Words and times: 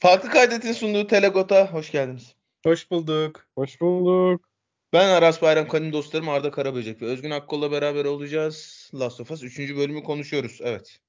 Farklı 0.00 0.30
Kaydet'in 0.30 0.72
sunduğu 0.72 1.06
Telegot'a 1.06 1.72
hoş 1.72 1.90
geldiniz. 1.90 2.34
Hoş 2.62 2.90
bulduk. 2.90 3.46
Hoş 3.54 3.80
bulduk. 3.80 4.48
Ben 4.92 5.08
Aras 5.08 5.42
Bayram 5.42 5.68
Kanin 5.68 5.92
dostlarım 5.92 6.28
Arda 6.28 6.50
Karaböcek 6.50 7.02
ve 7.02 7.06
Özgün 7.06 7.30
Akkol'la 7.30 7.70
beraber 7.70 8.04
olacağız. 8.04 8.90
Last 8.94 9.20
of 9.20 9.30
Us 9.30 9.42
3. 9.42 9.58
bölümü 9.58 10.02
konuşuyoruz. 10.02 10.58
Evet. 10.62 11.00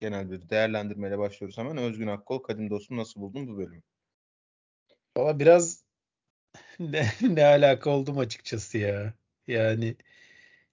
Genel 0.00 0.30
bir 0.30 0.48
değerlendirmeyle 0.48 1.18
başlıyoruz 1.18 1.58
hemen. 1.58 1.76
Özgün 1.76 2.06
Akkol, 2.06 2.38
Kadim 2.38 2.70
dostum 2.70 2.96
nasıl 2.96 3.20
buldun 3.20 3.48
bu 3.48 3.56
bölümü? 3.56 3.82
Valla 5.16 5.38
biraz 5.38 5.84
ne, 6.78 7.06
ne 7.20 7.44
alaka 7.44 7.90
oldum 7.90 8.18
açıkçası 8.18 8.78
ya. 8.78 9.14
Yani 9.46 9.96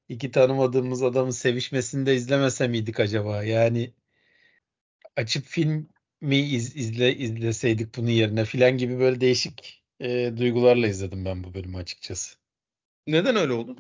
iki 0.10 0.32
tanımadığımız 0.32 1.04
adamın 1.04 1.32
sevişmesini 1.32 2.06
de 2.06 2.16
izlemese 2.16 2.68
miydik 2.68 3.00
acaba? 3.00 3.44
Yani 3.44 3.94
açıp 5.16 5.46
film 5.46 5.90
mi 6.22 6.38
iz, 6.38 6.76
izle 6.76 7.16
izleseydik 7.16 7.98
bunun 7.98 8.10
yerine 8.10 8.46
filan 8.46 8.78
gibi 8.78 9.00
böyle 9.00 9.22
değişik 9.22 9.84
e, 10.00 10.38
duygularla 10.38 10.88
izledim 10.88 11.26
ben 11.26 11.44
bu 11.44 11.54
bölümü 11.54 11.78
açıkçası. 11.78 12.38
Neden 13.08 13.36
öyle 13.36 13.54
oldu? 13.54 13.78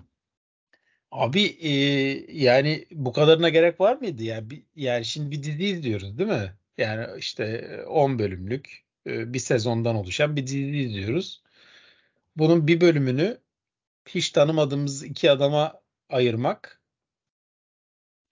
Abi 1.11 1.41
e, 1.61 1.71
yani 2.43 2.85
bu 2.91 3.13
kadarına 3.13 3.49
gerek 3.49 3.79
var 3.79 3.95
mıydı? 3.95 4.23
Yani, 4.23 4.49
bir, 4.49 4.63
yani 4.75 5.05
şimdi 5.05 5.31
bir 5.31 5.43
dizi 5.43 5.65
izliyoruz 5.65 6.17
değil 6.17 6.29
mi? 6.29 6.53
Yani 6.77 7.07
işte 7.17 7.67
10 7.87 8.19
bölümlük 8.19 8.85
e, 9.07 9.33
bir 9.33 9.39
sezondan 9.39 9.95
oluşan 9.95 10.35
bir 10.35 10.47
dizi 10.47 10.77
izliyoruz. 10.77 11.43
Bunun 12.35 12.67
bir 12.67 12.81
bölümünü 12.81 13.37
hiç 14.07 14.29
tanımadığımız 14.29 15.03
iki 15.03 15.31
adama 15.31 15.81
ayırmak 16.09 16.78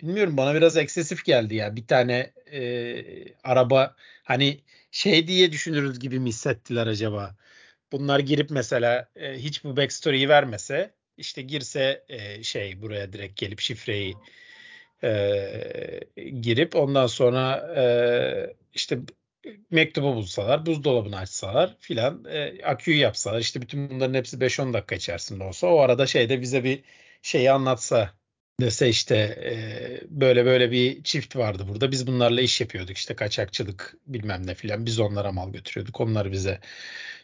bilmiyorum 0.02 0.38
bana 0.38 0.56
biraz 0.56 0.78
eksesif 0.78 1.26
geldi 1.26 1.56
ya. 1.56 1.76
Bir 1.76 1.88
tane 1.88 2.34
e, 2.52 3.04
araba 3.44 3.96
hani 4.24 4.60
şey 4.92 5.28
diye 5.28 5.52
düşünürüz 5.52 6.00
gibi 6.00 6.20
mi 6.20 6.30
hissettiler 6.30 6.88
acaba? 6.88 7.36
Bunlar 7.92 8.20
girip 8.20 8.50
mesela 8.52 9.10
e, 9.16 9.34
hiç 9.34 9.64
bu 9.64 9.78
backstory'yi 9.78 10.30
vermese 10.30 10.94
işte 11.18 11.42
girse 11.42 12.06
e, 12.10 12.44
şey 12.44 12.82
buraya 12.82 13.14
direkt 13.14 13.40
gelip 13.40 13.60
şifreyi 13.60 14.16
e, 15.04 16.00
girip 16.42 16.76
ondan 16.76 17.08
sonra 17.08 17.74
e, 17.78 17.84
işte 18.74 19.00
mektubu 19.72 20.16
bulsalar, 20.16 20.66
buzdolabını 20.66 21.18
açsalar 21.18 21.78
filan, 21.80 22.26
e, 22.26 22.64
aküyü 22.64 22.98
yapsalar 22.98 23.40
işte 23.40 23.62
bütün 23.62 23.90
bunların 23.90 24.14
hepsi 24.14 24.38
5-10 24.42 24.74
dakika 24.74 24.96
içerisinde 24.96 25.44
olsa 25.44 25.68
o 25.68 25.80
arada 25.80 26.08
şeyde 26.08 26.42
bize 26.42 26.64
bir 26.64 26.84
şeyi 27.22 27.52
anlatsa 27.52 28.17
dese 28.62 28.90
işte 28.90 29.16
e, 29.16 30.02
böyle 30.10 30.46
böyle 30.46 30.72
bir 30.72 31.04
çift 31.04 31.36
vardı 31.36 31.66
burada. 31.68 31.92
Biz 31.92 32.08
bunlarla 32.08 32.42
iş 32.42 32.62
yapıyorduk 32.62 32.98
işte 32.98 33.16
kaçakçılık 33.16 33.98
bilmem 34.08 34.48
ne 34.48 34.56
filan. 34.56 34.86
Biz 34.86 35.00
onlara 35.00 35.32
mal 35.32 35.52
götürüyorduk. 35.52 36.02
Onlar 36.02 36.32
bize 36.32 36.60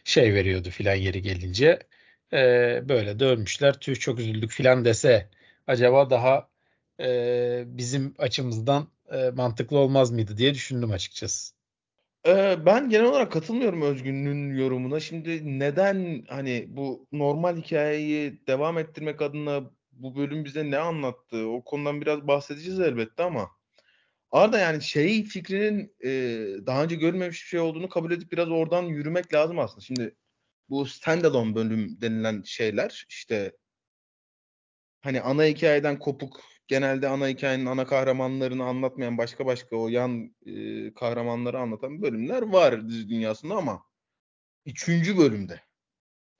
şey 0.04 0.34
veriyordu 0.34 0.70
filan 0.70 0.94
yeri 0.94 1.22
gelince. 1.22 1.78
E, 2.32 2.38
böyle 2.88 3.18
dönmüşler. 3.20 3.80
Tüh 3.80 4.00
çok 4.00 4.18
üzüldük 4.18 4.50
filan 4.50 4.84
dese 4.84 5.30
acaba 5.66 6.10
daha 6.10 6.48
e, 7.00 7.64
bizim 7.66 8.14
açımızdan 8.18 8.88
e, 9.12 9.30
mantıklı 9.30 9.78
olmaz 9.78 10.10
mıydı 10.10 10.36
diye 10.36 10.54
düşündüm 10.54 10.90
açıkçası. 10.90 11.54
Ben 12.66 12.88
genel 12.90 13.04
olarak 13.04 13.32
katılmıyorum 13.32 13.82
Özgün'ün 13.82 14.56
yorumuna. 14.56 15.00
Şimdi 15.00 15.58
neden 15.58 16.24
hani 16.28 16.66
bu 16.68 17.06
normal 17.12 17.56
hikayeyi 17.56 18.46
devam 18.46 18.78
ettirmek 18.78 19.22
adına 19.22 19.70
bu 19.96 20.16
bölüm 20.16 20.44
bize 20.44 20.70
ne 20.70 20.78
anlattı? 20.78 21.48
O 21.48 21.64
konudan 21.64 22.00
biraz 22.00 22.26
bahsedeceğiz 22.26 22.80
elbette 22.80 23.22
ama 23.22 23.50
Arda 24.30 24.58
yani 24.58 24.82
şey 24.82 25.24
fikrinin 25.24 25.94
e, 26.04 26.10
daha 26.66 26.84
önce 26.84 26.96
görmemiş 26.96 27.42
bir 27.42 27.48
şey 27.48 27.60
olduğunu 27.60 27.88
kabul 27.88 28.12
edip 28.12 28.32
biraz 28.32 28.50
oradan 28.50 28.82
yürümek 28.82 29.34
lazım 29.34 29.58
aslında. 29.58 29.80
Şimdi 29.80 30.16
bu 30.68 30.86
standalone 30.86 31.54
bölüm 31.54 32.00
denilen 32.00 32.42
şeyler 32.42 33.06
işte 33.08 33.52
hani 35.02 35.20
ana 35.20 35.44
hikayeden 35.44 35.98
kopuk 35.98 36.40
genelde 36.68 37.08
ana 37.08 37.28
hikayenin 37.28 37.66
ana 37.66 37.86
kahramanlarını 37.86 38.64
anlatmayan 38.64 39.18
başka 39.18 39.46
başka 39.46 39.76
o 39.76 39.88
yan 39.88 40.34
e, 40.46 40.94
kahramanları 40.94 41.58
anlatan 41.58 42.02
bölümler 42.02 42.42
var 42.42 42.88
dizi 42.88 43.08
dünyasında 43.08 43.54
ama 43.54 43.84
üçüncü 44.66 45.18
bölümde 45.18 45.60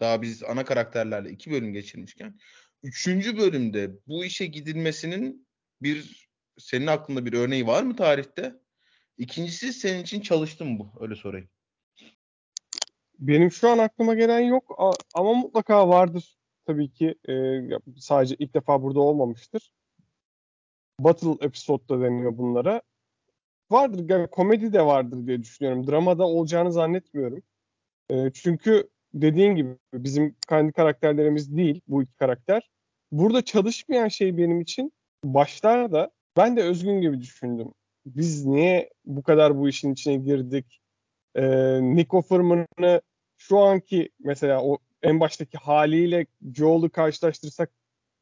daha 0.01 0.23
biz 0.23 0.43
ana 0.43 0.65
karakterlerle 0.65 1.31
iki 1.31 1.51
bölüm 1.51 1.73
geçirmişken 1.73 2.39
üçüncü 2.85 3.39
bölümde 3.39 3.91
bu 4.07 4.25
işe 4.25 4.47
gidilmesinin 4.47 5.49
bir 5.83 6.29
senin 6.59 6.87
aklında 6.87 7.27
bir 7.27 7.33
örneği 7.33 7.67
var 7.67 7.83
mı 7.83 7.97
tarihte? 7.97 8.61
İkincisi 9.19 9.73
senin 9.73 10.03
için 10.03 10.21
çalıştı 10.21 10.65
mı 10.65 10.79
bu? 10.79 10.93
Öyle 11.01 11.15
sorayım. 11.15 11.49
Benim 13.19 13.53
şu 13.53 13.69
an 13.69 13.79
aklıma 13.79 14.15
gelen 14.15 14.41
yok 14.41 14.79
ama 15.15 15.33
mutlaka 15.35 15.89
vardır 15.89 16.39
tabii 16.67 16.93
ki. 16.93 17.15
E, 17.29 17.35
sadece 17.99 18.37
ilk 18.39 18.55
defa 18.55 18.83
burada 18.83 19.01
olmamıştır. 19.01 19.73
Battle 21.01 21.47
episode 21.47 21.89
da 21.89 22.01
deniyor 22.01 22.39
bunlara. 22.39 22.83
Vardır 23.71 24.09
yani 24.09 24.27
komedi 24.27 24.73
de 24.73 24.87
vardır 24.87 25.27
diye 25.27 25.43
düşünüyorum. 25.43 25.87
Dramada 25.87 26.25
olacağını 26.25 26.73
zannetmiyorum. 26.73 27.43
E, 28.11 28.31
çünkü 28.35 28.89
dediğin 29.15 29.55
gibi 29.55 29.77
bizim 29.95 30.37
kendi 30.49 30.73
karakterlerimiz 30.73 31.57
değil 31.57 31.81
bu 31.89 32.03
iki 32.03 32.17
karakter. 32.17 32.71
Burada 33.13 33.43
çalışmayan 33.43 34.09
şey 34.09 34.37
benim 34.37 34.61
için 34.61 34.93
başlarda 35.25 36.11
ben 36.37 36.57
de 36.57 36.63
Özgün 36.63 37.01
gibi 37.01 37.21
düşündüm. 37.21 37.69
Biz 38.07 38.47
niye 38.47 38.91
bu 39.05 39.23
kadar 39.23 39.59
bu 39.59 39.69
işin 39.69 39.93
içine 39.93 40.17
girdik? 40.17 40.81
Ee, 41.35 41.81
Nick 41.83 42.17
Offerman'ı 42.17 43.01
şu 43.39 43.59
anki 43.59 44.11
mesela 44.21 44.63
o 44.63 44.79
en 45.03 45.21
baştaki 45.21 45.59
haliyle 45.59 46.27
Joel'u 46.55 46.91
karşılaştırsak 46.91 47.71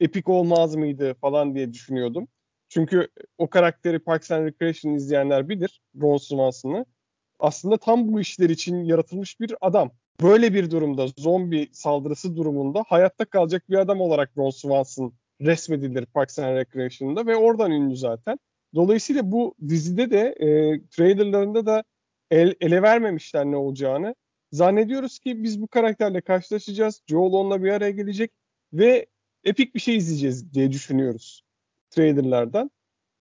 epik 0.01 0.29
olmaz 0.29 0.75
mıydı 0.75 1.15
falan 1.15 1.55
diye 1.55 1.73
düşünüyordum. 1.73 2.29
Çünkü 2.69 3.09
o 3.39 3.51
karakteri 3.51 3.99
Parks 3.99 4.31
and 4.31 4.47
Recreation 4.47 4.95
izleyenler 4.95 5.49
bilir 5.49 5.83
Ron 6.01 6.17
Swanson'ı. 6.17 6.87
Aslında 7.39 7.77
tam 7.77 8.13
bu 8.13 8.21
işler 8.21 8.51
için 8.51 8.85
yaratılmış 8.85 9.41
bir 9.41 9.55
adam. 9.61 9.91
Böyle 10.23 10.55
bir 10.55 10.71
durumda 10.71 11.07
zombi 11.19 11.69
saldırısı 11.73 12.37
durumunda 12.37 12.85
hayatta 12.89 13.25
kalacak 13.25 13.71
bir 13.71 13.77
adam 13.77 14.01
olarak 14.01 14.31
Ron 14.37 14.51
Swanson 14.51 15.15
resmedilir 15.41 16.07
Parks 16.07 16.39
and 16.39 16.57
Recreation'da 16.57 17.27
ve 17.27 17.37
oradan 17.37 17.71
ünlü 17.71 17.97
zaten. 17.97 18.39
Dolayısıyla 18.75 19.33
bu 19.33 19.55
dizide 19.69 20.11
de 20.11 20.21
e, 20.21 20.47
trailerlarında 20.87 21.67
da 21.67 21.85
el, 22.31 22.55
ele 22.61 22.83
vermemişler 22.83 23.45
ne 23.45 23.57
olacağını. 23.57 24.15
Zannediyoruz 24.53 25.19
ki 25.19 25.43
biz 25.43 25.63
bu 25.63 25.69
karakterle 25.69 26.21
karşılaşacağız. 26.21 27.03
Joel 27.07 27.33
onunla 27.33 27.63
bir 27.63 27.71
araya 27.71 27.91
gelecek 27.91 28.31
ve 28.73 29.07
epik 29.45 29.75
bir 29.75 29.81
şey 29.81 29.97
izleyeceğiz 29.97 30.55
diye 30.55 30.73
düşünüyoruz 30.73 31.43
trailerlardan. 31.93 32.71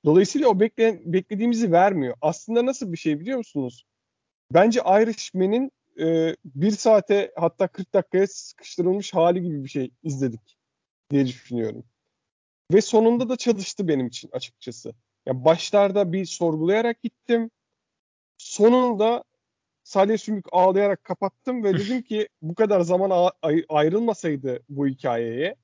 Dolayısıyla 0.04 0.48
o 0.48 0.60
bekleyen, 0.60 1.00
beklediğimizi 1.04 1.72
vermiyor. 1.72 2.16
Aslında 2.20 2.66
nasıl 2.66 2.92
bir 2.92 2.96
şey 2.96 3.20
biliyor 3.20 3.38
musunuz? 3.38 3.84
Bence 4.54 4.80
Irishman'in 4.80 5.70
e, 6.00 6.36
bir 6.44 6.70
saate 6.70 7.32
hatta 7.36 7.68
40 7.68 7.94
dakikaya 7.94 8.26
sıkıştırılmış 8.26 9.14
hali 9.14 9.42
gibi 9.42 9.64
bir 9.64 9.68
şey 9.68 9.90
izledik 10.02 10.58
diye 11.10 11.26
düşünüyorum. 11.26 11.84
Ve 12.72 12.80
sonunda 12.80 13.28
da 13.28 13.36
çalıştı 13.36 13.88
benim 13.88 14.06
için 14.06 14.30
açıkçası. 14.32 14.94
Ya 15.26 15.44
başlarda 15.44 16.12
bir 16.12 16.24
sorgulayarak 16.24 17.02
gittim. 17.02 17.50
Sonunda 18.38 19.24
Salih 19.84 20.18
Sümük 20.18 20.44
ağlayarak 20.52 21.04
kapattım 21.04 21.64
ve 21.64 21.74
dedim 21.74 22.02
ki 22.02 22.28
bu 22.42 22.54
kadar 22.54 22.80
zaman 22.80 23.30
ayrılmasaydı 23.68 24.60
bu 24.68 24.86
hikayeye 24.86 25.56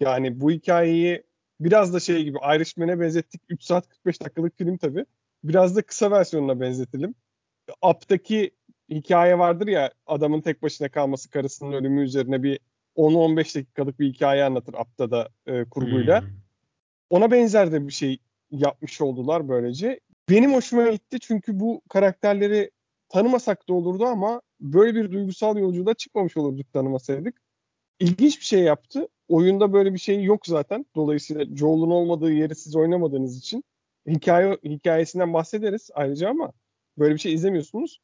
yani 0.00 0.40
bu 0.40 0.50
hikayeyi 0.50 1.22
biraz 1.60 1.94
da 1.94 2.00
şey 2.00 2.24
gibi 2.24 2.38
Irishman'e 2.38 3.00
benzettik. 3.00 3.42
3 3.48 3.62
saat 3.62 3.88
45 3.88 4.22
dakikalık 4.22 4.58
film 4.58 4.76
tabi. 4.76 5.04
Biraz 5.44 5.76
da 5.76 5.82
kısa 5.82 6.10
versiyonuna 6.10 6.60
benzetelim. 6.60 7.14
Up'taki 7.82 8.50
hikaye 8.90 9.38
vardır 9.38 9.66
ya 9.66 9.92
adamın 10.06 10.40
tek 10.40 10.62
başına 10.62 10.88
kalması 10.88 11.30
karısının 11.30 11.72
ölümü 11.72 12.02
üzerine 12.02 12.42
bir 12.42 12.60
10-15 12.96 13.58
dakikalık 13.58 14.00
bir 14.00 14.12
hikaye 14.12 14.44
anlatır 14.44 14.74
Up'ta 14.74 15.10
da 15.10 15.28
e, 15.46 15.64
kurguyla. 15.64 16.20
Hmm. 16.20 16.28
Ona 17.10 17.30
benzer 17.30 17.72
de 17.72 17.86
bir 17.86 17.92
şey 17.92 18.18
yapmış 18.50 19.00
oldular 19.00 19.48
böylece. 19.48 20.00
Benim 20.30 20.54
hoşuma 20.54 20.90
gitti 20.90 21.20
çünkü 21.20 21.60
bu 21.60 21.82
karakterleri 21.88 22.70
tanımasak 23.08 23.68
da 23.68 23.74
olurdu 23.74 24.04
ama 24.04 24.42
böyle 24.60 24.94
bir 24.94 25.12
duygusal 25.12 25.56
yolculuğa 25.56 25.94
çıkmamış 25.94 26.36
olurduk 26.36 26.72
tanımasaydık. 26.72 27.40
İlginç 28.00 28.40
bir 28.40 28.44
şey 28.44 28.60
yaptı. 28.60 29.08
Oyunda 29.28 29.72
böyle 29.72 29.94
bir 29.94 29.98
şey 29.98 30.24
yok 30.24 30.46
zaten. 30.46 30.86
Dolayısıyla 30.94 31.56
Joel'un 31.56 31.90
olmadığı 31.90 32.32
yeri 32.32 32.54
siz 32.54 32.76
oynamadığınız 32.76 33.38
için 33.38 33.64
hikaye 34.08 34.58
hikayesinden 34.64 35.32
bahsederiz 35.32 35.90
ayrıca 35.94 36.30
ama 36.30 36.52
böyle 36.98 37.14
bir 37.14 37.20
şey 37.20 37.34
izlemiyorsunuz. 37.34 38.00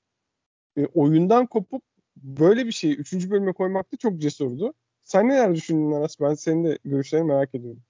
E, 0.76 0.86
oyundan 0.86 1.46
kopup 1.46 1.82
böyle 2.16 2.66
bir 2.66 2.72
şeyi 2.72 2.96
3. 2.96 3.30
bölüme 3.30 3.52
koymak 3.52 3.92
da 3.92 3.96
çok 3.96 4.18
cesurdu. 4.18 4.74
Sen 5.02 5.28
neler 5.28 5.54
düşündün 5.54 5.92
Aras? 5.92 6.20
Ben 6.20 6.34
senin 6.34 6.64
de 6.64 6.78
görüşlerini 6.84 7.26
merak 7.26 7.54
ediyorum. 7.54 7.82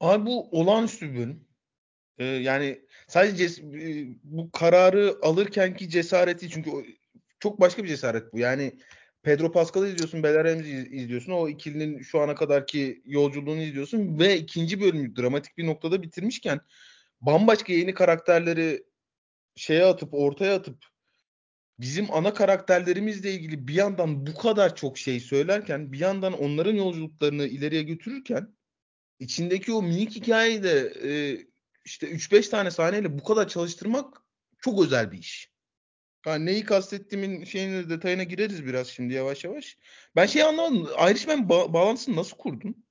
Abi 0.00 0.26
bu 0.26 0.48
olağanüstü 0.50 1.12
bir 1.12 1.18
bölüm. 1.18 1.48
Ee, 2.18 2.24
yani 2.24 2.80
sadece 3.08 3.48
bu 4.24 4.50
kararı 4.50 5.16
alırkenki 5.22 5.88
cesareti 5.88 6.50
çünkü 6.50 6.70
çok 7.40 7.60
başka 7.60 7.84
bir 7.84 7.88
cesaret 7.88 8.32
bu. 8.32 8.38
Yani 8.38 8.72
Pedro 9.22 9.52
Pascal'ı 9.52 9.88
izliyorsun, 9.88 10.22
Belleram'i 10.22 10.68
izliyorsun. 10.68 11.32
O 11.32 11.48
ikilinin 11.48 12.02
şu 12.02 12.20
ana 12.20 12.34
kadarki 12.34 13.02
yolculuğunu 13.04 13.60
izliyorsun 13.60 14.18
ve 14.18 14.38
ikinci 14.38 14.80
bölümü 14.80 15.16
dramatik 15.16 15.58
bir 15.58 15.66
noktada 15.66 16.02
bitirmişken 16.02 16.60
bambaşka 17.20 17.72
yeni 17.72 17.94
karakterleri 17.94 18.84
şeye 19.56 19.84
atıp 19.84 20.14
ortaya 20.14 20.54
atıp 20.54 20.84
bizim 21.80 22.12
ana 22.12 22.34
karakterlerimizle 22.34 23.32
ilgili 23.32 23.68
bir 23.68 23.74
yandan 23.74 24.26
bu 24.26 24.34
kadar 24.34 24.76
çok 24.76 24.98
şey 24.98 25.20
söylerken 25.20 25.92
bir 25.92 25.98
yandan 25.98 26.32
onların 26.32 26.74
yolculuklarını 26.74 27.46
ileriye 27.46 27.82
götürürken 27.82 28.56
içindeki 29.18 29.72
o 29.72 29.82
minik 29.82 30.16
hikayeyi 30.16 30.62
de 30.62 30.92
e, 31.02 31.10
işte 31.84 32.06
3-5 32.10 32.48
tane 32.48 32.70
sahneyle 32.70 33.18
bu 33.18 33.24
kadar 33.24 33.48
çalıştırmak 33.48 34.22
çok 34.58 34.84
özel 34.84 35.12
bir 35.12 35.18
iş. 35.18 35.52
Yani 36.26 36.46
neyi 36.46 36.64
kastettiğimin 36.64 37.44
şeyine 37.44 37.90
detayına 37.90 38.22
gireriz 38.22 38.66
biraz 38.66 38.88
şimdi 38.88 39.14
yavaş 39.14 39.44
yavaş. 39.44 39.78
Ben 40.16 40.26
şey 40.26 40.42
anlamadım. 40.42 40.88
Irishman 41.10 41.38
ba- 41.38 41.72
bağlantısını 41.72 42.16
nasıl 42.16 42.36
kurdun? 42.36 42.84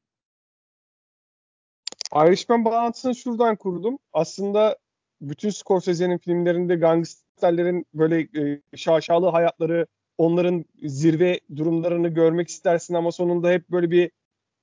Irishman 2.16 2.66
bağlantısını 2.66 3.16
şuradan 3.16 3.56
kurdum. 3.56 4.00
Aslında 4.14 4.78
bütün 5.22 5.50
Scorsese'nin 5.50 6.18
filmlerinde 6.18 6.76
gangsterlerin 6.76 7.86
böyle 7.94 8.20
e, 8.20 8.62
şaşalı 8.76 9.28
hayatları, 9.30 9.88
onların 10.18 10.66
zirve 10.84 11.40
durumlarını 11.56 12.08
görmek 12.08 12.48
istersin 12.48 12.94
ama 12.94 13.12
sonunda 13.12 13.50
hep 13.50 13.70
böyle 13.70 13.92
bir 13.92 14.12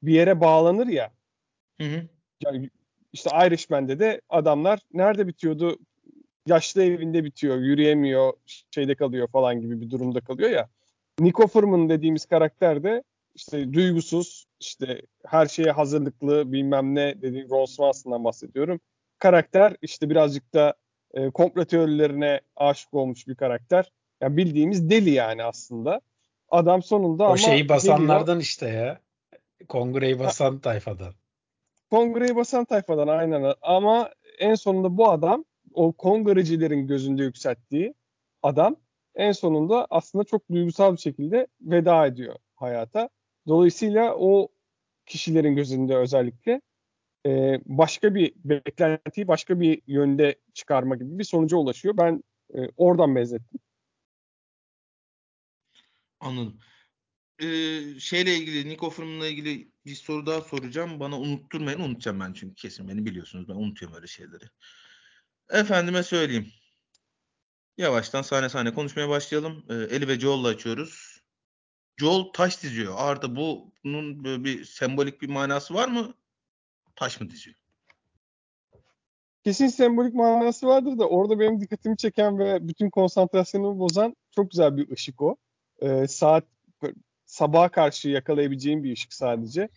bir 0.03 0.13
yere 0.13 0.41
bağlanır 0.41 0.87
ya. 0.87 1.13
Hı 1.81 1.85
hı. 1.85 2.03
Yani 2.45 2.71
işte 3.13 3.31
Irishman'de 3.47 3.99
de 3.99 4.21
adamlar 4.29 4.81
nerede 4.93 5.27
bitiyordu? 5.27 5.79
Yaşlı 6.47 6.83
evinde 6.83 7.25
bitiyor, 7.25 7.59
yürüyemiyor, 7.59 8.33
şeyde 8.71 8.95
kalıyor 8.95 9.29
falan 9.29 9.61
gibi 9.61 9.81
bir 9.81 9.91
durumda 9.91 10.21
kalıyor 10.21 10.51
ya. 10.51 10.69
Nico 11.21 11.47
Furman 11.47 11.89
dediğimiz 11.89 12.27
karakter 12.27 12.83
de 12.83 13.03
işte 13.35 13.73
duygusuz, 13.73 14.47
işte 14.61 15.03
her 15.27 15.47
şeye 15.47 15.71
hazırlıklı 15.71 16.53
bilmem 16.53 16.95
ne 16.95 17.23
dediğim 17.23 17.51
Ron 17.51 17.65
Swanson'dan 17.65 18.25
bahsediyorum. 18.25 18.81
Karakter 19.19 19.77
işte 19.83 20.11
birazcık 20.11 20.55
da 20.55 20.75
e, 21.15 21.31
komplo 21.31 21.65
teorilerine 21.65 22.41
aşık 22.57 22.95
olmuş 22.95 23.29
bir 23.29 23.35
karakter. 23.35 23.93
Yani 24.21 24.37
bildiğimiz 24.37 24.91
deli 24.91 25.11
yani 25.11 25.45
aslında. 25.45 26.01
Adam 26.49 26.83
sonunda 26.83 27.25
o 27.25 27.27
ama 27.27 27.37
şeyi 27.37 27.69
basanlardan 27.69 28.27
geliyor, 28.27 28.41
işte 28.43 28.69
ya. 28.69 29.01
Kongreyi 29.69 30.19
basan 30.19 30.59
tayfadan. 30.59 31.15
kongreyi 31.91 32.37
basan 32.37 32.65
tayfadan 32.65 33.09
aynen 33.09 33.55
ama 33.63 34.11
en 34.39 34.55
sonunda 34.55 34.97
bu 34.97 35.11
adam 35.11 35.45
o 35.75 35.93
kongrecilerin 35.93 36.87
gözünde 36.87 37.23
yükselttiği 37.23 37.95
adam 38.43 38.77
en 39.15 39.33
sonunda 39.33 39.87
aslında 39.91 40.25
çok 40.25 40.51
duygusal 40.51 40.93
bir 40.93 41.01
şekilde 41.01 41.47
veda 41.61 42.07
ediyor 42.07 42.37
hayata. 42.55 43.09
Dolayısıyla 43.49 44.15
o 44.15 44.49
kişilerin 45.07 45.57
gözünde 45.57 45.97
özellikle 45.97 46.61
e, 47.27 47.61
başka 47.67 48.15
bir 48.15 48.33
beklentiyi 48.45 49.29
başka 49.29 49.61
bir 49.61 49.83
yönde 49.87 50.39
çıkarma 50.55 50.97
gibi 50.97 51.19
bir 51.19 51.25
sonuca 51.25 51.57
ulaşıyor. 51.57 51.97
Ben 51.97 52.25
e, 52.55 52.69
oradan 52.77 53.17
benzettim. 53.17 53.61
Anladım. 56.21 56.61
Ee, 57.39 58.01
şeyle 58.01 58.37
ilgili, 58.37 58.69
Nico 58.69 58.91
Furman'la 58.91 59.27
ilgili 59.27 59.73
bir 59.87 59.95
soru 59.95 60.27
daha 60.27 60.41
soracağım. 60.41 61.01
Bana 61.01 61.21
unutturmayın. 61.21 61.81
Unutacağım 61.81 62.21
ben 62.21 62.33
çünkü 62.33 62.55
kesin 62.55 62.89
beni 62.89 63.07
biliyorsunuz. 63.07 63.49
Ben 63.49 63.55
unutuyorum 63.55 63.97
öyle 63.97 64.07
şeyleri. 64.07 64.45
Efendime 65.51 66.03
söyleyeyim. 66.03 66.53
Yavaştan 67.79 68.23
sahne 68.23 68.49
sahne 68.49 68.75
konuşmaya 68.75 69.09
başlayalım. 69.09 69.65
Ee, 69.71 69.75
Eli 69.75 70.09
ve 70.09 70.21
Joel'la 70.21 70.49
açıyoruz. 70.49 71.21
Joel 71.97 72.33
taş 72.33 72.63
diziyor. 72.63 72.95
Arda 72.97 73.37
bu 73.37 73.73
bunun 73.85 74.25
bir 74.45 74.65
sembolik 74.65 75.23
bir 75.23 75.29
manası 75.29 75.75
var 75.75 75.89
mı? 75.89 76.15
Taş 76.97 77.21
mı 77.21 77.31
diziyor? 77.31 77.57
Kesin 79.45 79.67
sembolik 79.67 80.15
manası 80.15 80.67
vardır 80.67 80.99
da 80.99 81.09
orada 81.09 81.41
benim 81.41 81.61
dikkatimi 81.61 81.97
çeken 81.97 82.39
ve 82.39 82.69
bütün 82.69 82.91
konsantrasyonumu 82.91 83.79
bozan 83.79 84.17
çok 84.31 84.51
güzel 84.51 84.77
bir 84.77 84.91
ışık 84.91 85.23
o. 85.23 85.37
Ee, 85.83 86.07
saat 86.09 86.45
sabaha 87.27 87.69
karşı 87.69 88.09
yakalayabileceğim 88.09 88.85
bir 88.85 88.93
ışık 88.93 89.13
sadece. 89.13 89.69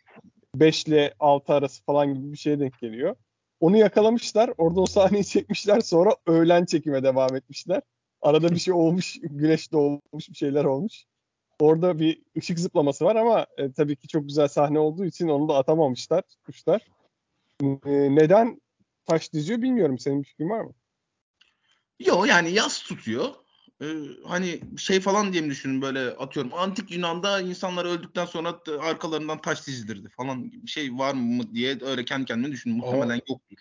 5 0.56 0.86
ile 0.86 1.14
6 1.19 1.54
arası 1.54 1.84
falan 1.84 2.14
gibi 2.14 2.31
bir 2.31 2.38
şeye 2.38 2.60
denk 2.60 2.80
geliyor. 2.80 3.16
Onu 3.60 3.78
yakalamışlar. 3.78 4.54
Orada 4.58 4.81
o 4.81 4.86
sahneyi 4.86 5.25
çekmişler. 5.25 5.81
Sonra 5.81 6.16
öğlen 6.28 6.66
çekime 6.66 7.04
devam 7.04 7.36
etmişler. 7.36 7.81
Arada 8.22 8.52
bir 8.52 8.60
şey 8.60 8.74
olmuş. 8.74 9.18
Güneş 9.22 9.72
doğmuş 9.72 10.30
bir 10.30 10.36
şeyler 10.36 10.64
olmuş. 10.64 11.06
Orada 11.60 12.00
bir 12.00 12.22
ışık 12.38 12.60
zıplaması 12.60 13.06
var 13.06 13.16
ama 13.16 13.46
e, 13.58 13.72
tabii 13.72 13.96
ki 13.96 14.08
çok 14.08 14.28
güzel 14.28 14.48
sahne 14.48 14.80
olduğu 14.80 15.06
için 15.06 15.28
onu 15.28 15.50
da 15.50 15.58
atamamışlar 15.58 16.24
kuşlar. 16.46 16.81
E, 17.63 18.15
neden 18.15 18.62
taş 19.06 19.33
diziyor 19.33 19.62
bilmiyorum. 19.62 20.00
Senin 20.00 20.19
bir 20.21 20.27
fikrin 20.27 20.50
var 20.50 20.62
mı? 20.62 20.74
Yok 22.00 22.27
yani 22.27 22.51
yaz 22.51 22.83
tutuyor. 22.83 23.30
Ee, 23.81 23.86
hani 24.25 24.59
şey 24.77 25.00
falan 25.00 25.33
diye 25.33 25.42
mi 25.42 25.50
düşünün 25.50 25.81
böyle 25.81 26.00
atıyorum 26.00 26.54
antik 26.54 26.92
Yunan'da 26.92 27.42
insanlar 27.42 27.86
öldükten 27.86 28.25
sonra 28.25 28.59
arkalarından 28.80 29.42
taş 29.42 29.68
dizilirdi 29.68 30.09
falan 30.09 30.51
bir 30.51 30.68
şey 30.68 30.94
var 30.94 31.13
mı 31.13 31.54
diye 31.54 31.77
öyle 31.81 32.06
kendi 32.06 32.25
kendime 32.25 32.51
düşündüm. 32.51 32.77
Muhtemelen 32.77 33.18
O 33.18 33.21
yoktur. 33.30 33.57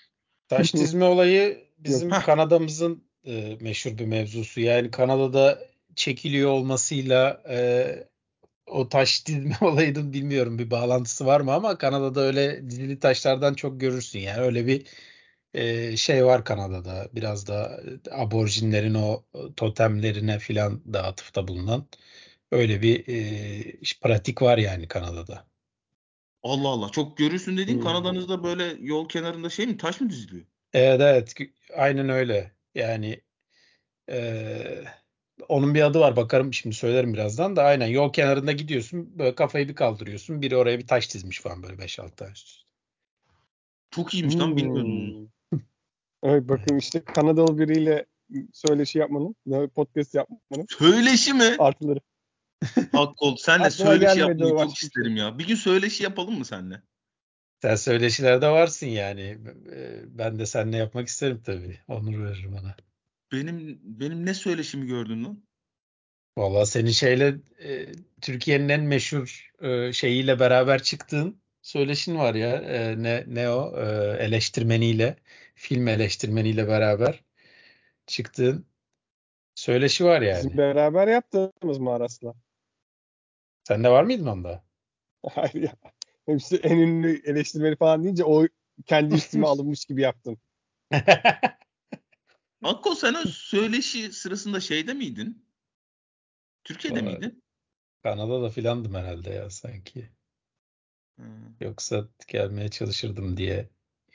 taş 0.48 0.74
dizme 0.74 1.04
olayı 1.04 1.64
bizim 1.78 2.10
Heh. 2.10 2.20
Kanada'mızın 2.20 3.04
e, 3.24 3.58
meşhur 3.60 3.98
bir 3.98 4.06
mevzusu. 4.06 4.60
Yani 4.60 4.90
Kanada'da 4.90 5.58
çekiliyor 5.96 6.50
olmasıyla 6.50 7.42
e, 7.48 7.86
o 8.66 8.88
taş 8.88 9.26
dizme 9.28 9.56
olayının 9.60 10.12
bilmiyorum 10.12 10.58
bir 10.58 10.70
bağlantısı 10.70 11.26
var 11.26 11.40
mı 11.40 11.52
ama 11.54 11.78
Kanada'da 11.78 12.20
öyle 12.20 12.70
dizili 12.70 12.98
taşlardan 12.98 13.54
çok 13.54 13.80
görürsün. 13.80 14.18
Yani 14.18 14.40
öyle 14.40 14.66
bir 14.66 14.86
e, 15.54 15.96
şey 15.96 16.24
var 16.26 16.44
Kanada'da. 16.44 17.08
Biraz 17.14 17.46
da 17.48 17.80
aborjinlerin 18.12 18.94
o 18.94 19.24
totemlerine 19.56 20.38
filan 20.38 20.94
da 20.94 21.04
atıfta 21.04 21.48
bulunan 21.48 21.88
öyle 22.52 22.82
bir 22.82 23.04
e, 23.08 24.00
pratik 24.02 24.42
var 24.42 24.58
yani 24.58 24.88
Kanada'da. 24.88 25.46
Allah 26.42 26.68
Allah 26.68 26.88
çok 26.90 27.16
görürsün 27.18 27.56
dediğin 27.56 27.78
Hmm. 27.78 27.80
Kanada'nızda 27.80 28.44
böyle 28.44 28.76
yol 28.80 29.08
kenarında 29.08 29.50
şey 29.50 29.66
mi 29.66 29.76
taş 29.76 30.00
mı 30.00 30.10
diziliyor? 30.10 30.46
Evet 30.72 31.00
evet 31.00 31.34
aynen 31.76 32.08
öyle. 32.08 32.56
Yani 32.74 33.20
e, 34.10 34.84
onun 35.48 35.74
bir 35.74 35.82
adı 35.82 36.00
var 36.00 36.16
bakarım 36.16 36.54
şimdi 36.54 36.76
söylerim 36.76 37.14
birazdan 37.14 37.56
da 37.56 37.62
aynen 37.62 37.86
yol 37.86 38.12
kenarında 38.12 38.52
gidiyorsun 38.52 39.18
böyle 39.18 39.34
kafayı 39.34 39.68
bir 39.68 39.74
kaldırıyorsun 39.74 40.42
biri 40.42 40.56
oraya 40.56 40.78
bir 40.78 40.86
taş 40.86 41.14
dizmiş 41.14 41.40
falan 41.40 41.62
böyle 41.62 41.74
5-6 41.74 42.16
tane 42.16 42.30
üst 42.30 42.48
üste. 42.48 42.66
Çok 43.90 44.14
iyiymiş 44.14 44.36
lan 44.36 44.56
bilmiyordum. 44.56 45.28
Hmm. 45.50 45.60
Evet 46.22 46.48
bakın 46.48 46.78
işte 46.78 47.04
Kanadalı 47.04 47.58
biriyle 47.58 48.06
söyleşi 48.52 48.98
yapmanın, 48.98 49.36
podcast 49.74 50.14
yapmanın 50.14 50.66
Söyleşi 50.78 51.32
mi? 51.32 51.56
artıları. 51.58 52.00
Akkol 52.92 53.36
senle 53.36 53.70
söyleşi 53.70 54.18
yapmayı 54.18 54.38
çok 54.38 54.58
başka 54.58 54.68
bir 54.68 54.86
isterim 54.86 55.16
ya. 55.16 55.38
Bir 55.38 55.46
gün 55.46 55.54
söyleşi 55.54 56.04
yapalım 56.04 56.38
mı 56.38 56.44
senle? 56.44 56.82
Sen 57.62 57.74
söyleşilerde 57.74 58.48
varsın 58.48 58.86
yani. 58.86 59.38
Ben 60.06 60.38
de 60.38 60.46
seninle 60.46 60.76
yapmak 60.76 61.08
isterim 61.08 61.42
tabii. 61.44 61.80
Onur 61.88 62.24
veririm 62.24 62.54
ona. 62.54 62.76
Benim 63.32 63.80
benim 63.82 64.26
ne 64.26 64.34
söyleşimi 64.34 64.86
gördün 64.86 65.24
lan? 65.24 65.42
Vallahi 66.38 66.66
senin 66.66 66.90
şeyle 66.90 67.34
e, 67.58 67.86
Türkiye'nin 68.20 68.68
en 68.68 68.82
meşhur 68.82 69.50
e, 69.62 69.92
şeyiyle 69.92 70.40
beraber 70.40 70.82
çıktığın 70.82 71.40
söyleşin 71.62 72.18
var 72.18 72.34
ya. 72.34 72.56
E, 72.56 73.02
ne 73.02 73.24
ne 73.26 73.50
o? 73.50 73.80
E, 73.80 73.84
eleştirmeniyle, 74.24 75.16
film 75.54 75.88
eleştirmeniyle 75.88 76.68
beraber 76.68 77.24
çıktığın 78.06 78.66
söyleşi 79.54 80.04
var 80.04 80.20
Bizim 80.20 80.50
yani. 80.50 80.58
beraber 80.58 81.08
yaptığımız 81.08 81.78
mı 81.78 81.92
Aras'la? 81.92 82.34
Sen 83.64 83.84
de 83.84 83.88
var 83.88 84.04
mıydın 84.04 84.26
onda? 84.26 84.64
Hayır 85.34 85.54
ya. 85.54 85.72
Hepsi 86.26 86.56
en 86.56 86.78
ünlü 86.78 87.22
eleştirmeni 87.24 87.76
falan 87.76 88.04
deyince 88.04 88.24
o 88.24 88.46
kendi 88.86 89.14
üstüme 89.14 89.46
alınmış 89.46 89.84
gibi 89.84 90.02
yaptım. 90.02 90.38
Akkol 92.62 92.94
sen 92.94 93.14
o 93.14 93.26
söyleşi 93.28 94.12
sırasında 94.12 94.60
şeyde 94.60 94.94
miydin? 94.94 95.46
Türkiye'de 96.64 97.02
miydin? 97.02 97.42
Kanada'da 98.02 98.50
filandım 98.50 98.94
herhalde 98.94 99.30
ya 99.30 99.50
sanki. 99.50 100.10
Hı. 101.18 101.22
Yoksa 101.60 102.08
gelmeye 102.28 102.68
çalışırdım 102.68 103.36
diye 103.36 103.70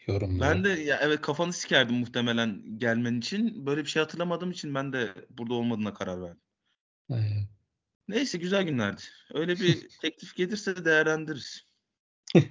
yorumluyor. 0.08 0.42
Ben 0.42 0.64
de 0.64 0.70
ya 0.70 1.00
evet 1.02 1.22
kafanı 1.22 1.54
sikerdim 1.54 1.96
muhtemelen 1.96 2.80
gelmen 2.80 3.18
için. 3.20 3.66
Böyle 3.66 3.82
bir 3.82 3.90
şey 3.90 4.02
hatırlamadığım 4.02 4.52
için 4.52 4.76
ben 4.76 4.94
de 4.94 5.14
burada 5.30 5.54
olmadığına 5.54 5.94
karar 5.94 6.22
verdim. 6.22 6.42
Aynen. 7.10 7.48
Neyse 8.08 8.38
güzel 8.38 8.64
günlerdi. 8.64 9.02
Öyle 9.34 9.60
bir 9.60 9.90
teklif 10.02 10.36
gelirse 10.36 10.86
değerlendiririz. 10.86 11.66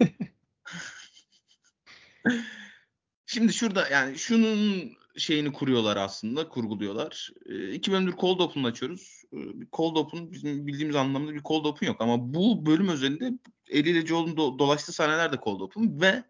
Şimdi 3.27 3.53
şurada 3.53 3.89
yani 3.89 4.19
şunun 4.19 4.93
şeyini 5.17 5.53
kuruyorlar 5.53 5.97
aslında, 5.97 6.49
kurguluyorlar. 6.49 7.31
Ee, 7.47 7.73
iki 7.73 7.93
bölümdür 7.93 8.17
Cold 8.17 8.41
Open'ı 8.41 8.67
açıyoruz. 8.67 9.23
Bir 9.33 9.69
cold 9.73 9.97
open 9.97 10.33
bizim 10.33 10.67
bildiğimiz 10.67 10.97
anlamda 10.97 11.35
bir 11.35 11.43
cold 11.43 11.65
open 11.65 11.87
yok 11.87 12.01
ama 12.01 12.35
bu 12.35 12.67
bölüm 12.67 12.89
özelinde 12.89 13.33
eliyle 13.69 14.07
Joel'un 14.07 14.37
do- 14.37 14.59
dolaştığı 14.59 14.93
sahneler 14.93 15.33
de 15.33 15.37
cold 15.45 15.61
open 15.61 16.01
ve 16.01 16.25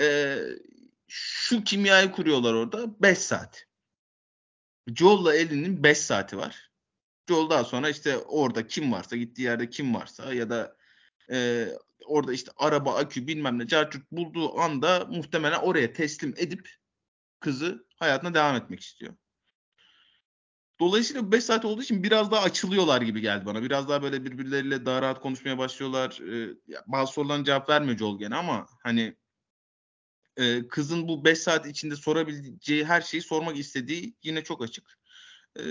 e, 0.00 0.38
şu 1.08 1.64
kimyayı 1.64 2.10
kuruyorlar 2.10 2.54
orada 2.54 3.00
5 3.02 3.18
saat. 3.18 3.66
Joel'la 4.96 5.34
Ellie'nin 5.34 5.82
5 5.82 5.98
saati 5.98 6.36
var. 6.36 6.70
Joel 7.28 7.50
daha 7.50 7.64
sonra 7.64 7.90
işte 7.90 8.18
orada 8.18 8.66
kim 8.66 8.92
varsa 8.92 9.16
gittiği 9.16 9.42
yerde 9.42 9.70
kim 9.70 9.94
varsa 9.94 10.34
ya 10.34 10.50
da 10.50 10.76
e, 11.30 11.68
orada 12.06 12.32
işte 12.32 12.52
araba, 12.56 12.94
akü 12.96 13.26
bilmem 13.26 13.58
ne 13.58 13.66
carcut 13.66 14.12
bulduğu 14.12 14.58
anda 14.60 15.04
muhtemelen 15.04 15.58
oraya 15.58 15.92
teslim 15.92 16.34
edip 16.36 16.70
kızı 17.40 17.86
hayatına 18.04 18.34
devam 18.34 18.56
etmek 18.56 18.80
istiyor. 18.80 19.14
Dolayısıyla 20.80 21.32
5 21.32 21.44
saat 21.44 21.64
olduğu 21.64 21.82
için 21.82 22.02
biraz 22.02 22.30
daha 22.30 22.42
açılıyorlar 22.42 23.02
gibi 23.02 23.20
geldi 23.20 23.46
bana. 23.46 23.62
Biraz 23.62 23.88
daha 23.88 24.02
böyle 24.02 24.24
birbirleriyle 24.24 24.86
daha 24.86 25.02
rahat 25.02 25.20
konuşmaya 25.20 25.58
başlıyorlar. 25.58 26.20
Ee, 26.20 26.56
bazı 26.86 27.12
soruların 27.12 27.44
cevap 27.44 27.68
vermiyor 27.68 27.98
Joel 27.98 28.18
gene 28.18 28.36
ama 28.36 28.66
hani 28.82 29.16
e, 30.36 30.68
kızın 30.68 31.08
bu 31.08 31.24
5 31.24 31.38
saat 31.38 31.66
içinde 31.66 31.96
sorabileceği 31.96 32.84
her 32.84 33.00
şeyi 33.00 33.22
sormak 33.22 33.58
istediği 33.58 34.14
yine 34.22 34.44
çok 34.44 34.62
açık. 34.62 34.98
Ee, 35.58 35.64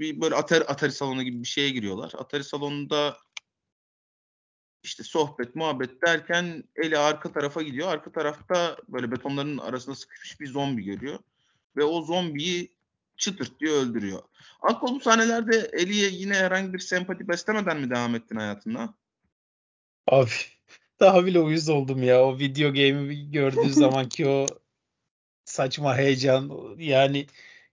bir 0.00 0.20
böyle 0.20 0.34
Atari, 0.34 0.64
Atari 0.64 0.92
salonu 0.92 1.22
gibi 1.22 1.42
bir 1.42 1.48
şeye 1.48 1.70
giriyorlar. 1.70 2.12
Atari 2.18 2.44
salonunda 2.44 3.16
işte 4.82 5.02
sohbet, 5.02 5.54
muhabbet 5.54 6.02
derken 6.06 6.64
eli 6.76 6.98
arka 6.98 7.32
tarafa 7.32 7.62
gidiyor. 7.62 7.88
Arka 7.88 8.12
tarafta 8.12 8.76
böyle 8.88 9.10
betonların 9.10 9.58
arasında 9.58 9.94
sıkışmış 9.94 10.40
bir 10.40 10.46
zombi 10.46 10.84
görüyor. 10.84 11.18
Ve 11.76 11.84
o 11.84 12.02
zombiyi 12.02 12.76
çıtırt 13.16 13.60
diye 13.60 13.72
öldürüyor. 13.72 14.22
Akko 14.62 14.88
bu 14.94 15.00
sahnelerde 15.00 15.70
Eli'ye 15.72 16.08
yine 16.08 16.34
herhangi 16.34 16.72
bir 16.72 16.78
sempati 16.78 17.28
beslemeden 17.28 17.80
mi 17.80 17.90
devam 17.90 18.14
ettin 18.14 18.36
hayatında? 18.36 18.94
Abi 20.06 20.30
daha 21.00 21.26
bile 21.26 21.40
uyuz 21.40 21.68
oldum 21.68 22.02
ya. 22.02 22.24
O 22.24 22.38
video 22.38 22.68
game'i 22.68 23.30
gördüğü 23.30 23.70
zamanki 23.72 24.28
o 24.28 24.46
saçma 25.44 25.96
heyecan 25.96 26.76
yani 26.78 27.26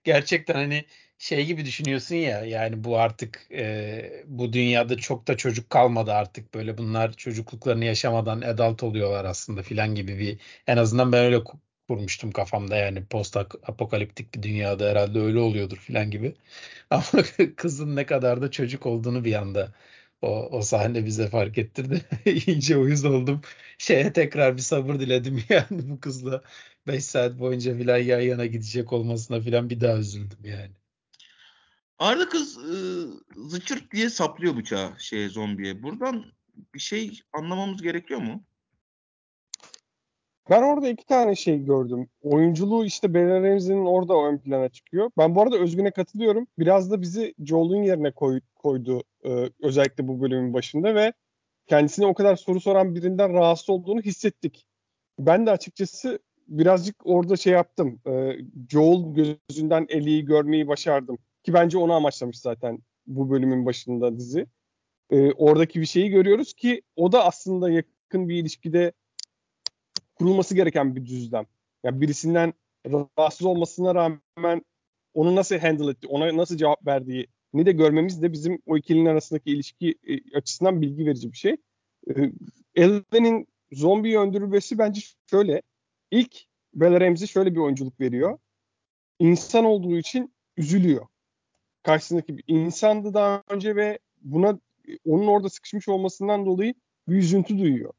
gerçekten 0.03 0.53
hani 0.53 0.85
şey 1.17 1.45
gibi 1.45 1.65
düşünüyorsun 1.65 2.15
ya 2.15 2.45
yani 2.45 2.83
bu 2.83 2.99
artık 2.99 3.47
e, 3.51 4.23
bu 4.27 4.53
dünyada 4.53 4.97
çok 4.97 5.27
da 5.27 5.37
çocuk 5.37 5.69
kalmadı 5.69 6.13
artık 6.13 6.53
böyle 6.53 6.77
bunlar 6.77 7.13
çocukluklarını 7.13 7.85
yaşamadan 7.85 8.41
adult 8.41 8.83
oluyorlar 8.83 9.25
aslında 9.25 9.61
filan 9.61 9.95
gibi 9.95 10.19
bir 10.19 10.39
en 10.67 10.77
azından 10.77 11.11
ben 11.11 11.25
öyle 11.25 11.43
kurmuştum 11.87 12.31
kafamda 12.31 12.75
yani 12.75 13.05
post 13.05 13.37
apokaliptik 13.37 14.35
bir 14.35 14.43
dünyada 14.43 14.89
herhalde 14.89 15.19
öyle 15.19 15.39
oluyordur 15.39 15.77
filan 15.77 16.11
gibi. 16.11 16.35
Ama 16.89 17.03
kızın 17.55 17.95
ne 17.95 18.05
kadar 18.05 18.41
da 18.41 18.51
çocuk 18.51 18.85
olduğunu 18.85 19.25
bir 19.25 19.33
anda 19.33 19.73
o, 20.21 20.49
o 20.57 20.61
sahne 20.61 21.05
bize 21.05 21.29
fark 21.29 21.57
ettirdi. 21.57 22.01
İyice 22.25 22.77
uyuz 22.77 23.05
oldum. 23.05 23.41
Şeye 23.77 24.13
tekrar 24.13 24.57
bir 24.57 24.61
sabır 24.61 24.99
diledim 24.99 25.43
yani 25.49 25.89
bu 25.89 25.99
kızla 25.99 26.43
5 26.87 27.05
saat 27.05 27.39
boyunca 27.39 27.77
filan 27.77 27.97
yan 27.97 28.19
yana 28.21 28.45
gidecek 28.45 28.93
olmasına 28.93 29.41
filan 29.41 29.69
bir 29.69 29.81
daha 29.81 29.97
üzüldüm 29.97 30.39
yani. 30.45 30.71
Arada 31.99 32.29
kız 32.29 32.57
ı, 32.57 33.07
zıçırt 33.49 33.91
diye 33.91 34.09
saplıyor 34.09 34.57
bıçağı 34.57 34.99
şeye 34.99 35.29
zombiye. 35.29 35.83
Buradan 35.83 36.25
bir 36.73 36.79
şey 36.79 37.19
anlamamız 37.33 37.81
gerekiyor 37.81 38.19
mu? 38.19 38.45
Ben 40.49 40.63
orada 40.63 40.89
iki 40.89 41.05
tane 41.05 41.35
şey 41.35 41.63
gördüm. 41.63 42.09
Oyunculuğu 42.21 42.85
işte 42.85 43.13
Bella 43.13 43.43
Ramsey'nin 43.43 43.85
orada 43.85 44.13
ön 44.13 44.37
plana 44.37 44.69
çıkıyor. 44.69 45.11
Ben 45.17 45.35
bu 45.35 45.41
arada 45.41 45.57
Özgün'e 45.57 45.91
katılıyorum. 45.91 46.47
Biraz 46.59 46.91
da 46.91 47.01
bizi 47.01 47.33
Joel'un 47.45 47.83
yerine 47.83 48.11
koy, 48.11 48.39
koydu 48.55 49.03
e, 49.25 49.49
özellikle 49.61 50.07
bu 50.07 50.21
bölümün 50.21 50.53
başında 50.53 50.95
ve 50.95 51.13
kendisine 51.67 52.05
o 52.05 52.13
kadar 52.13 52.35
soru 52.35 52.61
soran 52.61 52.95
birinden 52.95 53.33
rahatsız 53.33 53.69
olduğunu 53.69 54.01
hissettik. 54.01 54.67
Ben 55.19 55.45
de 55.45 55.51
açıkçası 55.51 56.19
birazcık 56.47 56.95
orada 57.05 57.35
şey 57.35 57.53
yaptım. 57.53 58.01
E, 58.07 58.37
Joel 58.69 59.13
gözünden 59.13 59.85
Ellie'yi 59.89 60.25
görmeyi 60.25 60.67
başardım. 60.67 61.17
Ki 61.43 61.53
bence 61.53 61.77
onu 61.77 61.93
amaçlamış 61.93 62.39
zaten 62.39 62.79
bu 63.07 63.29
bölümün 63.29 63.65
başında 63.65 64.17
dizi. 64.17 64.47
E, 65.09 65.31
oradaki 65.31 65.81
bir 65.81 65.85
şeyi 65.85 66.09
görüyoruz 66.09 66.53
ki 66.53 66.81
o 66.95 67.11
da 67.11 67.25
aslında 67.25 67.69
yakın 67.69 68.29
bir 68.29 68.35
ilişkide 68.35 68.91
kurulması 70.15 70.55
gereken 70.55 70.95
bir 70.95 71.05
düzlem. 71.05 71.45
Yani 71.83 72.01
birisinden 72.01 72.53
rahatsız 72.87 73.47
olmasına 73.47 73.95
rağmen 73.95 74.65
onu 75.13 75.35
nasıl 75.35 75.57
handle 75.57 75.91
etti, 75.91 76.07
ona 76.07 76.37
nasıl 76.37 76.57
cevap 76.57 76.87
verdiği 76.87 77.27
ni 77.53 77.65
de 77.65 77.71
görmemiz 77.71 78.21
de 78.21 78.31
bizim 78.31 78.61
o 78.65 78.77
ikilinin 78.77 79.05
arasındaki 79.05 79.51
ilişki 79.51 79.95
e, 80.07 80.37
açısından 80.37 80.81
bilgi 80.81 81.05
verici 81.05 81.31
bir 81.31 81.37
şey. 81.37 81.55
E, 82.09 82.31
Ellen'in 82.75 83.47
zombi 83.71 84.19
öldürülmesi 84.19 84.77
bence 84.77 85.01
şöyle. 85.29 85.61
İlk 86.11 86.45
Bella 86.73 87.01
Ramsey 87.01 87.27
şöyle 87.27 87.51
bir 87.51 87.59
oyunculuk 87.59 87.99
veriyor. 87.99 88.37
İnsan 89.19 89.65
olduğu 89.65 89.97
için 89.97 90.33
üzülüyor. 90.57 91.07
Karşısındaki 91.83 92.37
bir 92.37 92.43
insandı 92.47 93.13
daha 93.13 93.43
önce 93.49 93.75
ve 93.75 93.99
buna 94.21 94.59
onun 95.05 95.27
orada 95.27 95.49
sıkışmış 95.49 95.89
olmasından 95.89 96.45
dolayı 96.45 96.73
bir 97.07 97.15
üzüntü 97.15 97.59
duyuyor. 97.59 97.93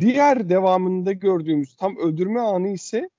Diğer 0.00 0.48
devamında 0.48 1.12
gördüğümüz 1.12 1.76
tam 1.76 1.96
öldürme 1.96 2.40
anı 2.40 2.68
ise 2.68 3.10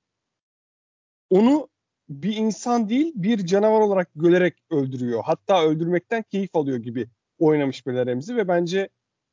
onu 1.29 1.69
bir 2.09 2.35
insan 2.35 2.89
değil 2.89 3.13
bir 3.15 3.45
canavar 3.45 3.81
olarak 3.81 4.09
gölerek 4.15 4.53
öldürüyor. 4.71 5.23
Hatta 5.25 5.63
öldürmekten 5.63 6.23
keyif 6.23 6.55
alıyor 6.55 6.77
gibi 6.77 7.07
oynamış 7.39 7.87
Bela 7.87 8.05
ve 8.05 8.47
bence 8.47 8.89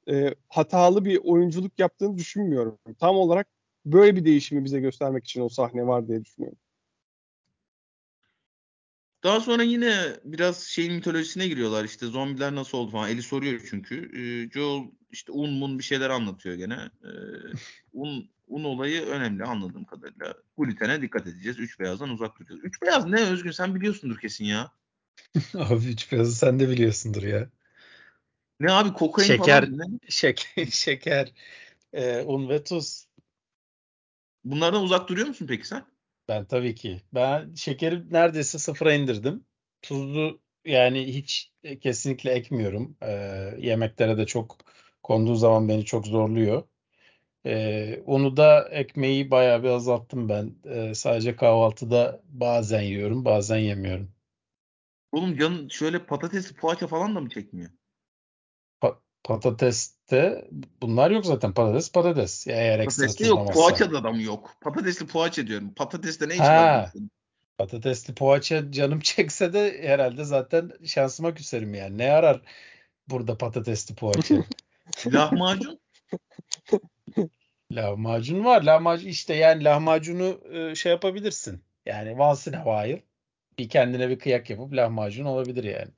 e, 0.08 0.34
hatalı 0.48 1.04
bir 1.04 1.20
oyunculuk 1.24 1.78
yaptığını 1.78 2.18
düşünmüyorum. 2.18 2.78
Tam 2.98 3.16
olarak 3.16 3.48
böyle 3.86 4.16
bir 4.16 4.24
değişimi 4.24 4.64
bize 4.64 4.80
göstermek 4.80 5.24
için 5.24 5.40
o 5.40 5.48
sahne 5.48 5.86
var 5.86 6.08
diye 6.08 6.24
düşünüyorum. 6.24 6.58
Daha 9.25 9.40
sonra 9.40 9.62
yine 9.62 10.16
biraz 10.25 10.62
şeyin 10.62 10.93
mitolojisine 10.95 11.49
giriyorlar 11.49 11.85
işte 11.85 12.07
zombiler 12.07 12.54
nasıl 12.54 12.78
oldu 12.78 12.90
falan. 12.90 13.11
Eli 13.11 13.23
soruyor 13.23 13.66
çünkü. 13.71 14.11
Ee, 14.19 14.50
Joel 14.50 14.90
işte 15.11 15.33
un 15.33 15.52
mun 15.52 15.78
bir 15.78 15.85
şeyler 15.85 16.11
anlatıyor 16.11 16.54
gene. 16.54 16.90
Ee, 17.04 17.09
un 17.93 18.28
un 18.49 18.64
olayı 18.64 19.02
önemli 19.02 19.45
anladığım 19.45 19.85
kadarıyla. 19.85 20.35
Glutene 20.59 21.02
dikkat 21.02 21.26
edeceğiz. 21.26 21.59
Üç 21.59 21.81
beyazdan 21.81 22.11
uzak 22.11 22.38
duracağız. 22.38 22.61
Üç 22.64 22.83
beyaz 22.83 23.07
ne 23.07 23.21
Özgün 23.21 23.50
sen 23.50 23.75
biliyorsundur 23.75 24.19
kesin 24.19 24.45
ya. 24.45 24.73
abi 25.54 25.87
üç 25.87 26.12
beyazı 26.12 26.37
sen 26.37 26.61
de 26.61 26.69
biliyorsundur 26.69 27.23
ya. 27.23 27.50
Ne 28.61 28.73
abi 28.73 28.93
kokain 28.93 29.26
şeker, 29.26 29.66
falan 29.66 29.78
ne? 29.78 29.99
Şeker, 30.09 30.66
şeker, 30.71 31.33
e, 31.93 32.21
un 32.21 32.49
ve 32.49 32.64
tuz. 32.64 33.07
Bunlardan 34.45 34.83
uzak 34.83 35.09
duruyor 35.09 35.26
musun 35.28 35.47
peki 35.47 35.66
sen? 35.66 35.93
Ben 36.28 36.45
tabii 36.47 36.75
ki. 36.75 37.02
Ben 37.14 37.54
şekeri 37.54 38.12
neredeyse 38.12 38.59
sıfıra 38.59 38.95
indirdim. 38.95 39.47
Tuzlu 39.83 40.40
yani 40.64 41.14
hiç 41.14 41.52
e, 41.64 41.78
kesinlikle 41.78 42.31
ekmiyorum. 42.33 42.97
Ee, 43.02 43.11
yemeklere 43.59 44.19
de 44.19 44.26
çok 44.26 44.59
konduğu 45.02 45.35
zaman 45.35 45.69
beni 45.69 45.85
çok 45.85 46.07
zorluyor. 46.07 46.62
Ee, 47.47 48.02
onu 48.07 48.37
da 48.37 48.69
ekmeği 48.71 49.31
bayağı 49.31 49.62
bir 49.62 49.69
azalttım 49.69 50.28
ben. 50.28 50.57
Ee, 50.66 50.95
sadece 50.95 51.37
kahvaltıda 51.37 52.23
bazen 52.28 52.83
yiyorum, 52.83 53.25
bazen 53.25 53.59
yemiyorum. 53.59 54.12
Oğlum 55.12 55.37
canın 55.38 55.69
şöyle 55.69 56.07
patatesli 56.07 56.57
poğaça 56.57 56.87
falan 56.87 57.14
da 57.16 57.21
mı 57.21 57.28
çekmiyor? 57.28 57.71
Pa- 59.25 59.40
patateste 59.40 60.49
bunlar 60.83 61.11
yok 61.11 61.26
zaten. 61.26 61.52
Patates 61.52 61.93
patates. 61.93 62.47
Ya 62.47 62.57
eğer 62.57 62.85
Patatesli 62.85 63.26
yok. 63.26 63.52
Poğaçada 63.52 64.04
da 64.04 64.12
mı 64.12 64.23
yok? 64.23 64.57
Patatesli 64.61 65.07
poğaça 65.07 65.47
diyorum. 65.47 65.75
Patateste 65.75 66.28
ne 66.28 66.35
diyorsun? 66.35 67.11
patatesli 67.59 68.14
poğaça 68.14 68.73
canım 68.73 69.00
çekse 69.00 69.52
de 69.52 69.83
herhalde 69.83 70.25
zaten 70.25 70.71
şansıma 70.85 71.35
küserim 71.35 71.75
yani. 71.75 71.99
Ne 71.99 72.12
arar 72.12 72.40
burada 73.09 73.38
patatesli 73.38 73.95
poğaça? 73.95 74.35
Lahmacun? 75.07 75.81
Lahmacun 77.73 78.45
var. 78.45 78.62
Lahmacun 78.62 79.09
işte 79.09 79.35
yani 79.35 79.64
lahmacunu 79.64 80.40
e, 80.52 80.75
şey 80.75 80.93
yapabilirsin. 80.93 81.64
Yani 81.87 82.23
once 82.23 82.50
in 82.50 82.54
a 82.54 82.64
while 82.64 83.02
bir 83.59 83.69
kendine 83.69 84.09
bir 84.09 84.19
kıyak 84.19 84.50
yapıp 84.50 84.73
lahmacun 84.73 85.25
olabilir 85.25 85.64
yani. 85.64 85.90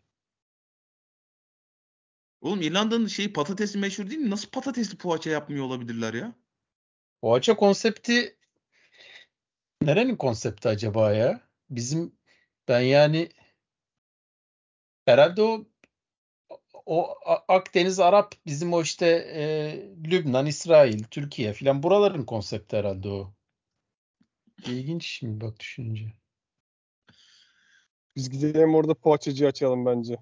Oğlum 2.47 2.63
İrlanda'nın 2.63 3.07
şeyi 3.07 3.33
patatesi 3.33 3.79
meşhur 3.79 4.11
değil 4.11 4.21
mi? 4.21 4.31
Nasıl 4.31 4.51
patatesli 4.51 4.97
poğaça 4.99 5.31
yapmıyor 5.31 5.65
olabilirler 5.65 6.15
ya? 6.15 6.35
Poğaça 7.21 7.57
konsepti 7.57 8.37
nerenin 9.83 10.17
konsepti 10.17 10.69
acaba 10.69 11.13
ya? 11.13 11.41
Bizim 11.71 12.19
ben 12.69 12.81
yani 12.81 13.29
herhalde 15.07 15.43
o 15.43 15.65
o 16.87 17.15
Akdeniz 17.49 18.01
Arap 18.01 18.35
bizim 18.47 18.73
o 18.73 18.83
işte 18.83 19.07
e, 19.07 19.43
Lübnan, 20.11 20.47
İsrail, 20.47 21.05
Türkiye 21.05 21.53
filan 21.53 21.83
buraların 21.83 22.25
konsepti 22.25 22.77
herhalde 22.77 23.09
o. 23.09 23.35
İlginç 24.67 25.07
şimdi 25.07 25.41
bak 25.41 25.61
düşününce. 25.61 26.13
Biz 28.17 28.31
gidelim 28.31 28.75
orada 28.75 28.95
poğaçacı 28.95 29.47
açalım 29.47 29.87
bence. 29.87 30.19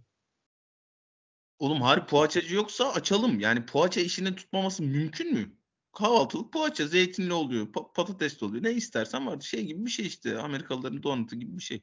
Oğlum 1.59 1.83
harbi 1.83 2.07
poğaçacı 2.07 2.55
yoksa 2.55 2.93
açalım. 2.93 3.41
Yani 3.41 3.67
poğaça 3.67 4.01
işini 4.01 4.35
tutmaması 4.37 4.83
mümkün 4.83 5.33
mü? 5.35 5.57
Kahvaltılık 5.93 6.53
poğaça 6.53 6.87
zeytinli 6.87 7.33
oluyor, 7.33 7.67
pa- 7.67 7.93
patatesli 7.93 8.47
oluyor. 8.47 8.63
Ne 8.65 8.73
istersen 8.73 9.27
vardı. 9.27 9.45
Şey 9.45 9.65
gibi 9.67 9.87
bir 9.87 9.91
şey 9.91 10.07
işte. 10.07 10.39
Amerikalıların 10.39 11.03
donatı 11.03 11.37
gibi 11.37 11.57
bir 11.59 11.63
şey. 11.63 11.83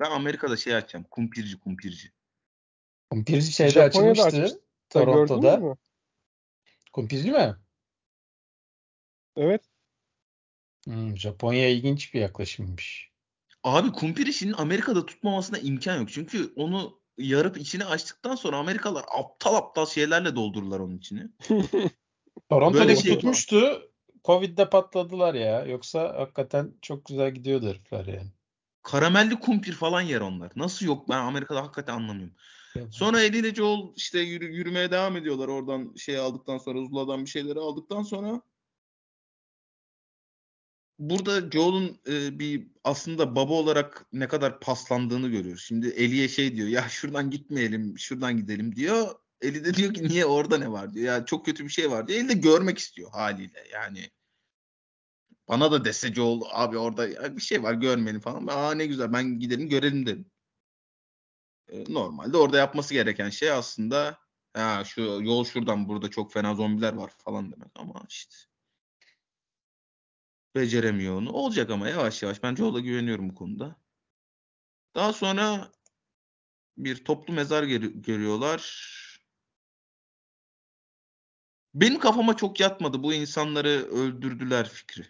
Ben 0.00 0.10
Amerika'da 0.10 0.56
şey 0.56 0.74
açacağım. 0.76 1.06
Kumpirci 1.10 1.60
kumpirci. 1.60 2.12
Kumpirci 3.10 3.52
şeyde 3.52 3.70
Japonya'da 3.70 4.10
açılmıştı. 4.10 4.26
açmış. 4.26 4.50
Sen 4.88 5.04
gördünüz 5.04 5.28
Toronto'da. 5.28 5.56
mü? 5.56 5.76
Kumpirci 6.92 7.30
mi? 7.30 7.56
Evet. 9.36 9.62
Hmm, 10.84 11.16
Japonya 11.16 11.68
ilginç 11.68 12.14
bir 12.14 12.20
yaklaşımmış. 12.20 13.12
Abi 13.62 13.92
kumpir 13.92 14.26
işinin 14.26 14.52
Amerika'da 14.52 15.06
tutmamasına 15.06 15.58
imkan 15.58 15.98
yok. 15.98 16.08
Çünkü 16.12 16.52
onu 16.56 17.01
yarıp 17.18 17.58
içine 17.58 17.84
açtıktan 17.84 18.34
sonra 18.34 18.56
Amerikalılar 18.56 19.04
aptal 19.18 19.54
aptal 19.54 19.86
şeylerle 19.86 20.36
doldururlar 20.36 20.80
onun 20.80 20.98
içini. 20.98 21.28
Toronto'da 22.50 22.96
şey- 22.96 23.14
tutmuştu. 23.14 23.88
Covid'de 24.24 24.70
patladılar 24.70 25.34
ya. 25.34 25.64
Yoksa 25.64 26.14
hakikaten 26.18 26.74
çok 26.82 27.04
güzel 27.06 27.34
gidiyordu 27.34 27.68
herifler 27.68 28.06
yani. 28.06 28.30
Karamelli 28.82 29.40
kumpir 29.40 29.72
falan 29.72 30.00
yer 30.00 30.20
onlar. 30.20 30.52
Nasıl 30.56 30.86
yok 30.86 31.08
ben 31.08 31.18
Amerika'da 31.18 31.62
hakikaten 31.62 31.94
anlamıyorum. 31.94 32.34
Sonra 32.90 33.22
Eddie 33.22 33.40
ile 33.40 33.54
Joel 33.54 33.92
işte 33.96 34.20
yürü, 34.20 34.54
yürümeye 34.54 34.90
devam 34.90 35.16
ediyorlar 35.16 35.48
oradan 35.48 35.94
şey 35.96 36.18
aldıktan 36.18 36.58
sonra 36.58 36.78
Zula'dan 36.78 37.24
bir 37.24 37.30
şeyleri 37.30 37.58
aldıktan 37.58 38.02
sonra 38.02 38.42
burada 41.10 41.50
Joel'un 41.50 42.00
e, 42.08 42.38
bir 42.38 42.68
aslında 42.84 43.36
baba 43.36 43.52
olarak 43.52 44.06
ne 44.12 44.28
kadar 44.28 44.60
paslandığını 44.60 45.28
görüyoruz. 45.28 45.64
Şimdi 45.64 45.88
Ellie'ye 45.88 46.28
şey 46.28 46.56
diyor 46.56 46.68
ya 46.68 46.88
şuradan 46.88 47.30
gitmeyelim 47.30 47.98
şuradan 47.98 48.36
gidelim 48.36 48.76
diyor. 48.76 49.08
Ellie 49.40 49.64
de 49.64 49.74
diyor 49.74 49.94
ki 49.94 50.04
niye 50.08 50.26
orada 50.26 50.58
ne 50.58 50.72
var 50.72 50.94
diyor. 50.94 51.06
Ya 51.06 51.24
çok 51.24 51.46
kötü 51.46 51.64
bir 51.64 51.68
şey 51.70 51.90
var 51.90 52.08
diyor. 52.08 52.20
Ellie 52.20 52.28
de 52.28 52.34
görmek 52.34 52.78
istiyor 52.78 53.10
haliyle 53.10 53.68
yani. 53.72 54.10
Bana 55.48 55.72
da 55.72 55.84
dese 55.84 56.14
Joel 56.14 56.40
abi 56.52 56.78
orada 56.78 57.36
bir 57.36 57.42
şey 57.42 57.62
var 57.62 57.74
görmeyelim 57.74 58.20
falan. 58.20 58.46
Aa 58.46 58.74
ne 58.74 58.86
güzel 58.86 59.12
ben 59.12 59.38
gidelim 59.40 59.68
görelim 59.68 60.06
dedim. 60.06 60.30
E, 61.68 61.94
Normalde 61.94 62.36
orada 62.36 62.58
yapması 62.58 62.94
gereken 62.94 63.30
şey 63.30 63.50
aslında 63.50 64.18
ha 64.54 64.82
şu 64.84 65.00
yol 65.00 65.44
şuradan 65.44 65.88
burada 65.88 66.10
çok 66.10 66.32
fena 66.32 66.54
zombiler 66.54 66.92
var 66.92 67.12
falan 67.18 67.52
demek 67.52 67.70
ama 67.74 68.04
işte 68.08 68.51
beceremiyor 70.54 71.16
onu. 71.16 71.32
Olacak 71.32 71.70
ama 71.70 71.88
yavaş 71.88 72.22
yavaş. 72.22 72.42
Ben 72.42 72.54
Joel'a 72.54 72.80
güveniyorum 72.80 73.30
bu 73.30 73.34
konuda. 73.34 73.76
Daha 74.94 75.12
sonra 75.12 75.72
bir 76.76 77.04
toplu 77.04 77.34
mezar 77.34 77.62
geri- 77.62 78.02
görüyorlar. 78.02 78.92
Benim 81.74 81.98
kafama 81.98 82.36
çok 82.36 82.60
yatmadı 82.60 83.02
bu 83.02 83.14
insanları 83.14 83.68
öldürdüler 83.68 84.68
fikri. 84.68 85.06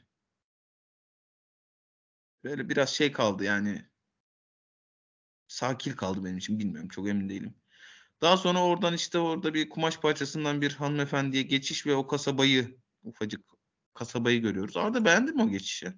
Böyle 2.45 2.69
biraz 2.69 2.89
şey 2.89 3.13
kaldı 3.13 3.45
yani. 3.45 3.89
Sakil 5.49 5.97
kaldı 5.97 6.25
benim 6.25 6.39
için 6.39 6.59
bilmiyorum 6.59 6.89
çok 6.89 7.09
emin 7.09 7.29
değilim. 7.29 7.55
Daha 8.21 8.37
sonra 8.37 8.65
oradan 8.65 8.95
işte 8.95 9.19
orada 9.19 9.55
bir 9.55 9.69
kumaş 9.69 10.01
parçasından 10.01 10.61
bir 10.61 10.73
hanımefendiye 10.73 11.43
geçiş 11.43 11.87
ve 11.87 11.95
o 11.95 12.07
kasabayı 12.07 12.79
ufacık 13.05 13.52
kasabayı 13.95 14.43
görüyoruz. 14.43 14.77
Arda 14.77 15.05
beğendin 15.05 15.37
mi 15.37 15.43
o 15.43 15.49
geçişi? 15.49 15.93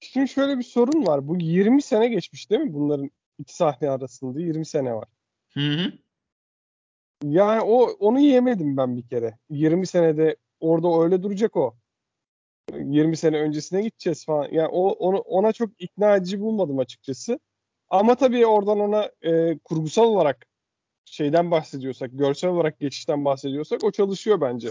Şimdi 0.00 0.28
şöyle 0.28 0.58
bir 0.58 0.64
sorun 0.64 1.06
var. 1.06 1.28
Bu 1.28 1.36
20 1.36 1.82
sene 1.82 2.08
geçmiş 2.08 2.50
değil 2.50 2.60
mi? 2.60 2.74
Bunların 2.74 3.10
iki 3.38 3.56
sahne 3.56 3.90
arasında 3.90 4.40
20 4.40 4.66
sene 4.66 4.94
var. 4.94 5.08
Hı 5.54 5.60
hı. 5.60 5.92
Yani 7.24 7.60
o 7.60 7.82
onu 7.82 8.20
yemedim 8.20 8.76
ben 8.76 8.96
bir 8.96 9.08
kere. 9.08 9.38
20 9.50 9.86
senede 9.86 10.36
orada 10.60 11.02
öyle 11.02 11.22
duracak 11.22 11.56
o. 11.56 11.76
20 12.72 13.16
sene 13.16 13.38
öncesine 13.38 13.82
gideceğiz 13.82 14.24
falan. 14.24 14.48
Yani 14.52 14.68
o 14.68 14.88
onu 14.88 15.18
ona 15.18 15.52
çok 15.52 15.70
ikna 15.78 16.16
edici 16.16 16.40
bulmadım 16.40 16.78
açıkçası. 16.78 17.38
Ama 17.90 18.14
tabii 18.14 18.46
oradan 18.46 18.80
ona 18.80 19.10
e, 19.22 19.58
kurgusal 19.58 20.04
olarak 20.04 20.46
şeyden 21.04 21.50
bahsediyorsak, 21.50 22.10
görsel 22.12 22.50
olarak 22.50 22.80
geçişten 22.80 23.24
bahsediyorsak 23.24 23.84
o 23.84 23.90
çalışıyor 23.90 24.40
bence. 24.40 24.68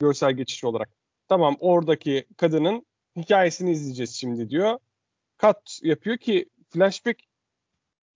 Görsel 0.00 0.32
geçiş 0.32 0.64
olarak. 0.64 0.90
Tamam 1.28 1.56
oradaki 1.60 2.26
kadının 2.36 2.86
hikayesini 3.16 3.72
izleyeceğiz 3.72 4.14
şimdi 4.14 4.50
diyor. 4.50 4.78
Cut 5.38 5.80
yapıyor 5.82 6.16
ki 6.16 6.50
flashback 6.68 7.22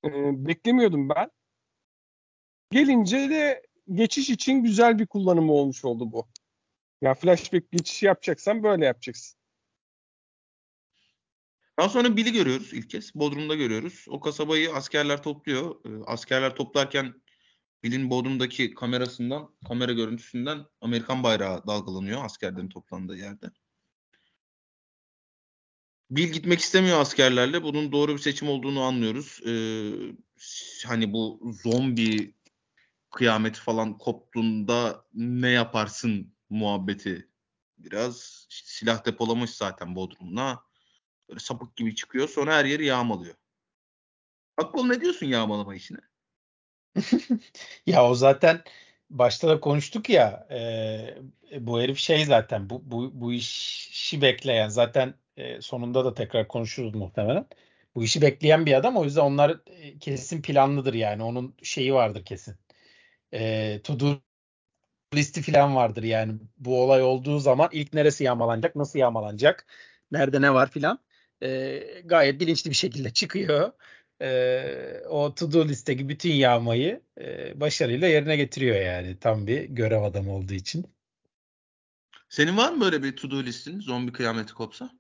e, 0.05 0.11
beklemiyordum 0.47 1.09
ben. 1.09 1.31
Gelince 2.71 3.17
de 3.17 3.67
geçiş 3.93 4.31
için 4.31 4.63
güzel 4.63 4.99
bir 4.99 5.07
kullanımı 5.07 5.53
olmuş 5.53 5.85
oldu 5.85 6.13
bu. 6.13 6.29
Ya 7.01 7.15
flashback 7.15 7.73
geçişi 7.73 8.07
yapacaksan 8.07 8.63
böyle 8.63 8.87
yapacaksın. 8.87 9.39
Daha 11.79 11.89
sonra 11.89 12.17
Bill'i 12.17 12.33
görüyoruz 12.33 12.73
ilk 12.73 12.91
kez. 12.91 13.15
Bodrum'da 13.15 13.55
görüyoruz. 13.55 14.05
O 14.09 14.21
kasabayı 14.21 14.75
askerler 14.75 15.23
topluyor. 15.23 15.77
Ee, 15.85 16.05
askerler 16.07 16.55
toplarken 16.55 17.15
Bill'in 17.85 18.11
Bodrum'daki 18.11 18.75
kamerasından, 18.75 19.51
kamera 19.69 19.93
görüntüsünden 19.93 20.67
Amerikan 20.81 21.23
bayrağı 21.23 21.67
dalgalanıyor 21.67 22.25
askerlerin 22.25 22.69
toplandığı 22.69 23.17
yerde. 23.17 23.51
Bill 26.11 26.29
gitmek 26.29 26.61
istemiyor 26.61 27.01
askerlerle. 27.01 27.63
Bunun 27.63 27.93
doğru 27.93 28.13
bir 28.13 28.19
seçim 28.19 28.49
olduğunu 28.49 28.83
anlıyoruz. 28.83 29.41
Ee, 29.47 29.93
hani 30.87 31.13
bu 31.13 31.53
zombi 31.63 32.35
kıyameti 33.11 33.61
falan 33.61 33.99
koptuğunda 33.99 35.07
ne 35.15 35.51
yaparsın 35.51 36.35
muhabbeti 36.51 37.29
biraz 37.79 38.47
işte 38.51 38.69
silah 38.69 39.07
depolamış 39.07 39.51
zaten 39.51 39.97
Bodrum'da. 39.97 40.63
Böyle 41.29 41.41
sapık 41.41 41.77
gibi 41.77 41.95
çıkıyor. 41.95 42.29
Sonra 42.29 42.55
her 42.57 42.65
yeri 42.65 42.85
yağmalıyor. 42.85 43.35
Akbol 44.57 44.85
ne 44.85 45.01
diyorsun 45.01 45.27
yağmalama 45.27 45.75
işine? 45.75 46.14
Ya 47.87 48.05
o 48.11 48.15
zaten 48.15 48.63
başta 49.11 49.49
da 49.49 49.61
konuştuk 49.61 50.11
ya 50.11 50.47
e, 50.51 51.67
bu 51.67 51.81
herif 51.81 51.99
şey 51.99 52.25
zaten 52.25 52.71
bu, 52.71 52.83
bu, 52.91 53.11
bu 53.21 53.33
işi 53.33 54.23
bekleyen 54.23 54.69
zaten 54.69 55.15
e, 55.37 55.61
sonunda 55.61 56.05
da 56.05 56.15
tekrar 56.15 56.49
konuşuruz 56.49 56.95
muhtemelen. 56.95 57.47
Bu 57.95 58.05
işi 58.05 58.23
bekleyen 58.23 58.67
bir 58.67 58.73
adam 58.75 58.97
o 58.97 59.05
yüzden 59.05 59.21
onlar 59.23 59.61
kesin 60.01 60.43
planlıdır 60.43 60.95
yani 60.95 61.23
onun 61.23 61.55
şeyi 61.63 61.95
vardır 61.95 62.25
kesin. 62.25 62.57
E, 63.35 63.81
to 63.85 64.01
do 64.01 64.21
listi 65.15 65.43
falan 65.43 65.77
vardır 65.77 66.03
yani 66.03 66.41
bu 66.59 66.83
olay 66.83 67.03
olduğu 67.03 67.39
zaman 67.39 67.69
ilk 67.73 67.93
neresi 67.95 68.25
yağmalanacak 68.25 68.77
nasıl 68.77 68.99
yağmalanacak 68.99 69.67
nerede 70.13 70.43
ne 70.43 70.55
var 70.55 70.71
filan 70.71 70.99
E, 71.43 72.03
gayet 72.05 72.41
bilinçli 72.41 72.71
bir 72.71 72.75
şekilde 72.77 73.11
çıkıyor 73.13 73.73
e, 74.23 75.01
o 75.09 75.35
to 75.35 75.53
do 75.53 75.69
listeki 75.69 76.09
bütün 76.09 76.33
yağmayı 76.33 77.01
e, 77.21 77.61
başarıyla 77.61 78.09
yerine 78.09 78.37
getiriyor 78.37 78.77
yani. 78.77 79.19
Tam 79.19 79.47
bir 79.47 79.63
görev 79.65 80.03
adamı 80.03 80.33
olduğu 80.33 80.55
için. 80.55 80.87
Senin 82.29 82.57
var 82.57 82.73
mı 82.73 82.81
böyle 82.81 83.03
bir 83.03 83.17
to 83.17 83.31
do 83.31 83.43
listin 83.45 83.81
zombi 83.81 84.13
kıyameti 84.13 84.55
kopsa? 84.55 84.91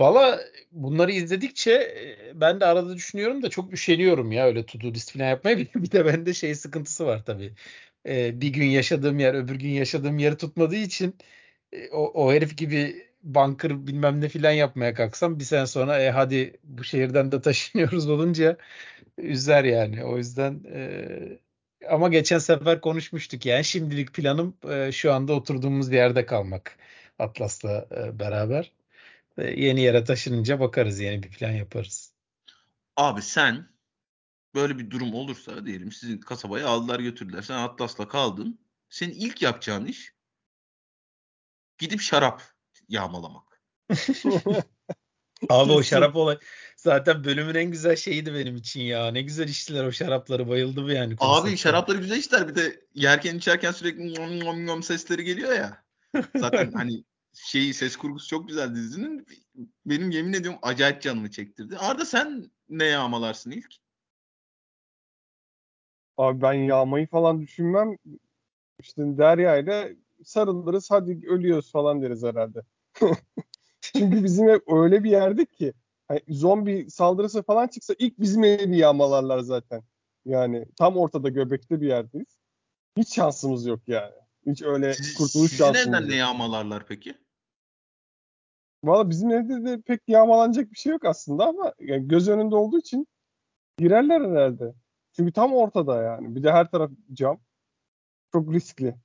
Valla 0.00 0.40
bunları 0.72 1.12
izledikçe 1.12 1.96
ben 2.34 2.60
de 2.60 2.66
arada 2.66 2.94
düşünüyorum 2.94 3.42
da 3.42 3.50
çok 3.50 3.72
üşeniyorum 3.72 4.32
ya 4.32 4.46
öyle 4.46 4.66
to 4.66 4.80
do 4.80 4.86
list 4.94 5.12
falan 5.12 5.28
yapmaya. 5.28 5.58
Bir, 5.74 5.90
de 5.90 6.06
bende 6.06 6.34
şey 6.34 6.54
sıkıntısı 6.54 7.06
var 7.06 7.24
tabii. 7.24 7.54
E, 8.08 8.40
bir 8.40 8.48
gün 8.48 8.66
yaşadığım 8.66 9.18
yer 9.18 9.34
öbür 9.34 9.54
gün 9.54 9.68
yaşadığım 9.68 10.18
yeri 10.18 10.36
tutmadığı 10.36 10.76
için 10.76 11.16
o, 11.92 12.24
o 12.24 12.32
herif 12.32 12.56
gibi 12.58 13.06
bunker 13.26 13.86
bilmem 13.86 14.20
ne 14.20 14.28
filan 14.28 14.50
yapmaya 14.50 14.94
kalksam 14.94 15.38
bir 15.38 15.44
sene 15.44 15.66
sonra 15.66 16.00
e, 16.02 16.10
hadi 16.10 16.60
bu 16.64 16.84
şehirden 16.84 17.32
de 17.32 17.40
taşınıyoruz 17.40 18.08
olunca 18.10 18.56
üzer 19.18 19.64
yani. 19.64 20.04
O 20.04 20.16
yüzden 20.16 20.64
e, 20.72 21.08
ama 21.90 22.08
geçen 22.08 22.38
sefer 22.38 22.80
konuşmuştuk 22.80 23.46
yani 23.46 23.64
şimdilik 23.64 24.14
planım 24.14 24.56
e, 24.70 24.92
şu 24.92 25.12
anda 25.12 25.32
oturduğumuz 25.32 25.92
yerde 25.92 26.26
kalmak 26.26 26.78
Atlas'la 27.18 27.86
e, 27.96 28.18
beraber. 28.18 28.72
E, 29.38 29.44
yeni 29.44 29.80
yere 29.80 30.04
taşınınca 30.04 30.60
bakarız 30.60 31.00
yeni 31.00 31.22
bir 31.22 31.30
plan 31.30 31.52
yaparız. 31.52 32.12
Abi 32.96 33.22
sen 33.22 33.68
böyle 34.54 34.78
bir 34.78 34.90
durum 34.90 35.14
olursa 35.14 35.66
diyelim 35.66 35.92
sizin 35.92 36.18
kasabaya 36.18 36.68
aldılar 36.68 37.00
götürdüler. 37.00 37.42
Sen 37.42 37.56
Atlas'la 37.56 38.08
kaldın. 38.08 38.58
Senin 38.90 39.12
ilk 39.14 39.42
yapacağın 39.42 39.84
iş 39.84 40.14
gidip 41.78 42.00
şarap 42.00 42.55
yağmalamak. 42.88 43.62
Abi 45.48 45.72
o 45.72 45.82
şarap 45.82 46.16
olay 46.16 46.38
zaten 46.76 47.24
bölümün 47.24 47.54
en 47.54 47.70
güzel 47.70 47.96
şeyiydi 47.96 48.34
benim 48.34 48.56
için 48.56 48.80
ya. 48.80 49.10
Ne 49.10 49.22
güzel 49.22 49.48
içtiler 49.48 49.84
o 49.84 49.92
şarapları 49.92 50.48
bayıldım 50.48 50.88
yani. 50.88 51.12
Abi 51.12 51.16
konsepte. 51.16 51.56
şarapları 51.56 51.98
güzel 51.98 52.16
işler. 52.16 52.48
Bir 52.48 52.54
de 52.54 52.80
yerken 52.94 53.36
içerken 53.36 53.72
sürekli 53.72 54.14
nom 54.14 54.40
nom 54.40 54.66
nom 54.66 54.82
sesleri 54.82 55.24
geliyor 55.24 55.52
ya. 55.52 55.84
Zaten 56.36 56.72
hani 56.72 57.04
şeyi 57.34 57.74
ses 57.74 57.96
kurgusu 57.96 58.28
çok 58.28 58.48
güzel 58.48 58.74
dizinin. 58.74 59.26
Benim 59.86 60.10
yemin 60.10 60.32
ediyorum 60.32 60.58
acayip 60.62 61.02
canımı 61.02 61.30
çektirdi. 61.30 61.78
Arda 61.78 62.04
sen 62.04 62.50
ne 62.68 62.84
yağmalarsın 62.84 63.50
ilk? 63.50 63.74
Abi 66.16 66.42
ben 66.42 66.52
yağmayı 66.52 67.06
falan 67.06 67.40
düşünmem. 67.40 67.96
İşte 68.80 69.02
Derya 69.02 69.56
ile 69.56 69.96
sarılırız 70.24 70.90
hadi 70.90 71.20
ölüyoruz 71.28 71.72
falan 71.72 72.02
deriz 72.02 72.22
herhalde. 72.22 72.62
Çünkü 73.80 74.24
bizim 74.24 74.48
ev 74.48 74.58
öyle 74.66 75.04
bir 75.04 75.10
yerde 75.10 75.46
ki 75.46 75.72
hani 76.08 76.20
zombi 76.28 76.90
saldırısı 76.90 77.42
falan 77.42 77.66
çıksa 77.66 77.94
ilk 77.98 78.20
bizim 78.20 78.44
evi 78.44 78.78
yağmalarlar 78.78 79.38
zaten. 79.40 79.82
Yani 80.24 80.66
tam 80.76 80.96
ortada 80.96 81.28
göbekte 81.28 81.80
bir 81.80 81.88
yerdeyiz. 81.88 82.38
Hiç 82.96 83.14
şansımız 83.14 83.66
yok 83.66 83.80
yani. 83.86 84.14
Hiç 84.46 84.62
öyle 84.62 84.92
kurtuluş 85.18 85.50
sizin 85.50 85.56
şansımız 85.64 85.88
evden 85.88 86.00
yok. 86.00 86.10
ne 86.10 86.16
yağmalarlar 86.16 86.86
peki? 86.86 87.14
Valla 88.84 89.10
bizim 89.10 89.30
evde 89.30 89.64
de 89.64 89.80
pek 89.80 90.00
yağmalanacak 90.08 90.72
bir 90.72 90.78
şey 90.78 90.92
yok 90.92 91.04
aslında 91.04 91.46
ama 91.46 91.74
yani 91.80 92.08
göz 92.08 92.28
önünde 92.28 92.56
olduğu 92.56 92.78
için 92.78 93.06
girerler 93.78 94.20
herhalde. 94.20 94.74
Çünkü 95.12 95.32
tam 95.32 95.52
ortada 95.52 96.02
yani. 96.02 96.36
Bir 96.36 96.42
de 96.42 96.52
her 96.52 96.70
taraf 96.70 96.90
cam. 97.12 97.40
Çok 98.32 98.52
riskli. 98.52 98.96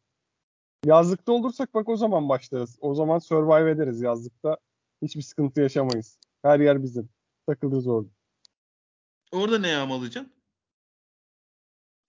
Yazlıkta 0.85 1.31
olursak 1.31 1.73
bak 1.73 1.89
o 1.89 1.97
zaman 1.97 2.29
başlarız. 2.29 2.77
O 2.81 2.95
zaman 2.95 3.19
survive 3.19 3.71
ederiz 3.71 4.01
yazlıkta. 4.01 4.57
Hiçbir 5.01 5.21
sıkıntı 5.21 5.61
yaşamayız. 5.61 6.19
Her 6.41 6.59
yer 6.59 6.83
bizim. 6.83 7.09
Takılırız 7.47 7.87
orada. 7.87 8.09
Orada 9.31 9.59
ne 9.59 9.67
yağmalayacaksın? 9.67 10.33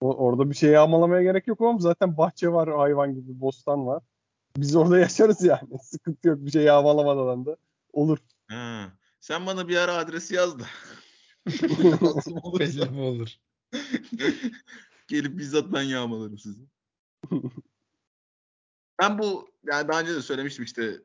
O- 0.01 0.15
orada 0.15 0.49
bir 0.49 0.55
şey 0.55 0.69
yağmalamaya 0.69 1.23
gerek 1.23 1.47
yok 1.47 1.61
oğlum. 1.61 1.79
Zaten 1.79 2.17
bahçe 2.17 2.47
var 2.51 2.77
hayvan 2.77 3.15
gibi, 3.15 3.41
bostan 3.41 3.87
var. 3.87 4.03
Biz 4.57 4.75
orada 4.75 4.99
yaşarız 4.99 5.43
yani. 5.43 5.79
Sıkıntı 5.83 6.27
yok. 6.27 6.37
Bir 6.39 6.51
şey 6.51 6.63
yağmalamadan 6.63 7.45
da 7.45 7.57
olur. 7.93 8.17
Ha. 8.47 8.91
Sen 9.19 9.45
bana 9.45 9.67
bir 9.67 9.77
ara 9.77 9.93
adresi 9.97 10.35
yaz 10.35 10.59
da. 10.59 10.65
Belli 12.59 12.89
mi 12.89 13.01
olur? 13.01 13.29
gelip 15.07 15.37
bizzat 15.37 15.73
ben 15.73 15.81
yağmalarım 15.81 16.37
sizi. 16.37 16.61
Ben 19.03 19.19
bu 19.19 19.49
yani 19.65 19.87
daha 19.87 20.01
önce 20.01 20.15
de 20.15 20.21
söylemiştim 20.21 20.65
işte 20.65 21.01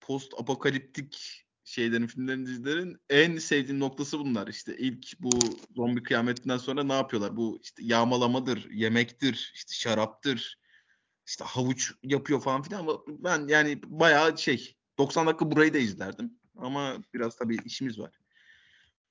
post 0.00 0.34
apokaliptik 0.40 1.44
şeylerin, 1.64 2.06
filmlerin, 2.06 2.46
dizilerin 2.46 3.00
en 3.10 3.38
sevdiğim 3.38 3.80
noktası 3.80 4.18
bunlar. 4.18 4.48
İşte 4.48 4.76
ilk 4.78 5.20
bu 5.20 5.30
zombi 5.76 6.02
kıyametinden 6.02 6.56
sonra 6.56 6.84
ne 6.84 6.92
yapıyorlar? 6.92 7.36
Bu 7.36 7.60
işte 7.62 7.82
yağmalamadır, 7.84 8.70
yemektir, 8.70 9.52
işte 9.54 9.74
şaraptır, 9.74 10.58
işte 11.26 11.44
havuç 11.44 11.92
yapıyor 12.02 12.40
falan 12.40 12.62
filan 12.62 12.80
ama 12.80 12.98
ben 13.06 13.48
yani 13.48 13.80
bayağı 13.86 14.38
şey 14.38 14.76
90 14.98 15.26
dakika 15.26 15.50
burayı 15.50 15.74
da 15.74 15.78
izlerdim. 15.78 16.38
Ama 16.56 16.96
biraz 17.14 17.36
tabii 17.36 17.56
işimiz 17.64 17.98
var. 17.98 18.18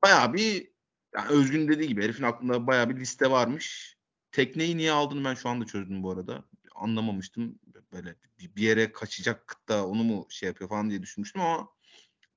Bayağı 0.04 0.34
bir 0.34 0.72
yani 1.16 1.30
Özgün 1.30 1.68
dediği 1.68 1.88
gibi 1.88 2.04
herifin 2.04 2.24
aklında 2.24 2.68
bayağı 2.68 2.90
bir 2.90 3.00
liste 3.00 3.32
varmış. 3.32 3.98
Tekneyi 4.32 4.78
niye 4.78 4.92
aldığını 4.92 5.26
ben 5.26 5.34
şu 5.34 5.50
anda 5.50 5.66
çözdüm 5.66 6.04
bu 6.04 6.12
arada. 6.12 6.44
Anlamamıştım. 6.76 7.60
Böyle 7.94 8.16
bir 8.40 8.62
yere 8.62 8.92
kaçacak 8.92 9.58
da 9.70 9.88
onu 9.88 10.04
mu 10.04 10.26
şey 10.30 10.48
yapıyor 10.48 10.70
falan 10.70 10.90
diye 10.90 11.02
düşünmüştüm 11.02 11.42
ama 11.42 11.70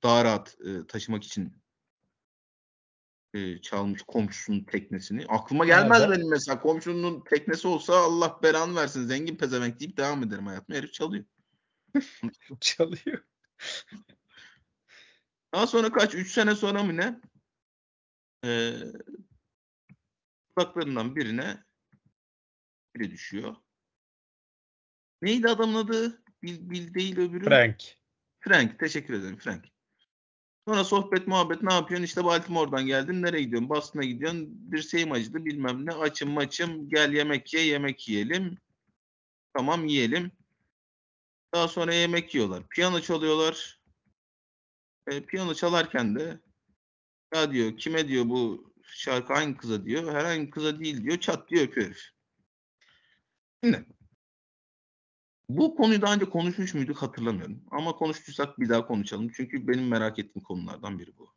daha 0.03 0.25
rahat 0.25 0.57
e, 0.65 0.87
taşımak 0.87 1.25
için 1.25 1.53
e, 3.35 3.61
çalmış 3.61 4.03
komşusunun 4.03 4.65
teknesini. 4.65 5.27
Aklıma 5.29 5.65
gelmez 5.65 6.03
ben- 6.03 6.11
benim 6.11 6.31
mesela 6.31 6.61
komşunun 6.61 7.25
teknesi 7.25 7.69
olsa 7.69 7.97
Allah 7.97 8.41
belanı 8.43 8.77
versin 8.77 9.07
zengin 9.07 9.37
pezevenk 9.37 9.81
deyip 9.81 9.97
devam 9.97 10.23
ederim 10.23 10.47
hayatıma. 10.47 10.79
Herif 10.79 10.93
çalıyor. 10.93 11.25
Çalıyor. 12.61 13.25
Daha 15.55 15.67
sonra 15.67 15.93
kaç? 15.93 16.15
3 16.15 16.33
sene 16.33 16.55
sonra 16.55 16.83
mı 16.83 16.97
ne? 16.97 17.21
Ee, 18.45 18.75
uzaklarından 20.57 21.17
birine 21.17 21.65
biri 22.97 23.11
düşüyor. 23.11 23.57
Neydi 25.25 25.49
adamın 25.49 25.75
adı? 25.75 26.23
Bil, 26.43 26.71
Bil 26.71 26.95
değil 26.95 27.19
öbürü. 27.19 27.45
Frank. 27.45 27.77
Frank. 28.41 28.79
Teşekkür 28.79 29.15
ederim 29.15 29.37
Frank. 29.39 29.65
Sonra 30.69 30.85
sohbet 30.85 31.27
muhabbet 31.27 31.63
ne 31.63 31.75
yapıyorsun? 31.75 32.05
İşte 32.05 32.25
Baltimore'dan 32.25 32.87
geldim. 32.87 33.23
Nereye 33.23 33.43
gidiyorsun? 33.43 33.69
Boston'a 33.69 34.05
gidiyorsun. 34.05 34.69
Dirseğim 34.73 35.13
acıdı 35.13 35.45
bilmem 35.45 35.87
ne. 35.87 35.93
Açım 35.93 36.31
maçım. 36.31 36.89
Gel 36.89 37.13
yemek 37.13 37.55
ye. 37.55 37.61
Yemek 37.61 38.09
yiyelim. 38.09 38.59
Tamam 39.55 39.87
yiyelim. 39.87 40.33
Daha 41.55 41.69
sonra 41.69 41.95
yemek 41.95 42.35
yiyorlar. 42.35 42.69
Piyano 42.69 43.01
çalıyorlar. 43.01 43.81
E, 45.11 45.21
piyano 45.21 45.55
çalarken 45.55 46.19
de 46.19 46.41
ya 47.35 47.53
diyor 47.53 47.77
kime 47.77 48.09
diyor 48.09 48.29
bu 48.29 48.73
şarkı 48.83 49.33
hangi 49.33 49.57
kıza 49.57 49.85
diyor. 49.85 50.15
Herhangi 50.15 50.47
bir 50.47 50.51
kıza 50.51 50.81
değil 50.81 51.05
diyor. 51.05 51.19
Çat 51.19 51.51
diyor 51.51 51.63
öpüyor. 51.65 52.11
Şimdi 53.65 53.87
bu 55.49 55.77
konuyu 55.77 56.03
daha 56.03 56.15
önce 56.15 56.25
konuşmuş 56.25 56.75
muyduk 56.75 57.03
hatırlamıyorum. 57.03 57.63
Ama 57.71 57.97
konuştuysak 57.97 58.61
bir 58.61 58.69
daha 58.69 58.87
konuşalım. 58.87 59.31
Çünkü 59.37 59.69
benim 59.69 59.89
merak 59.89 60.19
ettiğim 60.19 60.45
konulardan 60.45 60.99
biri 60.99 61.19
bu. 61.19 61.35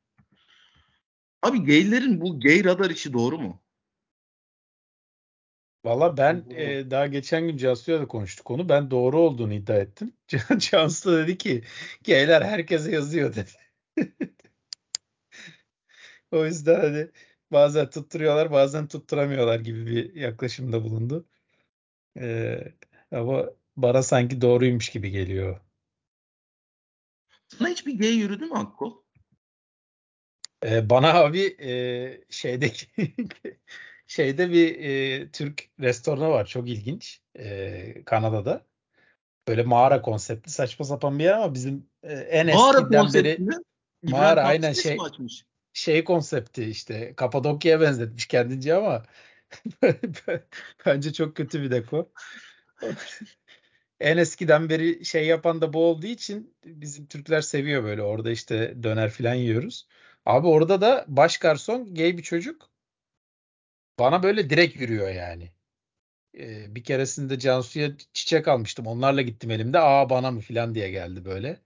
Abi 1.42 1.64
gaylerin 1.64 2.22
bu 2.22 2.40
gay 2.40 2.64
radar 2.64 2.90
işi 2.90 3.14
doğru 3.14 3.38
mu? 3.40 3.62
Valla 5.86 6.18
ben 6.18 6.46
e, 6.50 6.92
daha 6.92 7.08
geçen 7.08 7.48
gün 7.48 7.58
Cansu'yla 7.58 8.02
da 8.02 8.08
konuştuk 8.08 8.52
onu. 8.52 8.70
Ben 8.70 8.92
doğru 8.92 9.20
olduğunu 9.20 9.54
iddia 9.54 9.76
ettim. 9.76 10.14
Can- 10.28 10.60
Cansu 10.60 11.12
da 11.12 11.18
dedi 11.18 11.38
ki 11.38 11.64
gayler 12.06 12.42
herkese 12.42 12.92
yazıyor 12.92 13.36
dedi. 13.36 13.52
O 16.32 16.46
yüzden 16.46 16.80
hani 16.80 17.08
bazen 17.52 17.90
tutturuyorlar 17.90 18.52
bazen 18.52 18.88
tutturamıyorlar 18.88 19.60
gibi 19.60 19.86
bir 19.86 20.16
yaklaşımda 20.16 20.84
bulundu. 20.84 21.26
Ee, 22.20 22.74
ama 23.12 23.46
bana 23.78 24.04
sanki 24.04 24.42
doğruymuş 24.42 24.90
gibi 24.90 25.12
geliyor. 25.12 25.60
Sana 27.48 27.70
hiç 27.70 27.86
bir 27.86 28.00
gay 28.00 28.14
yürüdü 28.14 28.46
mü 28.46 28.54
Akko? 28.54 29.06
Ee, 30.66 30.90
bana 30.90 31.14
abi 31.14 31.56
e, 31.62 31.72
şeydeki 32.30 32.88
şeyde 34.08 34.52
bir 34.52 34.80
e, 34.80 35.32
Türk 35.32 35.70
restoranı 35.80 36.30
var 36.30 36.46
çok 36.46 36.70
ilginç 36.70 37.22
e, 37.40 38.04
Kanada'da. 38.06 38.66
Böyle 39.48 39.64
mağara 39.64 40.02
konseptli 40.02 40.52
saçma 40.52 40.86
sapan 40.86 41.20
bir 41.20 41.24
yer 41.24 41.34
ama 41.34 41.54
bizim 41.54 41.90
e, 42.04 42.14
en 42.14 42.48
Mağara 42.48 42.78
eskiden 42.78 43.14
beri 43.14 43.34
İbrahim 43.34 43.64
mağara 44.04 44.44
aynen 44.44 44.62
Tatlıses 44.62 44.84
şey 44.84 44.98
mi 44.98 45.04
şey 45.74 46.04
konsepti 46.04 46.64
işte 46.64 47.14
Kapadokya'ya 47.16 47.82
benzetmiş 47.82 48.26
kendince 48.26 48.74
ama 48.76 49.04
bence 50.86 51.14
çok 51.14 51.36
kötü 51.36 51.62
bir 51.62 51.72
dekor. 51.72 52.06
En 54.00 54.18
eskiden 54.18 54.70
beri 54.70 55.06
şey 55.06 55.26
yapan 55.28 55.62
da 55.62 55.74
bu 55.74 55.86
olduğu 55.86 56.08
için 56.08 56.56
bizim 56.66 57.08
Türkler 57.08 57.42
seviyor 57.42 57.84
böyle. 57.84 58.02
Orada 58.02 58.32
işte 58.32 58.84
döner 58.84 59.10
falan 59.10 59.34
yiyoruz. 59.36 59.88
Abi 60.26 60.48
orada 60.48 60.82
da 60.82 61.06
baş 61.08 61.38
garson 61.38 61.96
gay 61.96 62.18
bir 62.18 62.24
çocuk. 62.24 62.70
Bana 64.00 64.24
böyle 64.24 64.50
direkt 64.50 64.82
yürüyor 64.82 65.10
yani. 65.10 65.52
Ee, 66.40 66.76
bir 66.76 66.84
keresinde 66.84 67.40
Cansu'ya 67.40 67.98
çiçek 68.14 68.48
almıştım. 68.48 68.88
Onlarla 68.88 69.22
gittim 69.22 69.52
elimde. 69.52 69.80
Aa 69.80 70.10
bana 70.10 70.32
mı 70.32 70.42
falan 70.42 70.76
diye 70.76 70.92
geldi 70.92 71.26
böyle. 71.26 71.62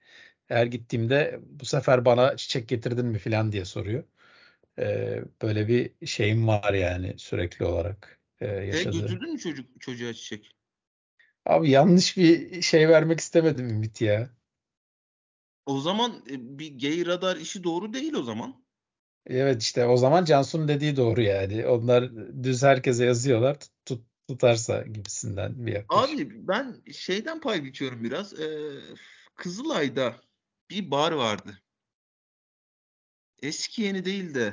Her 0.47 0.65
gittiğimde 0.65 1.39
bu 1.43 1.65
sefer 1.65 2.05
bana 2.05 2.37
çiçek 2.37 2.69
getirdin 2.69 3.05
mi 3.05 3.19
falan 3.19 3.51
diye 3.51 3.65
soruyor. 3.65 4.03
Ee, 4.79 5.23
böyle 5.41 5.67
bir 5.67 6.07
şeyim 6.07 6.47
var 6.47 6.73
yani 6.73 7.15
sürekli 7.19 7.65
olarak 7.65 8.19
e, 8.41 8.47
E 8.47 8.47
yaşadığım. 8.47 9.01
götürdün 9.01 9.33
mü 9.33 9.39
çocuk 9.39 9.81
çocuğa 9.81 10.13
çiçek? 10.13 10.55
Abi 11.45 11.69
yanlış 11.69 12.17
bir 12.17 12.61
şey 12.61 12.89
vermek 12.89 13.19
istemedim 13.19 13.69
Ümit 13.69 14.01
ya. 14.01 14.29
O 15.65 15.79
zaman 15.79 16.11
e, 16.29 16.59
bir 16.59 16.79
gay 16.79 17.05
radar 17.05 17.37
işi 17.37 17.63
doğru 17.63 17.93
değil 17.93 18.13
o 18.13 18.23
zaman. 18.23 18.65
Evet 19.25 19.61
işte 19.61 19.85
o 19.85 19.97
zaman 19.97 20.25
Cansu'nun 20.25 20.67
dediği 20.67 20.95
doğru 20.95 21.21
yani. 21.21 21.67
Onlar 21.67 22.11
düz 22.43 22.63
herkese 22.63 23.05
yazıyorlar 23.05 23.59
tut, 23.59 23.71
tut- 23.85 24.07
tutarsa 24.27 24.81
gibisinden 24.81 25.65
bir 25.65 25.73
yaklaşım. 25.73 26.15
Abi 26.15 26.47
ben 26.47 26.81
şeyden 26.91 27.41
pay 27.41 27.63
biçiyorum 27.63 28.03
biraz. 28.03 28.39
Ee, 28.39 28.71
Kızılay'da 29.35 30.15
bir 30.69 30.91
bar 30.91 31.11
vardı. 31.11 31.61
Eski 33.41 33.81
yeni 33.81 34.05
değil 34.05 34.33
de 34.33 34.47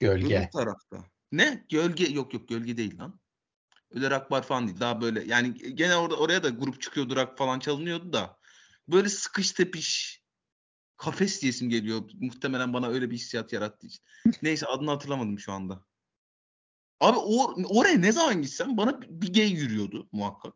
öbür 0.00 0.20
Gölge. 0.20 0.50
tarafta. 0.52 1.04
Ne? 1.32 1.66
Gölge 1.68 2.04
yok 2.04 2.34
yok 2.34 2.48
gölge 2.48 2.76
değil 2.76 2.98
lan. 2.98 3.20
Öyle 3.94 4.10
rock 4.10 4.30
bar 4.30 4.42
falan 4.42 4.66
değil. 4.66 4.80
Daha 4.80 5.00
böyle 5.00 5.24
yani 5.24 5.54
gene 5.74 5.96
orada 5.96 6.16
oraya 6.16 6.42
da 6.42 6.48
grup 6.48 6.80
çıkıyordu 6.80 7.16
rock 7.16 7.38
falan 7.38 7.58
çalınıyordu 7.58 8.12
da 8.12 8.38
böyle 8.88 9.08
sıkış 9.08 9.52
tepiş 9.52 10.22
kafes 10.96 11.42
diyesim 11.42 11.70
geliyor. 11.70 12.10
Muhtemelen 12.14 12.72
bana 12.72 12.88
öyle 12.88 13.10
bir 13.10 13.16
hissiyat 13.16 13.52
yarattığı 13.52 13.86
için. 13.86 14.04
Neyse 14.42 14.66
adını 14.66 14.90
hatırlamadım 14.90 15.38
şu 15.38 15.52
anda. 15.52 15.84
Abi 17.00 17.18
o, 17.18 17.54
oraya 17.78 17.98
ne 17.98 18.12
zaman 18.12 18.42
gitsem 18.42 18.76
bana 18.76 19.02
bir 19.02 19.32
gay 19.32 19.50
yürüyordu 19.50 20.08
muhakkak. 20.12 20.54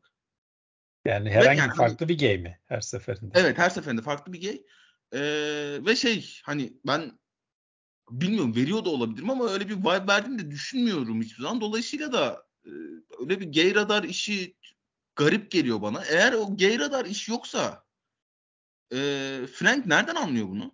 Yani 1.05 1.31
herhangi 1.31 1.59
yani 1.59 1.69
hani 1.69 1.77
farklı 1.77 2.09
bir 2.09 2.19
game 2.19 2.37
mi 2.37 2.61
her 2.67 2.81
seferinde? 2.81 3.33
Evet 3.35 3.59
her 3.59 3.71
seferinde 3.71 4.03
farklı 4.03 4.33
bir 4.33 4.43
gay. 4.43 4.63
Ee, 5.13 5.85
ve 5.87 5.97
şey 5.97 6.41
hani 6.45 6.73
ben 6.87 7.19
bilmiyorum 8.11 8.57
veriyor 8.57 8.85
da 8.85 8.91
olabilirim 8.91 9.31
ama 9.31 9.49
öyle 9.49 9.69
bir 9.69 9.77
vibe 9.77 10.07
verdiğini 10.07 10.39
de 10.39 10.51
düşünmüyorum 10.51 11.23
hiçbir 11.23 11.43
zaman. 11.43 11.61
Dolayısıyla 11.61 12.13
da 12.13 12.46
öyle 13.21 13.41
bir 13.41 13.53
gay 13.53 13.75
radar 13.75 14.05
işi 14.05 14.57
garip 15.17 15.51
geliyor 15.51 15.83
bana. 15.83 16.05
Eğer 16.05 16.33
o 16.33 16.57
gay 16.57 16.79
radar 16.79 17.05
iş 17.05 17.29
yoksa 17.29 17.85
e, 18.93 18.97
Frank 19.53 19.87
nereden 19.87 20.15
anlıyor 20.15 20.49
bunu? 20.49 20.73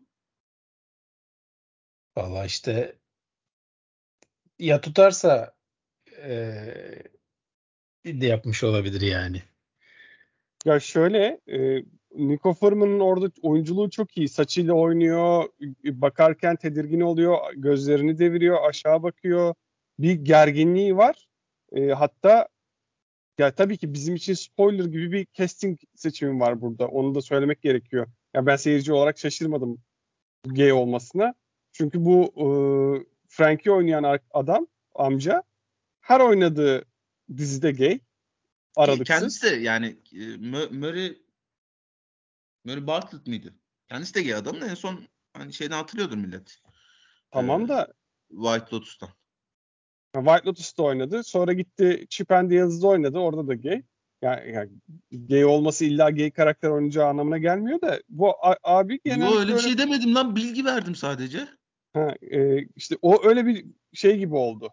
Valla 2.16 2.44
işte 2.44 2.98
ya 4.59 4.81
tutarsa 4.81 5.55
e, 6.16 6.33
de 8.07 8.26
yapmış 8.26 8.64
olabilir 8.64 9.00
yani. 9.00 9.42
Ya 10.64 10.81
şöyle 10.81 11.40
e, 11.46 11.85
Nico 12.14 12.55
Furman'ın 12.55 13.00
orada 13.00 13.31
oyunculuğu 13.42 13.90
çok 13.90 14.16
iyi. 14.16 14.28
Saçıyla 14.28 14.74
oynuyor, 14.74 15.48
bakarken 15.85 16.57
tedirgin 16.57 17.00
oluyor, 17.00 17.38
gözlerini 17.57 18.18
deviriyor, 18.18 18.68
aşağı 18.68 19.02
bakıyor. 19.02 19.55
Bir 19.98 20.12
gerginliği 20.12 20.96
var. 20.96 21.28
E, 21.72 21.88
hatta 21.88 22.48
ya 23.38 23.54
tabii 23.54 23.78
ki 23.78 23.94
bizim 23.94 24.14
için 24.14 24.35
spoiler 24.35 24.85
gibi 24.85 25.12
bir 25.12 25.26
casting 25.35 25.80
seçimi 25.94 26.40
var 26.40 26.61
burada. 26.61 26.88
Onu 26.88 27.14
da 27.14 27.20
söylemek 27.20 27.62
gerekiyor. 27.62 28.06
Ya 28.35 28.46
ben 28.46 28.56
seyirci 28.56 28.92
olarak 28.92 29.18
şaşırmadım 29.18 29.82
gay 30.44 30.72
olmasına. 30.72 31.35
Çünkü 31.72 32.04
bu 32.04 32.24
e, 32.37 32.46
Frank'i 33.28 33.70
oynayan 33.70 34.20
adam, 34.30 34.66
amca 34.94 35.42
her 36.00 36.20
oynadığı 36.20 36.85
dizide 37.37 37.72
gay. 37.72 38.00
Aralıksız. 38.76 39.06
Kendisi 39.06 39.42
de 39.46 39.56
yani 39.56 39.96
e, 40.12 40.37
Murray 40.70 41.18
Murray 42.64 42.87
Bartlett 42.87 43.26
mıydı? 43.26 43.54
Kendisi 43.88 44.14
de 44.14 44.22
gay 44.22 44.35
adam 44.35 44.61
da 44.61 44.66
en 44.66 44.74
son 44.74 45.08
hani 45.32 45.52
şeyden 45.52 45.76
hatırlıyordur 45.76 46.16
millet. 46.16 46.62
Tamam 47.30 47.64
ee, 47.64 47.68
da 47.68 47.92
White 48.28 48.76
Lotus'tan. 48.76 49.08
White 50.14 50.46
Lotus'ta 50.46 50.83
oynadı. 50.83 51.25
Sonra 51.25 51.53
gitti 51.53 52.07
Chip 52.09 52.33
and 52.33 52.51
Dales'da 52.51 52.88
oynadı. 52.88 53.18
Orada 53.18 53.46
da 53.48 53.55
gay. 53.55 53.83
Yani, 54.22 54.53
yani 54.53 54.70
gay 55.11 55.44
olması 55.44 55.85
illa 55.85 56.11
gay 56.11 56.31
karakter 56.31 56.68
oynayacağı 56.70 57.07
anlamına 57.07 57.38
gelmiyor 57.38 57.81
da 57.81 58.03
bu 58.09 58.33
abi 58.62 59.01
genelde 59.05 59.35
Yo 59.35 59.40
öyle 59.40 59.55
bir 59.55 59.59
şey 59.59 59.79
demedim 59.79 60.14
lan 60.14 60.37
bilgi 60.37 60.64
verdim 60.64 60.94
sadece. 60.94 61.48
Ha, 61.92 62.14
e, 62.31 62.66
işte 62.77 62.96
o 63.03 63.27
öyle 63.27 63.46
bir 63.46 63.66
şey 63.92 64.18
gibi 64.18 64.35
oldu. 64.35 64.68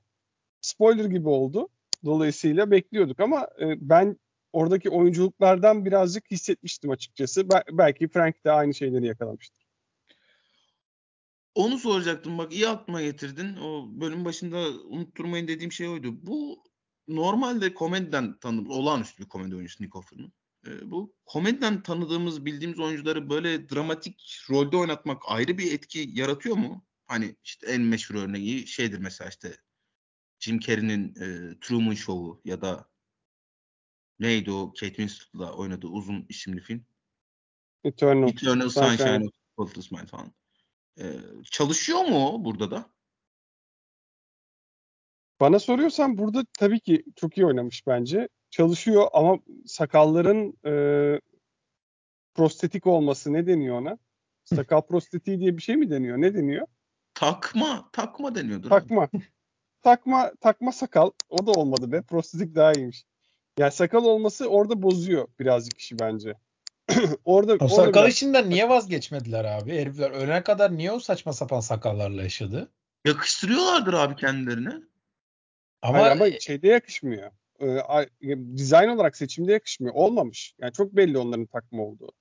Spoiler 0.61 1.05
gibi 1.05 1.29
oldu. 1.29 1.69
Dolayısıyla 2.05 2.71
bekliyorduk 2.71 3.19
ama 3.19 3.47
e, 3.61 3.89
ben 3.89 4.17
oradaki 4.53 4.89
oyunculuklardan 4.89 5.85
birazcık 5.85 6.31
hissetmiştim 6.31 6.89
açıkçası. 6.89 7.49
Be- 7.49 7.63
belki 7.71 8.07
Frank 8.07 8.45
de 8.45 8.51
aynı 8.51 8.73
şeyleri 8.73 9.05
yakalamıştır. 9.05 9.58
Onu 11.55 11.77
soracaktım 11.77 12.37
bak 12.37 12.53
iyi 12.53 12.67
aklıma 12.67 13.01
getirdin. 13.01 13.55
O 13.57 13.87
bölüm 14.01 14.25
başında 14.25 14.57
unutturmayın 14.83 15.47
dediğim 15.47 15.71
şey 15.71 15.87
oydu. 15.87 16.27
Bu 16.27 16.63
normalde 17.07 17.73
komediden 17.73 18.39
tanıdığımız 18.39 18.77
olağanüstü 18.77 19.23
bir 19.23 19.29
komedi 19.29 19.55
oyuncusu 19.55 19.83
Nick 19.83 19.97
Offerman. 19.97 20.31
E, 20.67 20.91
bu 20.91 21.15
komediden 21.25 21.83
tanıdığımız 21.83 22.45
bildiğimiz 22.45 22.79
oyuncuları 22.79 23.29
böyle 23.29 23.69
dramatik 23.69 24.37
rolde 24.49 24.77
oynatmak 24.77 25.21
ayrı 25.27 25.57
bir 25.57 25.73
etki 25.73 26.09
yaratıyor 26.13 26.55
mu? 26.55 26.85
Hani 27.07 27.35
işte 27.43 27.67
en 27.67 27.81
meşhur 27.81 28.15
örneği 28.15 28.67
şeydir 28.67 28.97
mesela 28.97 29.29
işte 29.29 29.57
Jim 30.39 30.59
Carrey'nin 30.59 31.15
e, 31.15 31.59
Truman 31.61 31.93
Show'u 31.93 32.41
ya 32.45 32.61
da 32.61 32.89
neydi 34.19 34.51
o 34.51 34.73
Kate 34.73 34.87
Winslet'la 34.87 35.53
oynadığı 35.53 35.87
uzun 35.87 36.25
isimli 36.29 36.61
film? 36.61 36.85
Eternal, 37.83 38.29
Eternal 38.29 38.69
Sunshine, 38.69 38.97
Sunshine 38.97 39.25
of 39.25 39.33
Spotless 39.53 39.91
Mind 39.91 40.07
falan. 40.07 40.33
Ee, 40.99 41.19
çalışıyor 41.51 41.99
mu 41.99 42.27
o 42.27 42.45
burada 42.45 42.71
da? 42.71 42.85
Bana 45.39 45.59
soruyorsan 45.59 46.17
burada 46.17 46.45
tabii 46.59 46.79
ki 46.79 47.03
çok 47.15 47.37
iyi 47.37 47.45
oynamış 47.45 47.87
bence. 47.87 48.29
Çalışıyor 48.49 49.07
ama 49.13 49.39
sakalların 49.65 50.53
e, 50.65 50.73
prostetik 52.33 52.87
olması 52.87 53.33
ne 53.33 53.47
deniyor 53.47 53.81
ona? 53.81 53.97
Sakal 54.43 54.81
prostetiği 54.81 55.39
diye 55.39 55.57
bir 55.57 55.61
şey 55.61 55.75
mi 55.75 55.89
deniyor? 55.89 56.17
Ne 56.17 56.33
deniyor? 56.33 56.67
Takma, 57.13 57.89
takma 57.91 58.35
deniyordur. 58.35 58.69
Takma. 58.69 59.09
takma 59.81 60.31
takma 60.41 60.71
sakal 60.71 61.11
o 61.29 61.45
da 61.45 61.51
olmadı 61.51 61.91
be. 61.91 62.01
Prostetik 62.01 62.55
daha 62.55 62.73
iyiymiş. 62.73 63.05
Yani 63.57 63.71
sakal 63.71 64.03
olması 64.03 64.47
orada 64.47 64.81
bozuyor 64.81 65.27
birazcık 65.39 65.77
işi 65.77 65.99
bence. 65.99 66.35
orada 67.25 67.55
o 67.59 67.67
sakal 67.67 68.03
biraz... 68.03 68.13
işinden 68.13 68.49
niye 68.49 68.69
vazgeçmediler 68.69 69.45
abi? 69.45 69.77
Herifler 69.77 70.11
ölene 70.11 70.43
kadar 70.43 70.77
niye 70.77 70.91
o 70.91 70.99
saçma 70.99 71.33
sapan 71.33 71.59
sakallarla 71.59 72.23
yaşadı? 72.23 72.71
Yakıştırıyorlardır 73.05 73.93
abi 73.93 74.15
kendilerine. 74.15 74.73
Ama, 75.81 75.99
Hayır, 75.99 76.11
ama 76.11 76.39
şeyde 76.39 76.67
yakışmıyor. 76.67 77.31
Ee, 77.61 78.57
dizayn 78.57 78.89
olarak 78.89 79.17
seçimde 79.17 79.51
yakışmıyor. 79.51 79.95
Olmamış. 79.95 80.55
Yani 80.59 80.73
çok 80.73 80.95
belli 80.95 81.17
onların 81.17 81.45
takma 81.45 81.83
olduğu. 81.83 82.11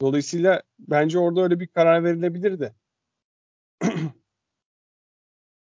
Dolayısıyla 0.00 0.62
bence 0.78 1.18
orada 1.18 1.42
öyle 1.42 1.60
bir 1.60 1.66
karar 1.66 2.04
verilebilirdi. 2.04 2.74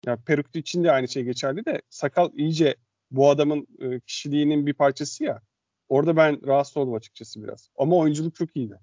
ya 0.06 0.16
peruk 0.26 0.56
için 0.56 0.84
de 0.84 0.92
aynı 0.92 1.08
şey 1.08 1.24
geçerli 1.24 1.64
de 1.64 1.82
sakal 1.90 2.32
iyice 2.34 2.76
bu 3.10 3.30
adamın 3.30 3.66
e, 3.80 4.00
kişiliğinin 4.00 4.66
bir 4.66 4.74
parçası 4.74 5.24
ya. 5.24 5.42
Orada 5.90 6.16
ben 6.16 6.46
rahatsız 6.46 6.76
oldum 6.76 6.94
açıkçası 6.94 7.42
biraz. 7.42 7.70
Ama 7.76 7.96
oyunculuk 7.96 8.34
çok 8.34 8.56
iyiydi. 8.56 8.80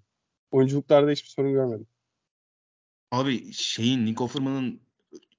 Oyunculuklarda 0.51 1.11
hiçbir 1.11 1.29
sorun 1.29 1.53
görmedim. 1.53 1.87
Abi 3.11 3.53
şeyin 3.53 4.05
Nick 4.05 4.23
Offerman'ın 4.23 4.81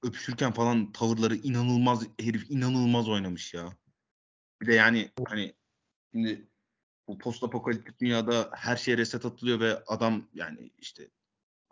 öpüşürken 0.03 0.51
falan 0.51 0.91
tavırları 0.91 1.35
inanılmaz 1.35 2.03
herif 2.19 2.51
inanılmaz 2.51 3.09
oynamış 3.09 3.53
ya. 3.53 3.77
Bir 4.61 4.67
de 4.67 4.73
yani 4.73 5.11
hani 5.27 5.53
şimdi 6.11 6.47
bu 7.07 7.17
post 7.17 7.43
apokaliptik 7.43 7.99
dünyada 7.99 8.49
her 8.53 8.77
şey 8.77 8.97
reset 8.97 9.25
atılıyor 9.25 9.59
ve 9.59 9.83
adam 9.87 10.27
yani 10.33 10.71
işte 10.77 11.09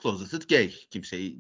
closeted 0.04 0.50
gay 0.50 0.70
kimseyi 0.70 1.40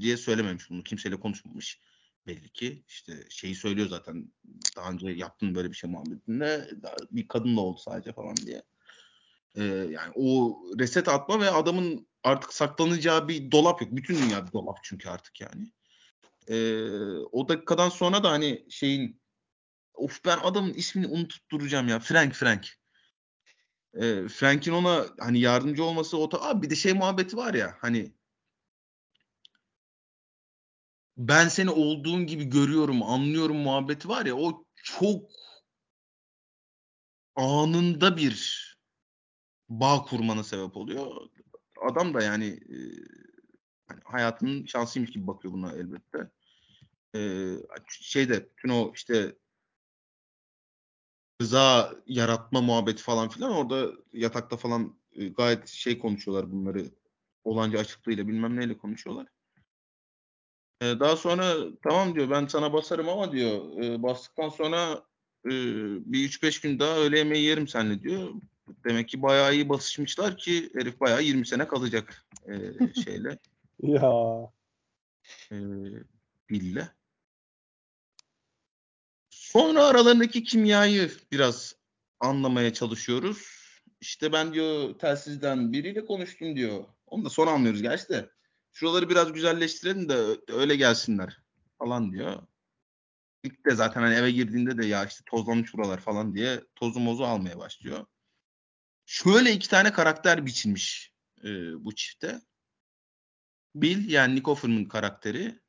diye 0.00 0.16
söylememiş 0.16 0.70
bunu 0.70 0.82
kimseyle 0.82 1.20
konuşmamış 1.20 1.80
belli 2.26 2.48
ki. 2.48 2.84
işte 2.88 3.24
şeyi 3.30 3.54
söylüyor 3.54 3.88
zaten 3.88 4.32
daha 4.76 4.90
önce 4.90 5.08
yaptığın 5.08 5.54
böyle 5.54 5.70
bir 5.70 5.76
şey 5.76 5.90
muhabbetinde 5.90 6.70
bir 7.10 7.28
kadınla 7.28 7.60
oldu 7.60 7.78
sadece 7.78 8.12
falan 8.12 8.36
diye. 8.36 8.62
Ee, 9.56 9.64
yani 9.64 10.12
o 10.14 10.58
reset 10.78 11.08
atma 11.08 11.40
ve 11.40 11.50
adamın 11.50 12.08
artık 12.22 12.52
saklanacağı 12.52 13.28
bir 13.28 13.50
dolap 13.50 13.80
yok. 13.80 13.90
Bütün 13.92 14.16
dünya 14.16 14.46
bir 14.46 14.52
dolap 14.52 14.78
çünkü 14.82 15.08
artık 15.08 15.40
yani. 15.40 15.72
Ee, 16.48 16.84
o 17.32 17.48
dakikadan 17.48 17.88
sonra 17.88 18.22
da 18.24 18.30
hani 18.30 18.66
şeyin 18.70 19.20
of 19.94 20.24
ben 20.24 20.38
adamın 20.38 20.74
ismini 20.74 21.06
unutup 21.06 21.42
ya. 21.88 22.00
Frank 22.00 22.34
Frank. 22.34 22.68
Ee, 23.94 24.28
Frank'in 24.28 24.72
ona 24.72 25.06
hani 25.20 25.40
yardımcı 25.40 25.84
olması 25.84 26.18
o 26.18 26.28
ta- 26.28 26.40
abi 26.40 26.62
bir 26.62 26.70
de 26.70 26.74
şey 26.74 26.92
muhabbeti 26.92 27.36
var 27.36 27.54
ya 27.54 27.76
hani 27.80 28.12
ben 31.16 31.48
seni 31.48 31.70
olduğun 31.70 32.26
gibi 32.26 32.44
görüyorum, 32.44 33.02
anlıyorum 33.02 33.56
muhabbeti 33.56 34.08
var 34.08 34.26
ya 34.26 34.36
o 34.36 34.64
çok 34.74 35.30
anında 37.36 38.16
bir 38.16 38.66
bağ 39.68 40.02
kurmana 40.02 40.44
sebep 40.44 40.76
oluyor. 40.76 41.28
Adam 41.90 42.14
da 42.14 42.22
yani 42.22 42.46
e, 42.46 42.76
hani 43.86 44.00
hayatının 44.04 44.66
şansıymış 44.66 45.10
gibi 45.10 45.26
bakıyor 45.26 45.54
buna 45.54 45.72
elbette. 45.72 46.30
E, 47.16 47.20
şeyde 47.88 48.50
bütün 48.50 48.68
o 48.68 48.92
işte 48.94 49.36
rıza 51.42 51.94
yaratma 52.06 52.60
muhabbeti 52.60 53.02
falan 53.02 53.28
filan 53.28 53.52
orada 53.52 53.92
yatakta 54.12 54.56
falan 54.56 54.98
e, 55.12 55.28
gayet 55.28 55.68
şey 55.68 55.98
konuşuyorlar 55.98 56.52
bunları 56.52 56.90
olanca 57.44 57.78
açıklığıyla 57.78 58.28
bilmem 58.28 58.56
neyle 58.56 58.78
konuşuyorlar. 58.78 59.26
E, 60.80 61.00
daha 61.00 61.16
sonra 61.16 61.54
tamam 61.82 62.14
diyor 62.14 62.30
ben 62.30 62.46
sana 62.46 62.72
basarım 62.72 63.08
ama 63.08 63.32
diyor 63.32 63.82
e, 63.82 64.02
bastıktan 64.02 64.48
sonra 64.48 65.02
e, 65.46 65.50
bir 66.12 66.28
3-5 66.28 66.62
gün 66.62 66.78
daha 66.78 66.96
öğle 66.96 67.18
yemeği 67.18 67.44
yerim 67.44 67.68
seninle 67.68 68.02
diyor. 68.02 68.28
Demek 68.84 69.08
ki 69.08 69.22
bayağı 69.22 69.54
iyi 69.54 69.68
basışmışlar 69.68 70.36
ki 70.36 70.70
herif 70.74 71.00
bayağı 71.00 71.22
20 71.22 71.46
sene 71.46 71.68
kalacak 71.68 72.26
e, 72.48 72.54
şeyle. 73.04 73.38
ya. 73.82 74.50
E, 75.52 75.56
Bill'le. 76.50 76.88
Sonra 79.30 79.84
aralarındaki 79.84 80.44
kimyayı 80.44 81.10
biraz 81.32 81.74
anlamaya 82.20 82.72
çalışıyoruz. 82.72 83.46
İşte 84.00 84.32
ben 84.32 84.54
diyor 84.54 84.98
telsizden 84.98 85.72
biriyle 85.72 86.06
konuştum 86.06 86.56
diyor. 86.56 86.84
Onu 87.06 87.24
da 87.24 87.30
sonra 87.30 87.50
anlıyoruz 87.50 87.82
gerçi 87.82 88.08
de. 88.08 88.30
Şuraları 88.76 89.08
biraz 89.08 89.32
güzelleştirelim 89.32 90.08
de 90.08 90.40
öyle 90.48 90.76
gelsinler 90.76 91.42
falan 91.78 92.12
diyor. 92.12 92.46
İlk 93.42 93.66
de 93.66 93.74
zaten 93.74 94.00
hani 94.00 94.14
eve 94.14 94.30
girdiğinde 94.30 94.78
de 94.78 94.86
ya 94.86 95.04
işte 95.04 95.22
tozlanmış 95.26 95.74
buralar 95.74 96.00
falan 96.00 96.34
diye 96.34 96.64
tozu 96.74 97.00
mozu 97.00 97.24
almaya 97.24 97.58
başlıyor. 97.58 98.06
Şöyle 99.06 99.52
iki 99.52 99.68
tane 99.68 99.92
karakter 99.92 100.46
biçilmiş 100.46 101.12
e, 101.44 101.48
bu 101.84 101.94
çifte. 101.94 102.40
Bill 103.74 104.10
yani 104.10 104.34
Nick 104.34 104.50
Offerman 104.50 104.88
karakteri 104.88 105.60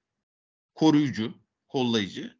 koruyucu, 0.73 1.33
kollayıcı. 1.67 2.37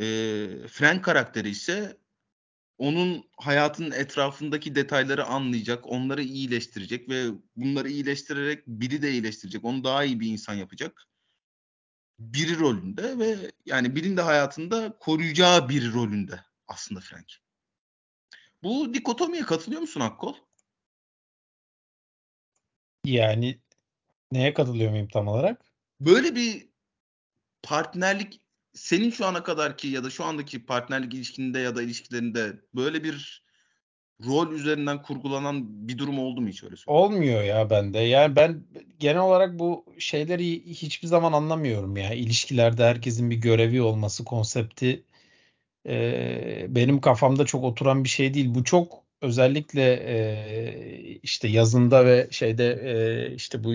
Ee, 0.00 0.68
Frank 0.68 1.04
karakteri 1.04 1.48
ise 1.48 1.98
onun 2.78 3.30
hayatının 3.36 3.90
etrafındaki 3.90 4.74
detayları 4.74 5.24
anlayacak, 5.24 5.86
onları 5.86 6.22
iyileştirecek 6.22 7.08
ve 7.08 7.26
bunları 7.56 7.88
iyileştirerek 7.88 8.66
biri 8.66 9.02
de 9.02 9.10
iyileştirecek, 9.12 9.64
onu 9.64 9.84
daha 9.84 10.04
iyi 10.04 10.20
bir 10.20 10.28
insan 10.28 10.54
yapacak. 10.54 11.06
Biri 12.18 12.58
rolünde 12.58 13.18
ve 13.18 13.52
yani 13.66 13.96
birinin 13.96 14.16
de 14.16 14.22
hayatında 14.22 14.98
koruyacağı 14.98 15.68
biri 15.68 15.92
rolünde 15.92 16.40
aslında 16.68 17.00
Frank. 17.00 17.32
Bu 18.62 18.94
dikotomiye 18.94 19.42
katılıyor 19.42 19.80
musun 19.80 20.00
Akkol? 20.00 20.34
Yani 23.04 23.60
neye 24.32 24.54
katılıyor 24.54 24.90
muyum 24.90 25.08
tam 25.08 25.28
olarak? 25.28 25.64
Böyle 26.00 26.34
bir 26.34 26.68
partnerlik 27.62 28.43
senin 28.74 29.10
şu 29.10 29.26
ana 29.26 29.42
kadarki 29.42 29.88
ya 29.88 30.04
da 30.04 30.10
şu 30.10 30.24
andaki 30.24 30.66
partnerlik 30.66 31.14
ilişkinde 31.14 31.58
ya 31.58 31.76
da 31.76 31.82
ilişkilerinde 31.82 32.52
böyle 32.74 33.04
bir 33.04 33.44
rol 34.26 34.52
üzerinden 34.52 35.02
kurgulanan 35.02 35.88
bir 35.88 35.98
durum 35.98 36.18
oldu 36.18 36.40
mu 36.40 36.48
hiç 36.48 36.64
öyle 36.64 36.76
söyleyeyim? 36.76 37.02
Olmuyor 37.02 37.42
ya 37.42 37.70
bende. 37.70 37.98
Yani 37.98 38.36
ben 38.36 38.66
genel 38.98 39.22
olarak 39.22 39.58
bu 39.58 39.86
şeyleri 39.98 40.66
hiçbir 40.66 41.08
zaman 41.08 41.32
anlamıyorum 41.32 41.96
ya. 41.96 42.12
İlişkilerde 42.14 42.84
herkesin 42.84 43.30
bir 43.30 43.36
görevi 43.36 43.82
olması 43.82 44.24
konsepti 44.24 45.04
e, 45.88 46.66
benim 46.68 47.00
kafamda 47.00 47.46
çok 47.46 47.64
oturan 47.64 48.04
bir 48.04 48.08
şey 48.08 48.34
değil. 48.34 48.54
Bu 48.54 48.64
çok 48.64 49.04
özellikle 49.20 49.92
e, 49.92 51.18
işte 51.22 51.48
yazında 51.48 52.06
ve 52.06 52.28
şeyde 52.30 52.72
e, 52.82 53.34
işte 53.34 53.64
bu 53.64 53.74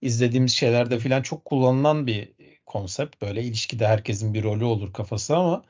izlediğimiz 0.00 0.52
şeylerde 0.52 0.98
filan 0.98 1.22
çok 1.22 1.44
kullanılan 1.44 2.06
bir 2.06 2.32
konsept. 2.66 3.22
Böyle 3.22 3.42
ilişkide 3.42 3.86
herkesin 3.86 4.34
bir 4.34 4.42
rolü 4.44 4.64
olur 4.64 4.92
kafası 4.92 5.36
ama 5.36 5.64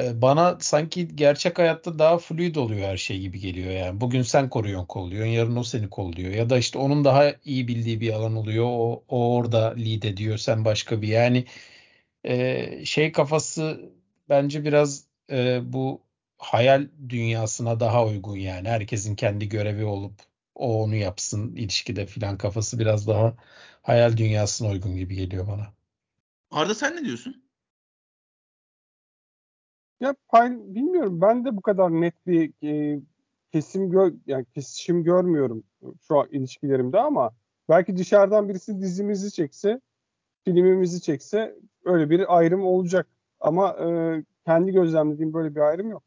e, 0.00 0.22
bana 0.22 0.58
sanki 0.60 1.16
gerçek 1.16 1.58
hayatta 1.58 1.98
daha 1.98 2.18
fluid 2.18 2.56
oluyor 2.56 2.88
her 2.88 2.96
şey 2.96 3.20
gibi 3.20 3.40
geliyor 3.40 3.70
yani. 3.72 4.00
Bugün 4.00 4.22
sen 4.22 4.50
koruyorsun 4.50 4.86
kolluyorsun, 4.86 5.30
yarın 5.32 5.56
o 5.56 5.64
seni 5.64 5.90
kolluyor. 5.90 6.32
Ya 6.34 6.50
da 6.50 6.58
işte 6.58 6.78
onun 6.78 7.04
daha 7.04 7.32
iyi 7.44 7.68
bildiği 7.68 8.00
bir 8.00 8.12
alan 8.12 8.36
oluyor. 8.36 8.64
O, 8.68 9.04
o 9.08 9.34
orada 9.36 9.74
lead 9.74 10.02
ediyor, 10.02 10.38
sen 10.38 10.64
başka 10.64 11.02
bir. 11.02 11.08
Yani 11.08 11.44
e, 12.24 12.84
şey 12.84 13.12
kafası 13.12 13.92
bence 14.28 14.64
biraz 14.64 15.04
e, 15.30 15.60
bu 15.72 16.02
hayal 16.38 16.88
dünyasına 17.08 17.80
daha 17.80 18.06
uygun 18.06 18.36
yani. 18.36 18.68
Herkesin 18.68 19.14
kendi 19.16 19.48
görevi 19.48 19.84
olup 19.84 20.14
o 20.54 20.82
onu 20.82 20.94
yapsın 20.96 21.56
ilişkide 21.56 22.06
filan 22.06 22.38
kafası 22.38 22.78
biraz 22.78 23.06
daha 23.08 23.34
hayal 23.82 24.16
dünyasına 24.16 24.68
uygun 24.68 24.96
gibi 24.96 25.16
geliyor 25.16 25.46
bana. 25.48 25.72
Arda 26.52 26.74
sen 26.74 26.96
ne 26.96 27.04
diyorsun? 27.04 27.44
Ya 30.00 30.14
pay, 30.28 30.50
bilmiyorum 30.50 31.20
ben 31.20 31.44
de 31.44 31.56
bu 31.56 31.60
kadar 31.60 31.90
net 31.90 32.26
bir 32.26 32.52
e, 32.64 33.00
kesim 33.52 33.90
gör, 33.90 34.12
yani 34.26 34.46
kesişim 34.54 35.04
görmüyorum 35.04 35.64
şu 36.08 36.18
an 36.20 36.28
ilişkilerimde 36.30 37.00
ama 37.00 37.30
belki 37.68 37.96
dışarıdan 37.96 38.48
birisi 38.48 38.80
dizimizi 38.80 39.32
çekse, 39.32 39.80
filmimizi 40.44 41.02
çekse 41.02 41.56
öyle 41.84 42.10
bir 42.10 42.36
ayrım 42.36 42.64
olacak. 42.64 43.06
Ama 43.40 43.70
e, 43.70 43.88
kendi 44.46 44.72
gözlemlediğim 44.72 45.34
böyle 45.34 45.54
bir 45.54 45.60
ayrım 45.60 45.90
yok. 45.90 46.02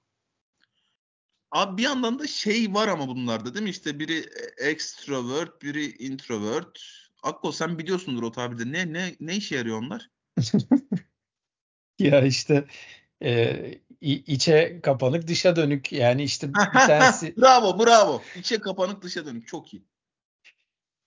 Abi 1.51 1.77
bir 1.77 1.83
yandan 1.83 2.19
da 2.19 2.27
şey 2.27 2.73
var 2.73 2.87
ama 2.87 3.07
bunlarda 3.07 3.53
değil 3.53 3.63
mi? 3.63 3.69
İşte 3.69 3.99
biri 3.99 4.25
extrovert, 4.57 5.61
biri 5.61 5.85
introvert. 5.85 6.79
Akko 7.23 7.51
sen 7.51 7.79
biliyorsundur 7.79 8.23
o 8.23 8.31
tabirde. 8.31 8.71
Ne 8.71 8.93
ne 8.93 9.15
ne 9.19 9.35
işe 9.35 9.55
yarıyor 9.55 9.77
onlar? 9.77 10.14
Ya 11.99 12.21
işte 12.21 12.65
e, 13.23 13.55
içe 14.01 14.79
kapanık 14.83 15.27
dışa 15.27 15.55
dönük 15.55 15.91
yani 15.91 16.23
işte 16.23 16.49
bir 16.73 16.79
tanesi 16.79 17.37
bravo 17.37 17.85
bravo. 17.85 18.21
İçe 18.35 18.59
kapanık 18.59 19.01
dışa 19.01 19.25
dönük 19.25 19.47
çok 19.47 19.73
iyi. 19.73 19.83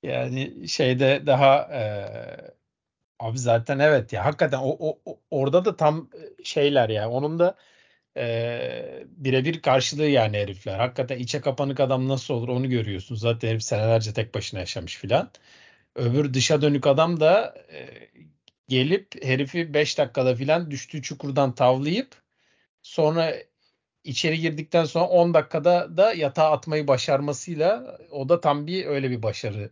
Yani 0.03 0.69
şeyde 0.69 1.23
daha 1.27 1.57
e, 1.59 1.83
abi 3.19 3.38
zaten 3.38 3.79
evet 3.79 4.12
ya 4.12 4.25
hakikaten 4.25 4.59
o, 4.59 4.99
o, 5.05 5.21
orada 5.31 5.64
da 5.64 5.77
tam 5.77 6.11
şeyler 6.45 6.88
ya 6.88 7.11
onun 7.11 7.38
da 7.38 7.57
e, 8.17 9.07
birebir 9.07 9.62
karşılığı 9.62 10.07
yani 10.07 10.38
herifler. 10.38 10.79
Hakikaten 10.79 11.19
içe 11.19 11.41
kapanık 11.41 11.81
adam 11.81 12.09
nasıl 12.09 12.35
olur 12.35 12.49
onu 12.49 12.69
görüyorsun. 12.71 13.14
Zaten 13.14 13.49
herif 13.49 13.62
senelerce 13.62 14.12
tek 14.12 14.35
başına 14.35 14.61
yaşamış 14.61 14.97
filan. 14.97 15.31
Öbür 15.95 16.35
dışa 16.35 16.62
dönük 16.62 16.87
adam 16.87 17.21
da 17.21 17.55
e, 17.73 18.09
gelip 18.68 19.24
herifi 19.24 19.74
5 19.74 19.98
dakikada 19.98 20.35
filan 20.35 20.70
düştüğü 20.70 21.02
çukurdan 21.02 21.54
tavlayıp 21.54 22.22
sonra 22.83 23.35
içeri 24.04 24.40
girdikten 24.40 24.85
sonra 24.85 25.04
10 25.04 25.35
dakikada 25.35 25.96
da 25.96 26.12
yatağa 26.12 26.50
atmayı 26.50 26.88
başarmasıyla 26.88 27.98
o 28.11 28.28
da 28.28 28.40
tam 28.40 28.66
bir 28.66 28.87
öyle 28.87 29.11
bir 29.11 29.22
başarı 29.22 29.70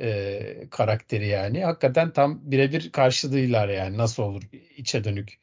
e, 0.00 0.68
karakteri 0.70 1.26
yani. 1.26 1.64
Hakikaten 1.64 2.12
tam 2.12 2.40
birebir 2.50 2.92
karşılığıylar 2.92 3.68
yani 3.68 3.98
nasıl 3.98 4.22
olur 4.22 4.42
içe 4.76 5.04
dönük 5.04 5.38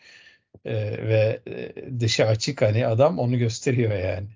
e, 0.65 0.73
ve 1.07 1.41
e, 1.47 1.99
dışa 1.99 2.25
açık 2.25 2.61
hani 2.61 2.87
adam 2.87 3.19
onu 3.19 3.37
gösteriyor 3.37 3.91
yani. 3.91 4.27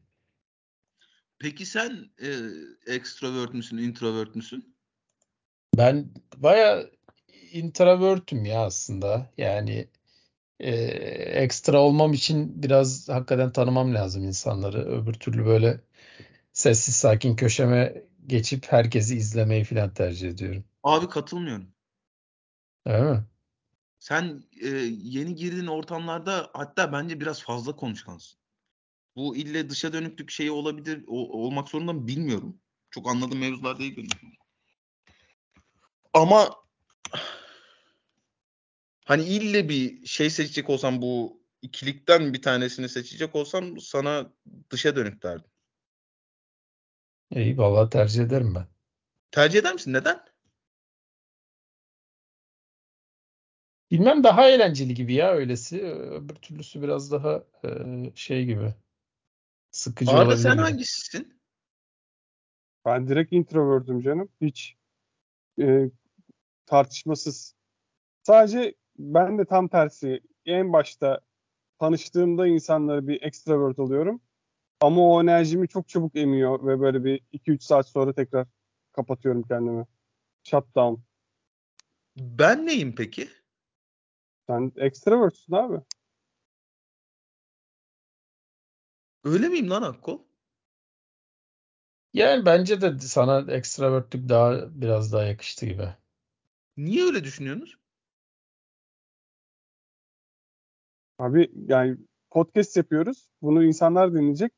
Peki 1.39 1.65
sen 1.65 2.09
e, 2.21 2.29
extrovert 2.93 3.53
müsün, 3.53 3.77
introvert 3.77 4.35
müsün? 4.35 4.75
Ben 5.77 6.09
baya 6.37 6.85
introvertüm 7.51 8.45
ya 8.45 8.65
aslında. 8.65 9.31
Yani 9.38 9.88
e, 10.60 10.71
ekstra 11.43 11.81
olmam 11.81 12.13
için 12.13 12.63
biraz 12.63 13.10
hakikaten 13.10 13.51
tanımam 13.51 13.93
lazım 13.93 14.23
insanları. 14.23 14.86
Öbür 14.86 15.13
türlü 15.13 15.45
böyle 15.45 15.81
sessiz 16.53 16.95
sakin 16.95 17.36
köşeme 17.36 18.03
geçip 18.27 18.65
herkesi 18.71 19.17
izlemeyi 19.17 19.63
falan 19.63 19.93
tercih 19.93 20.29
ediyorum. 20.29 20.63
Abi 20.84 21.10
katılmıyorum. 21.10 21.67
Değil 22.88 23.03
mi? 23.03 23.23
Sen 23.99 24.43
e, 24.62 24.67
yeni 25.03 25.36
girdiğin 25.36 25.67
ortamlarda 25.67 26.49
hatta 26.53 26.91
bence 26.91 27.19
biraz 27.19 27.43
fazla 27.43 27.75
konuşkansın. 27.75 28.39
Bu 29.15 29.36
ille 29.36 29.69
dışa 29.69 29.93
dönüklük 29.93 30.31
şeyi 30.31 30.51
olabilir, 30.51 31.03
o, 31.08 31.45
olmak 31.45 31.69
zorunda 31.69 31.93
mı 31.93 32.08
bilmiyorum. 32.08 32.60
Çok 32.91 33.10
anladığım 33.10 33.39
mevzular 33.39 33.79
değil 33.79 33.97
benim. 33.97 34.10
Ama 36.13 36.49
hani 39.05 39.23
ille 39.23 39.69
bir 39.69 40.05
şey 40.05 40.29
seçecek 40.29 40.69
olsam 40.69 41.01
bu 41.01 41.41
ikilikten 41.61 42.33
bir 42.33 42.41
tanesini 42.41 42.89
seçecek 42.89 43.35
olsam 43.35 43.79
sana 43.79 44.33
dışa 44.69 44.95
dönük 44.95 45.23
derdim. 45.23 45.51
İyi 47.31 47.57
vallahi 47.57 47.89
tercih 47.89 48.23
ederim 48.23 48.55
ben. 48.55 48.67
Tercih 49.31 49.59
eder 49.59 49.73
misin? 49.73 49.93
Neden? 49.93 50.25
Bilmem 53.91 54.23
daha 54.23 54.47
eğlenceli 54.47 54.93
gibi 54.93 55.13
ya 55.13 55.31
öylesi. 55.31 55.83
Öbür 55.85 56.35
türlüsü 56.35 56.81
biraz 56.81 57.11
daha 57.11 57.43
e, 57.63 57.69
şey 58.15 58.45
gibi. 58.45 58.73
Sıkıcı 59.71 60.11
Arda 60.11 60.21
olabilir 60.21 60.37
sen 60.37 60.57
hangisisin? 60.57 61.41
Ben 62.85 63.07
direkt 63.07 63.33
introvertim 63.33 64.01
canım. 64.01 64.29
Hiç 64.41 64.75
e, 65.61 65.89
tartışmasız. 66.65 67.56
Sadece 68.23 68.75
ben 68.97 69.38
de 69.38 69.45
tam 69.45 69.67
tersi. 69.67 70.21
En 70.45 70.73
başta 70.73 71.21
tanıştığımda 71.80 72.47
insanlara 72.47 73.08
bir 73.08 73.21
extrovert 73.21 73.80
oluyorum. 73.80 74.21
Ama 74.82 75.01
o 75.01 75.23
enerjimi 75.23 75.67
çok 75.67 75.88
çabuk 75.89 76.15
emiyor 76.15 76.67
ve 76.67 76.80
böyle 76.80 77.04
bir 77.04 77.21
2-3 77.34 77.63
saat 77.63 77.88
sonra 77.88 78.13
tekrar 78.13 78.47
kapatıyorum 78.91 79.43
kendimi. 79.43 79.86
Shutdown. 80.43 80.95
Ben 82.18 82.66
neyim 82.66 82.95
peki? 82.95 83.30
Sen 84.47 84.72
extrovertsin 84.78 85.53
abi. 85.53 85.82
Öyle 89.24 89.49
miyim 89.49 89.70
lan 89.70 89.82
Akko? 89.82 90.28
Yani 92.13 92.45
bence 92.45 92.82
de 92.82 92.99
sana 92.99 93.53
ekstravertlük 93.53 94.30
daha 94.30 94.82
biraz 94.82 95.13
daha 95.13 95.24
yakıştı 95.24 95.66
gibi. 95.66 95.95
Niye 96.78 97.03
öyle 97.03 97.23
düşünüyorsunuz? 97.23 97.78
Abi 101.19 101.51
yani 101.67 101.97
podcast 102.30 102.78
yapıyoruz. 102.78 103.30
Bunu 103.41 103.63
insanlar 103.63 104.13
dinleyecek. 104.13 104.51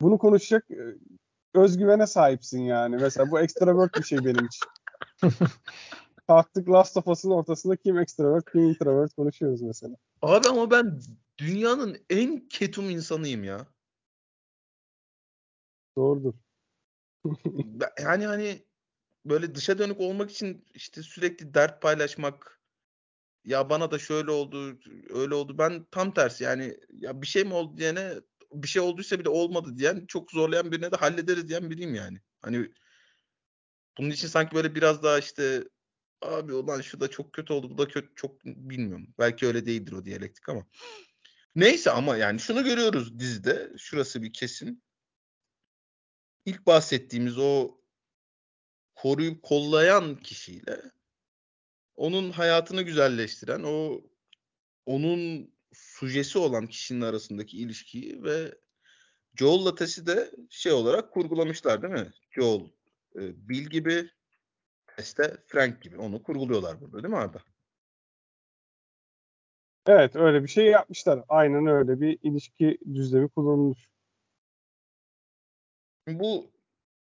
Bunu 0.00 0.18
konuşacak 0.18 0.70
e, 0.70 0.98
özgüvene 1.54 2.06
sahipsin 2.06 2.60
yani. 2.60 2.96
Mesela 2.96 3.30
bu 3.30 3.40
extrovert 3.44 3.96
bir 3.98 4.02
şey 4.02 4.18
benim 4.18 4.46
için. 4.46 4.66
Kalktık 6.26 6.68
Last 6.68 6.96
of 6.96 7.08
Us'ın 7.08 7.30
ortasında 7.30 7.76
kim 7.76 7.98
extrovert 7.98 8.52
kim 8.52 8.60
introvert 8.60 9.14
konuşuyoruz 9.14 9.62
mesela. 9.62 9.96
Abi 10.22 10.48
ama 10.48 10.70
ben 10.70 11.00
dünyanın 11.38 11.96
en 12.10 12.48
ketum 12.48 12.90
insanıyım 12.90 13.44
ya. 13.44 13.66
Doğrudur. 15.96 16.34
Yani 18.00 18.26
hani 18.26 18.62
böyle 19.28 19.54
dışa 19.54 19.78
dönük 19.78 20.00
olmak 20.00 20.30
için 20.30 20.64
işte 20.74 21.02
sürekli 21.02 21.54
dert 21.54 21.82
paylaşmak, 21.82 22.60
ya 23.44 23.70
bana 23.70 23.90
da 23.90 23.98
şöyle 23.98 24.30
oldu, 24.30 24.78
öyle 25.10 25.34
oldu. 25.34 25.58
Ben 25.58 25.86
tam 25.90 26.14
tersi 26.14 26.44
yani 26.44 26.76
ya 26.90 27.22
bir 27.22 27.26
şey 27.26 27.44
mi 27.44 27.54
oldu 27.54 27.78
diyene 27.78 28.14
bir 28.52 28.68
şey 28.68 28.82
olduysa 28.82 29.18
bile 29.18 29.28
olmadı 29.28 29.76
diyen 29.76 30.06
çok 30.06 30.32
zorlayan 30.32 30.72
birine 30.72 30.92
de 30.92 30.96
hallederiz 30.96 31.48
diyen 31.48 31.70
biriyim 31.70 31.94
yani. 31.94 32.20
Hani 32.42 32.70
bunun 33.98 34.10
için 34.10 34.28
sanki 34.28 34.56
böyle 34.56 34.74
biraz 34.74 35.02
daha 35.02 35.18
işte 35.18 35.68
abi 36.22 36.52
ulan 36.52 36.80
şu 36.80 37.00
da 37.00 37.08
çok 37.08 37.32
kötü 37.32 37.52
oldu 37.52 37.70
bu 37.70 37.78
da 37.78 37.88
kötü 37.88 38.14
çok 38.14 38.44
bilmiyorum. 38.44 39.14
Belki 39.18 39.46
öyle 39.46 39.66
değildir 39.66 39.92
o 39.92 40.04
diyalektik 40.04 40.48
ama. 40.48 40.66
Neyse 41.54 41.90
ama 41.90 42.16
yani 42.16 42.40
şunu 42.40 42.64
görüyoruz 42.64 43.18
dizide. 43.18 43.72
Şurası 43.78 44.22
bir 44.22 44.32
kesin. 44.32 44.82
İlk 46.44 46.66
bahsettiğimiz 46.66 47.38
o 47.38 47.75
koruyup 48.96 49.42
kollayan 49.42 50.16
kişiyle 50.16 50.80
onun 51.96 52.30
hayatını 52.30 52.82
güzelleştiren, 52.82 53.62
o 53.62 54.00
onun 54.86 55.50
sujesi 55.72 56.38
olan 56.38 56.66
kişinin 56.66 57.00
arasındaki 57.00 57.58
ilişkiyi 57.58 58.22
ve 58.24 58.54
Joel'la 59.34 59.74
Tess'i 59.74 60.06
de 60.06 60.30
şey 60.50 60.72
olarak 60.72 61.12
kurgulamışlar 61.12 61.82
değil 61.82 61.94
mi? 61.94 62.12
Joel 62.30 62.60
e, 63.16 63.48
Bill 63.48 63.66
gibi, 63.66 64.10
Tess 64.86 65.18
de 65.18 65.36
Frank 65.46 65.82
gibi. 65.82 65.98
Onu 65.98 66.22
kurguluyorlar 66.22 66.80
burada 66.80 67.02
değil 67.02 67.14
mi 67.14 67.18
Arda? 67.18 67.42
Evet 69.86 70.16
öyle 70.16 70.42
bir 70.42 70.48
şey 70.48 70.66
yapmışlar. 70.66 71.24
Aynen 71.28 71.66
öyle 71.66 72.00
bir 72.00 72.18
ilişki 72.22 72.78
düzlemi 72.94 73.28
kullanılmış. 73.28 73.88
Bu 76.08 76.50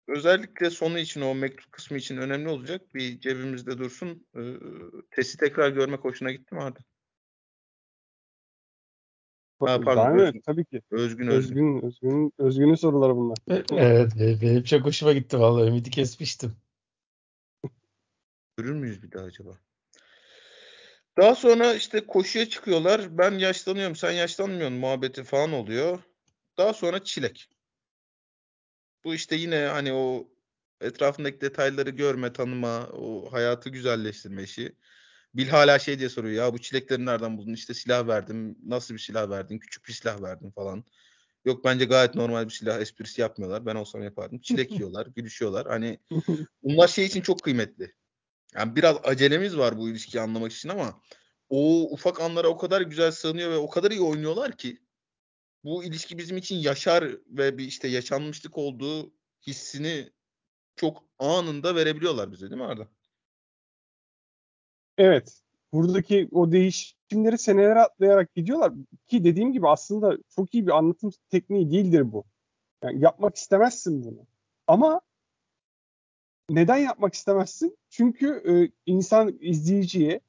özellikle 0.08 0.70
sonu 0.70 0.99
için 0.99 1.22
o 1.22 1.36
mektup 1.36 1.72
kısmı 1.72 1.97
için 1.97 2.18
önemli 2.18 2.49
olacak. 2.49 2.95
Bir 2.95 3.20
cebimizde 3.20 3.78
dursun. 3.78 4.28
Ee, 4.36 4.41
testi 5.12 5.38
tekrar 5.38 5.70
görmek 5.70 6.03
hoşuna 6.03 6.32
gitti 6.32 6.55
mi 6.55 6.62
Arda? 6.62 6.80
Ha, 9.60 9.82
pardon, 9.82 9.95
Daha 9.95 10.16
Özgün. 10.16 10.41
tabii 10.41 10.66
ki. 10.66 10.82
Özgün 10.91 11.28
Özgün. 11.28 11.78
Özgün, 11.78 11.88
Özgün, 11.88 12.34
Özgün'ün 12.38 12.76
soruları 12.76 13.16
bunlar. 13.16 13.38
Evet 13.72 14.12
benim 14.41 14.64
çok 14.64 14.86
hoşuma 14.86 15.14
gitti 15.14 15.39
vallahi 15.39 15.70
ümidi 15.70 15.89
kesmiştim. 15.89 16.55
Görür 18.58 18.74
müyüz 18.74 19.03
bir 19.03 19.12
daha 19.12 19.24
acaba? 19.24 19.58
Daha 21.18 21.36
sonra 21.36 21.74
işte 21.74 22.08
koşuya 22.08 22.49
çıkıyorlar. 22.49 23.18
Ben 23.18 23.32
yaşlanıyorum, 23.32 23.95
sen 23.95 24.12
yaşlanmıyorsun 24.12 24.78
muhabbeti 24.78 25.24
falan 25.24 25.53
oluyor. 25.53 25.99
Daha 26.58 26.74
sonra 26.74 27.03
çilek. 27.03 27.49
Bu 29.08 29.14
işte 29.14 29.36
yine 29.36 29.58
hani 29.58 29.93
o 29.93 30.28
etrafındaki 30.82 31.41
detayları 31.41 31.89
görme, 31.89 32.34
tanıma, 32.34 32.88
o 32.88 33.32
hayatı 33.32 33.70
güzelleştirme 33.70 34.43
işi. 34.43 34.76
Bil 35.34 35.47
hala 35.47 35.80
şey 35.80 35.99
diye 35.99 36.10
soruyor 36.10 36.45
ya 36.45 36.53
bu 36.53 36.58
çilekleri 36.58 37.05
nereden 37.05 37.38
buldun? 37.38 37.53
İşte 37.53 37.74
silah 37.74 38.08
verdim. 38.08 38.58
Nasıl 38.66 38.93
bir 38.93 38.99
silah 38.99 39.30
verdin? 39.30 39.60
Küçük 39.60 39.88
bir 39.88 39.93
silah 39.93 40.22
verdim 40.22 40.51
falan. 40.51 40.84
Yok 41.45 41.66
bence 41.66 41.86
gayet 41.86 42.16
normal 42.16 42.45
bir 42.45 42.53
silah 42.53 42.82
esprisi 42.82 43.22
yapmıyorlar. 43.22 43.66
Ben 43.66 43.76
olsam 43.76 44.03
yapardım. 44.03 44.39
Çilek 44.39 44.72
yiyorlar, 44.80 45.08
gülüşüyorlar. 45.16 45.68
Hani 45.68 45.99
bunlar 46.64 46.88
şey 46.88 47.05
için 47.05 47.22
çok 47.22 47.43
kıymetli. 47.43 47.93
Yani 48.55 48.76
biraz 48.76 48.97
acelemiz 49.03 49.58
var 49.58 49.78
bu 49.78 49.89
ilişkiyi 49.89 50.22
anlamak 50.22 50.51
için 50.51 50.70
ama 50.70 51.01
o 51.49 51.91
ufak 51.93 52.22
anlara 52.22 52.47
o 52.47 52.58
kadar 52.58 52.82
güzel 52.82 53.12
sığınıyor 53.12 53.51
ve 53.51 53.58
o 53.58 53.70
kadar 53.70 53.91
iyi 53.91 54.01
oynuyorlar 54.01 54.58
ki 54.58 54.82
bu 55.64 55.84
ilişki 55.84 56.18
bizim 56.18 56.38
için 56.38 56.55
yaşar 56.55 57.03
ve 57.28 57.58
bir 57.58 57.66
işte 57.66 57.88
yaşanmışlık 57.88 58.58
olduğu 58.58 59.12
hissini 59.47 60.12
çok 60.76 61.03
anında 61.20 61.76
verebiliyorlar 61.76 62.32
bize 62.32 62.49
değil 62.49 62.62
mi 62.62 62.68
Arda? 62.68 62.88
Evet. 64.97 65.41
Buradaki 65.74 66.30
o 66.32 66.51
değişimleri 66.51 67.38
senelere 67.38 67.80
atlayarak 67.80 68.36
gidiyorlar. 68.36 68.74
Ki 69.08 69.24
dediğim 69.24 69.53
gibi 69.53 69.68
aslında 69.68 70.18
çok 70.36 70.53
iyi 70.53 70.68
bir 70.68 70.78
anlatım 70.78 71.12
tekniği 71.30 71.72
değildir 71.72 72.12
bu. 72.12 72.24
Yani 72.84 73.03
yapmak 73.03 73.36
istemezsin 73.36 74.03
bunu. 74.03 74.28
Ama 74.68 75.01
neden 76.49 76.78
yapmak 76.78 77.14
istemezsin? 77.14 77.78
Çünkü 77.89 78.28
e, 78.28 78.53
insan 78.86 79.38
izleyiciye 79.41 80.20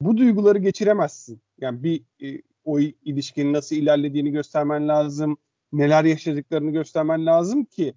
bu 0.00 0.16
duyguları 0.16 0.58
geçiremezsin. 0.58 1.42
Yani 1.58 1.82
bir 1.82 2.04
e, 2.22 2.42
o 2.66 2.80
ilişkinin 2.80 3.52
nasıl 3.52 3.76
ilerlediğini 3.76 4.30
göstermen 4.30 4.88
lazım. 4.88 5.36
Neler 5.72 6.04
yaşadıklarını 6.04 6.70
göstermen 6.70 7.26
lazım 7.26 7.64
ki 7.64 7.94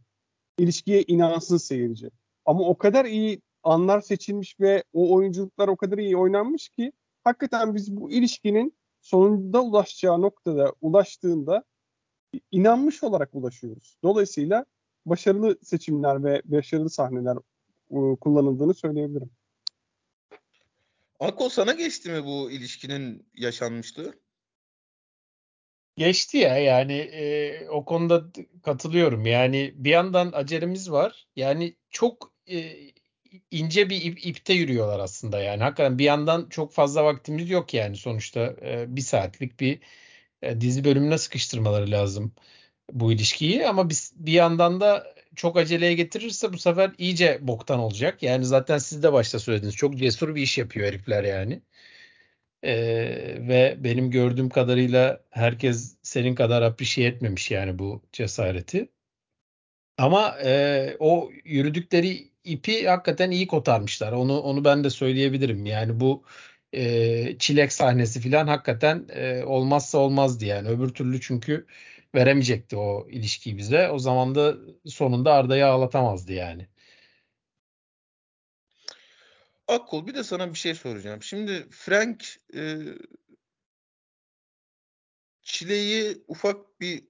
ilişkiye 0.57 1.03
inansın 1.03 1.57
seyirci. 1.57 2.09
Ama 2.45 2.63
o 2.63 2.77
kadar 2.77 3.05
iyi 3.05 3.41
anlar 3.63 4.01
seçilmiş 4.01 4.59
ve 4.59 4.83
o 4.93 5.15
oyunculuklar 5.15 5.67
o 5.67 5.77
kadar 5.77 5.97
iyi 5.97 6.17
oynanmış 6.17 6.69
ki 6.69 6.91
hakikaten 7.23 7.75
biz 7.75 7.95
bu 7.95 8.11
ilişkinin 8.11 8.77
sonunda 9.01 9.63
ulaşacağı 9.63 10.21
noktada 10.21 10.73
ulaştığında 10.81 11.63
inanmış 12.51 13.03
olarak 13.03 13.29
ulaşıyoruz. 13.35 13.97
Dolayısıyla 14.03 14.65
başarılı 15.05 15.57
seçimler 15.63 16.23
ve 16.23 16.41
başarılı 16.45 16.89
sahneler 16.89 17.37
e, 17.91 18.15
kullanıldığını 18.15 18.73
söyleyebilirim. 18.73 19.29
Akol 21.19 21.49
sana 21.49 21.73
geçti 21.73 22.11
mi 22.11 22.25
bu 22.25 22.51
ilişkinin 22.51 23.25
yaşanmışlığı? 23.33 24.13
Geçti 25.97 26.37
ya 26.37 26.57
yani 26.57 26.93
e, 26.93 27.67
o 27.69 27.85
konuda 27.85 28.23
katılıyorum. 28.63 29.25
Yani 29.25 29.73
bir 29.75 29.89
yandan 29.89 30.31
acelemiz 30.33 30.91
var. 30.91 31.27
Yani 31.35 31.75
çok 31.89 32.33
e, 32.51 32.77
ince 33.51 33.89
bir 33.89 34.01
ip, 34.01 34.25
ipte 34.25 34.53
yürüyorlar 34.53 34.99
aslında 34.99 35.41
yani. 35.41 35.63
Hakikaten 35.63 35.97
bir 35.99 36.03
yandan 36.03 36.49
çok 36.49 36.73
fazla 36.73 37.03
vaktimiz 37.05 37.49
yok 37.49 37.73
yani 37.73 37.97
sonuçta 37.97 38.39
e, 38.61 38.95
bir 38.95 39.01
saatlik 39.01 39.59
bir 39.59 39.79
e, 40.41 40.61
dizi 40.61 40.83
bölümüne 40.85 41.17
sıkıştırmaları 41.17 41.91
lazım 41.91 42.35
bu 42.93 43.11
ilişkiyi. 43.13 43.67
Ama 43.67 43.89
biz, 43.89 44.13
bir 44.15 44.33
yandan 44.33 44.81
da 44.81 45.15
çok 45.35 45.57
aceleye 45.57 45.93
getirirse 45.93 46.53
bu 46.53 46.57
sefer 46.57 46.91
iyice 46.97 47.39
boktan 47.41 47.79
olacak. 47.79 48.23
Yani 48.23 48.45
zaten 48.45 48.77
siz 48.77 49.03
de 49.03 49.13
başta 49.13 49.39
söylediniz. 49.39 49.75
Çok 49.75 49.97
cesur 49.97 50.35
bir 50.35 50.41
iş 50.41 50.57
yapıyor 50.57 50.87
herifler 50.87 51.23
yani. 51.23 51.61
Ee, 52.63 53.37
ve 53.47 53.77
benim 53.83 54.11
gördüğüm 54.11 54.49
kadarıyla 54.49 55.23
herkes 55.29 55.97
senin 56.01 56.35
kadar 56.35 56.61
appreciate 56.61 57.15
etmemiş 57.15 57.51
yani 57.51 57.79
bu 57.79 58.01
cesareti. 58.13 58.89
Ama 59.97 60.37
e, 60.43 60.95
o 60.99 61.29
yürüdükleri 61.45 62.31
ipi 62.43 62.87
hakikaten 62.87 63.31
iyi 63.31 63.47
kotarmışlar. 63.47 64.11
Onu 64.11 64.39
onu 64.39 64.65
ben 64.65 64.83
de 64.83 64.89
söyleyebilirim. 64.89 65.65
Yani 65.65 65.99
bu 65.99 66.23
e, 66.73 67.37
çilek 67.39 67.73
sahnesi 67.73 68.21
falan 68.21 68.47
hakikaten 68.47 69.05
e, 69.09 69.43
olmazsa 69.43 69.97
olmazdı 69.97 70.45
yani. 70.45 70.67
Öbür 70.67 70.89
türlü 70.89 71.21
çünkü 71.21 71.65
veremeyecekti 72.15 72.77
o 72.77 73.07
ilişkiyi 73.09 73.57
bize. 73.57 73.89
O 73.89 73.99
zaman 73.99 74.35
da 74.35 74.55
sonunda 74.85 75.33
Arda'yı 75.33 75.67
ağlatamazdı 75.67 76.33
yani. 76.33 76.67
Akkol 79.69 80.07
bir 80.07 80.13
de 80.13 80.23
sana 80.23 80.49
bir 80.53 80.57
şey 80.57 80.75
soracağım. 80.75 81.23
Şimdi 81.23 81.67
Frank 81.69 82.25
e, 82.55 82.77
çileği 85.41 86.23
ufak 86.27 86.79
bir 86.81 87.03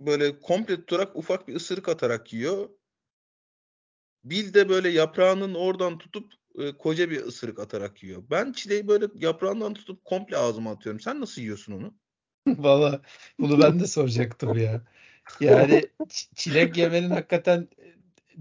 böyle 0.00 0.40
komple 0.40 0.76
tutarak 0.76 1.16
ufak 1.16 1.48
bir 1.48 1.54
ısırık 1.54 1.88
atarak 1.88 2.32
yiyor. 2.32 2.70
Bill 4.24 4.54
de 4.54 4.68
böyle 4.68 4.88
yaprağının 4.88 5.54
oradan 5.54 5.98
tutup 5.98 6.32
e, 6.58 6.72
koca 6.72 7.10
bir 7.10 7.24
ısırık 7.24 7.58
atarak 7.58 8.02
yiyor. 8.02 8.22
Ben 8.30 8.52
çileği 8.52 8.88
böyle 8.88 9.06
yaprağından 9.14 9.74
tutup 9.74 10.04
komple 10.04 10.36
ağzıma 10.36 10.70
atıyorum. 10.70 11.00
Sen 11.00 11.20
nasıl 11.20 11.42
yiyorsun 11.42 11.72
onu? 11.72 11.94
Valla 12.64 13.02
bunu 13.40 13.62
ben 13.62 13.80
de 13.80 13.86
soracaktım 13.86 14.58
ya. 14.58 14.82
Yani 15.40 15.88
çilek 16.34 16.76
yemenin 16.76 17.10
hakikaten 17.10 17.68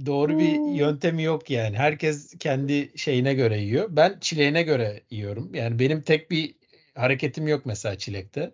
doğru 0.05 0.39
bir 0.39 0.75
yöntemi 0.75 1.23
yok 1.23 1.49
yani. 1.49 1.77
Herkes 1.77 2.37
kendi 2.39 2.91
şeyine 2.97 3.33
göre 3.33 3.59
yiyor. 3.59 3.87
Ben 3.89 4.17
çileğine 4.21 4.63
göre 4.63 5.01
yiyorum. 5.09 5.55
Yani 5.55 5.79
benim 5.79 6.01
tek 6.01 6.31
bir 6.31 6.55
hareketim 6.95 7.47
yok 7.47 7.65
mesela 7.65 7.97
çilekte. 7.97 8.51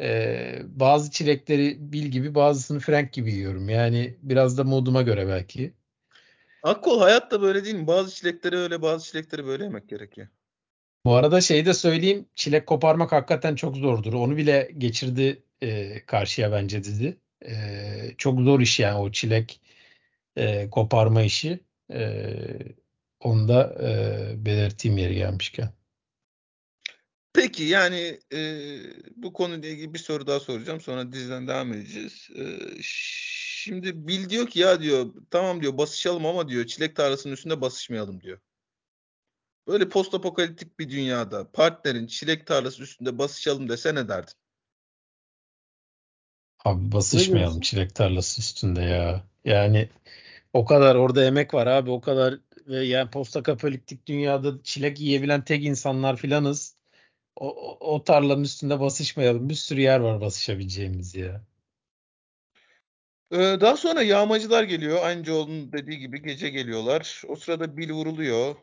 Ee, 0.00 0.58
bazı 0.66 1.10
çilekleri 1.10 1.92
Bil 1.92 2.06
gibi 2.06 2.34
bazısını 2.34 2.80
Frank 2.80 3.12
gibi 3.12 3.32
yiyorum. 3.32 3.68
Yani 3.68 4.14
biraz 4.22 4.58
da 4.58 4.64
moduma 4.64 5.02
göre 5.02 5.28
belki. 5.28 5.72
Akkol 6.62 7.00
hayat 7.00 7.30
da 7.30 7.42
böyle 7.42 7.64
değil 7.64 7.76
mi? 7.76 7.86
Bazı 7.86 8.14
çilekleri 8.14 8.56
öyle 8.56 8.82
bazı 8.82 9.06
çilekleri 9.06 9.46
böyle 9.46 9.64
yemek 9.64 9.88
gerekiyor. 9.88 10.28
Bu 11.04 11.14
arada 11.14 11.40
şeyi 11.40 11.66
de 11.66 11.74
söyleyeyim. 11.74 12.26
Çilek 12.34 12.66
koparmak 12.66 13.12
hakikaten 13.12 13.54
çok 13.54 13.76
zordur. 13.76 14.12
Onu 14.12 14.36
bile 14.36 14.70
geçirdi 14.78 15.42
e, 15.62 16.00
karşıya 16.06 16.52
bence 16.52 16.84
dizi. 16.84 17.16
E, 17.46 17.54
çok 18.18 18.40
zor 18.40 18.60
iş 18.60 18.80
yani 18.80 18.98
o 18.98 19.12
çilek 19.12 19.60
e, 20.38 20.70
koparma 20.70 21.22
işi. 21.22 21.64
E, 21.92 22.22
onu 23.20 23.48
da 23.48 23.76
e, 23.82 24.44
belirteyim 24.44 24.98
yeri 24.98 25.14
gelmişken. 25.14 25.72
Peki 27.32 27.64
yani 27.64 28.20
e, 28.32 28.40
bu 29.16 29.32
konuyla 29.32 29.68
ilgili 29.68 29.94
bir 29.94 29.98
soru 29.98 30.26
daha 30.26 30.40
soracağım. 30.40 30.80
Sonra 30.80 31.12
diziden 31.12 31.48
devam 31.48 31.72
edeceğiz. 31.72 32.28
E, 32.36 32.44
şimdi 32.80 34.08
Bill 34.08 34.30
diyor 34.30 34.46
ki 34.46 34.60
ya 34.60 34.80
diyor 34.80 35.14
tamam 35.30 35.62
diyor 35.62 35.78
basışalım 35.78 36.26
ama 36.26 36.48
diyor 36.48 36.66
çilek 36.66 36.96
tarlasının 36.96 37.34
üstünde 37.34 37.60
basışmayalım 37.60 38.20
diyor. 38.20 38.38
Böyle 39.68 39.88
post 39.88 40.14
apokaliptik 40.14 40.78
bir 40.78 40.90
dünyada 40.90 41.50
partnerin 41.52 42.06
çilek 42.06 42.46
tarlası 42.46 42.82
üstünde 42.82 43.18
basışalım 43.18 43.68
dese 43.68 43.94
ne 43.94 44.08
derdin? 44.08 44.34
Abi 46.64 46.92
basışmayalım 46.92 47.60
çilek 47.60 47.94
tarlası 47.94 48.40
üstünde 48.40 48.82
ya. 48.82 49.22
Yani 49.44 49.88
o 50.52 50.64
kadar 50.64 50.94
orada 50.94 51.24
emek 51.24 51.54
var 51.54 51.66
abi 51.66 51.90
o 51.90 52.00
kadar 52.00 52.34
ve 52.66 52.84
yani 52.84 53.10
post 53.10 53.36
apokaliptik 53.36 54.06
dünyada 54.06 54.62
çilek 54.62 55.00
yiyebilen 55.00 55.44
tek 55.44 55.64
insanlar 55.64 56.16
filanız. 56.16 56.76
O, 57.36 57.48
o, 57.48 57.94
o 57.94 58.04
tarlanın 58.04 58.44
üstünde 58.44 58.80
basışmayalım. 58.80 59.48
Bir 59.48 59.54
sürü 59.54 59.80
yer 59.80 60.00
var 60.00 60.20
basışabileceğimiz 60.20 61.14
ya. 61.14 61.42
Ee, 63.32 63.36
daha 63.38 63.76
sonra 63.76 64.02
yağmacılar 64.02 64.62
geliyor. 64.62 64.98
Aynı 65.02 65.24
Joel'un 65.24 65.72
dediği 65.72 65.98
gibi 65.98 66.22
gece 66.22 66.50
geliyorlar. 66.50 67.22
O 67.28 67.36
sırada 67.36 67.76
Bill 67.76 67.90
vuruluyor. 67.92 68.54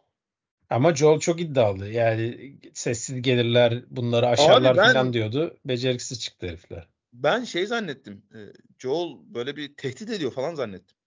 Ama 0.69 0.95
Joel 0.95 1.19
çok 1.19 1.41
iddialı. 1.41 1.89
Yani 1.89 2.55
sessiz 2.73 3.21
gelirler 3.21 3.83
bunları 3.89 4.27
aşarlar 4.27 4.77
ben- 4.77 4.93
falan 4.93 5.13
diyordu. 5.13 5.57
Beceriksiz 5.65 6.19
çıktı 6.19 6.47
herifler. 6.47 6.87
Ben 7.23 7.43
şey 7.43 7.65
zannettim. 7.67 8.23
e, 8.35 8.39
Joel 8.79 9.17
böyle 9.33 9.55
bir 9.55 9.75
tehdit 9.75 10.09
ediyor 10.09 10.31
falan 10.31 10.55
zannettim. 10.55 10.97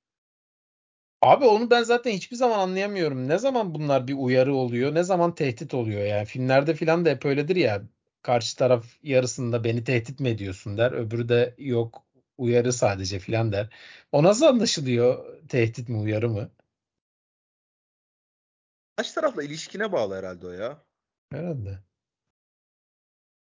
Abi 1.23 1.45
onu 1.45 1.71
ben 1.71 1.83
zaten 1.83 2.13
hiçbir 2.13 2.37
zaman 2.37 2.59
anlayamıyorum. 2.59 3.29
Ne 3.29 3.39
zaman 3.39 3.75
bunlar 3.75 4.09
bir 4.09 4.15
uyarı 4.15 4.55
oluyor, 4.55 4.95
ne 4.95 5.03
zaman 5.03 5.35
tehdit 5.35 5.75
oluyor 5.75 6.05
yani. 6.05 6.25
Filmlerde 6.27 6.75
filan 6.75 7.05
da 7.05 7.11
hep 7.11 7.25
öyledir 7.25 7.57
ya. 7.57 7.83
Karşı 8.23 8.57
taraf 8.57 8.87
yarısında 9.03 9.65
beni 9.65 9.85
tehdit 9.85 10.21
mi 10.21 10.29
ediyorsun 10.29 10.79
der. 10.79 10.93
Öbürü 10.93 11.29
de 11.29 11.55
yok 11.59 12.05
uyarı 12.39 12.73
sadece 12.73 13.19
filan 13.19 13.53
der. 13.53 13.69
O 14.13 14.23
nasıl 14.23 14.47
anlaşılıyor? 14.47 15.39
Tehdit 15.49 15.89
mi 15.89 15.97
uyarı 15.99 16.29
mı? 16.29 16.51
Kaç 18.97 19.13
tarafla 19.13 19.43
ilişkine 19.43 19.93
bağlı 19.93 20.15
herhalde 20.17 20.47
o 20.47 20.51
ya. 20.51 20.85
Herhalde. 21.33 21.79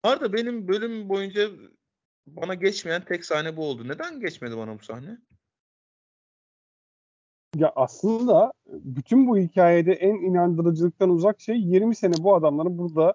Arda 0.04 0.34
benim 0.34 0.68
bölüm 0.68 1.10
boyunca 1.10 1.50
bana 2.36 2.54
geçmeyen 2.54 3.06
tek 3.06 3.26
sahne 3.26 3.58
bu 3.58 3.66
oldu. 3.66 3.88
Neden 3.88 4.20
geçmedi 4.20 4.58
bana 4.58 4.80
bu 4.80 4.84
sahne? 4.84 5.18
Ya 7.56 7.72
aslında 7.76 8.54
bütün 8.68 9.28
bu 9.28 9.38
hikayede 9.38 9.94
en 9.94 10.16
inandırıcılıktan 10.16 11.10
uzak 11.10 11.42
şey 11.42 11.56
20 11.58 11.96
sene 11.96 12.14
bu 12.20 12.36
adamların 12.36 12.78
burada 12.78 13.14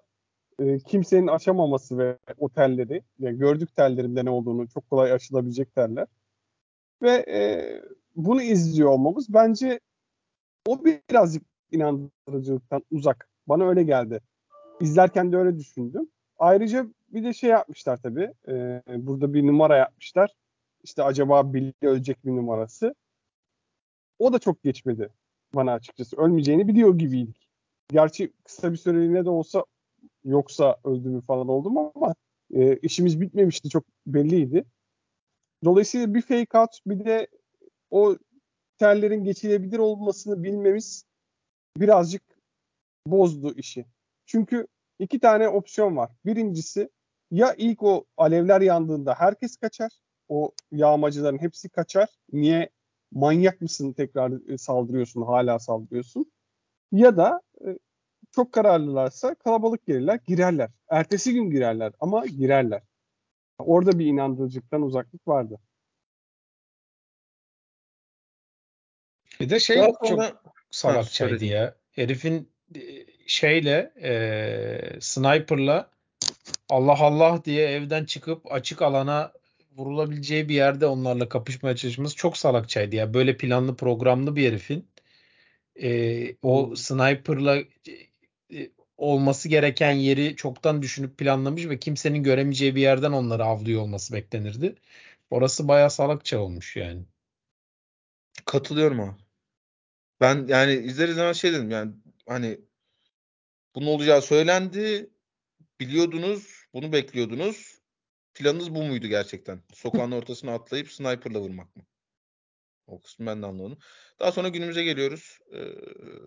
e, 0.59 0.79
kimsenin 0.79 1.27
aşamaması 1.27 1.97
ve 1.97 2.17
o 2.37 2.49
telleri, 2.49 3.03
yani 3.19 3.37
gördük 3.37 3.75
tellerinde 3.75 4.25
ne 4.25 4.29
olduğunu 4.29 4.67
çok 4.67 4.89
kolay 4.89 5.11
aşılabilecek 5.11 5.75
teller. 5.75 6.07
Ve 7.01 7.11
e, 7.11 7.41
bunu 8.15 8.41
izliyor 8.41 8.89
olmamız 8.89 9.33
bence 9.33 9.79
o 10.67 10.85
birazcık 10.85 11.43
inandırıcılıktan 11.71 12.83
uzak. 12.91 13.29
Bana 13.47 13.69
öyle 13.69 13.83
geldi. 13.83 14.21
İzlerken 14.81 15.31
de 15.31 15.37
öyle 15.37 15.59
düşündüm. 15.59 16.09
Ayrıca 16.37 16.87
bir 17.07 17.23
de 17.23 17.33
şey 17.33 17.49
yapmışlar 17.49 17.97
tabii. 17.97 18.33
e, 18.47 18.81
burada 18.87 19.33
bir 19.33 19.47
numara 19.47 19.77
yapmışlar. 19.77 20.35
İşte 20.83 21.03
acaba 21.03 21.53
Billy 21.53 21.73
ölecek 21.81 22.25
bir 22.25 22.31
numarası. 22.31 22.95
O 24.19 24.33
da 24.33 24.39
çok 24.39 24.63
geçmedi 24.63 25.09
bana 25.55 25.73
açıkçası. 25.73 26.17
Ölmeyeceğini 26.17 26.67
biliyor 26.67 26.97
gibiydik. 26.99 27.49
Gerçi 27.91 28.33
kısa 28.43 28.71
bir 28.71 28.77
süreliğine 28.77 29.25
de 29.25 29.29
olsa 29.29 29.65
yoksa 30.23 30.77
öldüğümü 30.83 31.21
falan 31.21 31.47
oldum 31.47 31.77
ama 31.77 32.15
e, 32.53 32.77
işimiz 32.77 33.21
bitmemişti 33.21 33.69
çok 33.69 33.83
belliydi. 34.07 34.65
Dolayısıyla 35.63 36.13
bir 36.13 36.21
fake 36.21 36.57
out 36.57 36.79
bir 36.85 37.05
de 37.05 37.27
o 37.91 38.17
tellerin 38.77 39.23
geçilebilir 39.23 39.79
olmasını 39.79 40.43
bilmemiz 40.43 41.05
birazcık 41.77 42.23
bozdu 43.07 43.53
işi. 43.55 43.85
Çünkü 44.25 44.67
iki 44.99 45.19
tane 45.19 45.49
opsiyon 45.49 45.97
var. 45.97 46.11
Birincisi 46.25 46.89
ya 47.31 47.53
ilk 47.57 47.83
o 47.83 48.05
alevler 48.17 48.61
yandığında 48.61 49.13
herkes 49.13 49.57
kaçar. 49.57 49.91
O 50.29 50.51
yağmacıların 50.71 51.41
hepsi 51.41 51.69
kaçar. 51.69 52.09
Niye 52.31 52.69
manyak 53.11 53.61
mısın 53.61 53.93
tekrar 53.93 54.49
e, 54.49 54.57
saldırıyorsun, 54.57 55.21
hala 55.21 55.59
saldırıyorsun. 55.59 56.31
Ya 56.91 57.17
da 57.17 57.41
e, 57.65 57.77
çok 58.31 58.51
kararlılarsa 58.51 59.35
kalabalık 59.35 59.85
gelirler, 59.85 60.19
girerler. 60.27 60.69
Ertesi 60.89 61.33
gün 61.33 61.49
girerler 61.49 61.93
ama 61.99 62.25
girerler. 62.25 62.81
Orada 63.59 63.99
bir 63.99 64.05
inandırıcılıktan 64.05 64.81
uzaklık 64.81 65.27
vardı. 65.27 65.59
Bir 69.39 69.49
de 69.49 69.59
şey 69.59 69.77
Daha 69.77 69.87
çok 69.87 70.07
sonra 70.07 70.41
salakçaydı 70.71 71.45
ya. 71.45 71.75
Herifin 71.91 72.54
şeyle 73.27 73.91
e, 74.03 75.01
sniper'la 75.01 75.89
Allah 76.69 76.99
Allah 76.99 77.45
diye 77.45 77.67
evden 77.69 78.05
çıkıp 78.05 78.51
açık 78.53 78.81
alana 78.81 79.33
vurulabileceği 79.77 80.49
bir 80.49 80.55
yerde 80.55 80.85
onlarla 80.85 81.29
kapışmaya 81.29 81.75
çalışması 81.75 82.15
çok 82.15 82.37
salakçaydı 82.37 82.95
ya. 82.95 83.13
Böyle 83.13 83.37
planlı 83.37 83.75
programlı 83.75 84.35
bir 84.35 84.47
herifin 84.47 84.87
e, 85.81 86.35
o 86.41 86.67
Hmm. 86.69 86.77
sniper'la 86.77 87.57
e, 87.57 88.69
olması 88.97 89.49
gereken 89.49 89.91
yeri 89.91 90.35
çoktan 90.35 90.81
düşünüp 90.81 91.17
planlamış 91.17 91.69
ve 91.69 91.79
kimsenin 91.79 92.23
göremeyeceği 92.23 92.75
bir 92.75 92.81
yerden 92.81 93.11
onları 93.11 93.45
avlıyor 93.45 93.81
olması 93.81 94.13
beklenirdi. 94.13 94.75
Orası 95.29 95.67
bayağı 95.67 95.91
salakça 95.91 96.39
olmuş 96.39 96.75
yani. 96.75 97.03
katılıyorum 98.45 98.99
abi. 98.99 99.15
Ben 100.21 100.47
yani 100.47 100.73
izler 100.73 101.09
izlemez 101.09 101.37
şey 101.37 101.53
dedim 101.53 101.71
yani 101.71 101.91
hani 102.27 102.59
bunun 103.75 103.87
olacağı 103.87 104.21
söylendi. 104.21 105.09
Biliyordunuz, 105.79 106.65
bunu 106.73 106.93
bekliyordunuz. 106.93 107.79
Planınız 108.33 108.75
bu 108.75 108.83
muydu 108.83 109.07
gerçekten? 109.07 109.63
Sokağın 109.73 110.11
ortasına 110.19 110.53
atlayıp 110.53 110.91
sniper'la 110.91 111.39
vurmak 111.39 111.75
mı? 111.75 111.83
O 112.87 113.01
kısmı 113.01 113.25
ben 113.25 113.41
de 113.41 113.45
anladım. 113.45 113.77
Daha 114.19 114.31
sonra 114.31 114.49
günümüze 114.49 114.83
geliyoruz. 114.83 115.39
Ee, 115.53 115.59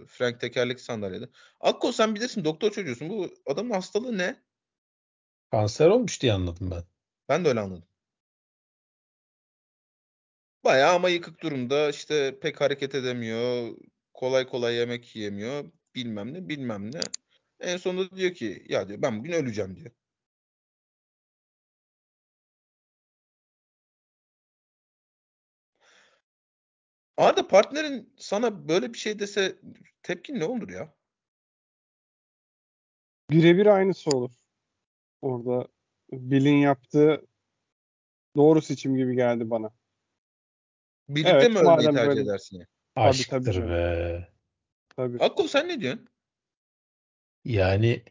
Frank 0.07 0.41
tekerlekli 0.41 0.83
sandalyede. 0.83 1.29
Akko 1.61 1.93
sen 1.93 2.15
bilirsin 2.15 2.45
doktor 2.45 2.71
çocuğusun. 2.71 3.09
Bu 3.09 3.35
adamın 3.47 3.71
hastalığı 3.71 4.19
ne? 4.19 4.43
Kanser 5.51 5.87
olmuş 5.87 6.23
diye 6.23 6.33
anladım 6.33 6.71
ben. 6.71 6.85
Ben 7.29 7.45
de 7.45 7.49
öyle 7.49 7.61
anladım. 7.61 7.89
Bayağı 10.65 10.95
ama 10.95 11.09
yıkık 11.09 11.43
durumda. 11.43 11.91
İşte 11.91 12.41
pek 12.41 12.61
hareket 12.61 12.95
edemiyor. 12.95 13.77
Kolay 14.15 14.47
kolay 14.47 14.75
yemek 14.75 15.17
yiyemiyor. 15.17 15.65
Bilmem 15.99 16.35
ne 16.35 16.49
bilmem 16.49 16.93
ne. 16.95 17.01
En 17.61 17.77
sonunda 17.77 18.17
diyor 18.17 18.35
ki 18.35 18.67
ya 18.69 18.89
diyor 18.89 19.03
ben 19.03 19.19
bugün 19.19 19.33
öleceğim 19.33 19.77
diyor. 19.77 19.91
Arda 27.17 27.49
partnerin 27.49 28.15
sana 28.19 28.69
böyle 28.69 28.93
bir 28.93 28.99
şey 28.99 29.19
dese 29.19 29.59
tepkin 30.03 30.41
ne 30.41 30.45
olur 30.45 30.69
ya? 30.71 30.95
Birebir 33.31 33.67
aynısı 33.67 34.11
olur. 34.11 34.31
Orada 35.23 35.69
Bill'in 36.13 36.57
yaptığı 36.57 37.27
doğru 38.37 38.63
seçim 38.63 38.97
gibi 38.97 39.15
geldi 39.17 39.51
bana. 39.51 39.71
Birlikte 41.09 41.31
Evet, 41.31 41.51
mi 41.51 41.59
ölmeyi 41.59 41.91
tercih 41.91 42.09
böyle- 42.09 42.21
edersin 42.21 42.59
ya? 42.59 42.67
tabii 42.95 43.09
Aşktır 43.09 43.43
canım. 43.53 43.71
be. 43.71 44.38
Tabii. 44.99 45.19
Akko 45.21 45.49
sen 45.49 45.69
ne 45.69 45.81
diyorsun? 45.81 46.09
Yani 47.45 48.03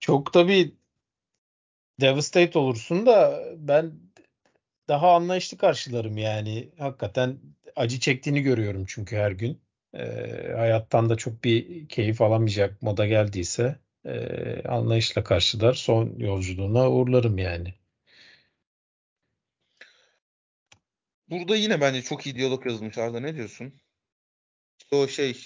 çok 0.00 0.32
tabii 0.32 0.74
devastate 2.00 2.58
olursun 2.58 3.06
da 3.06 3.44
ben 3.56 3.92
daha 4.88 5.14
anlayışlı 5.14 5.58
karşılarım 5.58 6.16
yani. 6.18 6.68
Hakikaten 6.78 7.38
acı 7.76 8.00
çektiğini 8.00 8.42
görüyorum 8.42 8.84
çünkü 8.88 9.16
her 9.16 9.30
gün. 9.30 9.60
Ee, 9.94 10.52
hayattan 10.56 11.10
da 11.10 11.16
çok 11.16 11.44
bir 11.44 11.88
keyif 11.88 12.20
alamayacak 12.20 12.82
moda 12.82 13.06
geldiyse 13.06 13.78
e, 14.04 14.62
anlayışla 14.68 15.24
karşılar. 15.24 15.74
Son 15.74 16.18
yolculuğuna 16.18 16.90
uğurlarım 16.90 17.38
yani. 17.38 17.74
Burada 21.30 21.56
yine 21.56 21.80
bence 21.80 22.02
çok 22.02 22.26
iyi 22.26 22.36
diyalog 22.36 22.66
yazılmış 22.66 22.98
Arda 22.98 23.20
ne 23.20 23.34
diyorsun? 23.34 23.74
İşte 24.86 24.96
o 24.96 25.08
şey 25.08 25.36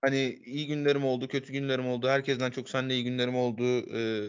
hani 0.00 0.38
iyi 0.44 0.66
günlerim 0.66 1.04
oldu, 1.04 1.28
kötü 1.28 1.52
günlerim 1.52 1.86
oldu. 1.86 2.08
Herkesten 2.08 2.50
çok 2.50 2.70
seninle 2.70 2.94
iyi 2.94 3.04
günlerim 3.04 3.36
oldu. 3.36 3.64
Ee, 3.64 4.28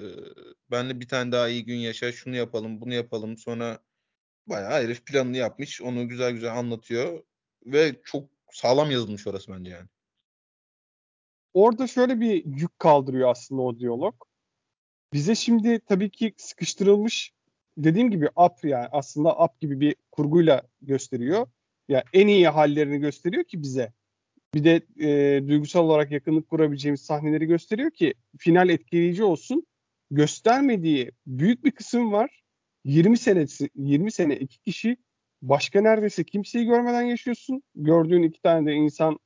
benle 0.72 1.00
bir 1.00 1.08
tane 1.08 1.32
daha 1.32 1.50
iyi 1.50 1.66
gün 1.66 1.76
yaşa. 1.76 2.12
Şunu 2.12 2.36
yapalım, 2.36 2.82
bunu 2.82 2.94
yapalım. 2.94 3.38
Sonra 3.38 3.80
bayağı 4.48 4.84
herif 4.84 5.06
planını 5.06 5.38
yapmış. 5.38 5.82
Onu 5.82 6.08
güzel 6.08 6.32
güzel 6.32 6.58
anlatıyor. 6.58 7.24
Ve 7.66 7.96
çok 8.06 8.30
sağlam 8.52 8.92
yazılmış 8.92 9.28
orası 9.28 9.52
bence 9.52 9.72
yani. 9.72 9.88
Orada 11.54 11.88
şöyle 11.88 12.20
bir 12.20 12.46
yük 12.46 12.80
kaldırıyor 12.80 13.30
aslında 13.30 13.62
o 13.62 13.80
diyalog. 13.80 14.16
Bize 15.14 15.36
şimdi 15.36 15.80
tabii 15.80 16.10
ki 16.10 16.34
sıkıştırılmış 16.38 17.34
dediğim 17.78 18.12
gibi 18.12 18.30
up 18.36 18.64
yani 18.64 18.88
aslında 18.92 19.36
up 19.36 19.60
gibi 19.62 19.80
bir 19.80 19.96
kurguyla 20.12 20.64
gösteriyor. 20.82 21.48
Ya 21.90 22.04
en 22.14 22.28
iyi 22.28 22.48
hallerini 22.48 23.00
gösteriyor 23.00 23.44
ki 23.44 23.62
bize. 23.62 23.99
Bir 24.54 24.64
de 24.64 24.82
e, 25.00 25.48
duygusal 25.48 25.86
olarak 25.86 26.12
yakınlık 26.12 26.50
kurabileceğimiz 26.50 27.02
sahneleri 27.02 27.46
gösteriyor 27.46 27.92
ki 27.92 28.14
final 28.38 28.70
etkileyici 28.70 29.24
olsun. 29.24 29.68
Göstermediği 30.12 31.12
büyük 31.28 31.64
bir 31.64 31.72
kısım 31.72 32.12
var. 32.12 32.44
20 32.86 33.18
senesi 33.18 33.70
20 33.76 34.12
sene 34.12 34.36
iki 34.36 34.60
kişi 34.60 34.98
başka 35.42 35.82
neredeyse 35.82 36.24
kimseyi 36.24 36.66
görmeden 36.66 37.02
yaşıyorsun. 37.02 37.64
Gördüğün 37.76 38.24
iki 38.24 38.42
tane 38.42 38.72
de 38.72 38.74
insan 38.74 39.20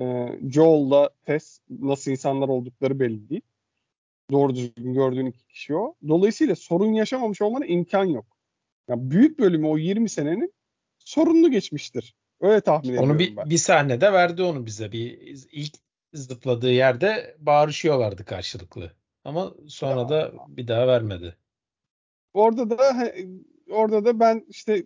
e, 0.00 0.26
Joel'la 0.50 1.10
Tess 1.24 1.60
nasıl 1.70 2.10
insanlar 2.10 2.48
oldukları 2.48 3.00
belli 3.00 3.28
değil. 3.28 3.42
Doğru 4.30 4.54
düzgün 4.54 4.94
gördüğün 4.94 5.26
iki 5.26 5.46
kişi 5.46 5.74
o. 5.74 5.94
Dolayısıyla 6.08 6.56
sorun 6.56 6.92
yaşamamış 6.92 7.42
olmana 7.42 7.66
imkan 7.66 8.04
yok. 8.04 8.26
Yani 8.88 9.10
büyük 9.10 9.38
bölümü 9.38 9.66
o 9.66 9.78
20 9.78 10.08
senenin 10.08 10.52
sorunlu 10.98 11.50
geçmiştir. 11.50 12.14
Öyle 12.40 12.60
tahmin 12.60 12.88
ediyorum 12.88 13.10
Onu 13.10 13.18
bir, 13.18 13.36
ben. 13.36 13.50
bir 13.50 13.58
sahnede 13.58 14.12
verdi 14.12 14.42
onu 14.42 14.66
bize. 14.66 14.92
Bir 14.92 15.18
ilk 15.52 15.74
zıpladığı 16.12 16.72
yerde 16.72 17.36
bağırışıyorlardı 17.38 18.24
karşılıklı. 18.24 18.92
Ama 19.24 19.54
sonra 19.68 20.00
Ya. 20.00 20.08
da 20.08 20.32
bir 20.48 20.68
daha 20.68 20.86
vermedi. 20.86 21.36
Orada 22.34 22.70
da 22.70 23.12
orada 23.70 24.04
da 24.04 24.20
ben 24.20 24.44
işte 24.48 24.84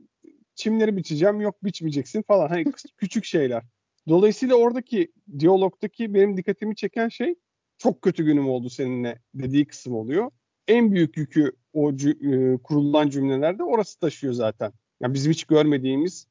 çimleri 0.55 0.97
biçeceğim 0.97 1.41
yok 1.41 1.65
biçmeyeceksin 1.65 2.23
falan. 2.23 2.49
Hani 2.49 2.65
küçük 2.97 3.25
şeyler. 3.25 3.63
Dolayısıyla 4.09 4.55
oradaki 4.55 5.13
diyalogdaki 5.39 6.15
benim 6.15 6.37
dikkatimi 6.37 6.77
çeken 6.77 7.09
şey 7.09 7.35
çok 7.79 8.03
kötü 8.03 8.25
günüm 8.25 8.49
oldu 8.49 8.71
seninle 8.71 9.23
dediği 9.35 9.67
kısım 9.67 9.95
oluyor. 9.95 10.31
En 10.69 10.93
büyük 10.93 11.17
yükü 11.17 11.53
o 11.73 11.91
cü- 11.91 12.55
e, 12.55 12.59
kurulan 12.63 13.09
cümlelerde 13.09 13.63
orası 13.63 13.99
taşıyor 13.99 14.33
zaten. 14.33 14.73
Yani 15.01 15.15
bizim 15.15 15.33
hiç 15.33 15.45
görmediğimiz 15.45 16.27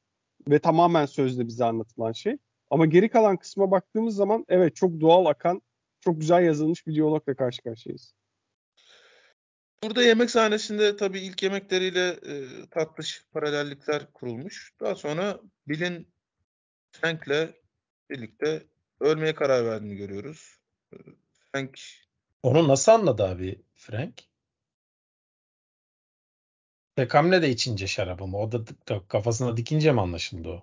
ve 0.48 0.58
tamamen 0.58 1.06
sözle 1.06 1.46
bize 1.46 1.64
anlatılan 1.64 2.12
şey. 2.12 2.38
Ama 2.70 2.86
geri 2.86 3.08
kalan 3.08 3.36
kısma 3.36 3.70
baktığımız 3.70 4.16
zaman 4.16 4.44
evet 4.48 4.76
çok 4.76 5.00
doğal 5.00 5.26
akan, 5.26 5.62
çok 6.00 6.20
güzel 6.20 6.42
yazılmış 6.42 6.86
bir 6.86 6.94
diyalogla 6.94 7.34
karşı 7.34 7.62
karşıyayız. 7.62 8.14
Burada 9.82 10.02
yemek 10.02 10.30
sahnesinde 10.30 10.96
tabii 10.96 11.20
ilk 11.20 11.42
yemekleriyle 11.42 12.08
e, 12.08 12.66
tatlış 12.70 13.24
paralellikler 13.32 14.12
kurulmuş. 14.12 14.72
Daha 14.80 14.94
sonra 14.94 15.40
Bill'in 15.68 16.08
Frank'le 16.92 17.54
birlikte 18.10 18.62
ölmeye 19.00 19.34
karar 19.34 19.64
verdiğini 19.64 19.96
görüyoruz. 19.96 20.58
E, 20.92 20.96
Frank 21.52 21.78
Onu 22.42 22.68
nasıl 22.68 22.92
anladı 22.92 23.24
abi 23.24 23.62
Frank? 23.74 24.29
Bekamle 27.00 27.42
de 27.42 27.50
içince 27.50 27.86
şarabı 27.86 28.26
mı? 28.26 28.38
O 28.38 28.52
da 28.52 28.66
da 28.66 29.00
kafasına 29.08 29.56
dikince 29.56 29.92
mi 29.92 30.00
anlaşıldı 30.00 30.48
o? 30.48 30.62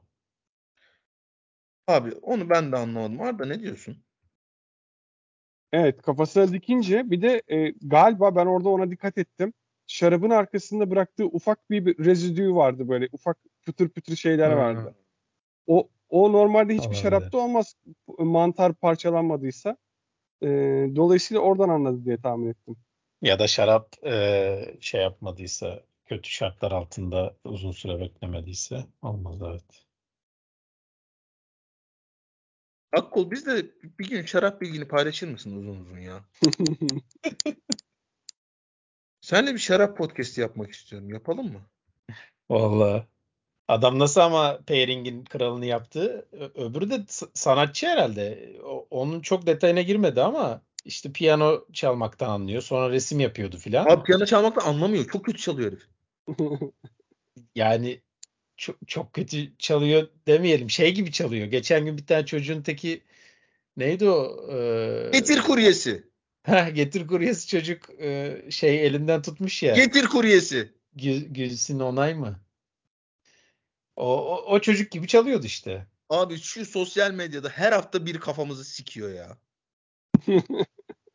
abi 1.87 2.11
onu 2.11 2.49
ben 2.49 2.71
de 2.71 2.77
anlamadım. 2.77 3.21
Arda 3.21 3.45
ne 3.45 3.59
diyorsun? 3.59 3.97
Evet 5.71 6.01
kafasına 6.01 6.53
dikince 6.53 7.11
bir 7.11 7.21
de 7.21 7.41
e, 7.47 7.69
galiba 7.81 8.35
ben 8.35 8.45
orada 8.45 8.69
ona 8.69 8.91
dikkat 8.91 9.17
ettim. 9.17 9.53
Şarabın 9.87 10.29
arkasında 10.29 10.91
bıraktığı 10.91 11.25
ufak 11.25 11.71
bir, 11.71 12.05
rezidü 12.05 12.53
vardı 12.53 12.89
böyle 12.89 13.09
ufak 13.11 13.37
pütür 13.65 13.89
pütür 13.89 14.15
şeyler 14.15 14.51
Hmm. 14.51 14.57
vardı. 14.57 14.95
O 15.67 15.89
o 16.09 16.33
normalde 16.33 16.73
hiçbir 16.73 16.85
Olabilir. 16.85 17.01
şarapta 17.01 17.37
olmaz 17.37 17.75
mantar 18.17 18.73
parçalanmadıysa. 18.73 19.77
E, 20.41 20.47
dolayısıyla 20.95 21.41
oradan 21.41 21.69
anladı 21.69 22.05
diye 22.05 22.21
tahmin 22.21 22.49
ettim. 22.49 22.75
Ya 23.21 23.39
da 23.39 23.47
şarap 23.47 24.05
e, 24.05 24.77
şey 24.81 25.01
yapmadıysa, 25.01 25.83
kötü 26.07 26.29
şartlar 26.29 26.71
altında 26.71 27.35
uzun 27.43 27.71
süre 27.71 27.99
beklemediyse 27.99 28.85
olmaz 29.01 29.41
evet. 29.41 29.85
Akkol 32.91 33.31
biz 33.31 33.45
de 33.45 33.65
bir 33.99 34.09
gün 34.09 34.25
şarap 34.25 34.61
bilgini 34.61 34.87
paylaşır 34.87 35.27
mısın 35.27 35.57
uzun 35.57 35.79
uzun 35.79 35.97
ya? 35.97 36.25
Seninle 39.21 39.53
bir 39.53 39.59
şarap 39.59 39.97
podcast'i 39.97 40.41
yapmak 40.41 40.71
istiyorum. 40.71 41.09
Yapalım 41.09 41.53
mı? 41.53 41.61
Vallahi. 42.49 43.03
Adam 43.67 43.99
nasıl 43.99 44.21
ama 44.21 44.59
pairing'in 44.67 45.25
kralını 45.25 45.65
yaptı. 45.65 46.27
Öbürü 46.55 46.89
de 46.89 47.05
sanatçı 47.33 47.87
herhalde. 47.87 48.53
Onun 48.89 49.21
çok 49.21 49.47
detayına 49.47 49.81
girmedi 49.81 50.21
ama 50.21 50.61
işte 50.85 51.11
piyano 51.11 51.65
çalmaktan 51.73 52.29
anlıyor. 52.29 52.61
Sonra 52.61 52.89
resim 52.89 53.19
yapıyordu 53.19 53.57
filan. 53.57 53.85
Abi 53.85 54.03
piyano 54.03 54.25
çalmaktan 54.25 54.69
anlamıyor. 54.69 55.07
Çok 55.07 55.25
kötü 55.25 55.37
çalıyor 55.37 55.71
herif. 55.71 55.87
Yani 57.55 58.01
çok, 58.57 58.87
çok 58.87 59.13
kötü 59.13 59.57
çalıyor 59.57 60.07
demeyelim. 60.27 60.69
Şey 60.69 60.93
gibi 60.93 61.11
çalıyor. 61.11 61.47
Geçen 61.47 61.85
gün 61.85 61.97
bir 61.97 62.05
tane 62.05 62.25
çocuğun 62.25 62.61
teki 62.61 63.03
neydi 63.77 64.09
o? 64.09 64.47
Ee, 64.51 65.09
Getir 65.13 65.41
kuryesi. 65.41 66.07
Heh, 66.43 66.75
getir 66.75 67.07
kuryesi 67.07 67.47
çocuk 67.47 67.89
e, 68.01 68.41
şey 68.49 68.85
elinden 68.87 69.21
tutmuş 69.21 69.63
ya. 69.63 69.75
Getir 69.75 70.05
kuryesi. 70.05 70.73
Gül, 70.95 71.25
Gülsün 71.25 71.79
Onay 71.79 72.13
mı? 72.13 72.39
O, 73.95 74.35
o, 74.35 74.53
o 74.53 74.59
çocuk 74.59 74.91
gibi 74.91 75.07
çalıyordu 75.07 75.45
işte. 75.45 75.87
Abi 76.09 76.39
şu 76.39 76.65
sosyal 76.65 77.11
medyada 77.11 77.49
her 77.49 77.71
hafta 77.71 78.05
bir 78.05 78.19
kafamızı 78.19 78.65
sikiyor 78.65 79.13
ya. 79.13 79.37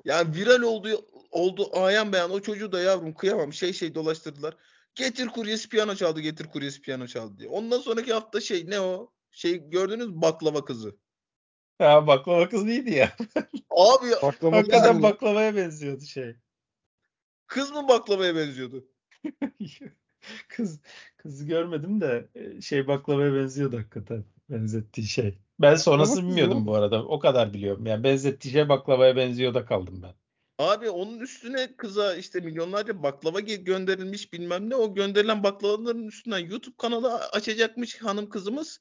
Yani 0.04 0.36
viral 0.36 0.62
oldu 0.62 1.06
oldu 1.30 1.70
ayan 1.72 2.12
beyan 2.12 2.30
o 2.30 2.40
çocuğu 2.40 2.72
da 2.72 2.80
yavrum 2.80 3.14
kıyamam 3.14 3.52
şey 3.52 3.72
şey 3.72 3.94
dolaştırdılar. 3.94 4.56
Getir 4.94 5.26
kuryesi 5.28 5.68
piyano 5.68 5.94
çaldı 5.94 6.20
getir 6.20 6.46
kuryesi 6.46 6.80
piyano 6.82 7.06
çaldı 7.06 7.38
diye. 7.38 7.48
Ondan 7.48 7.78
sonraki 7.78 8.12
hafta 8.12 8.40
şey 8.40 8.70
ne 8.70 8.80
o? 8.80 9.10
Şey 9.30 9.70
gördünüz 9.70 10.08
mü 10.08 10.22
baklava 10.22 10.64
kızı. 10.64 10.96
Ha 11.78 12.06
baklava 12.06 12.48
kız 12.48 12.64
neydi 12.64 12.90
ya? 12.94 13.16
Abi 13.70 14.10
Baklava 14.22 14.56
Hakikaten 14.56 14.80
kızı 14.82 14.94
mı? 14.94 15.02
baklavaya 15.02 15.56
benziyordu 15.56 16.04
şey. 16.04 16.36
kız 17.46 17.70
mı 17.70 17.88
baklavaya 17.88 18.36
benziyordu? 18.36 18.88
Kız 20.48 20.80
kızı 21.16 21.46
görmedim 21.46 22.00
de 22.00 22.28
e, 22.34 22.60
şey 22.60 22.86
baklavaya 22.86 23.34
benziyordu 23.34 23.78
hakikaten. 23.78 24.24
Benzettiği 24.50 25.06
şey. 25.06 25.38
Ben 25.60 25.74
sonrasını 25.74 26.28
bilmiyordum 26.28 26.66
bu 26.66 26.74
arada. 26.74 27.04
O 27.06 27.18
kadar 27.18 27.52
biliyorum. 27.54 27.86
Yani 27.86 28.04
benzettiği 28.04 28.52
şey 28.52 28.68
baklavaya 28.68 29.16
benziyor 29.16 29.54
da 29.54 29.64
kaldım 29.64 30.02
ben. 30.02 30.14
Abi 30.62 30.90
onun 30.90 31.18
üstüne 31.18 31.76
kıza 31.76 32.14
işte 32.14 32.40
milyonlarca 32.40 33.02
baklava 33.02 33.40
gönderilmiş 33.40 34.32
bilmem 34.32 34.70
ne. 34.70 34.76
O 34.76 34.94
gönderilen 34.94 35.42
baklavaların 35.42 36.06
üstünden 36.06 36.38
YouTube 36.38 36.74
kanalı 36.78 37.14
açacakmış 37.14 38.02
hanım 38.02 38.28
kızımız. 38.28 38.80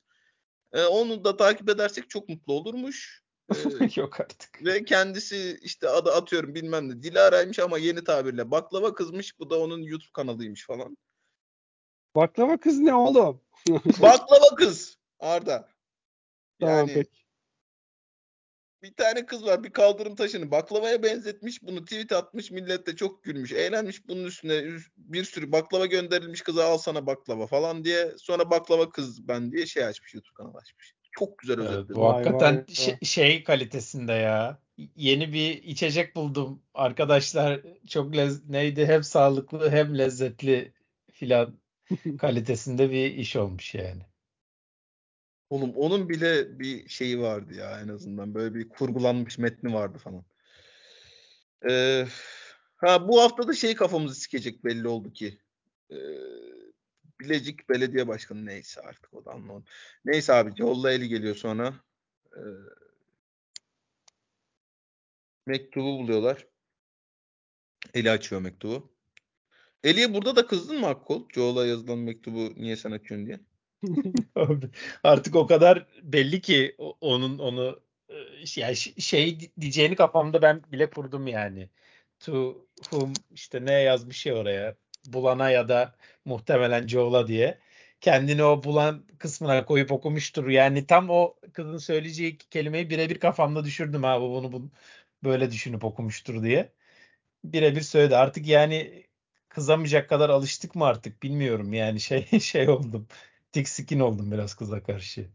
Ee, 0.74 0.84
onu 0.84 1.24
da 1.24 1.38
takip 1.38 1.70
edersek 1.70 2.10
çok 2.10 2.30
mutlu 2.30 2.54
olurmuş. 2.54 3.24
Ee, 3.52 3.56
Yok 3.96 4.20
artık. 4.20 4.66
ve 4.66 4.86
kendisi 4.86 5.60
işte 5.62 5.90
adı 5.90 6.12
atıyorum 6.12 6.56
bilmem 6.56 6.90
ne 6.90 7.04
Dilara'ymış 7.04 7.60
ama 7.60 7.78
yeni 7.78 8.04
tabirle 8.04 8.52
baklava 8.52 8.94
kızmış. 8.94 9.40
Bu 9.40 9.50
da 9.50 9.60
onun 9.60 9.82
YouTube 9.82 10.12
kanalıymış 10.14 10.66
falan. 10.66 10.98
Baklava 12.16 12.58
kız 12.58 12.80
ne 12.80 12.96
oğlum? 12.96 13.42
Baklava 14.02 14.56
kız 14.56 14.98
Arda. 15.20 15.70
Tamam 16.60 16.78
Yani 16.78 16.94
peki. 16.94 17.21
Bir 18.84 18.94
tane 18.94 19.26
kız 19.26 19.46
var 19.46 19.64
bir 19.64 19.70
kaldırım 19.70 20.16
taşını 20.16 20.52
baklavaya 20.52 21.04
benzetmiş. 21.04 21.64
Bunu 21.64 21.86
tweet 21.86 22.12
atmış. 22.12 22.52
Millet 22.52 22.88
de 22.88 22.96
çok 22.96 23.24
gülmüş. 23.24 23.52
Eğlenmiş. 23.52 24.08
Bunun 24.08 24.24
üstüne 24.24 24.64
bir 24.98 25.24
sürü 25.24 25.52
baklava 25.52 25.86
gönderilmiş 25.86 26.42
kıza 26.42 26.66
al 26.66 26.78
sana 26.78 27.06
baklava 27.06 27.48
falan 27.48 27.84
diye. 27.84 28.12
Sonra 28.18 28.50
baklava 28.50 28.90
kız 28.90 29.28
ben 29.28 29.52
diye 29.52 29.66
şey 29.66 29.86
açmış. 29.86 30.14
YouTube 30.14 30.34
kanalı 30.36 30.58
açmış. 30.58 30.94
Çok 31.12 31.38
güzel 31.38 31.58
Evet, 31.60 31.70
özetledi. 31.70 31.96
bu 31.96 32.02
Vay 32.02 32.12
hakikaten 32.12 32.58
vay 32.58 32.76
şey, 32.76 32.94
vay. 32.94 33.00
şey 33.04 33.44
kalitesinde 33.44 34.14
ya. 34.14 34.62
Yeni 34.96 35.34
bir 35.34 35.64
içecek 35.64 36.16
buldum. 36.16 36.64
Arkadaşlar 36.74 37.62
çok 37.88 38.16
lez 38.16 38.50
neydi? 38.50 38.86
Hem 38.86 39.04
sağlıklı 39.04 39.70
hem 39.72 39.98
lezzetli 39.98 40.74
filan 41.12 41.60
kalitesinde 42.20 42.92
bir 42.92 43.14
iş 43.14 43.36
olmuş 43.36 43.76
yani. 43.76 44.11
Oğlum 45.52 45.74
onun 45.76 46.10
bile 46.10 46.60
bir 46.60 46.90
şeyi 46.90 47.20
vardı 47.20 47.54
ya 47.54 47.82
en 47.82 47.88
azından. 47.88 48.34
Böyle 48.34 48.56
bir 48.56 48.70
kurgulanmış 48.70 49.38
metni 49.38 49.74
vardı 49.74 49.98
falan. 49.98 50.26
Ee, 51.70 52.06
ha 52.78 53.08
bu 53.08 53.22
hafta 53.22 53.48
da 53.48 53.54
şey 53.54 53.76
kafamızı 53.76 54.16
sikecek 54.16 54.66
belli 54.66 54.88
oldu 54.88 55.14
ki. 55.14 55.40
Ee, 55.92 55.96
Bilecik 57.20 57.70
Belediye 57.70 58.08
Başkanı 58.08 58.46
neyse 58.46 58.82
artık 58.82 59.14
o 59.14 59.26
da 59.26 59.32
anlamadım. 59.32 59.66
Neyse 60.06 60.34
abi 60.34 60.52
yolla 60.58 60.92
eli 60.92 61.08
geliyor 61.08 61.36
sonra. 61.36 61.74
Ee, 62.36 62.42
mektubu 65.46 66.00
buluyorlar. 66.00 66.48
Eli 67.94 68.12
açıyor 68.12 68.42
mektubu. 68.42 68.94
Eli'ye 69.84 70.14
burada 70.14 70.36
da 70.36 70.48
kızdın 70.48 70.80
mı 70.80 70.88
Akkol? 70.88 71.30
Joel'a 71.30 71.66
yazılan 71.66 72.00
mektubu 72.00 72.54
niye 72.56 72.76
sen 72.76 72.92
açıyorsun 72.92 73.28
diye. 73.28 73.40
Artık 75.04 75.36
o 75.36 75.48
kadar 75.48 75.86
belli 76.04 76.42
ki 76.42 76.76
onun 77.02 77.40
onu 77.40 77.82
e, 78.10 78.16
yani 78.56 78.76
şey 78.76 79.40
di- 79.40 79.52
diyeceğini 79.62 79.96
kafamda 79.96 80.42
ben 80.42 80.64
bile 80.72 80.90
kurdum 80.90 81.28
yani. 81.28 81.70
To 82.20 82.66
whom 82.90 83.14
işte 83.32 83.66
ne 83.66 83.72
yazmış 83.74 84.26
ya 84.26 84.36
oraya 84.36 84.76
bulana 85.08 85.50
ya 85.50 85.70
da 85.70 85.96
muhtemelen 86.26 86.88
Joel'a 86.88 87.28
diye. 87.28 87.60
kendini 88.02 88.44
o 88.44 88.64
bulan 88.64 89.06
kısmına 89.20 89.66
koyup 89.66 89.92
okumuştur. 89.92 90.48
Yani 90.50 90.86
tam 90.88 91.10
o 91.10 91.36
kızın 91.54 91.78
söyleyeceği 91.78 92.38
kelimeyi 92.38 92.90
birebir 92.90 93.20
kafamda 93.20 93.64
düşürdüm 93.66 94.06
abi 94.06 94.22
bunu, 94.26 94.52
bunu 94.52 94.72
böyle 95.24 95.52
düşünüp 95.52 95.84
okumuştur 95.84 96.44
diye. 96.44 96.74
Birebir 97.44 97.82
söyledi. 97.82 98.16
Artık 98.18 98.48
yani 98.48 99.06
kızamayacak 99.50 100.10
kadar 100.10 100.30
alıştık 100.30 100.76
mı 100.76 100.86
artık 100.86 101.24
bilmiyorum. 101.24 101.74
Yani 101.74 102.00
şey 102.02 102.28
şey 102.42 102.70
oldum. 102.70 103.08
Tiksikin 103.52 104.00
oldum 104.00 104.32
biraz 104.32 104.56
kıza 104.56 104.84
karşı. 104.84 105.30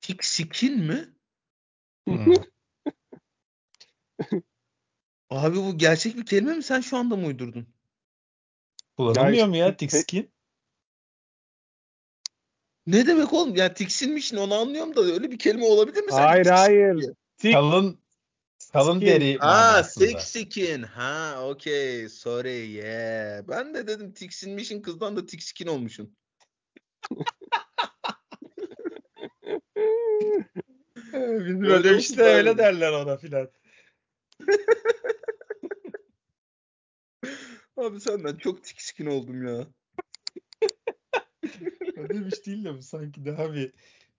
Tiksikin 0.00 0.78
mi? 0.78 1.08
Hmm. 2.04 2.34
Abi 5.30 5.56
bu 5.56 5.78
gerçek 5.78 6.16
bir 6.16 6.26
kelime 6.26 6.54
mi? 6.54 6.62
Sen 6.62 6.80
şu 6.80 6.96
anda 6.96 7.16
mı 7.16 7.26
uydurdun? 7.26 7.66
Kullanılmıyor 8.96 9.46
mu 9.46 9.56
ya 9.56 9.76
tikskin? 9.76 10.30
Ne 12.86 13.06
demek 13.06 13.32
oğlum? 13.32 13.56
Ya 13.56 13.74
tiksinmişsin 13.74 14.36
onu 14.36 14.54
anlıyorum 14.54 14.96
da 14.96 15.00
öyle 15.00 15.30
bir 15.30 15.38
kelime 15.38 15.64
olabilir 15.64 16.02
mi? 16.02 16.10
sence 16.10 16.22
Hayır 16.22 16.46
hayır. 16.46 17.14
Tik 17.38 17.52
Kalın 17.52 17.98
kalın 18.76 18.96
skin. 18.96 19.06
deri 19.06 19.38
Ha, 19.38 19.46
manasında. 19.46 20.06
tiksikin. 20.06 20.82
Ha, 20.82 21.42
okey. 21.42 22.08
Sorry. 22.08 22.70
Yeah. 22.70 23.48
Ben 23.48 23.74
de 23.74 23.86
dedim 23.86 24.12
tiksinmişin 24.12 24.82
kızdan 24.82 25.16
da 25.16 25.26
tiksikin 25.26 25.66
olmuşsun. 25.66 26.16
Bizim 31.12 31.64
Öyle 31.64 31.74
öyle 31.74 31.88
olsun 31.88 31.98
işte 31.98 32.22
öyle 32.22 32.58
derler 32.58 32.92
ona 32.92 33.16
filan. 33.16 33.50
Abi 37.76 38.00
senden 38.00 38.36
çok 38.36 38.64
tiksikin 38.64 39.06
oldum 39.06 39.46
ya. 39.46 39.66
O 41.98 42.08
demiş 42.08 42.46
değil 42.46 42.64
de 42.64 42.74
bu 42.74 42.82
sanki 42.82 43.24
daha 43.24 43.54
bir 43.54 43.72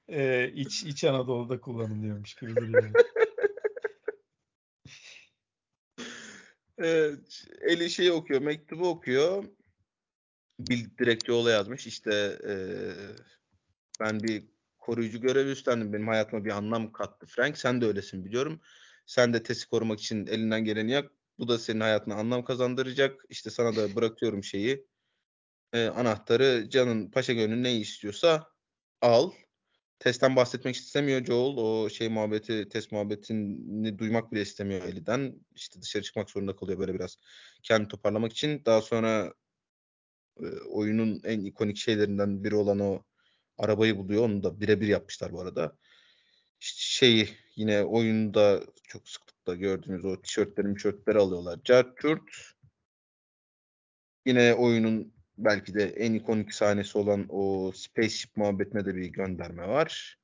e, 0.08 0.52
iç 0.54 0.84
iç 0.84 1.04
Anadolu'da 1.04 1.60
kullanılıyormuş 1.62 2.36
gibi 2.36 2.56
duruyor. 2.56 2.92
Eli 7.62 7.90
şey 7.90 8.12
okuyor, 8.12 8.42
mektubu 8.42 8.90
okuyor. 8.90 9.44
Bil 10.60 10.86
direkt 11.00 11.28
yola 11.28 11.52
yazmış. 11.52 11.88
İşte 11.88 12.40
eee, 12.48 12.94
ben 14.00 14.20
bir 14.20 14.44
koruyucu 14.78 15.22
görev 15.22 15.48
üstlendim. 15.48 15.94
Benim 15.94 16.08
hayatıma 16.08 16.46
bir 16.46 16.50
anlam 16.50 16.92
kattı 16.92 17.26
Frank. 17.26 17.58
Sen 17.58 17.82
de 17.82 17.86
öylesin 17.86 18.26
biliyorum. 18.26 18.62
Sen 19.06 19.34
de 19.34 19.44
Tess'i 19.44 19.70
korumak 19.70 20.00
için 20.00 20.28
elinden 20.28 20.66
geleni 20.66 20.92
yap. 20.92 21.12
Bu 21.40 21.48
da 21.48 21.58
senin 21.58 21.80
hayatına 21.80 22.16
anlam 22.16 22.44
kazandıracak. 22.44 23.26
İşte 23.30 23.50
sana 23.50 23.76
da 23.76 23.96
bırakıyorum 23.96 24.44
şeyi. 24.44 24.88
Eee, 25.74 25.88
anahtarı 25.88 26.70
canın 26.70 27.12
paşa 27.12 27.34
gönlün 27.34 27.64
ne 27.64 27.76
istiyorsa 27.78 28.48
al. 29.02 29.32
Test'ten 30.00 30.36
bahsetmek 30.36 30.76
istemiyor 30.76 31.26
Joel. 31.26 31.58
O 31.58 31.90
şey 31.90 32.10
muhabbeti, 32.10 32.70
test 32.70 32.92
muhabbetini 32.92 34.00
duymak 34.00 34.32
bile 34.32 34.42
istemiyor 34.42 34.82
Ellie'den. 34.82 35.36
İşte 35.56 35.82
dışarı 35.82 36.04
çıkmak 36.04 36.30
zorunda 36.30 36.56
kalıyor 36.56 36.80
böyle 36.80 36.94
biraz 36.94 37.18
kendini 37.64 37.88
toparlamak 37.88 38.32
için. 38.32 38.66
Daha 38.66 38.82
sonra 38.82 39.34
e, 40.40 40.46
oyunun 40.70 41.22
en 41.24 41.40
ikonik 41.40 41.78
şeylerinden 41.78 42.44
biri 42.44 42.56
olan 42.56 42.80
o 42.80 43.04
arabayı 43.58 43.98
buluyor. 43.98 44.24
Onu 44.24 44.44
da 44.44 44.60
birebir 44.62 44.88
yapmışlar 44.88 45.32
bu 45.32 45.42
arada. 45.42 45.78
İşte 46.60 46.82
şeyi 46.82 47.30
yine 47.56 47.84
oyunda 47.84 48.64
çok 48.84 49.10
sıklıkla 49.10 49.56
gördüğümüz 49.56 50.06
o 50.06 50.22
tişörtleri 50.22 50.74
tişörtleri 50.74 51.18
alıyorlar. 51.18 51.60
Cartürt 51.64 52.54
yine 54.26 54.54
oyunun 54.54 55.17
belki 55.38 55.74
de 55.74 55.84
en 55.84 56.14
ikonik 56.14 56.54
sahnesi 56.54 56.98
olan 56.98 57.26
o 57.30 57.72
spaceship 57.76 58.38
muhabbetine 58.38 58.86
de 58.86 58.96
bir 58.96 59.06
gönderme 59.06 59.68
var. 59.68 60.18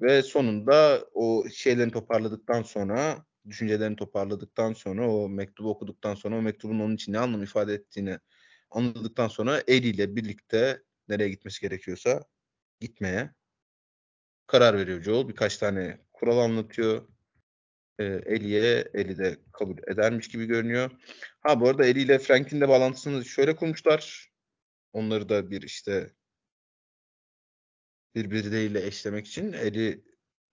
Ve 0.00 0.22
sonunda 0.22 1.04
o 1.14 1.44
şeylerini 1.54 1.92
toparladıktan 1.92 2.62
sonra, 2.62 3.24
düşüncelerini 3.48 3.96
toparladıktan 3.96 4.72
sonra, 4.72 5.10
o 5.10 5.28
mektubu 5.28 5.70
okuduktan 5.70 6.14
sonra, 6.14 6.38
o 6.38 6.42
mektubun 6.42 6.80
onun 6.80 6.94
için 6.94 7.12
ne 7.12 7.18
anlam 7.18 7.42
ifade 7.42 7.74
ettiğini 7.74 8.18
anladıktan 8.70 9.28
sonra 9.28 9.62
Ellie 9.68 9.90
ile 9.90 10.16
birlikte 10.16 10.82
nereye 11.08 11.28
gitmesi 11.28 11.60
gerekiyorsa 11.60 12.24
gitmeye 12.80 13.30
karar 14.46 14.78
veriyor 14.78 15.02
Joel. 15.02 15.28
Birkaç 15.28 15.56
tane 15.56 15.98
kural 16.12 16.38
anlatıyor. 16.38 17.08
Ee, 17.98 18.04
Ellie'ye, 18.04 18.88
Ellie 18.94 19.18
de 19.18 19.36
kabul 19.52 19.78
edermiş 19.86 20.28
gibi 20.28 20.46
görünüyor. 20.46 20.90
Ha 21.40 21.60
bu 21.60 21.68
arada 21.68 21.86
Ellie 21.86 22.02
ile 22.02 22.18
Frank'in 22.18 22.60
de 22.60 22.68
bağlantısını 22.68 23.24
şöyle 23.24 23.56
kurmuşlar. 23.56 24.31
Onları 24.92 25.28
da 25.28 25.50
bir 25.50 25.62
işte 25.62 26.12
birbirleriyle 28.14 28.86
eşlemek 28.86 29.26
için 29.26 29.52
Ellie 29.52 30.04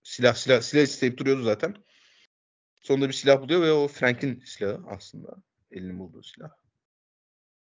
silah 0.03 0.35
silah 0.35 0.61
silah 0.61 0.83
isteyip 0.83 1.17
duruyordu 1.17 1.43
zaten. 1.43 1.75
Sonunda 2.81 3.07
bir 3.07 3.13
silah 3.13 3.41
buluyor 3.41 3.61
ve 3.61 3.71
o 3.71 3.87
Frank'in 3.87 4.39
silahı 4.39 4.83
aslında. 4.87 5.43
Elinin 5.71 5.99
bulduğu 5.99 6.23
silah. 6.23 6.49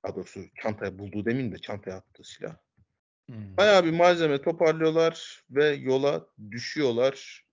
Daha 0.04 0.16
doğrusu 0.16 0.46
çantaya 0.62 1.00
bulduğu 1.00 1.26
demin 1.26 1.52
de 1.52 1.58
çantaya 1.58 1.98
attığı 1.98 2.24
silah. 2.24 2.58
Hmm. 3.26 3.58
Bayağı 3.58 3.86
bir 3.86 3.92
malzeme 3.92 4.42
toparlıyorlar 4.42 5.44
ve 5.50 5.66
yola 5.66 6.28
düşüyorlar. 6.52 7.46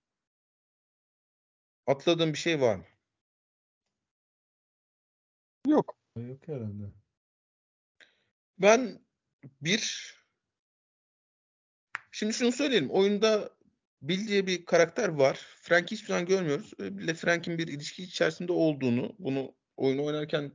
Atladığım 1.87 2.33
bir 2.33 2.37
şey 2.37 2.61
var 2.61 2.75
mı? 2.75 2.85
yok. 5.67 5.97
Yok 6.17 6.47
herhalde. 6.47 6.91
Ben 8.57 9.06
bir 9.61 10.13
şimdi 12.11 12.33
şunu 12.33 12.51
söyleyelim. 12.51 12.89
Oyunda 12.89 13.49
Bill 14.01 14.27
diye 14.27 14.47
bir 14.47 14.65
karakter 14.65 15.09
var. 15.09 15.45
Frank'i 15.61 15.95
hiçbir 15.95 16.07
zaman 16.07 16.25
görmüyoruz. 16.25 16.73
Bill 16.79 17.03
ile 17.03 17.13
Frank'in 17.13 17.57
bir 17.57 17.67
ilişki 17.67 18.03
içerisinde 18.03 18.51
olduğunu, 18.51 19.15
bunu 19.19 19.55
oyunu 19.77 20.05
oynarken 20.05 20.51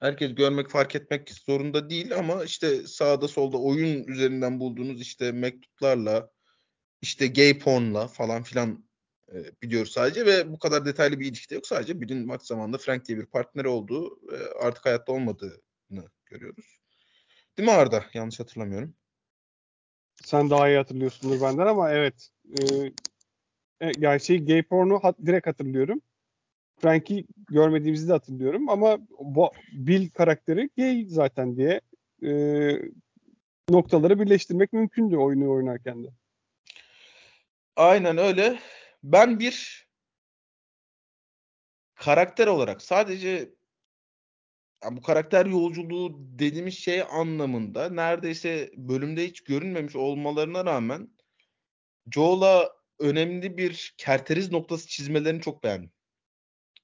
herkes 0.00 0.34
görmek, 0.34 0.70
fark 0.70 0.96
etmek 0.96 1.30
zorunda 1.30 1.90
değil 1.90 2.16
ama 2.16 2.44
işte 2.44 2.86
sağda 2.86 3.28
solda 3.28 3.58
oyun 3.58 4.04
üzerinden 4.04 4.60
bulduğunuz 4.60 5.00
işte 5.00 5.32
mektuplarla, 5.32 6.30
işte 7.02 7.26
gay 7.26 7.58
porn'la 7.58 8.08
falan 8.08 8.42
filan 8.42 8.84
e, 9.32 9.36
biliyoruz 9.62 9.92
sadece 9.92 10.26
ve 10.26 10.52
bu 10.52 10.58
kadar 10.58 10.86
detaylı 10.86 11.20
bir 11.20 11.26
ilişki 11.26 11.50
de 11.50 11.54
yok. 11.54 11.66
Sadece 11.66 12.00
Bill'in 12.00 12.26
maç 12.26 12.42
zamanında 12.42 12.78
Frank 12.78 13.04
diye 13.04 13.18
bir 13.18 13.26
partneri 13.26 13.68
olduğu 13.68 14.32
ve 14.32 14.54
artık 14.60 14.86
hayatta 14.86 15.12
olmadığını 15.12 16.10
görüyoruz. 16.26 16.81
Değil 17.58 17.68
mi 17.68 17.74
Arda? 17.74 18.04
Yanlış 18.14 18.40
hatırlamıyorum. 18.40 18.94
Sen 20.24 20.50
daha 20.50 20.68
iyi 20.68 20.76
hatırlıyorsundur 20.76 21.40
benden 21.40 21.66
ama 21.66 21.90
evet. 21.90 22.30
Ee, 22.58 22.92
e, 23.80 23.92
gerçeği 23.92 24.44
gay 24.44 24.62
porno 24.62 25.00
hat, 25.00 25.16
direkt 25.26 25.46
hatırlıyorum. 25.46 26.02
Frank'i 26.80 27.26
görmediğimizi 27.50 28.08
de 28.08 28.12
hatırlıyorum 28.12 28.68
ama 28.68 28.98
bu 29.18 29.50
Bill 29.72 30.10
karakteri 30.10 30.70
gay 30.76 31.04
zaten 31.08 31.56
diye 31.56 31.80
e, 32.22 32.32
noktaları 33.68 34.20
birleştirmek 34.20 34.72
mümkündü 34.72 35.16
oyunu 35.16 35.50
oynarken 35.50 36.04
de. 36.04 36.08
Aynen 37.76 38.18
öyle. 38.18 38.58
Ben 39.02 39.38
bir 39.38 39.86
karakter 41.94 42.46
olarak 42.46 42.82
sadece 42.82 43.50
ya 44.84 44.96
bu 44.96 45.02
karakter 45.02 45.46
yolculuğu 45.46 46.16
dediğimiz 46.38 46.74
şey 46.78 47.02
anlamında 47.02 47.88
neredeyse 47.88 48.70
bölümde 48.76 49.26
hiç 49.26 49.40
görünmemiş 49.44 49.96
olmalarına 49.96 50.64
rağmen 50.64 51.08
Joel'a 52.10 52.72
önemli 52.98 53.56
bir 53.56 53.94
kerteriz 53.98 54.52
noktası 54.52 54.88
çizmelerini 54.88 55.40
çok 55.40 55.64
beğendim. 55.64 55.92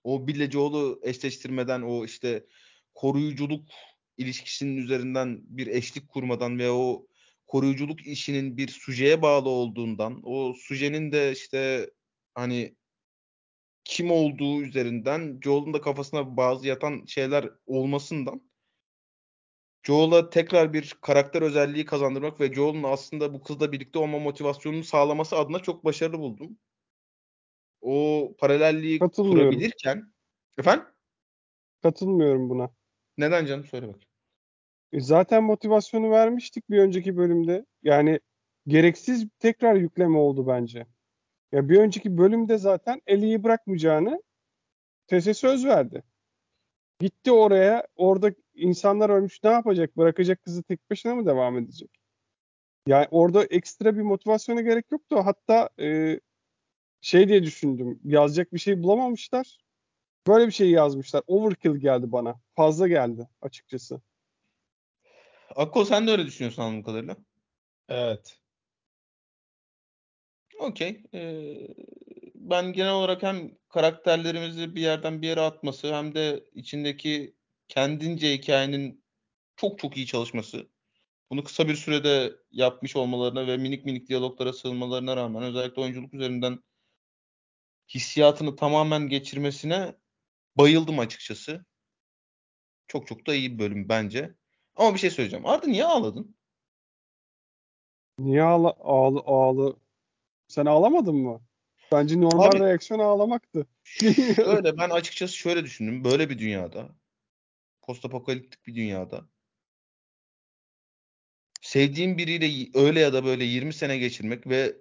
O 0.05 0.29
Bill'le 0.29 0.51
Joel'u 0.51 1.01
eşleştirmeden 1.03 1.83
o 1.83 2.05
işte 2.05 2.47
koruyuculuk 2.95 3.69
ilişkisinin 4.17 4.77
üzerinden 4.77 5.41
bir 5.43 5.67
eşlik 5.67 6.09
kurmadan 6.09 6.59
ve 6.59 6.71
o 6.71 7.07
koruyuculuk 7.47 8.07
işinin 8.07 8.57
bir 8.57 8.69
sujeye 8.69 9.23
bağlı 9.23 9.49
olduğundan 9.49 10.21
o 10.25 10.55
sujenin 10.55 11.13
de 11.13 11.33
işte 11.33 11.91
hani 12.35 12.77
kim 13.89 14.11
olduğu 14.11 14.63
üzerinden 14.63 15.41
Joel'un 15.43 15.75
da 15.75 15.81
kafasına 15.81 16.37
bazı 16.37 16.69
yatan 16.69 17.05
şeyler 17.07 17.51
olmasından 17.67 18.43
Joel'a 19.83 20.31
tekrar 20.31 20.73
bir 20.73 20.97
karakter 21.01 21.43
özelliği 21.43 21.85
kazandırmak 21.85 22.41
ve 22.41 22.55
Joel'un 22.55 22.83
aslında 22.83 23.35
bu 23.35 23.43
kızla 23.43 23.73
birlikte 23.73 23.99
olma 23.99 24.19
motivasyonunu 24.19 24.85
sağlaması 24.85 25.37
adına 25.37 25.59
çok 25.59 25.85
başarılı 25.85 26.19
buldum. 26.19 26.59
O 27.81 28.35
paralelliği 28.39 28.99
kurabilirken 28.99 30.13
efendim 30.59 30.87
Katılmıyorum 31.83 32.51
buna. 32.51 32.71
neden 33.19 33.47
canım 33.47 33.65
söyle 33.65 33.89
bak. 33.89 34.01
E, 34.93 35.01
zaten 35.01 35.45
motivasyonu 35.45 36.11
vermiştik 36.11 36.71
bir 36.71 36.79
önceki 36.79 37.17
bölümde. 37.17 37.67
Yani 37.83 38.21
gereksiz 38.67 39.29
tekrar 39.39 39.75
yükleme 39.75 40.19
oldu 40.19 40.47
bence. 40.47 40.87
Ya 41.53 41.69
bir 41.69 41.79
önceki 41.79 42.19
bölümde 42.19 42.59
zaten 42.59 43.03
Ellie'yi 43.07 43.45
bırakmayacağını 43.45 44.23
Tess'e 45.07 45.35
söz 45.35 45.67
verdi. 45.67 46.03
Gitti 47.01 47.33
oraya, 47.33 47.87
orada 47.97 48.31
insanlar 48.55 49.11
ölmüş 49.11 49.45
ne 49.45 49.51
yapacak? 49.51 49.97
Bırakacak 49.97 50.43
kızı 50.43 50.63
tek 50.63 50.91
başına 50.91 51.15
mı 51.15 51.27
devam 51.27 51.59
edecek? 51.59 51.91
Yani 52.87 53.07
orada 53.11 53.45
ekstra 53.45 53.97
bir 53.97 54.03
motivasyona 54.03 54.61
gerek 54.61 54.93
yoktu. 54.93 55.17
Hatta 55.25 55.69
e, 55.81 56.21
şey 57.01 57.29
diye 57.29 57.43
düşündüm. 57.43 58.01
Yazacak 58.05 58.53
bir 58.53 58.59
şey 58.59 58.83
bulamamışlar. 58.83 59.59
Böyle 60.27 60.47
bir 60.47 60.53
şey 60.53 60.71
yazmışlar. 60.71 61.23
Overkill 61.27 61.77
geldi 61.77 62.13
bana. 62.13 62.41
Fazla 62.57 62.89
geldi 62.89 63.29
açıkçası. 63.43 64.01
Akko 65.57 65.85
sen 65.85 66.07
de 66.07 66.11
öyle 66.11 66.27
düşünüyorsun 66.27 66.63
anladığım 66.63 66.83
kadarıyla. 66.83 67.17
Evet. 67.89 68.38
Okey. 70.59 71.03
Ee, 71.15 71.69
ben 72.35 72.73
genel 72.73 72.93
olarak 72.93 73.23
hem 73.23 73.51
karakterlerimizi 73.69 74.75
bir 74.75 74.81
yerden 74.81 75.23
bir 75.23 75.29
yere 75.29 75.41
atması 75.41 75.95
hem 75.95 76.15
de 76.15 76.45
içindeki 76.55 77.37
kendince 77.69 78.33
hikayenin 78.35 79.05
çok 79.57 79.79
çok 79.79 79.97
iyi 79.97 80.07
çalışması. 80.07 80.69
Bunu 81.31 81.45
kısa 81.45 81.69
bir 81.69 81.77
sürede 81.77 82.37
yapmış 82.53 82.97
olmalarına 82.97 83.47
ve 83.47 83.57
minik 83.57 83.85
minik 83.85 84.09
diyaloglara 84.09 84.53
sığınmalarına 84.53 85.17
rağmen 85.17 85.43
özellikle 85.43 85.83
oyunculuk 85.83 86.15
üzerinden 86.15 86.61
hissiyatını 87.95 88.57
tamamen 88.57 89.09
geçirmesine 89.09 89.95
bayıldım 90.57 90.99
açıkçası. 90.99 91.67
Çok 92.89 93.07
çok 93.07 93.27
da 93.27 93.35
iyi 93.35 93.53
bir 93.55 93.59
bölüm 93.59 93.89
bence. 93.89 94.35
Ama 94.77 94.95
bir 94.95 94.99
şey 94.99 95.11
söyleyeceğim. 95.11 95.47
Arda 95.47 95.67
niye 95.67 95.85
ağladın? 95.85 96.37
Niye 98.19 98.43
ağla, 98.43 98.75
ağlı, 98.81 99.21
ağlı? 99.27 99.77
Sen 100.49 100.67
ağlamadın 100.67 101.15
mı? 101.15 101.41
Bence 101.93 102.21
normal 102.21 102.51
Abi- 102.51 102.61
reaksiyon 102.61 103.01
ağlamaktı. 103.01 103.67
Şöyle 104.37 104.77
ben 104.79 104.91
açıkçası 104.91 105.35
şöyle 105.35 105.65
düşündüm. 105.65 106.05
Böyle 106.05 106.31
bir 106.31 106.39
dünyada, 106.39 106.89
postapokaliptik 107.83 108.67
bir 108.67 108.75
dünyada 108.75 109.29
sevdiğin 111.61 112.19
biriyle 112.19 112.71
öyle 112.75 113.01
ya 113.01 113.13
da 113.13 113.25
böyle 113.25 113.45
20 113.45 113.73
sene 113.73 113.99
geçirmek 113.99 114.47
ve 114.47 114.77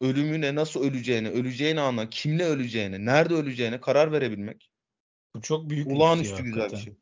ölümüne 0.00 0.54
nasıl 0.54 0.82
öleceğine, 0.84 1.28
öleceğini 1.30 1.80
ana, 1.80 2.10
kimle 2.10 2.44
öleceğine, 2.44 3.04
nerede 3.04 3.34
öleceğine 3.34 3.80
karar 3.80 4.12
verebilmek 4.12 4.70
Bu 5.34 5.40
çok 5.42 5.70
büyük 5.70 5.86
olağanüstü 5.86 6.34
ya, 6.34 6.40
güzel 6.40 6.70
bir 6.70 6.76
şey. 6.76 6.96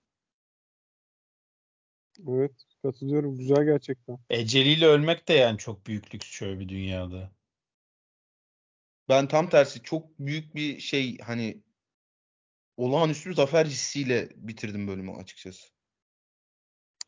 Evet 2.28 2.52
katılıyorum. 2.82 3.38
Güzel 3.38 3.64
gerçekten. 3.64 4.18
Eceliyle 4.30 4.86
ölmek 4.86 5.28
de 5.28 5.32
yani 5.32 5.58
çok 5.58 5.86
büyük 5.86 6.14
lüks 6.14 6.26
şöyle 6.26 6.60
bir 6.60 6.68
dünyada. 6.68 7.35
Ben 9.08 9.28
tam 9.28 9.48
tersi 9.48 9.82
çok 9.82 10.18
büyük 10.18 10.54
bir 10.54 10.78
şey 10.78 11.18
hani 11.18 11.62
olağanüstü 12.76 13.34
zafer 13.34 13.66
hissiyle 13.66 14.28
bitirdim 14.36 14.88
bölümü 14.88 15.12
açıkçası. 15.12 15.68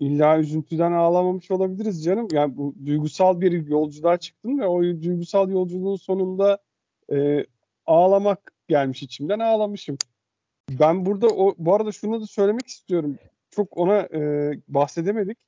İlla 0.00 0.38
üzüntüden 0.38 0.92
ağlamamış 0.92 1.50
olabiliriz 1.50 2.04
canım. 2.04 2.28
Yani 2.32 2.56
bu 2.56 2.74
duygusal 2.86 3.40
bir 3.40 3.66
yolculuğa 3.66 4.16
çıktım 4.16 4.60
ve 4.60 4.66
o 4.66 4.82
duygusal 4.82 5.50
yolculuğun 5.50 5.96
sonunda 5.96 6.58
e, 7.12 7.46
ağlamak 7.86 8.52
gelmiş 8.68 9.02
içimden 9.02 9.38
ağlamışım. 9.38 9.98
Ben 10.70 11.06
burada 11.06 11.28
o 11.28 11.54
bu 11.58 11.74
arada 11.74 11.92
şunu 11.92 12.20
da 12.20 12.26
söylemek 12.26 12.66
istiyorum. 12.66 13.18
Çok 13.50 13.76
ona 13.76 14.00
e, 14.00 14.52
bahsedemedik. 14.68 15.38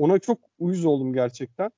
Ona 0.00 0.18
çok 0.18 0.38
uyuz 0.58 0.84
oldum 0.84 1.12
gerçekten. 1.12 1.70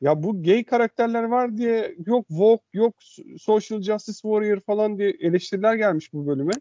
Ya 0.00 0.22
bu 0.22 0.42
gay 0.42 0.64
karakterler 0.64 1.22
var 1.22 1.56
diye 1.56 1.96
yok 2.06 2.26
Vogue, 2.30 2.64
yok 2.72 2.94
Social 3.38 3.82
Justice 3.82 4.18
Warrior 4.22 4.60
falan 4.60 4.98
diye 4.98 5.10
eleştiriler 5.10 5.74
gelmiş 5.74 6.12
bu 6.12 6.26
bölüme. 6.26 6.52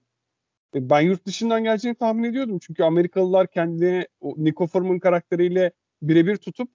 E, 0.76 0.90
Ben 0.90 1.02
yurt 1.02 1.26
dışından 1.26 1.64
geleceğini 1.64 1.98
tahmin 1.98 2.24
ediyordum. 2.24 2.60
Çünkü 2.60 2.84
Amerikalılar 2.84 3.48
kendini 3.48 4.08
o 4.22 4.34
Nico 4.38 4.68
Forman 4.68 5.00
karakteriyle 5.00 5.72
birebir 6.02 6.38
tutup 6.38 6.70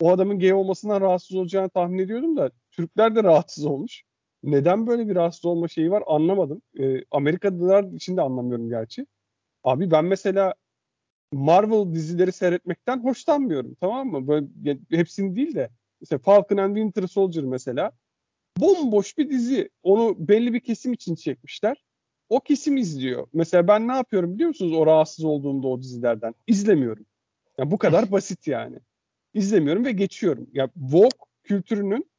o 0.00 0.10
adamın 0.10 0.38
gay 0.38 0.52
olmasından 0.52 1.00
rahatsız 1.00 1.36
olacağını 1.36 1.70
tahmin 1.70 1.98
ediyordum 1.98 2.36
da 2.36 2.50
Türkler 2.70 3.16
de 3.16 3.24
rahatsız 3.24 3.66
olmuş. 3.66 4.02
Neden 4.42 4.86
böyle 4.86 5.08
bir 5.08 5.14
rahatsız 5.14 5.44
olma 5.44 5.68
şeyi 5.68 5.90
var 5.90 6.02
anlamadım. 6.06 6.62
E, 6.80 7.04
Amerikalılar 7.10 7.84
için 7.84 8.16
de 8.16 8.22
anlamıyorum 8.22 8.68
gerçi. 8.68 9.06
Abi 9.64 9.90
ben 9.90 10.04
mesela 10.04 10.54
Marvel 11.32 11.94
dizileri 11.94 12.32
seyretmekten 12.32 13.04
hoşlanmıyorum 13.04 13.74
tamam 13.80 14.08
mı? 14.08 14.28
Böyle 14.28 14.78
hepsini 14.90 15.36
değil 15.36 15.54
de 15.54 15.70
mesela 16.00 16.18
Falcon 16.18 16.56
and 16.56 16.76
Winter 16.76 17.06
Soldier 17.06 17.44
mesela 17.44 17.92
bomboş 18.56 19.18
bir 19.18 19.30
dizi. 19.30 19.70
Onu 19.82 20.28
belli 20.28 20.54
bir 20.54 20.60
kesim 20.60 20.92
için 20.92 21.14
çekmişler. 21.14 21.84
O 22.28 22.40
kesim 22.40 22.76
izliyor. 22.76 23.26
Mesela 23.32 23.68
ben 23.68 23.88
ne 23.88 23.92
yapıyorum 23.92 24.34
biliyor 24.34 24.48
musunuz 24.48 24.72
o 24.72 24.86
rahatsız 24.86 25.24
olduğumda 25.24 25.68
o 25.68 25.82
dizilerden? 25.82 26.34
İzlemiyorum. 26.46 27.06
Ya 27.58 27.70
bu 27.70 27.78
kadar 27.78 28.10
basit 28.12 28.46
yani. 28.46 28.78
İzlemiyorum 29.34 29.84
ve 29.84 29.92
geçiyorum. 29.92 30.50
Ya 30.52 30.68
Vogue 30.76 31.18
kültürünün 31.42 32.10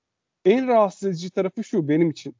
en 0.45 0.67
rahatsız 0.67 1.09
edici 1.09 1.29
tarafı 1.29 1.63
şu 1.63 1.87
benim 1.87 2.09
için. 2.09 2.35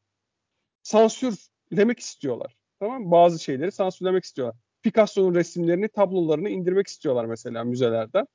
Sansürlemek 0.83 1.99
istiyorlar. 1.99 2.57
Tamam 2.79 3.03
mı? 3.03 3.11
Bazı 3.11 3.43
şeyleri 3.43 3.71
sansürlemek 3.71 4.23
istiyorlar. 4.23 4.55
Picasso'nun 4.81 5.35
resimlerini, 5.35 5.89
tablolarını 5.89 6.49
indirmek 6.49 6.88
istiyorlar 6.88 7.25
mesela 7.25 7.63
müzelerden. 7.63 8.27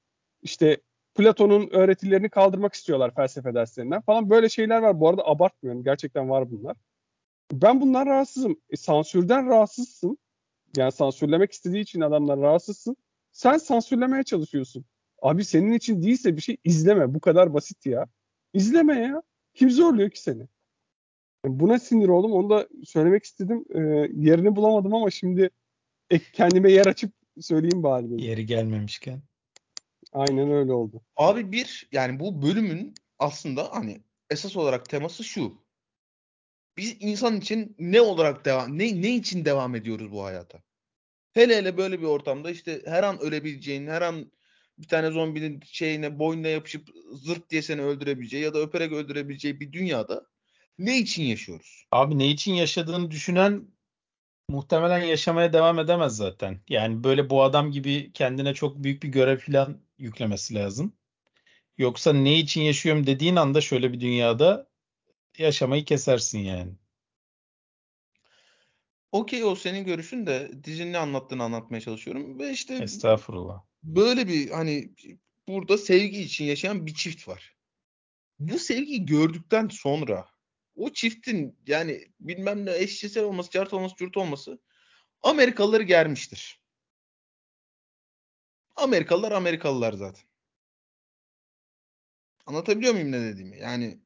İşte 0.42 0.76
Platon'un 1.14 1.68
öğretilerini 1.70 2.28
kaldırmak 2.28 2.74
istiyorlar 2.74 3.14
felsefe 3.14 3.54
derslerinden 3.54 4.00
falan. 4.00 4.30
Böyle 4.30 4.48
şeyler 4.48 4.82
var. 4.82 5.00
Bu 5.00 5.08
arada 5.08 5.26
abartmıyorum. 5.26 5.84
Gerçekten 5.84 6.30
var 6.30 6.50
bunlar. 6.50 6.76
Ben 7.52 7.80
bundan 7.80 8.06
rahatsızım. 8.06 8.60
E, 8.70 8.76
sansürden 8.76 9.46
rahatsızsın. 9.48 10.18
Yani 10.76 10.92
sansürlemek 10.92 11.52
istediği 11.52 11.80
için 11.82 12.00
adamlar 12.00 12.40
rahatsızsın. 12.40 12.96
Sen 13.32 13.58
sansürlemeye 13.58 14.22
çalışıyorsun. 14.24 14.84
Abi 15.22 15.44
senin 15.44 15.72
için 15.72 16.02
değilse 16.02 16.36
bir 16.36 16.42
şey 16.42 16.56
izleme. 16.64 17.14
Bu 17.14 17.20
kadar 17.20 17.54
basit 17.54 17.86
ya. 17.86 18.06
İzleme 18.54 19.00
ya. 19.00 19.22
Kim 19.54 19.70
zorluyor 19.70 20.10
ki 20.10 20.22
seni? 20.22 20.42
E, 20.42 21.48
Buna 21.60 21.78
sinir 21.78 22.08
oldum. 22.08 22.32
Onu 22.32 22.50
da 22.50 22.68
söylemek 22.84 23.24
istedim. 23.24 23.64
E, 23.74 23.78
yerini 24.14 24.56
bulamadım 24.56 24.94
ama 24.94 25.10
şimdi 25.10 25.50
kendime 26.32 26.72
yer 26.72 26.86
açıp 26.86 27.12
söyleyeyim 27.40 27.82
bari. 27.82 28.06
dedim. 28.06 28.18
Yeri 28.18 28.46
gelmemişken. 28.46 29.22
Aynen 30.12 30.50
öyle 30.50 30.72
oldu. 30.72 31.02
Abi 31.16 31.52
bir 31.52 31.88
yani 31.92 32.20
bu 32.20 32.42
bölümün 32.42 32.94
aslında 33.18 33.68
hani 33.72 34.00
esas 34.30 34.56
olarak 34.56 34.88
teması 34.88 35.24
şu. 35.24 35.62
Biz 36.76 36.96
insan 37.00 37.36
için 37.36 37.76
ne 37.78 38.00
olarak 38.00 38.44
devam 38.44 38.78
ne 38.78 39.02
ne 39.02 39.16
için 39.16 39.44
devam 39.44 39.74
ediyoruz 39.74 40.12
bu 40.12 40.24
hayata? 40.24 40.62
Hele 41.32 41.56
hele 41.56 41.76
böyle 41.76 42.00
bir 42.00 42.06
ortamda 42.06 42.50
işte 42.50 42.82
her 42.84 43.02
an 43.02 43.20
ölebileceğin, 43.20 43.86
her 43.86 44.02
an 44.02 44.32
bir 44.78 44.88
tane 44.88 45.10
zombinin 45.10 45.60
şeyine 45.64 46.18
boynuna 46.18 46.48
yapışıp 46.48 46.88
zırt 47.12 47.50
diye 47.50 47.62
seni 47.62 47.82
öldürebileceği 47.82 48.42
ya 48.42 48.54
da 48.54 48.58
öperek 48.58 48.92
öldürebileceği 48.92 49.60
bir 49.60 49.72
dünyada 49.72 50.26
ne 50.78 50.98
için 50.98 51.22
yaşıyoruz? 51.22 51.86
Abi 51.90 52.18
ne 52.18 52.28
için 52.28 52.54
yaşadığını 52.54 53.10
düşünen 53.10 53.68
muhtemelen 54.48 55.04
yaşamaya 55.04 55.52
devam 55.52 55.78
edemez 55.78 56.16
zaten. 56.16 56.60
Yani 56.68 57.04
böyle 57.04 57.30
bu 57.30 57.42
adam 57.42 57.70
gibi 57.70 58.12
kendine 58.12 58.54
çok 58.54 58.76
büyük 58.76 59.02
bir 59.02 59.08
görev 59.08 59.38
falan 59.38 59.80
yüklemesi 59.98 60.54
lazım. 60.54 60.92
Yoksa 61.78 62.12
ne 62.12 62.38
için 62.38 62.62
yaşıyorum 62.62 63.06
dediğin 63.06 63.36
anda 63.36 63.60
şöyle 63.60 63.92
bir 63.92 64.00
dünyada 64.00 64.68
yaşamayı 65.38 65.84
kesersin 65.84 66.38
yani. 66.38 66.72
Okey 69.12 69.44
o 69.44 69.54
senin 69.54 69.84
görüşün 69.84 70.26
de 70.26 70.50
dizinin 70.64 70.92
ne 70.92 70.98
anlattığını 70.98 71.42
anlatmaya 71.42 71.80
çalışıyorum 71.80 72.38
ve 72.38 72.50
işte 72.50 72.74
Estağfurullah. 72.74 73.62
böyle 73.82 74.28
bir 74.28 74.50
hani 74.50 74.92
burada 75.48 75.78
sevgi 75.78 76.20
için 76.20 76.44
yaşayan 76.44 76.86
bir 76.86 76.94
çift 76.94 77.28
var. 77.28 77.56
Bu 78.38 78.58
sevgiyi 78.58 79.06
gördükten 79.06 79.68
sonra 79.68 80.31
o 80.76 80.92
çiftin 80.92 81.58
yani 81.66 82.04
bilmem 82.20 82.66
ne 82.66 82.76
eşcinsel 82.76 83.24
olması, 83.24 83.50
cart 83.50 83.72
olması, 83.74 83.96
cürt 83.96 84.16
olması 84.16 84.58
Amerikalıları 85.22 85.82
germiştir. 85.82 86.62
Amerikalılar 88.76 89.32
Amerikalılar 89.32 89.92
zaten. 89.92 90.24
Anlatabiliyor 92.46 92.92
muyum 92.92 93.12
ne 93.12 93.20
dediğimi? 93.20 93.58
Yani 93.58 94.00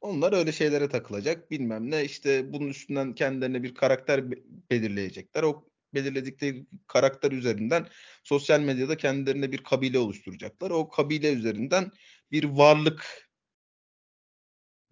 onlar 0.00 0.32
öyle 0.32 0.52
şeylere 0.52 0.88
takılacak 0.88 1.50
bilmem 1.50 1.90
ne 1.90 2.04
işte 2.04 2.52
bunun 2.52 2.68
üstünden 2.68 3.14
kendilerine 3.14 3.62
bir 3.62 3.74
karakter 3.74 4.30
be- 4.30 4.42
belirleyecekler. 4.70 5.42
O 5.42 5.64
belirledikleri 5.94 6.66
karakter 6.86 7.32
üzerinden 7.32 7.86
sosyal 8.24 8.60
medyada 8.60 8.96
kendilerine 8.96 9.52
bir 9.52 9.64
kabile 9.64 9.98
oluşturacaklar. 9.98 10.70
O 10.70 10.88
kabile 10.88 11.32
üzerinden 11.32 11.92
bir 12.32 12.44
varlık 12.44 13.29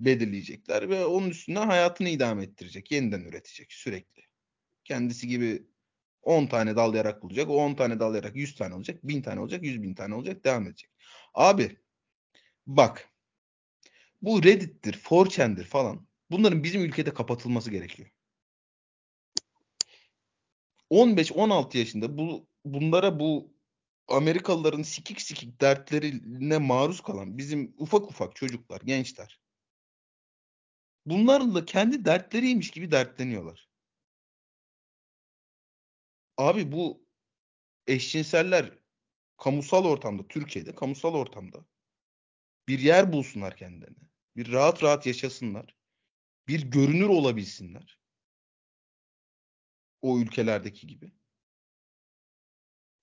belirleyecekler 0.01 0.91
ve 0.91 1.07
onun 1.07 1.31
üstünden 1.31 1.67
hayatını 1.67 2.09
idame 2.09 2.43
ettirecek. 2.45 2.91
Yeniden 2.91 3.21
üretecek 3.21 3.73
sürekli. 3.73 4.23
Kendisi 4.85 5.29
gibi 5.29 5.67
10 6.23 6.47
tane 6.47 6.77
dal 6.77 6.95
yarak 6.95 7.23
bulacak. 7.23 7.49
O 7.51 7.57
10 7.57 7.75
tane 7.75 8.01
dal 8.01 8.15
yarak 8.15 8.37
100 8.37 8.57
tane 8.57 8.75
olacak. 8.75 9.01
1000 9.05 9.23
tane 9.23 9.41
olacak. 9.41 9.63
100 9.63 9.83
bin 9.83 9.95
tane 9.95 10.15
olacak. 10.15 10.45
Devam 10.45 10.67
edecek. 10.67 10.91
Abi 11.35 11.77
bak 12.67 13.09
bu 14.23 14.45
Reddit'tir, 14.45 14.95
4chan'dir 14.95 15.65
falan. 15.65 16.09
Bunların 16.31 16.63
bizim 16.65 16.83
ülkede 16.85 17.15
kapatılması 17.15 17.71
gerekiyor. 17.71 18.11
15-16 20.91 21.79
yaşında 21.79 22.19
bu 22.19 22.49
bunlara 22.65 23.21
bu 23.21 23.55
Amerikalıların 24.09 24.83
sikik 24.83 25.21
sikik 25.21 25.61
dertlerine 25.61 26.59
maruz 26.59 27.01
kalan 27.01 27.39
bizim 27.39 27.75
ufak 27.79 28.11
ufak 28.11 28.37
çocuklar, 28.37 28.81
gençler. 28.81 29.41
Bunların 31.11 31.55
da 31.55 31.65
kendi 31.65 32.05
dertleriymiş 32.05 32.71
gibi 32.71 32.91
dertleniyorlar. 32.91 33.69
Abi 36.37 36.73
bu 36.73 37.07
eşcinseller 37.87 38.79
kamusal 39.37 39.85
ortamda, 39.85 40.29
Türkiye'de 40.29 40.75
kamusal 40.75 41.15
ortamda 41.15 41.65
bir 42.69 42.79
yer 42.79 43.13
bulsunlar 43.13 43.57
kendilerine. 43.57 44.09
Bir 44.37 44.53
rahat 44.53 44.83
rahat 44.83 45.07
yaşasınlar. 45.07 45.77
Bir 46.49 46.63
görünür 46.71 47.09
olabilsinler. 47.09 47.99
O 50.03 50.19
ülkelerdeki 50.19 50.87
gibi. 50.87 51.13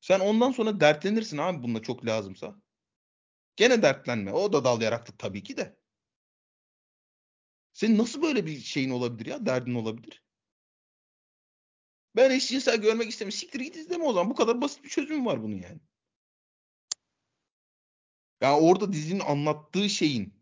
Sen 0.01 0.19
ondan 0.19 0.51
sonra 0.51 0.79
dertlenirsin 0.79 1.37
abi 1.37 1.63
bununla 1.63 1.81
çok 1.81 2.05
lazımsa. 2.05 2.61
Gene 3.55 3.81
dertlenme. 3.81 4.33
O 4.33 4.53
da 4.53 4.63
dal 4.63 4.81
yaraktık 4.81 5.19
tabii 5.19 5.43
ki 5.43 5.57
de. 5.57 5.84
Senin 7.75 7.97
nasıl 7.97 8.21
böyle 8.21 8.45
bir 8.45 8.59
şeyin 8.59 8.89
olabilir 8.89 9.25
ya? 9.25 9.45
Derdin 9.45 9.75
olabilir. 9.75 10.23
Ben 12.15 12.31
eşcinsel 12.31 12.81
görmek 12.81 13.09
istemiyorum. 13.09 13.39
Siktir 13.39 13.59
git 13.59 13.75
izleme 13.75 14.03
o 14.03 14.13
zaman. 14.13 14.29
Bu 14.29 14.35
kadar 14.35 14.61
basit 14.61 14.83
bir 14.83 14.89
çözüm 14.89 15.25
var 15.25 15.43
bunun 15.43 15.55
yani. 15.55 15.79
Yani 18.41 18.61
orada 18.61 18.93
dizinin 18.93 19.19
anlattığı 19.19 19.89
şeyin, 19.89 20.33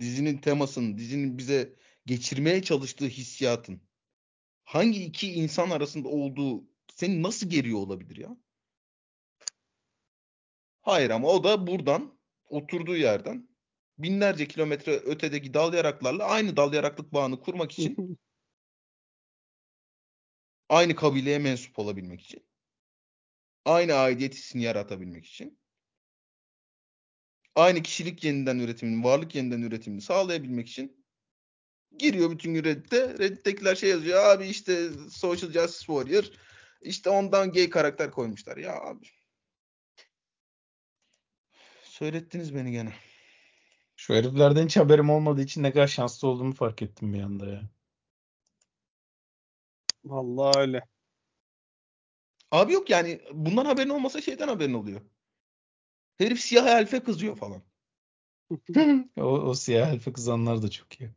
dizinin 0.00 0.38
temasının, 0.38 0.98
dizinin 0.98 1.38
bize 1.38 1.76
geçirmeye 2.06 2.62
çalıştığı 2.62 3.06
hissiyatın 3.06 3.82
hangi 4.64 5.04
iki 5.04 5.32
insan 5.32 5.70
arasında 5.70 6.08
olduğu 6.08 6.64
seni 6.94 7.22
nasıl 7.22 7.50
geriyor 7.50 7.78
olabilir 7.78 8.16
ya? 8.16 8.36
Hayır 10.80 11.10
ama 11.10 11.28
o 11.28 11.44
da 11.44 11.66
buradan 11.66 12.18
oturduğu 12.48 12.96
yerden 12.96 13.51
binlerce 13.98 14.48
kilometre 14.48 14.92
ötedeki 14.92 15.54
dal 15.54 15.74
yaraklarla 15.74 16.24
aynı 16.24 16.56
dal 16.56 16.72
yaraklık 16.72 17.12
bağını 17.12 17.40
kurmak 17.40 17.72
için 17.78 18.18
aynı 20.68 20.96
kabileye 20.96 21.38
mensup 21.38 21.78
olabilmek 21.78 22.20
için 22.20 22.46
aynı 23.64 23.94
aidiyet 23.94 24.34
hissini 24.34 24.62
yaratabilmek 24.62 25.26
için 25.26 25.58
aynı 27.54 27.82
kişilik 27.82 28.24
yeniden 28.24 28.58
üretimini, 28.58 29.04
varlık 29.04 29.34
yeniden 29.34 29.62
üretimini 29.62 30.00
sağlayabilmek 30.00 30.68
için 30.68 31.04
giriyor 31.98 32.30
bütün 32.30 32.54
gün 32.54 32.64
Reddit'te. 32.64 33.18
Reddit'tekiler 33.18 33.74
şey 33.74 33.90
yazıyor. 33.90 34.24
Abi 34.24 34.46
işte 34.46 34.88
Social 35.10 35.50
Justice 35.52 35.86
Warrior 35.86 36.24
işte 36.82 37.10
ondan 37.10 37.52
gay 37.52 37.70
karakter 37.70 38.10
koymuşlar. 38.10 38.56
Ya 38.56 38.80
abi. 38.80 39.06
Söylettiniz 41.82 42.54
beni 42.54 42.72
gene. 42.72 42.92
Şu 44.02 44.14
heriflerden 44.14 44.64
hiç 44.64 44.76
haberim 44.76 45.10
olmadığı 45.10 45.42
için 45.42 45.62
ne 45.62 45.72
kadar 45.72 45.86
şanslı 45.86 46.28
olduğumu 46.28 46.52
fark 46.52 46.82
ettim 46.82 47.14
bir 47.14 47.22
anda 47.22 47.46
ya. 47.46 47.62
Vallahi 50.04 50.58
öyle. 50.58 50.82
Abi 52.50 52.72
yok 52.72 52.90
yani 52.90 53.20
bundan 53.32 53.64
haberin 53.64 53.88
olmasa 53.88 54.20
şeyden 54.20 54.48
haberin 54.48 54.74
oluyor. 54.74 55.00
Herif 56.18 56.40
siyah 56.40 56.66
elfe 56.66 57.00
kızıyor 57.00 57.36
falan. 57.36 57.62
o, 59.16 59.22
o 59.22 59.54
siyah 59.54 59.92
elfe 59.92 60.12
kızanlar 60.12 60.62
da 60.62 60.70
çok 60.70 61.00
iyi. 61.00 61.10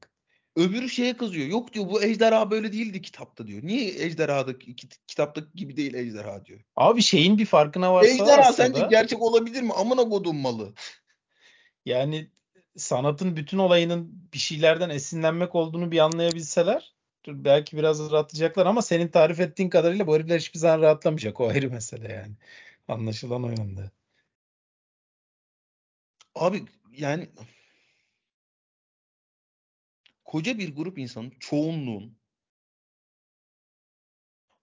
Öbürü 0.56 0.90
şeye 0.90 1.18
kızıyor. 1.18 1.48
Yok 1.48 1.74
diyor 1.74 1.90
bu 1.90 2.04
ejderha 2.04 2.52
böyle 2.52 2.74
değildi 2.74 3.02
kitapta 3.02 3.48
diyor. 3.48 3.64
Niye 3.64 4.04
ejderhadaki 4.04 4.76
kitaptaki 5.08 5.48
gibi 5.56 5.78
değil 5.78 5.94
ejderha 5.94 6.46
diyor. 6.46 6.60
Abi 6.76 7.02
şeyin 7.02 7.38
bir 7.38 7.46
farkına 7.46 7.94
varsa 7.94 8.10
Ejderha 8.10 8.42
aslında, 8.42 8.54
sence 8.54 8.88
gerçek 8.90 9.22
olabilir 9.22 9.62
mi? 9.62 9.74
Amına 9.74 10.10
kodum 10.10 10.38
malı. 10.38 10.74
Yani 11.86 12.35
sanatın 12.78 13.36
bütün 13.36 13.58
olayının 13.58 14.30
bir 14.34 14.38
şeylerden 14.38 14.90
esinlenmek 14.90 15.56
olduğunu 15.56 15.92
bir 15.92 16.00
anlayabilseler 16.00 16.96
belki 17.28 17.78
biraz 17.78 18.12
rahatlayacaklar 18.12 18.66
ama 18.66 18.82
senin 18.82 19.08
tarif 19.08 19.40
ettiğin 19.40 19.70
kadarıyla 19.70 20.08
bu 20.08 20.16
herifler 20.16 20.40
hiçbir 20.40 20.60
zaman 20.60 20.82
rahatlamayacak. 20.82 21.42
O 21.42 21.48
ayrı 21.48 21.72
mesele 21.72 22.14
yani. 22.14 22.36
Anlaşılan 22.88 23.44
o 23.44 23.50
yönde. 23.50 23.92
Abi 26.36 26.66
yani 26.92 27.30
koca 30.26 30.58
bir 30.58 30.76
grup 30.76 30.98
insanın 30.98 31.34
çoğunluğun 31.40 32.18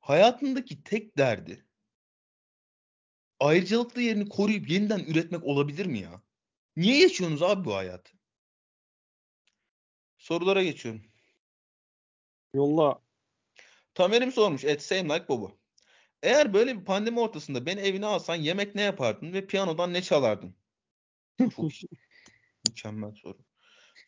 hayatındaki 0.00 0.84
tek 0.84 1.18
derdi 1.18 1.64
ayrıcalıklı 3.40 4.02
yerini 4.02 4.28
koruyup 4.28 4.70
yeniden 4.70 5.00
üretmek 5.00 5.44
olabilir 5.44 5.86
mi 5.86 5.98
ya? 5.98 6.22
Niye 6.76 7.00
yaşıyorsunuz 7.00 7.42
abi 7.42 7.64
bu 7.64 7.74
hayatı? 7.74 8.12
Sorulara 10.18 10.62
geçiyorum. 10.62 11.02
Yolla. 12.54 13.02
Tamer'im 13.94 14.32
sormuş. 14.32 14.64
Et 14.64 14.82
same 14.82 15.14
like 15.14 15.28
Bobo. 15.28 15.58
Eğer 16.22 16.54
böyle 16.54 16.80
bir 16.80 16.84
pandemi 16.84 17.20
ortasında 17.20 17.66
beni 17.66 17.80
evine 17.80 18.06
alsan 18.06 18.36
yemek 18.36 18.74
ne 18.74 18.82
yapardın 18.82 19.32
ve 19.32 19.46
piyanodan 19.46 19.92
ne 19.92 20.02
çalardın? 20.02 20.54
Çok 21.38 21.70
mükemmel 22.68 23.12
soru. 23.14 23.38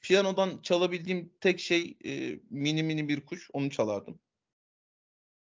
Piyanodan 0.03 0.63
çalabildiğim 0.63 1.33
tek 1.41 1.61
şey 1.61 1.97
e, 2.05 2.41
mini 2.51 2.83
mini 2.83 3.09
bir 3.09 3.27
kuş. 3.27 3.51
Onu 3.53 3.71
çalardım. 3.71 4.19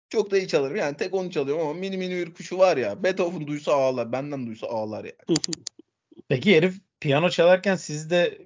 Çok 0.09 0.31
da 0.31 0.39
iyi 0.39 0.49
çalarım. 0.49 0.77
Yani 0.77 0.97
tek 0.97 1.15
onu 1.15 1.31
çalıyorum 1.31 1.63
ama 1.63 1.75
mini 1.75 1.97
mini 1.97 2.17
bir 2.17 2.35
kuşu 2.35 2.59
var 2.59 2.77
ya. 2.77 3.03
Beethoven 3.03 3.47
duysa 3.47 3.73
ağlar. 3.73 4.13
Benden 4.13 4.47
duysa 4.47 4.67
ağlar 4.67 5.05
yani. 5.05 5.39
Peki 6.29 6.57
herif 6.57 6.88
piyano 7.01 7.31
çalarken 7.31 7.77
siz 7.77 8.11
de 8.11 8.39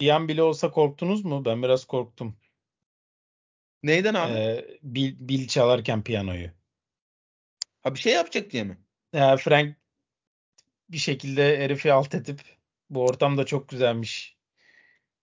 bir 0.00 0.08
an 0.08 0.28
bile 0.28 0.42
olsa 0.42 0.70
korktunuz 0.70 1.24
mu? 1.24 1.44
Ben 1.44 1.62
biraz 1.62 1.84
korktum. 1.84 2.36
Neyden 3.82 4.14
abi? 4.14 4.32
Ee, 4.32 4.78
bil, 4.82 5.16
bil 5.18 5.48
çalarken 5.48 6.02
piyanoyu. 6.02 6.50
Ha 7.82 7.94
bir 7.94 8.00
şey 8.00 8.12
yapacak 8.12 8.50
diye 8.50 8.64
mi? 8.64 8.78
Ya 9.12 9.36
Frank 9.36 9.76
bir 10.88 10.98
şekilde 10.98 11.58
herifi 11.58 11.92
alt 11.92 12.14
edip 12.14 12.40
bu 12.90 13.04
ortam 13.04 13.38
da 13.38 13.46
çok 13.46 13.68
güzelmiş 13.68 14.36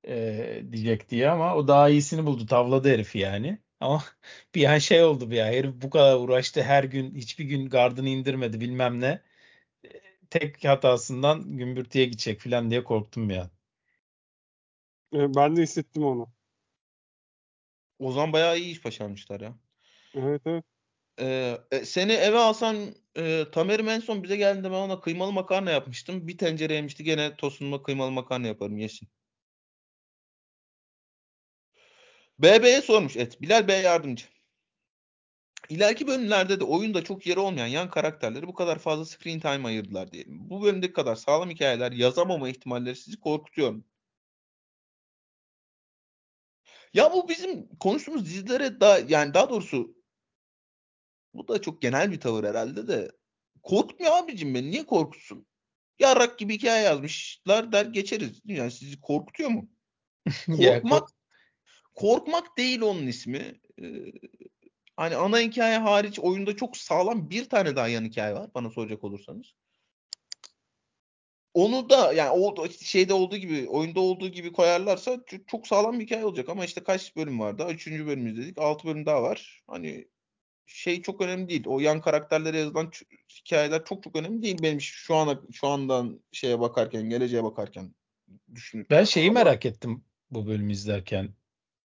e, 0.08 0.64
diyecek 0.72 1.10
diye 1.10 1.30
ama 1.30 1.56
o 1.56 1.68
daha 1.68 1.90
iyisini 1.90 2.26
buldu. 2.26 2.46
Tavladı 2.46 2.90
herifi 2.90 3.20
yani. 3.20 3.60
Ama 3.80 4.04
bir 4.56 4.66
an 4.66 4.78
şey 4.78 5.04
oldu 5.04 5.32
bir 5.32 5.36
ya. 5.36 5.46
Herif 5.46 5.74
bu 5.76 5.90
kadar 5.90 6.16
uğraştı 6.18 6.64
her 6.64 6.84
gün 6.84 7.16
hiçbir 7.16 7.46
gün 7.46 7.70
gardını 7.70 8.10
indirmedi 8.10 8.62
bilmem 8.62 9.02
ne. 9.02 9.22
Tek 10.30 10.66
hatasından 10.66 11.58
gümbürtüye 11.58 12.06
gidecek 12.06 12.42
falan 12.42 12.72
diye 12.72 12.84
korktum 12.84 13.30
ya. 13.30 13.50
E, 15.14 15.36
Ben 15.36 15.56
de 15.56 15.62
hissettim 15.62 16.04
onu. 16.04 16.30
Ozan 18.00 18.34
bayağı 18.34 18.58
iyi 18.60 18.72
iş 18.72 18.86
başarmışlar 18.86 19.42
ya. 19.42 19.56
Evet 20.16 20.42
evet. 20.46 20.64
Ee, 21.22 21.58
seni 21.84 22.12
eve 22.12 22.38
alsan 22.38 22.96
e, 23.18 23.46
Tamer'im 23.52 23.90
en 23.90 24.00
son 24.00 24.24
bize 24.24 24.36
geldiğinde 24.38 24.72
ben 24.72 24.76
ona 24.76 25.00
kıymalı 25.02 25.32
makarna 25.32 25.72
yapmıştım. 25.72 26.28
Bir 26.28 26.38
tencere 26.38 26.74
yemişti. 26.74 27.04
Gene 27.04 27.36
tosunuma 27.36 27.84
kıymalı 27.84 28.12
makarna 28.12 28.48
yaparım 28.48 28.78
yesin. 28.78 29.08
BB'ye 32.40 32.82
sormuş 32.82 33.18
et. 33.18 33.42
Bilal 33.42 33.68
Bey 33.68 33.82
yardımcı. 33.82 34.26
İleriki 35.70 36.08
bölümlerde 36.08 36.60
de 36.60 36.64
oyunda 36.64 37.04
çok 37.04 37.28
yeri 37.28 37.40
olmayan 37.40 37.68
yan 37.68 37.90
karakterleri 37.90 38.48
bu 38.48 38.54
kadar 38.54 38.80
fazla 38.80 39.06
screen 39.06 39.40
time 39.40 39.68
ayırdılar 39.68 40.12
diyelim. 40.12 40.50
Bu 40.50 40.62
bölümdeki 40.64 40.94
kadar 40.94 41.16
sağlam 41.16 41.50
hikayeler 41.50 41.92
yazamama 41.92 42.50
ihtimalleri 42.50 42.96
sizi 42.96 43.20
korkutuyor 43.20 43.72
mu? 43.72 43.84
Ya 46.94 47.14
bu 47.14 47.30
bizim 47.30 47.78
konuştuğumuz 47.78 48.26
dizilere 48.26 48.80
daha 48.80 49.00
yani 49.00 49.34
daha 49.34 49.50
doğrusu 49.50 49.96
bu 51.34 51.48
da 51.48 51.62
çok 51.62 51.82
genel 51.82 52.12
bir 52.12 52.20
tavır 52.20 52.44
herhalde 52.44 52.88
de 52.88 53.12
korkutmuyor 53.64 54.18
abicim 54.18 54.56
beni. 54.56 54.72
Niye 54.72 54.86
korkutsun? 54.86 55.48
Yarrak 56.00 56.40
gibi 56.40 56.54
hikaye 56.54 56.84
yazmışlar 56.84 57.72
der 57.72 57.86
geçeriz. 57.86 58.42
Yani 58.46 58.72
sizi 58.72 59.02
korkutuyor 59.02 59.50
mu? 59.50 59.70
Korkmak 60.46 61.10
korkmak 61.94 62.58
değil 62.58 62.82
onun 62.82 63.08
ismi. 63.08 63.62
Ee, 63.82 64.12
hani 65.00 65.16
ana 65.16 65.40
hikaye 65.40 65.78
hariç 65.78 66.20
oyunda 66.20 66.56
çok 66.56 66.78
sağlam 66.78 67.30
bir 67.30 67.50
tane 67.50 67.76
daha 67.76 67.88
yan 67.88 68.06
hikaye 68.06 68.34
var 68.34 68.50
bana 68.56 68.70
soracak 68.70 69.04
olursanız. 69.04 69.54
Onu 71.54 71.90
da 71.90 72.14
yani 72.14 72.30
o 72.30 72.68
şeyde 72.70 73.14
olduğu 73.14 73.38
gibi 73.38 73.68
oyunda 73.70 74.00
olduğu 74.00 74.28
gibi 74.28 74.52
koyarlarsa 74.52 75.20
çok 75.48 75.68
sağlam 75.68 76.00
bir 76.00 76.06
hikaye 76.06 76.26
olacak 76.26 76.50
ama 76.50 76.66
işte 76.66 76.84
kaç 76.84 77.16
bölüm 77.16 77.40
var 77.40 77.58
daha? 77.58 77.72
Üçüncü 77.72 78.08
bölüm 78.08 78.28
izledik. 78.28 78.58
Altı 78.58 78.88
bölüm 78.88 79.06
daha 79.06 79.24
var. 79.24 79.64
Hani 79.68 80.08
şey 80.66 81.02
çok 81.02 81.22
önemli 81.22 81.50
değil. 81.50 81.64
O 81.68 81.80
yan 81.80 82.02
karakterlere 82.02 82.60
yazılan 82.60 82.92
hikayeler 83.40 83.86
çok 83.86 84.04
çok 84.04 84.16
önemli 84.16 84.42
değil 84.42 84.58
benim 84.62 84.82
şu 84.82 85.16
ana 85.16 85.42
şu 85.52 85.68
andan 85.68 86.22
şeye 86.32 86.60
bakarken, 86.60 87.10
geleceğe 87.10 87.44
bakarken 87.44 87.96
düşünürken. 88.56 88.98
Ben 88.98 89.04
şeyi 89.04 89.30
ama... 89.30 89.40
merak 89.40 89.66
ettim 89.66 90.04
bu 90.32 90.48
bölümü 90.48 90.72
izlerken. 90.72 91.30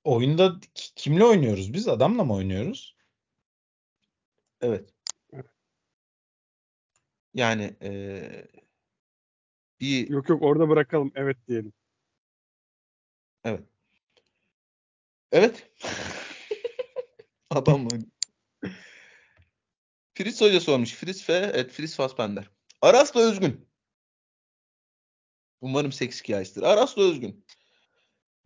Oyunda 0.04 0.56
kimle 0.96 1.26
oynuyoruz 1.26 1.74
biz? 1.74 1.88
Adamla 1.88 2.24
mı 2.24 2.34
oynuyoruz? 2.34 3.01
Evet. 4.62 4.94
Yani 7.34 7.76
ee, 7.82 8.48
bir 9.80 10.10
Yok 10.10 10.30
yok 10.30 10.42
orada 10.42 10.70
bırakalım. 10.70 11.12
Evet 11.16 11.38
diyelim. 11.48 11.74
evet. 13.44 13.64
Evet. 15.32 15.72
Adam 17.50 17.82
mı? 17.82 17.90
Fritz 20.14 20.42
Hoca 20.42 20.60
sormuş. 20.60 20.96
Fritz 20.96 21.24
F. 21.24 21.34
Evet 21.34 21.72
Fritz 21.72 21.96
Fassbender. 21.96 22.50
Aras'la 22.82 23.22
Özgün. 23.22 23.68
Umarım 25.62 25.92
seks 25.92 26.24
hikayesidir. 26.24 26.62
Aras'la 26.62 27.04
Özgün. 27.04 27.46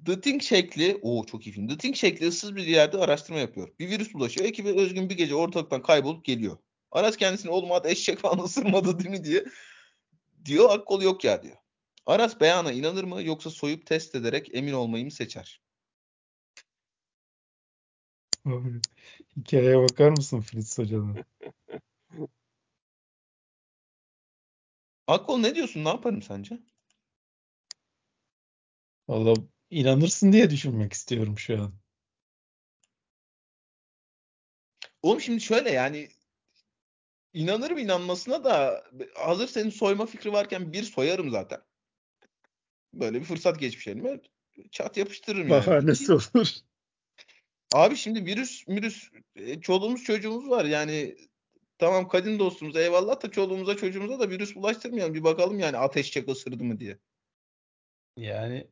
The 0.05 0.21
Thing 0.21 0.41
şekli, 0.41 0.99
o 1.01 1.25
çok 1.25 1.47
iyi 1.47 1.51
film. 1.51 1.67
The 1.67 1.77
Thing 1.77 1.95
şekli 1.95 2.27
ıssız 2.27 2.55
bir 2.55 2.65
yerde 2.65 2.97
araştırma 2.97 3.39
yapıyor. 3.39 3.69
Bir 3.79 3.89
virüs 3.89 4.13
bulaşıyor. 4.13 4.47
Ekibi 4.47 4.69
Özgün 4.69 5.09
bir 5.09 5.17
gece 5.17 5.35
ortalıktan 5.35 5.81
kaybolup 5.81 6.25
geliyor. 6.25 6.57
Aras 6.91 7.17
kendisini 7.17 7.51
oğlum 7.51 7.71
at 7.71 7.85
eşek 7.85 8.19
falan 8.19 8.39
ısırmadı 8.43 8.99
değil 8.99 9.09
mi 9.09 9.23
diye. 9.23 9.45
Diyor 10.45 10.69
akkol 10.69 11.01
yok 11.01 11.23
ya 11.23 11.43
diyor. 11.43 11.57
Aras 12.05 12.39
beyana 12.41 12.71
inanır 12.71 13.03
mı 13.03 13.23
yoksa 13.23 13.49
soyup 13.49 13.85
test 13.85 14.15
ederek 14.15 14.49
emin 14.55 14.73
olmayı 14.73 15.05
mı 15.05 15.11
seçer? 15.11 15.61
Hikayeye 19.37 19.77
bakar 19.77 20.09
mısın 20.09 20.41
Fritz 20.41 20.77
Hoca'nın? 20.77 21.25
Akkol 25.07 25.37
ne 25.37 25.55
diyorsun? 25.55 25.83
Ne 25.83 25.89
yaparım 25.89 26.21
sence? 26.21 26.59
Valla 29.07 29.33
inanırsın 29.69 30.31
diye 30.31 30.49
düşünmek 30.49 30.93
istiyorum 30.93 31.39
şu 31.39 31.61
an. 31.61 31.73
Oğlum 35.01 35.21
şimdi 35.21 35.41
şöyle 35.41 35.71
yani 35.71 36.09
inanırım 37.33 37.77
inanmasına 37.77 38.43
da 38.43 38.83
hazır 39.15 39.47
senin 39.47 39.69
soyma 39.69 40.05
fikri 40.05 40.33
varken 40.33 40.73
bir 40.73 40.83
soyarım 40.83 41.31
zaten. 41.31 41.61
Böyle 42.93 43.19
bir 43.19 43.25
fırsat 43.25 43.59
geçmiş 43.59 43.87
elime. 43.87 44.21
Çat 44.71 44.97
yapıştırırım 44.97 45.47
yani. 45.47 45.67
Bahanesi 45.67 46.13
olur. 46.13 46.47
Abi 47.73 47.95
şimdi 47.95 48.25
virüs 48.25 48.67
virüs 48.67 49.09
e, 49.35 49.61
çoluğumuz 49.61 50.03
çocuğumuz 50.03 50.49
var 50.49 50.65
yani 50.65 51.17
tamam 51.77 52.07
kadın 52.07 52.39
dostumuz 52.39 52.75
eyvallah 52.75 53.23
da 53.23 53.31
çoluğumuza 53.31 53.77
çocuğumuza 53.77 54.19
da 54.19 54.29
virüs 54.29 54.55
bulaştırmayalım 54.55 55.13
bir 55.13 55.23
bakalım 55.23 55.59
yani 55.59 55.77
ateş 55.77 56.11
çek 56.11 56.29
ısırdı 56.29 56.63
mı 56.63 56.79
diye. 56.79 56.97
Yani 58.17 58.67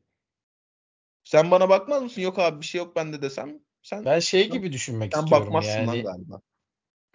Sen 1.23 1.51
bana 1.51 1.69
bakmaz 1.69 2.03
mısın 2.03 2.21
yok 2.21 2.39
abi 2.39 2.61
bir 2.61 2.65
şey 2.65 2.79
yok 2.79 2.95
bende 2.95 3.21
desem 3.21 3.59
sen 3.81 4.05
ben 4.05 4.19
şey 4.19 4.49
gibi 4.49 4.73
düşünmek 4.73 5.13
sen 5.13 5.21
istiyorum 5.23 5.47
bakmazsın 5.47 5.87
lan 5.87 5.95
yani 5.95 6.03
galiba. 6.03 6.41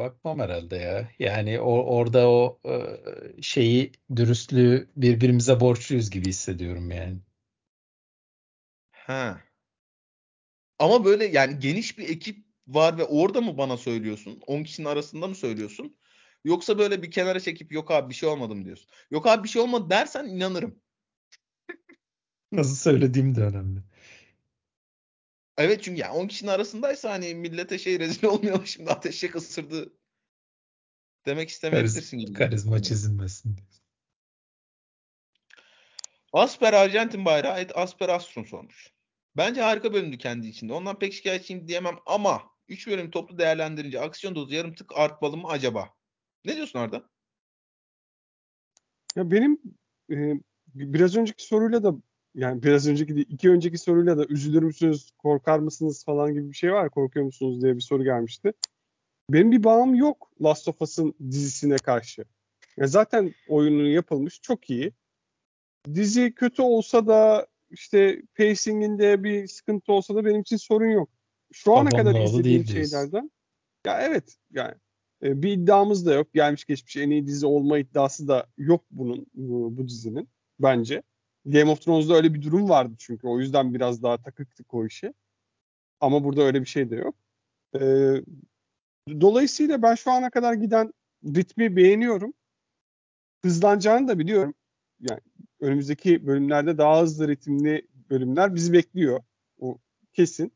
bakmam 0.01 0.39
herhalde 0.39 0.77
ya. 0.77 1.11
Yani 1.19 1.61
o, 1.61 1.73
orada 1.73 2.31
o 2.31 2.61
e, 2.65 2.73
şeyi 3.43 3.93
dürüstlüğü 4.17 4.89
birbirimize 4.97 5.61
borçluyuz 5.61 6.11
gibi 6.11 6.27
hissediyorum 6.29 6.91
yani. 6.91 7.19
Ha. 8.91 9.41
Ama 10.79 11.05
böyle 11.05 11.25
yani 11.25 11.59
geniş 11.59 11.99
bir 11.99 12.09
ekip 12.09 12.47
var 12.67 12.99
ve 12.99 13.05
orada 13.05 13.41
mı 13.41 13.59
bana 13.59 13.77
söylüyorsun? 13.77 14.41
10 14.47 14.63
kişinin 14.63 14.87
arasında 14.87 15.27
mı 15.27 15.35
söylüyorsun? 15.35 15.97
Yoksa 16.45 16.79
böyle 16.79 17.03
bir 17.03 17.11
kenara 17.11 17.41
çekip 17.41 17.73
yok 17.73 17.91
abi 17.91 18.11
bir 18.11 18.15
şey 18.15 18.29
olmadı 18.29 18.55
mı 18.55 18.65
diyorsun? 18.65 18.89
Yok 19.11 19.27
abi 19.27 19.45
bir 19.45 19.49
şey 19.49 19.63
olmadı 19.63 19.91
dersen 19.91 20.25
inanırım. 20.25 20.81
Nasıl 22.53 22.77
söylediğim 22.77 23.35
de 23.35 23.41
önemli. 23.41 23.81
Evet 25.59 25.83
çünkü 25.83 26.01
yani 26.01 26.13
10 26.13 26.29
kişinin 26.29 26.51
arasındaysa 26.51 27.11
hani 27.11 27.35
millete 27.35 27.79
şey 27.79 27.99
rezil 27.99 28.25
olmayalım 28.29 28.67
şimdi 28.67 28.91
ateş 28.91 29.21
çek 29.21 29.37
ısırdı 29.37 29.93
demek 31.27 31.49
istemeyebilirsin 31.49 32.19
gibi. 32.19 32.33
karizma 32.33 32.83
çizilmesin. 32.83 33.57
Asper 36.33 36.73
Arjantin 36.73 37.25
bayrağı 37.25 37.61
et 37.61 37.73
Asper 37.75 38.09
Astron 38.09 38.45
sormuş. 38.45 38.93
Bence 39.37 39.61
harika 39.61 39.93
bölümdü 39.93 40.19
kendi 40.19 40.47
içinde. 40.47 40.73
Ondan 40.73 40.99
pek 40.99 41.13
şikayetçiyim 41.13 41.69
diyemem 41.69 41.97
ama 42.07 42.43
3 42.69 42.87
bölüm 42.87 43.11
toplu 43.11 43.39
değerlendirince 43.39 44.01
aksiyon 44.01 44.35
dozu 44.35 44.55
yarım 44.55 44.75
tık 44.75 44.97
artmalı 44.97 45.37
mı 45.37 45.49
acaba? 45.49 45.95
Ne 46.45 46.57
diyorsun 46.57 46.79
Arda? 46.79 47.11
Ya 49.17 49.31
benim 49.31 49.59
e, 50.11 50.17
biraz 50.75 51.17
önceki 51.17 51.45
soruyla 51.45 51.83
da 51.83 51.95
yani 52.39 52.63
biraz 52.63 52.89
önceki 52.89 53.15
iki 53.15 53.51
önceki 53.51 53.79
soruyla 53.79 54.19
da 54.19 54.27
üzülür 54.27 54.63
müsünüz, 54.63 55.11
korkar 55.19 55.59
mısınız 55.59 56.05
falan 56.05 56.35
gibi 56.35 56.51
bir 56.51 56.57
şey 56.57 56.73
var. 56.73 56.91
Korkuyor 56.91 57.27
musunuz 57.27 57.63
diye 57.63 57.77
bir 57.77 57.81
soru 57.81 58.05
gelmişti. 58.05 58.53
Benim 59.31 59.53
bir 59.53 59.65
bağım 59.65 59.95
yok 59.95 60.31
Last 60.43 60.69
of 60.69 60.83
Us'ın 60.83 61.15
dizisine 61.31 61.77
karşı. 61.77 62.25
Ya 62.77 62.87
zaten 62.87 63.35
oyunun 63.49 63.87
yapılmış 63.87 64.41
çok 64.41 64.71
iyi. 64.71 64.93
Dizi 65.95 66.35
kötü 66.35 66.63
olsa 66.63 67.07
da 67.07 67.47
işte 67.71 68.23
pacing'inde 68.37 69.25
bir 69.25 69.47
sıkıntı 69.47 69.93
olsa 69.93 70.15
da 70.15 70.25
benim 70.25 70.41
için 70.41 70.57
sorun 70.57 70.91
yok. 70.91 71.09
Şu 71.53 71.73
ana 71.73 71.91
Babamın 71.91 72.05
kadar 72.05 72.25
izlediğim 72.25 72.67
şeylerden 72.67 73.31
ya 73.87 74.01
evet 74.03 74.37
yani 74.51 74.75
e, 75.23 75.43
bir 75.43 75.53
iddiamız 75.53 76.07
da 76.07 76.15
yok. 76.15 76.35
Gelmiş 76.35 76.65
geçmiş 76.65 76.97
en 76.97 77.11
iyi 77.11 77.27
dizi 77.27 77.47
olma 77.47 77.79
iddiası 77.79 78.29
da 78.29 78.47
yok 78.59 78.85
bunun 78.91 79.27
bu, 79.35 79.77
bu 79.77 79.89
dizinin 79.89 80.29
bence. 80.61 81.03
Game 81.45 81.71
of 81.71 81.81
Thrones'da 81.81 82.15
öyle 82.15 82.35
bir 82.35 82.43
durum 82.43 82.69
vardı 82.69 82.95
çünkü 82.99 83.27
o 83.27 83.41
yüzden 83.41 83.75
biraz 83.75 84.03
daha 84.03 84.23
takıktık 84.23 84.75
o 84.75 84.87
işi. 84.87 85.15
Ama 86.01 86.25
burada 86.25 86.43
öyle 86.43 86.61
bir 86.61 86.67
şey 86.67 86.91
de 86.91 86.97
yok. 86.97 87.15
E, 87.75 87.81
dolayısıyla 89.21 89.83
ben 89.83 89.95
şu 89.95 90.11
ana 90.11 90.31
kadar 90.31 90.55
giden 90.55 90.93
ritmi 91.25 91.77
beğeniyorum. 91.77 92.35
Hızlanacağını 93.43 94.09
da 94.09 94.19
biliyorum. 94.19 94.55
Yani 95.01 95.21
önümüzdeki 95.61 96.27
bölümlerde 96.27 96.79
daha 96.79 97.03
hızlı 97.03 97.29
ritimli 97.29 97.89
bölümler 98.11 98.55
bizi 98.55 98.73
bekliyor. 98.73 99.21
O 99.61 99.79
kesin. 100.13 100.53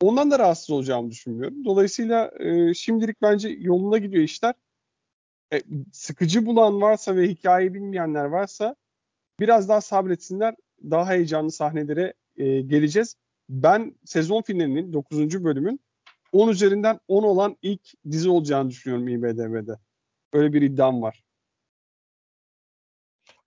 Ondan 0.00 0.30
da 0.30 0.38
rahatsız 0.38 0.70
olacağımı 0.70 1.10
düşünmüyorum. 1.10 1.64
Dolayısıyla 1.64 2.32
e, 2.40 2.74
şimdilik 2.74 3.22
bence 3.22 3.48
yoluna 3.48 3.98
gidiyor 3.98 4.22
işler. 4.22 4.54
E, 5.52 5.62
sıkıcı 5.92 6.46
bulan 6.46 6.80
varsa 6.80 7.16
ve 7.16 7.28
hikayeyi 7.28 7.74
bilmeyenler 7.74 8.24
varsa 8.24 8.76
biraz 9.40 9.68
daha 9.68 9.80
sabretsinler. 9.80 10.54
Daha 10.90 11.10
heyecanlı 11.10 11.52
sahnelere 11.52 12.14
e, 12.36 12.60
geleceğiz. 12.60 13.16
Ben 13.48 13.94
sezon 14.04 14.42
finalinin 14.42 14.92
9. 14.92 15.44
bölümün 15.44 15.80
10 16.32 16.48
üzerinden 16.48 17.00
10 17.08 17.22
olan 17.22 17.56
ilk 17.62 17.80
dizi 18.10 18.30
olacağını 18.30 18.70
düşünüyorum 18.70 19.08
IMDb'de. 19.08 19.78
Öyle 20.32 20.52
bir 20.52 20.62
iddiam 20.62 21.02
var. 21.02 21.24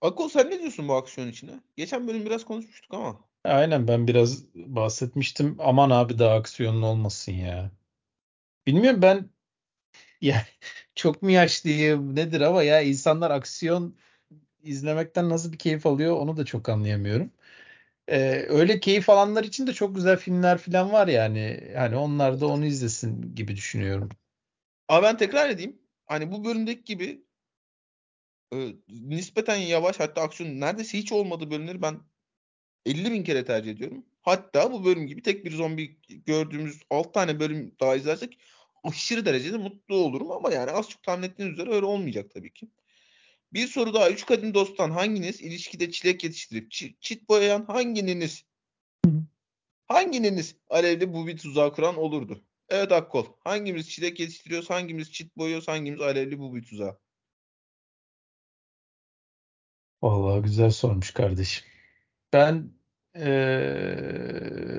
Akol 0.00 0.28
sen 0.28 0.50
ne 0.50 0.58
diyorsun 0.58 0.88
bu 0.88 0.94
aksiyon 0.94 1.28
içine? 1.28 1.60
Geçen 1.76 2.08
bölüm 2.08 2.26
biraz 2.26 2.44
konuşmuştuk 2.44 2.94
ama. 2.94 3.20
Aynen 3.44 3.88
ben 3.88 4.08
biraz 4.08 4.54
bahsetmiştim. 4.54 5.56
Aman 5.58 5.90
abi 5.90 6.18
daha 6.18 6.34
aksiyonun 6.34 6.82
olmasın 6.82 7.32
ya. 7.32 7.70
Bilmiyorum 8.66 9.02
ben 9.02 9.30
ya 10.20 10.46
çok 10.94 11.22
mu 11.22 11.30
yaşlıyım 11.30 12.16
nedir 12.16 12.40
ama 12.40 12.62
ya 12.62 12.80
insanlar 12.80 13.30
aksiyon 13.30 13.96
izlemekten 14.62 15.28
nasıl 15.28 15.52
bir 15.52 15.58
keyif 15.58 15.86
alıyor 15.86 16.16
onu 16.16 16.36
da 16.36 16.44
çok 16.44 16.68
anlayamıyorum. 16.68 17.30
Ee, 18.08 18.46
öyle 18.48 18.80
keyif 18.80 19.10
alanlar 19.10 19.44
için 19.44 19.66
de 19.66 19.72
çok 19.72 19.94
güzel 19.94 20.16
filmler 20.18 20.58
falan 20.58 20.92
var 20.92 21.08
yani. 21.08 21.70
Yani 21.74 21.96
onlar 21.96 22.40
da 22.40 22.46
onu 22.46 22.64
izlesin 22.66 23.34
gibi 23.34 23.56
düşünüyorum. 23.56 24.08
Ama 24.88 25.02
ben 25.02 25.16
tekrar 25.16 25.50
edeyim. 25.50 25.78
Hani 26.06 26.32
bu 26.32 26.44
bölümdeki 26.44 26.84
gibi 26.84 27.24
e, 28.54 28.74
nispeten 28.88 29.56
yavaş 29.56 30.00
hatta 30.00 30.22
aksiyon 30.22 30.60
neredeyse 30.60 30.98
hiç 30.98 31.12
olmadığı 31.12 31.50
bölümleri 31.50 31.82
ben 31.82 32.00
50 32.86 33.12
bin 33.12 33.24
kere 33.24 33.44
tercih 33.44 33.72
ediyorum. 33.72 34.06
Hatta 34.22 34.72
bu 34.72 34.84
bölüm 34.84 35.06
gibi 35.06 35.22
tek 35.22 35.44
bir 35.44 35.52
zombi 35.52 36.00
gördüğümüz 36.26 36.82
6 36.90 37.12
tane 37.12 37.40
bölüm 37.40 37.76
daha 37.80 37.96
izlersek 37.96 38.38
aşırı 38.84 39.26
derecede 39.26 39.56
mutlu 39.58 39.96
olurum 39.96 40.30
ama 40.30 40.52
yani 40.52 40.70
az 40.70 40.88
çok 40.90 41.02
tahmin 41.02 41.28
ettiğiniz 41.28 41.52
üzere 41.54 41.70
öyle 41.70 41.86
olmayacak 41.86 42.30
tabii 42.34 42.52
ki. 42.52 42.68
Bir 43.52 43.66
soru 43.66 43.94
daha. 43.94 44.10
Üç 44.10 44.26
kadın 44.26 44.54
dosttan 44.54 44.90
hanginiz 44.90 45.40
ilişkide 45.40 45.90
çilek 45.90 46.24
yetiştirip 46.24 46.72
çi- 46.72 46.94
çit 47.00 47.28
boyayan 47.28 47.64
hanginiz? 47.64 48.44
Hanginiz 49.88 50.56
alevli 50.70 51.12
bu 51.12 51.26
bir 51.26 51.36
tuzağı 51.36 51.72
kuran 51.72 51.96
olurdu? 51.96 52.44
Evet 52.68 52.92
Akkol. 52.92 53.26
Hangimiz 53.44 53.90
çilek 53.90 54.20
yetiştiriyoruz, 54.20 54.70
hangimiz 54.70 55.12
çit 55.12 55.36
boyuyoruz, 55.36 55.68
hangimiz 55.68 56.00
alevli 56.00 56.38
bu 56.38 56.54
bir 56.54 56.62
tuzağı? 56.62 56.98
Vallahi 60.02 60.42
güzel 60.42 60.70
sormuş 60.70 61.10
kardeşim. 61.10 61.64
Ben 62.32 62.70
eee, 63.16 63.22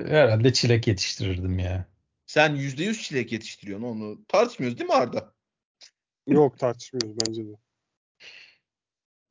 herhalde 0.08 0.52
çilek 0.52 0.86
yetiştirirdim 0.86 1.58
ya. 1.58 1.88
Sen 2.26 2.56
%100 2.56 3.02
çilek 3.02 3.32
yetiştiriyorsun 3.32 3.86
onu. 3.86 4.24
Tartışmıyoruz 4.28 4.78
değil 4.78 4.88
mi 4.88 4.94
Arda? 4.94 5.34
Yok 6.26 6.58
tartışmıyoruz 6.58 7.18
bence 7.18 7.44
de. 7.44 7.63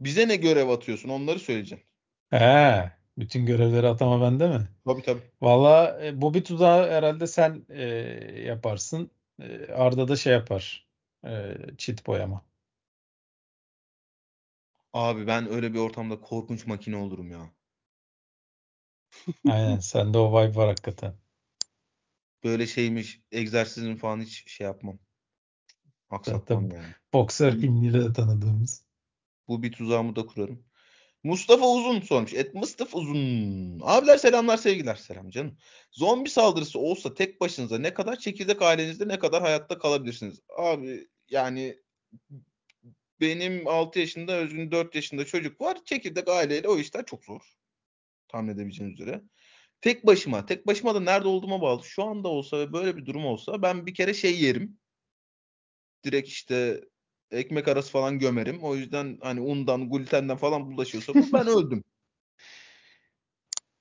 Bize 0.03 0.27
ne 0.27 0.35
görev 0.35 0.69
atıyorsun 0.69 1.09
onları 1.09 1.39
söyleyeceksin. 1.39 1.87
He, 2.29 2.91
bütün 3.17 3.45
görevleri 3.45 3.87
atama 3.87 4.21
bende 4.21 4.47
mi? 4.47 4.67
Tabii 4.85 5.01
tabii. 5.01 5.21
Valla 5.41 5.99
e, 6.05 6.21
Bobby 6.21 6.39
tuzağı 6.39 6.89
herhalde 6.91 7.27
sen 7.27 7.65
e, 7.69 7.83
yaparsın. 8.45 9.11
E, 9.41 9.73
Arda 9.73 10.07
da 10.07 10.15
şey 10.15 10.33
yapar. 10.33 10.87
E, 11.25 11.55
çit 11.77 12.07
boyama. 12.07 12.45
Abi 14.93 15.27
ben 15.27 15.51
öyle 15.51 15.73
bir 15.73 15.79
ortamda 15.79 16.21
korkunç 16.21 16.67
makine 16.67 16.95
olurum 16.95 17.31
ya. 17.31 17.49
Aynen 19.49 19.79
sende 19.79 20.17
o 20.17 20.31
vibe 20.31 20.55
var 20.55 20.67
hakikaten. 20.67 21.13
Böyle 22.43 22.67
şeymiş 22.67 23.21
egzersizin 23.31 23.95
falan 23.95 24.21
hiç 24.21 24.51
şey 24.51 24.67
yapmam. 24.67 24.99
Aksatmam 26.09 26.71
yani. 26.71 26.93
boksör 27.13 27.61
de 27.61 28.13
tanıdığımız. 28.13 28.82
Bu 29.47 29.63
bir 29.63 29.71
tuzağımı 29.71 30.15
da 30.15 30.25
kurarım. 30.25 30.65
Mustafa 31.23 31.67
Uzun 31.67 31.99
sormuş. 31.99 32.33
Et 32.33 32.53
Mustafa 32.53 32.97
Uzun. 32.97 33.79
Abiler 33.83 34.17
selamlar 34.17 34.57
sevgiler. 34.57 34.95
Selam 34.95 35.29
canım. 35.29 35.57
Zombi 35.91 36.29
saldırısı 36.29 36.79
olsa 36.79 37.13
tek 37.13 37.41
başınıza 37.41 37.77
ne 37.77 37.93
kadar 37.93 38.15
çekirdek 38.15 38.61
ailenizde 38.61 39.07
ne 39.07 39.19
kadar 39.19 39.41
hayatta 39.41 39.77
kalabilirsiniz? 39.77 40.39
Abi 40.57 41.07
yani 41.29 41.77
benim 43.19 43.67
6 43.67 43.99
yaşında 43.99 44.33
Özgün 44.33 44.71
4 44.71 44.95
yaşında 44.95 45.25
çocuk 45.25 45.61
var. 45.61 45.77
Çekirdek 45.85 46.27
aileyle 46.27 46.67
o 46.67 46.77
işler 46.77 47.05
çok 47.05 47.25
zor. 47.25 47.41
Tahmin 48.27 48.53
edebileceğiniz 48.53 48.99
üzere. 48.99 49.21
Tek 49.81 50.05
başıma. 50.05 50.45
Tek 50.45 50.67
başıma 50.67 50.95
da 50.95 50.99
nerede 50.99 51.27
olduğuma 51.27 51.61
bağlı. 51.61 51.83
Şu 51.83 52.03
anda 52.03 52.27
olsa 52.27 52.59
ve 52.59 52.73
böyle 52.73 52.97
bir 52.97 53.05
durum 53.05 53.25
olsa 53.25 53.61
ben 53.61 53.85
bir 53.85 53.93
kere 53.93 54.13
şey 54.13 54.41
yerim. 54.41 54.77
Direkt 56.03 56.27
işte 56.27 56.81
ekmek 57.33 57.67
arası 57.67 57.91
falan 57.91 58.19
gömerim. 58.19 58.59
O 58.63 58.75
yüzden 58.75 59.17
hani 59.21 59.41
undan, 59.41 59.89
glutenden 59.89 60.37
falan 60.37 60.71
bulaşıyorsa 60.71 61.13
bu 61.13 61.33
ben 61.33 61.47
öldüm. 61.57 61.83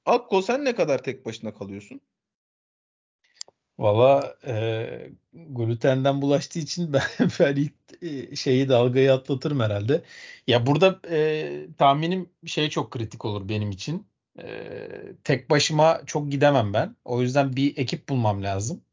Akko 0.06 0.42
sen 0.42 0.64
ne 0.64 0.74
kadar 0.74 1.02
tek 1.02 1.26
başına 1.26 1.54
kalıyorsun? 1.54 2.00
Valla 3.78 4.36
e, 4.46 5.10
glutenden 5.32 6.22
bulaştığı 6.22 6.58
için 6.58 6.92
ben, 6.92 7.02
ben 7.40 7.56
ilk 7.56 7.74
e, 8.02 8.36
şeyi 8.36 8.68
dalgayı 8.68 9.12
atlatırım 9.12 9.60
herhalde. 9.60 10.02
Ya 10.46 10.66
burada 10.66 11.00
e, 11.10 11.66
tahminim 11.78 12.30
şey 12.46 12.68
çok 12.70 12.90
kritik 12.90 13.24
olur 13.24 13.48
benim 13.48 13.70
için. 13.70 14.06
E, 14.38 14.78
tek 15.24 15.50
başıma 15.50 16.02
çok 16.06 16.30
gidemem 16.30 16.72
ben. 16.72 16.96
O 17.04 17.22
yüzden 17.22 17.56
bir 17.56 17.76
ekip 17.76 18.08
bulmam 18.08 18.42
lazım. 18.42 18.84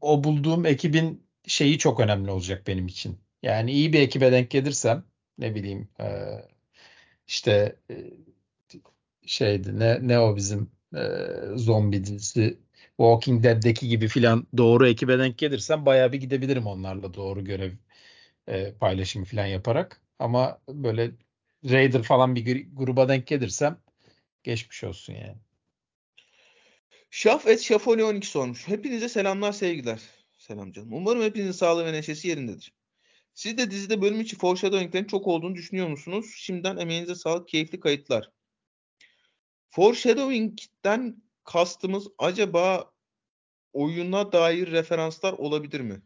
O 0.00 0.24
bulduğum 0.24 0.66
ekibin 0.66 1.26
şeyi 1.46 1.78
çok 1.78 2.00
önemli 2.00 2.30
olacak 2.30 2.66
benim 2.66 2.86
için. 2.86 3.18
Yani 3.46 3.72
iyi 3.72 3.92
bir 3.92 4.00
ekibe 4.00 4.32
denk 4.32 4.50
gelirsem 4.50 5.04
ne 5.38 5.54
bileyim 5.54 5.88
e, 6.00 6.06
işte 7.26 7.76
e, 7.90 7.96
şeydi 9.26 9.78
ne 9.78 10.08
ne 10.08 10.18
o 10.20 10.36
bizim 10.36 10.70
e, 10.96 11.00
zombi 11.56 12.04
dizisi 12.04 12.58
Walking 12.96 13.44
Dead'deki 13.44 13.88
gibi 13.88 14.08
filan 14.08 14.46
doğru 14.56 14.88
ekibe 14.88 15.18
denk 15.18 15.38
gelirsem 15.38 15.86
bayağı 15.86 16.12
bir 16.12 16.20
gidebilirim 16.20 16.66
onlarla 16.66 17.14
doğru 17.14 17.44
görev 17.44 17.72
e, 18.48 18.72
paylaşımı 18.74 19.24
filan 19.24 19.46
yaparak. 19.46 20.02
Ama 20.18 20.60
böyle 20.68 21.10
Raider 21.64 22.02
falan 22.02 22.34
bir 22.36 22.46
gr- 22.46 22.74
gruba 22.74 23.08
denk 23.08 23.26
gelirsem 23.26 23.78
geçmiş 24.44 24.84
olsun 24.84 25.14
yani. 25.14 25.36
Şaf 27.10 27.46
et 27.46 27.62
Şafoni 27.62 28.04
12 28.04 28.26
sormuş. 28.26 28.68
Hepinize 28.68 29.08
selamlar 29.08 29.52
sevgiler. 29.52 30.00
Selam 30.38 30.72
canım. 30.72 30.92
Umarım 30.92 31.22
hepinizin 31.22 31.52
sağlığı 31.52 31.86
ve 31.86 31.92
neşesi 31.92 32.28
yerindedir. 32.28 32.75
Siz 33.36 33.58
de 33.58 33.70
dizide 33.70 34.02
bölüm 34.02 34.20
içi 34.20 34.36
foreshadowing'lerin 34.36 35.04
çok 35.04 35.26
olduğunu 35.26 35.54
düşünüyor 35.54 35.88
musunuz? 35.88 36.32
Şimdiden 36.36 36.76
emeğinize 36.76 37.14
sağlık, 37.14 37.48
keyifli 37.48 37.80
kayıtlar. 37.80 38.30
Foreshadowing'den 39.70 41.22
kastımız 41.44 42.08
acaba 42.18 42.92
oyuna 43.72 44.32
dair 44.32 44.70
referanslar 44.70 45.32
olabilir 45.32 45.80
mi? 45.80 46.02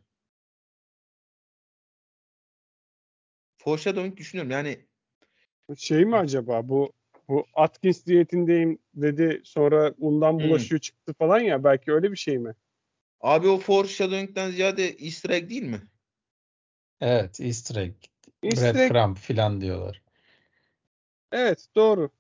Foreshadowing 3.59 4.17
düşünüyorum. 4.17 4.51
Yani 4.51 4.87
Şey 5.77 6.05
mi 6.05 6.17
acaba 6.17 6.69
bu 6.69 6.93
bu 7.29 7.47
Atkins 7.55 8.07
diyetindeyim 8.07 8.79
dedi 8.95 9.41
sonra 9.45 9.95
undan 9.99 10.33
Hmm. 10.33 10.43
bulaşıyor 10.43 10.81
çıktı 10.81 11.15
falan 11.19 11.41
ya 11.41 11.65
belki 11.65 11.93
öyle 11.93 12.13
bir 12.13 12.17
şey 12.17 12.39
mi? 12.39 12.55
abi 13.21 13.49
o 13.49 13.59
foreshadowing'den 13.59 14.51
ziyade 14.51 14.89
easter 14.89 15.31
egg 15.31 15.51
değil 15.51 15.63
mi? 15.63 15.83
Evet 17.01 17.41
Easter 17.41 17.83
egg, 17.83 17.95
Easter 18.43 18.75
egg- 18.75 18.75
breadcrumb 18.75 19.17
filan 19.17 19.61
diyorlar. 19.61 20.03
Evet 21.33 21.67
doğru. 21.77 22.11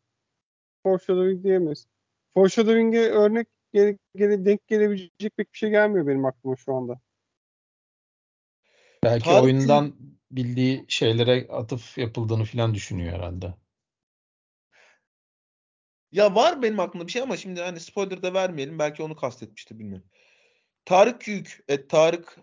Foreshadowing 0.83 1.45
diyemeyiz. 1.45 1.87
Foreshadowing'e 2.35 3.01
örnek 3.01 3.49
gele, 3.73 3.99
gele- 4.15 4.45
denk 4.45 4.67
gelebilecek 4.69 5.37
pek 5.37 5.53
bir 5.53 5.59
şey 5.59 5.71
gelmiyor 5.71 6.07
benim 6.07 6.25
aklıma 6.25 6.57
şu 6.57 6.75
anda. 6.75 7.01
Belki 9.05 9.25
Tarık 9.25 9.45
oyundan 9.45 9.95
bildiği 10.31 10.85
şeylere 10.89 11.49
atıf 11.49 11.99
yapıldığını 11.99 12.45
filan 12.45 12.75
düşünüyor 12.75 13.13
herhalde. 13.13 13.55
Ya 16.13 16.35
var 16.35 16.63
benim 16.63 16.81
aklımda 16.81 17.07
bir 17.07 17.13
şey 17.13 17.23
ama 17.23 17.37
şimdi 17.37 17.61
hani 17.61 17.81
spoiler 17.81 18.23
da 18.23 18.35
vermeyelim. 18.35 18.79
Belki 18.79 19.03
onu 19.03 19.17
kastetmişti 19.17 19.79
bilmiyorum. 19.79 20.07
Tarık 20.85 21.21
Küyük. 21.21 21.65
E, 21.69 21.87
Tarık 21.87 22.37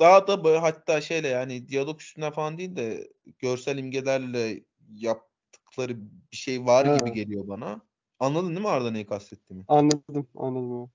daha 0.00 0.26
da 0.26 0.44
böyle 0.44 0.58
hatta 0.58 1.00
şeyle 1.00 1.28
yani 1.28 1.68
diyalog 1.68 2.00
üstüne 2.00 2.30
falan 2.30 2.58
değil 2.58 2.76
de 2.76 3.08
görsel 3.38 3.78
imgelerle 3.78 4.64
yaptıkları 4.94 5.96
bir 6.32 6.36
şey 6.36 6.64
var 6.66 6.86
Ha. 6.86 6.98
gibi 6.98 7.12
geliyor 7.12 7.48
bana. 7.48 7.80
Anladın 8.18 8.48
değil 8.48 8.60
mi 8.60 8.68
Arda 8.68 8.90
neyi 8.90 9.06
kastettiğimi? 9.06 9.64
Anladım, 9.68 10.28
anladım. 10.34 10.90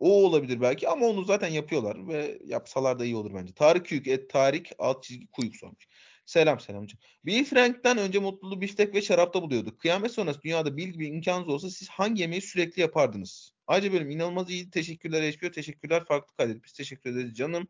O 0.00 0.24
olabilir 0.26 0.60
belki 0.60 0.88
ama 0.88 1.06
onu 1.06 1.24
zaten 1.24 1.48
yapıyorlar 1.48 2.08
ve 2.08 2.38
yapsalar 2.44 2.98
da 2.98 3.04
iyi 3.04 3.16
olur 3.16 3.34
bence. 3.34 3.52
Tarık 3.54 3.86
Küyük 3.86 4.06
et 4.06 4.30
Tarık 4.30 4.68
alt 4.78 5.02
çizgi 5.02 5.26
Kuyuk 5.26 5.56
sormuş. 5.56 5.88
Selam 6.26 6.60
selamcığım. 6.60 7.00
Bill 7.24 7.44
Frank'ten 7.44 7.98
önce 7.98 8.18
mutluluğu 8.18 8.60
biftek 8.60 8.94
ve 8.94 9.02
şarapta 9.02 9.42
buluyorduk. 9.42 9.80
Kıyamet 9.80 10.12
sonrası 10.12 10.42
dünyada 10.42 10.76
Bill 10.76 10.88
gibi 10.88 11.06
imkanınız 11.06 11.48
olsa 11.48 11.70
siz 11.70 11.88
hangi 11.88 12.22
yemeği 12.22 12.42
sürekli 12.42 12.80
yapardınız? 12.80 13.52
Ayrıca 13.66 13.92
bölüm 13.92 14.10
inanılmaz 14.10 14.50
iyi. 14.50 14.70
Teşekkürler 14.70 15.32
HBO. 15.32 15.50
Teşekkürler 15.50 16.04
farklı 16.04 16.36
kaydet. 16.36 16.64
Biz 16.64 16.72
teşekkür 16.72 17.10
ederiz 17.10 17.34
canım. 17.34 17.68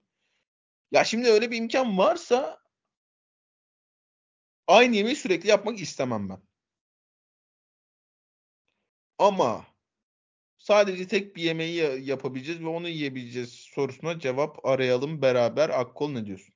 Ya 0.92 1.04
şimdi 1.04 1.28
öyle 1.28 1.50
bir 1.50 1.56
imkan 1.56 1.98
varsa 1.98 2.60
aynı 4.66 4.96
yemeği 4.96 5.16
sürekli 5.16 5.48
yapmak 5.48 5.80
istemem 5.80 6.28
ben. 6.28 6.38
Ama 9.18 9.66
sadece 10.58 11.06
tek 11.06 11.36
bir 11.36 11.42
yemeği 11.42 11.74
ya- 11.74 11.96
yapabileceğiz 11.96 12.60
ve 12.60 12.68
onu 12.68 12.88
yiyebileceğiz 12.88 13.52
sorusuna 13.52 14.18
cevap 14.18 14.66
arayalım 14.66 15.22
beraber. 15.22 15.68
Akkol 15.68 16.10
ne 16.10 16.26
diyorsun? 16.26 16.54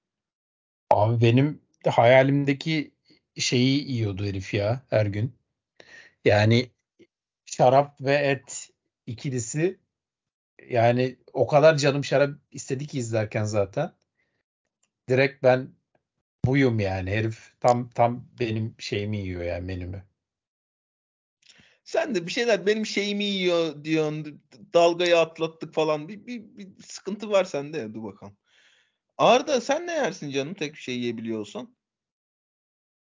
Abi 0.90 1.20
benim 1.20 1.62
de 1.84 1.90
hayalimdeki 1.90 2.94
şeyi 3.38 3.92
yiyordu 3.92 4.24
herif 4.24 4.54
ya 4.54 4.82
her 4.90 5.06
gün. 5.06 5.36
Yani 6.24 6.70
şarap 7.46 8.00
ve 8.00 8.14
et 8.14 8.70
ikilisi 9.06 9.78
yani 10.68 11.16
o 11.32 11.46
kadar 11.46 11.76
canım 11.76 12.04
şarap 12.04 12.30
istedi 12.50 12.86
ki 12.86 12.98
izlerken 12.98 13.44
zaten. 13.44 13.92
Direkt 15.12 15.42
ben 15.42 15.68
buyum 16.44 16.80
yani 16.80 17.10
herif 17.10 17.52
tam 17.60 17.90
tam 17.90 18.28
benim 18.40 18.74
şeyimi 18.78 19.18
yiyor 19.18 19.42
yani 19.42 19.66
menümü. 19.66 20.04
Sen 21.84 22.14
de 22.14 22.26
bir 22.26 22.32
şeyler 22.32 22.66
benim 22.66 22.86
şeyimi 22.86 23.24
yiyor 23.24 23.84
diyorsun. 23.84 24.42
Dalgayı 24.74 25.18
atlattık 25.18 25.74
falan. 25.74 26.08
Bir, 26.08 26.26
bir, 26.26 26.56
bir 26.56 26.82
sıkıntı 26.82 27.30
var 27.30 27.44
sende. 27.44 27.94
Dur 27.94 28.02
bakalım. 28.02 28.36
Arda 29.18 29.60
sen 29.60 29.86
ne 29.86 29.92
yersin 29.92 30.30
canım 30.30 30.54
tek 30.54 30.72
bir 30.72 30.78
şey 30.78 30.98
yiyebiliyorsan? 30.98 31.76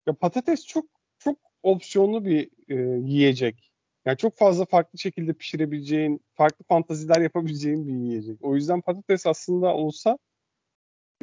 Ya 0.06 0.14
patates 0.14 0.66
çok 0.66 0.86
çok 1.18 1.38
opsiyonlu 1.62 2.24
bir 2.24 2.50
e, 2.68 2.74
yiyecek. 3.10 3.72
Yani 4.04 4.16
çok 4.16 4.38
fazla 4.38 4.64
farklı 4.64 4.98
şekilde 4.98 5.32
pişirebileceğin, 5.32 6.20
farklı 6.34 6.64
fantaziler 6.64 7.20
yapabileceğin 7.20 7.86
bir 7.86 7.92
yiyecek. 7.92 8.44
O 8.44 8.54
yüzden 8.54 8.80
patates 8.80 9.26
aslında 9.26 9.74
olsa 9.74 10.18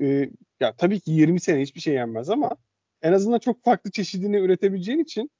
e, 0.01 0.29
ya 0.59 0.75
tabii 0.75 0.99
ki 0.99 1.11
20 1.11 1.39
sene 1.39 1.61
hiçbir 1.61 1.81
şey 1.81 1.93
yenmez 1.93 2.29
ama 2.29 2.57
en 3.01 3.13
azından 3.13 3.39
çok 3.39 3.63
farklı 3.63 3.91
çeşidini 3.91 4.37
üretebileceğin 4.37 4.99
için 4.99 5.31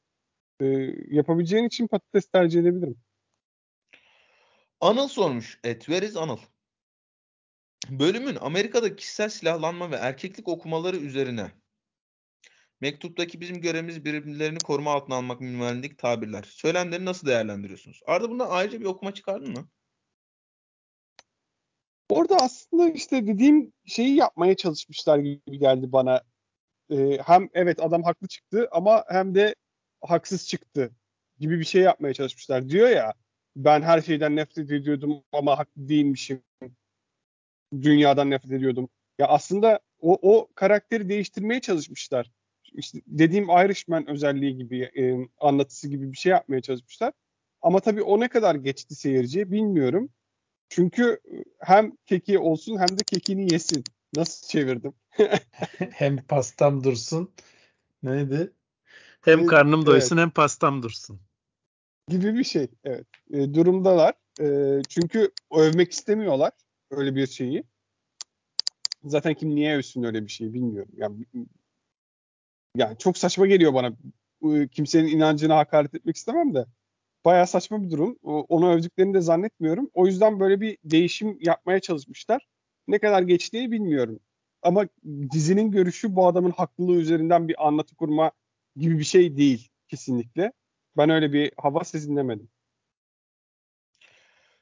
e, 0.62 0.66
yapabileceğin 1.08 1.64
için 1.64 1.88
patates 1.88 2.28
tercih 2.28 2.60
edebilirim. 2.60 2.98
Anıl 4.82 5.08
sormuş. 5.08 5.60
Et 5.64 5.86
where 5.86 6.06
is 6.06 6.18
Anıl? 6.18 6.38
Bölümün 7.90 8.36
Amerika'da 8.36 8.96
kişisel 8.96 9.30
silahlanma 9.30 9.92
ve 9.92 9.96
erkeklik 9.96 10.48
okumaları 10.48 10.98
üzerine. 10.98 11.52
Mektuptaki 12.82 13.42
bizim 13.42 13.62
görevimiz 13.62 14.06
birbirlerini 14.06 14.60
koruma 14.60 14.94
altına 14.94 15.16
almak 15.16 15.42
minvalindeki 15.42 15.98
tabirler. 15.98 16.44
Söylemleri 16.44 17.06
nasıl 17.06 17.28
değerlendiriyorsunuz? 17.28 18.02
Arda 18.06 18.30
bundan 18.30 18.48
ayrıca 18.50 18.80
bir 18.80 18.86
okuma 18.86 19.14
çıkardın 19.14 19.52
mı? 19.52 19.70
Orada 22.10 22.36
aslında 22.36 22.90
işte 22.90 23.28
dediğim 23.28 23.74
şeyi 23.86 24.16
yapmaya 24.16 24.56
çalışmışlar 24.56 25.18
gibi 25.20 25.60
geldi 25.60 25.92
bana. 25.92 26.22
Ee, 26.92 27.18
hem 27.26 27.50
evet 27.54 27.84
adam 27.84 28.04
haklı 28.04 28.28
çıktı 28.28 28.68
ama 28.72 29.04
hem 29.08 29.36
de 29.36 29.56
haksız 30.02 30.48
çıktı 30.48 30.92
gibi 31.40 31.60
bir 31.60 31.66
şey 31.66 31.82
yapmaya 31.82 32.14
çalışmışlar. 32.14 32.70
Diyor 32.70 32.90
ya 32.90 33.14
ben 33.56 33.82
her 33.82 34.02
şeyden 34.02 34.36
nefret 34.36 34.72
ediyordum 34.72 35.24
ama 35.32 35.60
haklı 35.60 35.90
değilmişim. 35.90 36.44
Dünyadan 37.82 38.30
nefret 38.30 38.52
ediyordum. 38.52 38.90
Ya 39.20 39.28
aslında 39.28 39.80
o, 40.02 40.20
o 40.22 40.48
karakteri 40.56 41.10
değiştirmeye 41.10 41.62
çalışmışlar. 41.62 42.32
işte 42.74 43.02
dediğim 43.08 43.50
Irishman 43.50 44.10
özelliği 44.10 44.58
gibi 44.58 44.82
e, 44.82 45.30
anlatısı 45.40 45.90
gibi 45.90 46.12
bir 46.12 46.18
şey 46.18 46.30
yapmaya 46.30 46.62
çalışmışlar. 46.62 47.14
Ama 47.62 47.80
tabii 47.80 48.02
o 48.02 48.20
ne 48.20 48.28
kadar 48.28 48.56
geçti 48.56 48.96
seyirciye 48.96 49.52
bilmiyorum. 49.52 50.10
Çünkü 50.70 51.20
hem 51.60 51.92
keki 52.06 52.40
olsun 52.40 52.78
hem 52.78 53.00
de 53.00 53.04
kekini 53.04 53.54
yesin. 53.54 53.84
Nasıl 54.16 54.48
çevirdim? 54.48 54.94
hem 55.92 56.18
pastam 56.18 56.84
dursun. 56.84 57.32
Neydi? 58.04 58.54
Hem 59.22 59.48
karnım 59.48 59.86
doysun 59.86 60.18
evet. 60.18 60.24
hem 60.24 60.30
pastam 60.30 60.84
dursun. 60.84 61.20
Gibi 62.08 62.36
bir 62.36 62.44
şey. 62.44 62.68
Evet. 62.84 63.08
E, 63.34 63.54
durumdalar. 63.54 64.14
E, 64.42 64.82
çünkü 64.90 65.32
övmek 65.52 65.92
istemiyorlar 65.92 66.52
öyle 66.92 67.16
bir 67.16 67.28
şeyi. 67.28 67.64
Zaten 69.04 69.34
kim 69.34 69.56
niye 69.56 69.78
övsün 69.78 70.04
öyle 70.04 70.24
bir 70.26 70.32
şeyi 70.32 70.54
bilmiyorum. 70.54 70.92
Yani, 70.98 71.26
yani 72.76 72.98
çok 72.98 73.18
saçma 73.18 73.48
geliyor 73.48 73.74
bana. 73.74 73.92
Kimsenin 74.72 75.08
inancına 75.08 75.58
hakaret 75.58 75.96
etmek 75.96 76.16
istemem 76.16 76.56
de. 76.56 76.66
Bayağı 77.28 77.48
saçma 77.48 77.84
bir 77.84 77.92
durum. 77.92 78.18
Onu 78.24 78.72
övdüklerini 78.72 79.14
de 79.14 79.22
zannetmiyorum. 79.22 79.90
O 79.94 80.08
yüzden 80.08 80.40
böyle 80.40 80.62
bir 80.62 80.78
değişim 80.84 81.38
yapmaya 81.42 81.80
çalışmışlar. 81.80 82.48
Ne 82.88 83.00
kadar 83.00 83.22
geçtiğini 83.22 83.72
bilmiyorum. 83.72 84.20
Ama 84.62 84.88
dizinin 85.32 85.72
görüşü 85.72 86.16
bu 86.16 86.28
adamın 86.28 86.52
haklılığı 86.52 86.96
üzerinden 86.96 87.48
bir 87.48 87.68
anlatı 87.68 87.96
kurma 87.96 88.32
gibi 88.76 89.00
bir 89.00 89.04
şey 89.04 89.38
değil 89.38 89.70
kesinlikle. 89.88 90.52
Ben 90.98 91.10
öyle 91.10 91.34
bir 91.34 91.52
hava 91.58 91.84
sezinlemedim. 91.84 92.50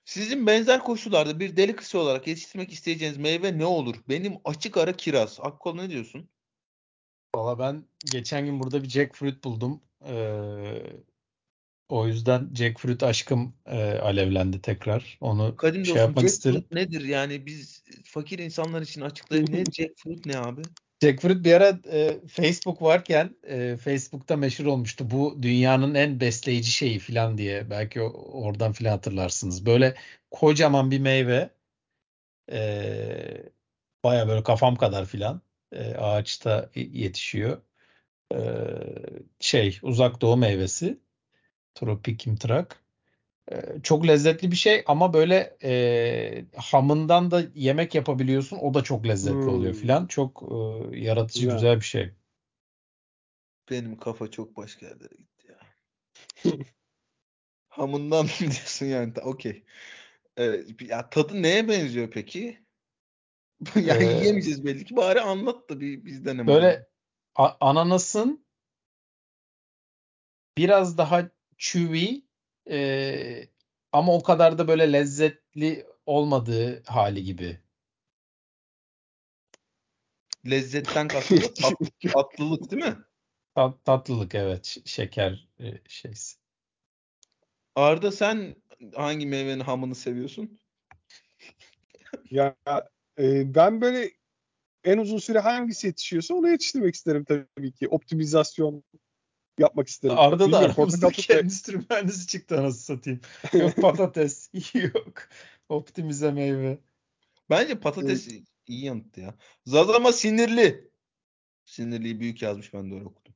Sizin 0.06 0.48
benzer 0.48 0.80
koşullarda 0.80 1.40
bir 1.40 1.58
deli 1.58 1.76
kısa 1.76 1.98
olarak 1.98 2.28
yetiştirmek 2.28 2.74
isteyeceğiniz 2.74 3.18
meyve 3.18 3.58
ne 3.58 3.66
olur? 3.66 3.96
Benim 4.10 4.38
açık 4.46 4.78
ara 4.78 4.94
kiraz. 4.94 5.40
Akkol 5.42 5.76
ne 5.76 5.90
diyorsun? 5.90 6.30
Valla 7.36 7.60
ben 7.60 7.86
geçen 8.12 8.46
gün 8.46 8.60
burada 8.60 8.84
bir 8.84 8.90
jackfruit 8.90 9.44
buldum. 9.44 9.82
Ee, 10.06 10.82
o 11.90 12.08
yüzden 12.08 12.50
jackfruit 12.56 13.04
aşkım 13.04 13.54
e, 13.66 13.78
alevlendi 13.84 14.62
tekrar. 14.62 15.18
Onu 15.22 15.56
Kadim 15.56 15.86
şey 15.86 15.96
dostum, 15.96 16.08
yapmak 16.08 16.26
isterim. 16.26 16.64
nedir? 16.72 17.06
Yani 17.06 17.46
biz 17.46 17.84
fakir 18.04 18.40
insanlar 18.40 18.82
için 18.82 19.02
açıklayın. 19.02 19.48
ne 19.54 19.64
jackfruit 19.66 20.26
ne 20.26 20.38
abi? 20.38 20.62
Jackfruit 21.04 21.46
bir 21.46 21.54
ara 21.54 21.80
e, 21.92 22.20
Facebook 22.28 22.82
varken 22.82 23.36
e, 23.48 23.78
Facebook'ta 23.78 24.38
meşhur 24.38 24.66
olmuştu. 24.66 25.12
Bu 25.12 25.38
dünyanın 25.42 25.96
en 25.96 26.20
besleyici 26.20 26.72
şeyi 26.72 27.00
falan 27.00 27.38
diye. 27.38 27.70
Belki 27.70 28.02
oradan 28.02 28.72
falan 28.72 28.90
hatırlarsınız. 28.90 29.66
Böyle 29.66 29.96
kocaman 30.32 30.92
bir 30.92 31.00
meyve. 31.00 31.50
E, 32.52 33.52
Baya 34.04 34.28
böyle 34.28 34.44
kafam 34.44 34.76
kadar 34.76 35.06
filan. 35.06 35.42
E, 35.72 35.96
ağaçta 35.96 36.70
yetişiyor. 36.76 37.62
E, 38.34 38.40
şey 39.40 39.80
uzak 39.82 40.22
doğu 40.22 40.38
meyvesi. 40.38 41.00
Tropik 41.76 42.28
imtrak. 42.28 42.86
E, 43.52 43.56
çok 43.84 44.08
lezzetli 44.08 44.52
bir 44.52 44.56
şey 44.56 44.84
ama 44.88 45.14
böyle 45.14 45.58
e, 45.64 46.46
hamından 46.56 47.32
da 47.32 47.44
yemek 47.56 47.96
yapabiliyorsun. 47.96 48.58
O 48.58 48.74
da 48.74 48.84
çok 48.84 49.08
lezzetli 49.08 49.36
hmm. 49.36 49.50
oluyor 49.50 49.74
filan. 49.74 50.08
Çok 50.08 50.44
e, 50.44 50.56
yaratıcı 51.00 51.40
güzel. 51.40 51.56
güzel 51.56 51.76
bir 51.76 51.86
şey. 51.86 52.12
Benim 53.72 53.98
kafa 53.98 54.32
çok 54.32 54.58
başka 54.58 54.86
yerlere 54.86 55.16
gitti 55.18 55.48
ya. 55.50 55.60
Hamından 57.68 58.28
diyorsun 58.40 58.86
yani. 58.86 59.14
Okey. 59.24 59.64
Evet, 60.38 60.82
ya 60.82 61.10
tadı 61.10 61.42
neye 61.42 61.68
benziyor 61.68 62.10
peki? 62.12 62.60
yani 63.76 64.04
ee, 64.04 64.14
yiyemeyeceğiz 64.14 64.66
belli 64.66 64.86
ki. 64.86 64.96
Bari 64.96 65.22
anlat 65.22 65.70
da 65.70 65.80
bir 65.80 66.06
bizden 66.06 66.32
hemen. 66.32 66.48
Böyle 66.48 66.88
ananasın 67.36 68.46
biraz 70.58 70.98
daha 70.98 71.30
chewy 71.58 72.22
e, 72.70 73.48
ama 73.92 74.14
o 74.14 74.24
kadar 74.24 74.58
da 74.58 74.68
böyle 74.68 74.94
lezzetli 74.94 75.88
olmadığı 76.06 76.84
hali 76.84 77.24
gibi. 77.24 77.60
Lezzetten 80.50 81.08
kastım 81.08 81.40
tat, 81.62 81.74
tatlılık 82.14 82.72
değil 82.72 82.84
mi? 82.84 82.98
Tat, 83.56 83.86
tatlılık 83.86 84.36
evet. 84.36 84.78
Şeker 84.86 85.48
e, 85.60 85.66
şeysi. 85.88 86.38
Arda 87.76 88.12
sen 88.12 88.56
hangi 88.96 89.26
meyvenin 89.26 89.60
hamını 89.60 89.96
seviyorsun? 89.96 90.60
Ya 92.32 92.56
e, 93.20 93.56
ben 93.56 93.82
böyle 93.82 94.12
en 94.84 94.98
uzun 94.98 95.18
süre 95.18 95.40
hangisi 95.40 95.88
yetişiyorsa 95.88 96.34
onu 96.34 96.50
yetiştirmek 96.50 96.96
isterim 96.96 97.26
tabii 97.26 97.72
ki. 97.72 97.88
Optimizasyon 97.88 98.84
yapmak 99.60 99.88
isterim. 99.88 100.18
Arda 100.18 100.52
da 100.52 100.58
aramızdaki 100.58 101.34
endüstri 101.34 101.78
mühendisi 101.78 102.28
çıktı 102.28 102.60
anasını 102.60 102.98
satayım. 102.98 103.22
Yok 103.54 103.76
patates, 103.82 104.50
yok 104.74 105.28
optimize 105.70 106.32
meyve. 106.32 106.78
Bence 107.50 107.80
patates 107.80 108.28
evet. 108.28 108.44
iyi 108.68 108.86
yanıttı 108.86 109.22
ya. 109.22 109.36
Zazama 109.66 110.14
sinirli. 110.14 110.92
Sinirliyi 111.66 112.20
büyük 112.20 112.42
yazmış 112.42 112.74
ben 112.74 112.92
de 112.92 112.96
öyle 112.96 113.06
okudum. 113.06 113.34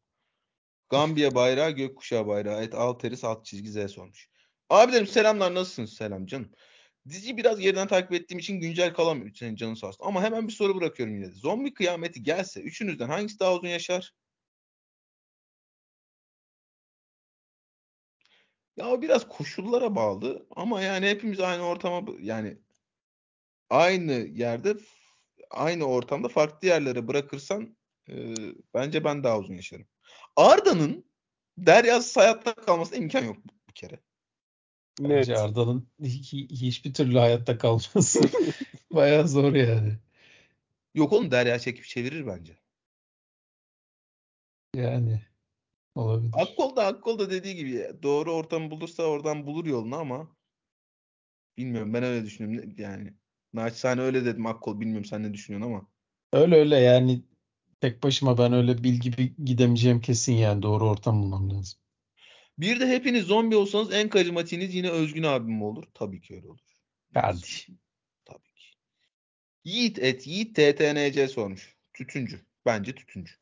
Gambiya 0.89 1.35
bayrağı, 1.35 1.71
gökkuşağı 1.71 2.27
bayrağı. 2.27 2.63
Et 2.63 2.75
alt 2.75 3.01
teris 3.01 3.23
alt 3.23 3.45
çizgi 3.45 3.71
Z 3.71 3.91
sormuş. 3.91 4.29
Abilerim 4.69 5.07
selamlar 5.07 5.53
nasılsınız? 5.53 5.93
Selam 5.93 6.25
canım. 6.25 6.51
Diziyi 7.09 7.37
biraz 7.37 7.59
geriden 7.59 7.87
takip 7.87 8.13
ettiğim 8.13 8.39
için 8.39 8.59
güncel 8.59 8.93
kalamıyorum. 8.93 9.35
Senin 9.35 9.55
canın 9.55 9.73
sağ 9.73 9.87
olsun. 9.87 10.05
Ama 10.05 10.23
hemen 10.23 10.47
bir 10.47 10.53
soru 10.53 10.75
bırakıyorum 10.75 11.15
yine 11.15 11.27
de. 11.27 11.35
Zombi 11.35 11.73
kıyameti 11.73 12.23
gelse 12.23 12.61
üçünüzden 12.61 13.07
hangisi 13.07 13.39
daha 13.39 13.55
uzun 13.55 13.67
yaşar? 13.67 14.13
Ya 18.79 18.87
o 18.87 19.01
biraz 19.01 19.27
koşullara 19.27 19.95
bağlı 19.95 20.47
ama 20.55 20.81
yani 20.81 21.07
hepimiz 21.07 21.39
aynı 21.39 21.63
ortama 21.63 22.11
yani 22.21 22.57
aynı 23.69 24.13
yerde 24.13 24.77
aynı 25.49 25.85
ortamda 25.85 26.27
farklı 26.27 26.67
yerlere 26.67 27.07
bırakırsan 27.07 27.77
e, 28.09 28.35
bence 28.73 29.03
ben 29.03 29.23
daha 29.23 29.39
uzun 29.39 29.53
yaşarım. 29.53 29.87
Arda'nın 30.35 31.05
Derya'sız 31.57 32.17
hayatta 32.17 32.55
kalmasına 32.55 32.97
imkan 32.97 33.23
yok 33.23 33.37
bir 33.69 33.73
kere. 33.73 33.99
Bence 34.99 35.31
evet. 35.31 35.41
Arda'nın 35.41 35.87
hiçbir 36.49 36.93
türlü 36.93 37.17
hayatta 37.17 37.57
kalması 37.57 38.21
bayağı 38.91 39.27
zor 39.27 39.53
yani. 39.53 39.97
Yok 40.95 41.13
oğlum 41.13 41.31
Derya 41.31 41.59
çekip 41.59 41.85
çevirir 41.85 42.27
bence. 42.27 42.57
Yani 44.75 45.21
olabilir. 45.95 46.31
Akkol 46.33 46.75
da 46.75 46.85
Akkol 46.85 47.19
da 47.19 47.29
dediği 47.29 47.55
gibi 47.55 47.89
doğru 48.03 48.33
ortamı 48.33 48.71
bulursa 48.71 49.03
oradan 49.03 49.47
bulur 49.47 49.65
yolunu 49.65 49.95
ama 49.95 50.35
bilmiyorum 51.57 51.93
ben 51.93 52.03
öyle 52.03 52.25
düşünüyorum 52.25 52.73
yani. 52.77 53.13
Naçizane 53.53 54.01
öyle 54.01 54.25
dedim 54.25 54.45
Akkol 54.45 54.79
bilmiyorum 54.79 55.05
sen 55.05 55.23
ne 55.23 55.33
düşünüyorsun 55.33 55.71
ama. 55.71 55.87
Öyle 56.33 56.55
öyle 56.55 56.77
yani 56.77 57.23
tek 57.81 58.03
başıma 58.03 58.37
ben 58.37 58.53
öyle 58.53 58.83
bilgi 58.83 59.35
gidemeyeceğim 59.45 60.01
kesin 60.01 60.33
yani 60.33 60.61
doğru 60.61 60.89
ortam 60.89 61.21
bulmam 61.21 61.51
lazım. 61.51 61.79
Bir 62.57 62.79
de 62.79 62.87
hepiniz 62.87 63.25
zombi 63.25 63.55
olsanız 63.55 63.93
en 63.93 64.09
karizmatiğiniz 64.09 64.75
yine 64.75 64.89
Özgün 64.89 65.23
abim 65.23 65.61
olur? 65.61 65.83
Tabii 65.93 66.21
ki 66.21 66.35
öyle 66.35 66.47
olur. 66.47 66.59
Kardeşim. 67.13 67.79
Tabii 68.25 68.53
ki. 68.55 68.67
Yiğit 69.63 69.99
et 69.99 70.27
Yiğit 70.27 70.55
TTNC 70.55 71.27
sormuş. 71.27 71.75
Tütüncü. 71.93 72.45
Bence 72.65 72.95
tütüncü. 72.95 73.33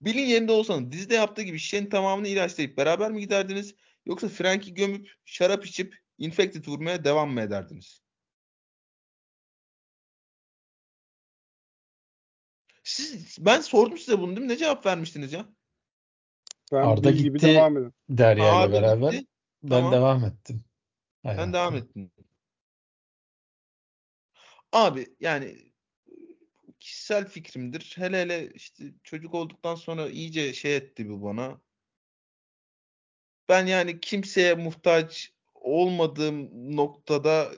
Bilin 0.00 0.26
yerinde 0.26 0.52
olsanız 0.52 0.92
dizide 0.92 1.14
yaptığı 1.14 1.42
gibi 1.42 1.58
şişenin 1.58 1.90
tamamını 1.90 2.28
ilaçlayıp 2.28 2.76
beraber 2.76 3.10
mi 3.10 3.20
giderdiniz? 3.20 3.74
Yoksa 4.06 4.28
Frank'i 4.28 4.74
gömüp 4.74 5.12
şarap 5.24 5.66
içip 5.66 5.96
infected 6.18 6.66
vurmaya 6.66 7.04
devam 7.04 7.30
mı 7.30 7.40
ederdiniz? 7.40 8.02
Siz, 12.84 13.36
ben 13.40 13.60
sordum 13.60 13.98
size 13.98 14.18
bunu 14.18 14.36
değil 14.36 14.46
mi? 14.46 14.52
Ne 14.52 14.56
cevap 14.56 14.86
vermiştiniz 14.86 15.32
ya? 15.32 15.48
Ben 16.72 16.76
Arda 16.76 17.10
gitti 17.10 17.22
gibi 17.22 17.40
devam 17.40 17.76
edin. 17.76 17.94
Derya 18.08 18.64
ile 18.64 18.72
beraber. 18.72 19.12
Gitti. 19.12 19.26
Ben 19.62 19.68
tamam. 19.70 19.92
devam 19.92 20.24
ettim. 20.24 20.64
Hayatım. 21.22 21.44
Sen 21.44 21.52
devam 21.52 21.76
ettin. 21.76 22.12
Abi 24.72 25.16
yani 25.20 25.67
kişisel 27.08 27.28
fikrimdir. 27.28 27.94
Hele 27.96 28.20
hele 28.20 28.50
işte 28.54 28.84
çocuk 29.04 29.34
olduktan 29.34 29.74
sonra 29.74 30.08
iyice 30.08 30.52
şey 30.52 30.76
etti 30.76 31.08
bu 31.08 31.22
bana. 31.22 31.60
Ben 33.48 33.66
yani 33.66 34.00
kimseye 34.00 34.54
muhtaç 34.54 35.32
olmadığım 35.54 36.50
noktada 36.76 37.50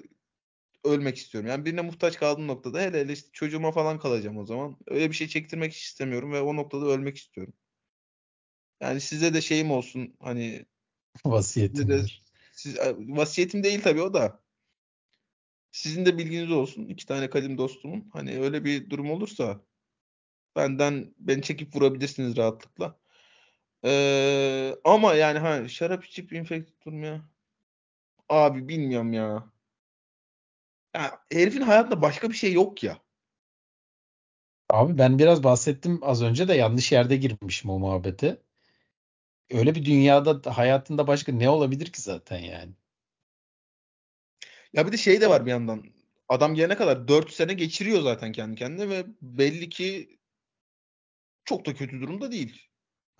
ölmek 0.85 1.16
istiyorum. 1.16 1.51
Yani 1.51 1.64
birine 1.64 1.81
muhtaç 1.81 2.16
kaldığım 2.18 2.47
noktada 2.47 2.81
hele 2.81 3.01
hele 3.01 3.12
işte 3.12 3.28
çocuğuma 3.32 3.72
falan 3.72 3.98
kalacağım 3.98 4.39
o 4.39 4.47
zaman. 4.47 4.77
Öyle 4.86 5.10
bir 5.10 5.14
şey 5.14 5.28
çektirmek 5.28 5.72
hiç 5.72 5.82
istemiyorum 5.82 6.32
ve 6.32 6.40
o 6.40 6.56
noktada 6.56 6.86
ölmek 6.86 7.16
istiyorum. 7.16 7.55
Yani 8.81 9.01
size 9.01 9.35
de 9.35 9.40
şeyim 9.40 9.70
olsun 9.70 10.16
hani 10.20 10.66
vasiyetim 11.24 11.89
de, 11.89 12.05
siz, 12.52 12.77
vasiyetim 12.98 13.64
değil 13.64 13.82
tabii 13.82 14.02
o 14.02 14.14
da. 14.14 14.43
Sizin 15.72 16.06
de 16.06 16.18
bilginiz 16.18 16.52
olsun. 16.52 16.86
İki 16.86 17.06
tane 17.06 17.30
kadim 17.30 17.59
dostumun. 17.59 18.10
Hani 18.12 18.40
öyle 18.40 18.64
bir 18.64 18.90
durum 18.90 19.10
olursa 19.10 19.60
Benden 20.56 21.14
beni 21.18 21.42
çekip 21.42 21.76
vurabilirsiniz 21.76 22.36
rahatlıkla. 22.36 22.98
Ee, 23.84 24.76
ama 24.84 25.14
yani 25.14 25.38
ha 25.38 25.68
şarap 25.68 26.05
içip 26.05 26.32
infekte 26.32 26.72
durmaya. 26.84 27.22
Abi 28.28 28.68
bilmiyorum 28.68 29.12
ya. 29.12 29.52
Ya 30.94 31.24
herifin 31.32 31.60
hayatında 31.60 32.02
başka 32.02 32.30
bir 32.30 32.34
şey 32.34 32.52
yok 32.52 32.82
ya. 32.82 32.98
Abi 34.68 34.98
ben 34.98 35.18
biraz 35.18 35.44
bahsettim 35.44 35.98
az 36.02 36.22
önce 36.22 36.48
de 36.48 36.55
yanlış 36.55 36.92
yerde 36.92 37.16
girmişim 37.16 37.70
o 37.70 37.78
muhabbete. 37.78 38.42
Öyle 39.51 39.74
bir 39.74 39.84
dünyada 39.84 40.56
hayatında 40.56 41.06
başka 41.06 41.32
ne 41.32 41.51
olabilir 41.51 41.86
ki 41.86 42.02
zaten 42.02 42.38
yani? 42.38 42.72
Ya 44.72 44.86
bir 44.86 44.92
de 44.92 44.97
şey 44.97 45.20
de 45.20 45.30
var 45.30 45.47
bir 45.47 45.51
yandan. 45.51 45.84
Adam 46.28 46.55
gelene 46.55 46.76
kadar 46.76 47.09
4 47.09 47.32
sene 47.32 47.52
geçiriyor 47.55 48.02
zaten 48.02 48.32
kendi 48.32 48.56
kendine 48.56 48.88
ve 48.88 49.06
belli 49.22 49.68
ki 49.68 50.18
çok 51.44 51.66
da 51.66 51.74
kötü 51.74 52.01
durumda 52.01 52.32
değil. 52.32 52.68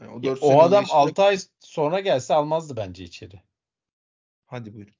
Yani 0.01 0.11
o, 0.11 0.17
Ya, 0.17 0.23
4 0.23 0.43
o 0.43 0.61
adam 0.61 0.85
geçirmek- 0.85 0.95
6 0.95 1.23
ay 1.23 1.39
sonra 1.61 2.01
gelse 2.01 2.35
almazdı 2.35 2.77
bence 2.77 3.05
içeri. 3.05 3.43
Hadi 4.47 4.75
buyurun. 4.75 4.95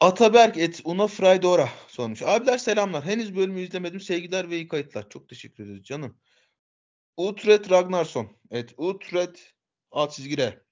Ataberk 0.00 0.56
et 0.56 0.80
Una 0.84 1.06
Fraydora 1.06 1.68
sormuş. 1.88 2.22
Abiler 2.22 2.58
selamlar. 2.58 3.04
Henüz 3.04 3.36
bölümü 3.36 3.60
izlemedim. 3.60 4.00
Sevgiler 4.00 4.50
ve 4.50 4.56
iyi 4.56 4.68
kayıtlar. 4.68 5.08
Çok 5.08 5.28
teşekkür 5.28 5.64
ederiz 5.64 5.84
canım. 5.84 6.18
Utrecht 7.16 7.70
Ragnarsson. 7.70 8.36
Et 8.50 8.74
Utrecht 8.76 9.40
alt 9.90 10.12
çizgi 10.12 10.38
R. 10.38 10.62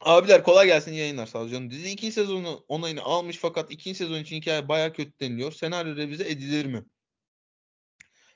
Abiler 0.00 0.42
kolay 0.42 0.66
gelsin 0.66 0.92
yayınlar 0.92 1.26
sağ 1.26 1.48
canım. 1.48 1.70
Dizi 1.70 1.90
ikinci 1.90 2.12
sezonu 2.12 2.64
onayını 2.68 3.02
almış 3.02 3.36
fakat 3.36 3.70
ikinci 3.72 3.98
sezon 3.98 4.18
için 4.20 4.36
hikaye 4.36 4.68
baya 4.68 4.92
kötü 4.92 5.20
deniliyor. 5.20 5.52
Senaryo 5.52 5.96
revize 5.96 6.28
edilir 6.28 6.64
mi? 6.66 6.84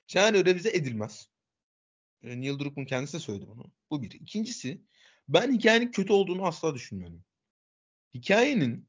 Senaryo 0.07 0.45
revize 0.45 0.71
edilmez. 0.71 1.29
E, 2.23 2.41
Neil 2.41 2.59
Druckmann 2.59 2.87
kendisi 2.87 3.13
de 3.13 3.21
söyledi 3.21 3.47
bunu. 3.49 3.73
Bu 3.91 4.03
bir. 4.03 4.11
İkincisi 4.11 4.83
ben 5.29 5.53
hikayenin 5.53 5.91
kötü 5.91 6.13
olduğunu 6.13 6.47
asla 6.47 6.75
düşünmüyorum. 6.75 7.25
Hikayenin 8.15 8.89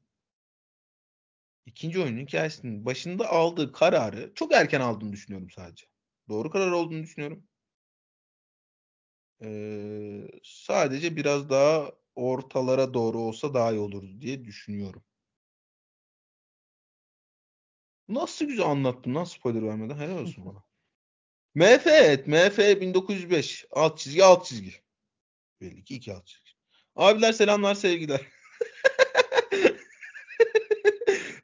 ikinci 1.66 2.00
oyunun 2.00 2.20
hikayesinin 2.20 2.84
başında 2.86 3.30
aldığı 3.30 3.72
kararı 3.72 4.32
çok 4.34 4.52
erken 4.54 4.80
aldığını 4.80 5.12
düşünüyorum 5.12 5.50
sadece. 5.50 5.86
Doğru 6.28 6.50
karar 6.50 6.70
olduğunu 6.70 7.02
düşünüyorum. 7.02 7.46
Ee, 9.42 10.28
sadece 10.42 11.16
biraz 11.16 11.50
daha 11.50 11.92
ortalara 12.14 12.94
doğru 12.94 13.18
olsa 13.18 13.54
daha 13.54 13.72
iyi 13.72 13.80
olurdu 13.80 14.20
diye 14.20 14.44
düşünüyorum. 14.44 15.04
Nasıl 18.08 18.44
güzel 18.44 18.66
anlattım 18.66 19.14
lan 19.14 19.24
spoiler 19.24 19.62
vermeden. 19.62 19.96
Helal 19.96 20.18
olsun 20.18 20.46
bana. 20.46 20.64
MF 21.54 21.86
evet. 21.86 22.26
MF 22.26 22.58
1905. 22.58 23.66
Alt 23.70 23.98
çizgi 23.98 24.24
alt 24.24 24.46
çizgi. 24.46 24.74
Belli 25.60 25.84
ki 25.84 25.94
iki 25.94 26.12
alt 26.14 26.26
çizgi. 26.26 26.50
Abiler 26.96 27.32
selamlar 27.32 27.74
sevgiler. 27.74 28.20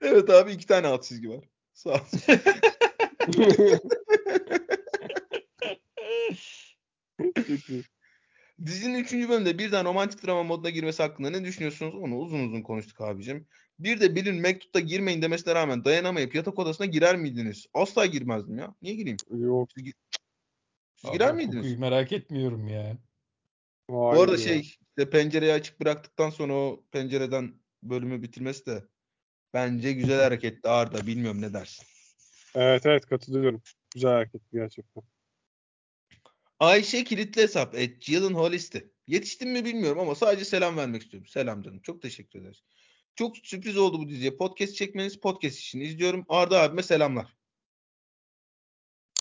evet 0.01 0.31
abi 0.31 0.53
iki 0.53 0.67
tane 0.67 0.87
alt 0.87 1.05
çizgi 1.05 1.31
var. 1.31 1.45
Sağ 1.73 1.91
ol. 1.91 1.99
Çok 7.35 7.69
iyi. 7.69 7.85
Dizinin 8.67 9.05
3. 9.05 9.13
bölümde 9.29 9.59
birden 9.59 9.85
romantik 9.85 10.27
drama 10.27 10.43
moduna 10.43 10.71
girmesi 10.71 11.03
hakkında 11.03 11.31
ne 11.31 11.45
düşünüyorsunuz? 11.45 11.95
Onu 11.95 12.19
uzun 12.19 12.49
uzun 12.49 12.63
konuştuk 12.63 13.01
abicim. 13.01 13.47
Bir 13.79 14.01
de 14.01 14.15
Bill'in 14.15 14.35
mektupta 14.35 14.81
girmeyin 14.81 15.23
demesine 15.23 15.55
rağmen 15.55 15.85
dayanamayıp 15.85 16.35
yatak 16.35 16.59
odasına 16.59 16.87
girer 16.87 17.17
miydiniz? 17.17 17.67
Asla 17.75 18.07
girmezdim 18.07 18.59
ya. 18.59 18.75
Niye 18.83 18.95
gireyim? 18.95 19.17
Yok. 19.31 19.69
Siz, 19.75 19.93
siz 20.97 21.11
Abi 21.11 21.13
girer 21.13 21.35
miydiniz? 21.35 21.79
merak 21.79 22.13
etmiyorum 22.13 22.69
ya. 22.69 22.97
Bu 23.89 24.09
hayır 24.11 24.23
arada 24.23 24.33
ya. 24.33 24.39
şey 24.39 24.61
işte 24.61 25.11
pencereyi 25.11 25.53
açık 25.53 25.81
bıraktıktan 25.81 26.31
sonra 26.31 26.55
o 26.55 26.85
pencereden 26.93 27.55
bölümü 27.83 28.23
bitirmesi 28.23 28.67
de 28.67 28.85
bence 29.55 29.93
güzel 29.93 30.21
hareketti 30.23 30.69
Arda. 30.69 31.07
Bilmiyorum 31.07 31.43
ne 31.43 31.53
dersin. 31.53 31.87
Evet 32.55 32.87
evet 32.87 33.07
katılıyorum. 33.07 33.63
Güzel 33.95 34.11
hareket 34.11 34.43
gerçekten. 34.53 35.03
Ayşe 36.61 37.05
kilitli 37.05 37.43
hesap. 37.43 37.75
Et 37.75 38.03
Jillian 38.03 38.35
Hollisti. 38.35 38.91
Yetiştim 39.07 39.53
mi 39.53 39.65
bilmiyorum 39.65 40.01
ama 40.01 40.15
sadece 40.15 40.45
selam 40.45 40.77
vermek 40.77 41.03
istiyorum. 41.03 41.29
Selam 41.29 41.63
canım. 41.63 41.81
Çok 41.81 42.03
teşekkür 42.03 42.41
ederiz. 42.41 42.63
Çok 43.15 43.37
sürpriz 43.37 43.77
oldu 43.77 43.99
bu 43.99 44.09
diziye. 44.09 44.37
Podcast 44.37 44.75
çekmeniz 44.75 45.21
podcast 45.21 45.59
için 45.59 45.81
izliyorum. 45.81 46.25
Arda 46.29 46.61
abime 46.63 46.83
selamlar. 46.83 47.37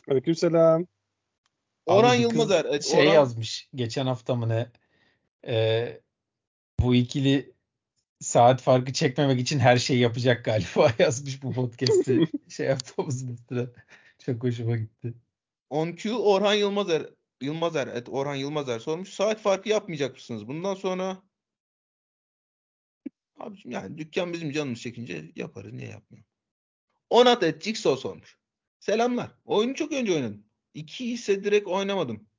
Aleykümselam. 0.09 0.87
Orhan 1.85 2.15
Abi 2.15 2.21
Yılmazer. 2.21 2.65
Evet, 2.65 2.83
şey 2.83 3.07
Orhan- 3.07 3.13
yazmış 3.13 3.69
geçen 3.75 4.05
hafta 4.05 4.35
mı 4.35 4.49
ne? 4.49 4.71
Ee, 5.47 6.01
bu 6.79 6.95
ikili 6.95 7.53
saat 8.19 8.61
farkı 8.61 8.93
çekmemek 8.93 9.39
için 9.39 9.59
her 9.59 9.77
şeyi 9.77 9.99
yapacak 9.99 10.45
galiba 10.45 10.93
yazmış 10.99 11.43
bu 11.43 11.53
podcast'i 11.53 12.27
şey 12.49 12.67
yaptığımız 12.67 13.27
bir 13.27 13.37
süre. 13.49 13.69
Çok 14.25 14.43
hoşuma 14.43 14.77
gitti. 14.77 15.13
On 15.69 15.91
Q 15.91 16.13
Orhan 16.13 16.53
Yılmazer. 16.53 17.09
Yılmazer. 17.41 17.87
Evet, 17.87 18.09
Orhan 18.09 18.35
Yılmazer 18.35 18.79
sormuş. 18.79 19.09
Saat 19.09 19.41
farkı 19.41 19.69
yapmayacak 19.69 20.15
mısınız? 20.15 20.47
Bundan 20.47 20.75
sonra 20.75 21.23
Abicim 23.39 23.71
yani 23.71 23.97
dükkan 23.97 24.33
bizim 24.33 24.51
canımız 24.51 24.81
çekince 24.81 25.31
yaparız. 25.35 25.73
Niye 25.73 25.89
yapmıyor? 25.89 26.25
Onat 27.09 27.43
et 27.43 27.63
Jigsaw 27.63 28.01
sormuş. 28.01 28.37
Selamlar. 28.79 29.31
Oyunu 29.45 29.75
çok 29.75 29.91
önce 29.91 30.13
oynadım. 30.13 30.45
İki 30.73 31.11
ise 31.11 31.43
direkt 31.43 31.67
oynamadım. 31.67 32.29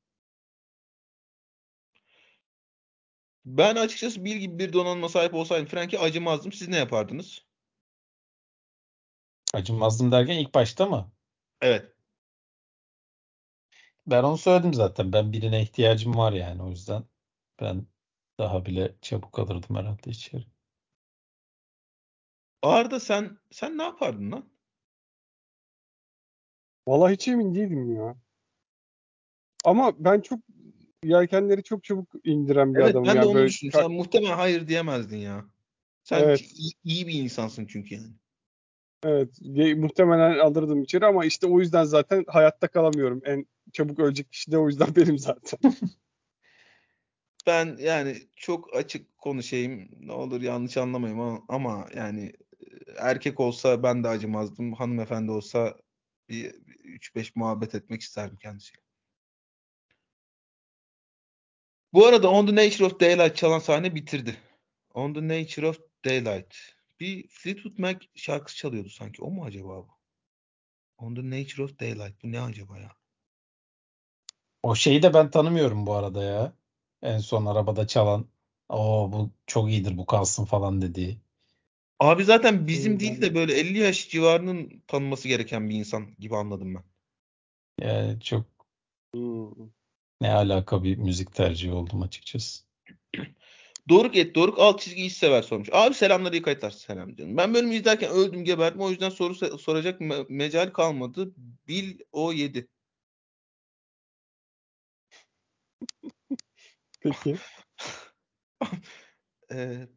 Ben 3.45 3.77
açıkçası 3.77 4.25
Bill 4.25 4.37
gibi 4.37 4.59
bir 4.59 4.73
donanıma 4.73 5.09
sahip 5.09 5.35
olsaydım 5.35 5.67
Frank'e 5.67 5.99
acımazdım. 5.99 6.53
Siz 6.53 6.69
ne 6.69 6.77
yapardınız? 6.77 7.45
Acımazdım 9.55 10.13
derken 10.13 10.39
ilk 10.39 10.55
başta 10.55 10.87
mı? 10.87 11.13
Evet. 11.61 11.93
Ben 14.07 14.23
onu 14.23 14.39
söyledim 14.39 14.75
zaten. 14.75 15.13
Ben 15.13 15.33
birine 15.33 15.63
ihtiyacım 15.63 16.17
var 16.17 16.33
yani 16.33 16.63
o 16.63 16.69
yüzden 16.71 17.05
ben 17.61 17.87
daha 18.39 18.67
bile 18.67 18.95
çabuk 19.03 19.39
alırdım 19.39 19.77
herhalde 19.77 20.11
içeri. 20.11 20.45
Arda 22.63 23.01
sen 23.01 23.39
sen 23.51 23.79
ne 23.79 23.83
yapardın 23.83 24.33
lan? 24.33 24.45
Vallahi 26.87 27.13
hiç 27.13 27.29
emin 27.29 27.55
değilim 27.55 27.97
ya. 27.97 28.17
Ama 29.65 30.05
ben 30.05 30.21
çok 30.21 30.41
yelkenleri 31.05 31.63
çok 31.63 31.85
çabuk 31.85 32.09
indiren 32.25 32.75
bir 32.75 32.81
Evet 32.81 32.91
adamım. 32.91 33.09
ben 33.09 33.15
de 33.15 33.19
yani 33.19 33.27
onu 33.27 33.35
böyle 33.35 33.49
düşündüm. 33.49 33.73
Sen 33.73 33.93
muhtemelen 33.93 34.37
hayır 34.37 34.69
diyemezdin 34.69 35.17
ya. 35.17 35.45
Sen 36.03 36.23
Evet. 36.23 36.41
iyi, 36.41 36.73
iyi 36.85 37.07
bir 37.07 37.13
insansın 37.13 37.67
çünkü 37.67 37.95
yani. 37.95 38.13
Evet, 39.03 39.39
muhtemelen 39.77 40.39
alırdım 40.39 40.83
içeri 40.83 41.07
ama 41.07 41.25
işte 41.25 41.47
o 41.47 41.61
yüzden 41.61 41.85
zaten 41.85 42.25
hayatta 42.29 42.69
kalamıyorum. 42.69 43.21
En 43.25 43.47
çabuk 43.73 43.99
ölecek 43.99 44.33
kişi 44.33 44.53
de 44.53 44.59
o 44.59 44.69
yüzden 44.69 44.89
benim 44.97 45.19
zaten. 45.19 45.59
Ben 47.47 47.77
yani 47.81 48.17
çok 48.37 48.77
açık 48.77 49.19
konuşayım. 49.19 49.89
Ne 50.01 50.13
olur 50.13 50.41
yanlış 50.43 50.77
anlamayın 50.77 51.19
ama, 51.19 51.45
ama 51.49 51.87
yani 51.95 52.33
e, 52.61 52.93
erkek 52.99 53.41
olsa 53.41 53.83
ben 53.83 54.05
de 54.05 54.09
acımazdım. 54.09 54.73
Hanımefendi 54.73 55.31
olsa 55.31 55.77
bir 56.29 56.55
3-5 56.85 57.33
muhabbet 57.35 57.75
etmek 57.75 58.01
isterdim 58.01 58.37
kendisiyle. 58.37 58.83
Bu 61.93 62.07
arada 62.07 62.31
On 62.31 62.47
the 62.47 62.55
Nature 62.55 62.85
of 62.85 63.01
Daylight 63.01 63.37
çalan 63.37 63.59
sahne 63.59 63.95
bitirdi. 63.95 64.37
On 64.95 65.15
the 65.15 65.29
Nature 65.29 65.69
of 65.69 65.79
Daylight. 66.05 66.55
Bir 67.01 67.29
Fleetwood 67.29 67.79
Mac 67.79 68.07
şarkısı 68.15 68.57
çalıyordu 68.57 68.89
sanki. 68.89 69.23
O 69.23 69.31
mu 69.31 69.45
acaba 69.45 69.69
bu? 69.69 69.89
On 70.97 71.15
the 71.15 71.31
Nature 71.31 71.63
of 71.63 71.81
Daylight. 71.81 72.23
Bu 72.23 72.33
ne 72.33 72.41
acaba 72.41 72.79
ya? 72.79 73.00
O 74.63 74.75
şeyi 74.75 75.03
de 75.03 75.15
ben 75.15 75.31
tanımıyorum 75.31 75.87
bu 75.87 75.95
arada 75.95 76.23
ya. 76.23 76.53
En 77.03 77.19
son 77.19 77.47
arabada 77.47 77.87
çalan. 77.87 78.29
O 78.69 79.11
bu 79.13 79.31
çok 79.47 79.71
iyidir 79.71 79.97
bu 79.99 80.07
kalsın 80.07 80.45
falan 80.45 80.83
dediği. 80.83 81.21
Abi 82.01 82.25
zaten 82.25 82.67
bizim 82.67 83.01
değil 83.01 83.23
de 83.23 83.35
böyle 83.35 83.55
50 83.55 83.79
yaş 83.79 84.09
civarının 84.09 84.83
tanınması 84.87 85.29
gereken 85.29 85.71
bir 85.71 85.75
insan 85.75 86.15
gibi 86.19 86.37
anladım 86.37 86.75
ben. 86.75 86.85
Yani 87.81 88.21
çok 88.21 88.47
Hmm. 89.15 89.71
ne 90.21 90.33
alaka 90.33 90.85
bir 90.85 90.97
müzik 90.97 91.35
tercihi 91.35 91.73
oldum 91.73 92.03
açıkçası. 92.03 92.65
Doruk 93.89 94.17
et 94.17 94.35
Doruk 94.35 94.59
alt 94.59 94.81
çizgi 94.81 95.05
hiç 95.05 95.13
sever 95.13 95.43
sormuş. 95.43 95.69
Abi 95.73 95.95
selamlar 95.95 96.33
iyi 96.33 96.43
kayıtlar 96.43 96.71
selam 96.71 97.15
canım. 97.17 97.37
Ben 97.37 97.55
bölümü 97.55 97.75
izlerken 97.75 98.11
öldüm 98.11 98.45
geberdim 98.45 98.81
o 98.81 98.91
yüzden 98.91 99.11
soru 99.11 99.33
so- 99.33 99.59
soracak 99.59 100.01
me- 100.01 100.27
mecal 100.29 100.73
kalmadı. 100.73 101.35
Bil 101.69 101.99
o 102.13 102.33
7. 102.33 102.69
Peki. 107.01 107.37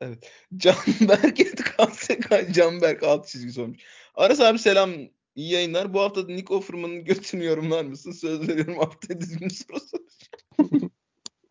Evet. 0.00 0.30
Canberk 0.56 1.40
et 1.40 1.64
KSK 1.64 2.54
Canberk 2.54 3.02
alt 3.02 3.28
çizgi 3.28 3.52
sormuş. 3.52 3.78
Aras 4.14 4.40
abi 4.40 4.58
selam. 4.58 4.90
İyi 5.34 5.52
yayınlar. 5.52 5.94
Bu 5.94 6.00
hafta 6.00 6.24
Nick 6.26 6.54
Offerman'ın 6.54 7.04
götünü 7.04 7.44
yorumlar 7.44 7.84
mısın? 7.84 8.12
Söz 8.12 8.48
veriyorum 8.48 8.78
haftaya 8.78 9.20
düzgün 9.20 9.48
soru 9.48 9.80
soracağım. 9.80 10.90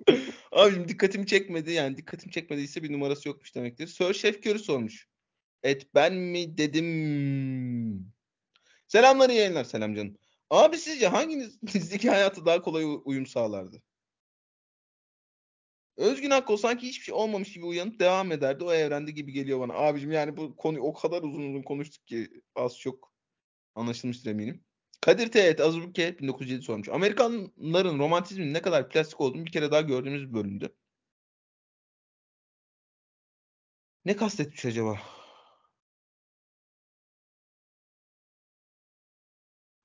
Abicim 0.51 0.87
dikkatimi 0.87 1.27
çekmedi. 1.27 1.71
Yani 1.71 1.97
dikkatimi 1.97 2.31
çekmediyse 2.31 2.83
bir 2.83 2.93
numarası 2.93 3.27
yokmuş 3.27 3.55
demektir. 3.55 3.87
Sir 3.87 4.13
Chef 4.13 4.45
Curry 4.45 4.59
sormuş. 4.59 5.07
Et 5.63 5.87
ben 5.95 6.13
mi 6.15 6.57
dedim. 6.57 8.13
Selamlar 8.87 9.29
iyi 9.29 9.39
yayınlar. 9.39 9.63
Selam 9.63 9.95
canım. 9.95 10.17
Abi 10.49 10.77
sizce 10.77 11.07
hanginiz 11.07 11.61
dizdeki 11.73 12.09
hayatı 12.09 12.45
daha 12.45 12.61
kolay 12.61 12.83
uyum 13.05 13.25
sağlardı? 13.25 13.81
Özgün 15.97 16.29
Akko 16.29 16.57
sanki 16.57 16.87
hiçbir 16.87 17.03
şey 17.03 17.15
olmamış 17.15 17.53
gibi 17.53 17.65
uyanıp 17.65 17.99
devam 17.99 18.31
ederdi. 18.31 18.63
O 18.63 18.73
evrende 18.73 19.11
gibi 19.11 19.31
geliyor 19.31 19.59
bana. 19.59 19.73
Abicim 19.73 20.11
yani 20.11 20.37
bu 20.37 20.55
konuyu 20.55 20.83
o 20.83 20.93
kadar 20.93 21.23
uzun 21.23 21.49
uzun 21.49 21.63
konuştuk 21.63 22.07
ki 22.07 22.29
az 22.55 22.79
çok 22.79 23.11
anlaşılmıştır 23.75 24.31
eminim. 24.31 24.63
Kadir 25.01 25.31
Teğet 25.31 25.61
Azubuke 25.61 26.19
1907 26.19 26.61
sormuş. 26.61 26.89
Amerikanların 26.89 27.99
romantizmin 27.99 28.53
ne 28.53 28.61
kadar 28.61 28.89
plastik 28.89 29.21
olduğunu 29.21 29.45
bir 29.45 29.51
kere 29.51 29.71
daha 29.71 29.81
gördüğümüz 29.81 30.29
bir 30.29 30.33
bölümdü. 30.33 30.75
Ne 34.05 34.15
kastetmiş 34.15 34.65
acaba? 34.65 34.99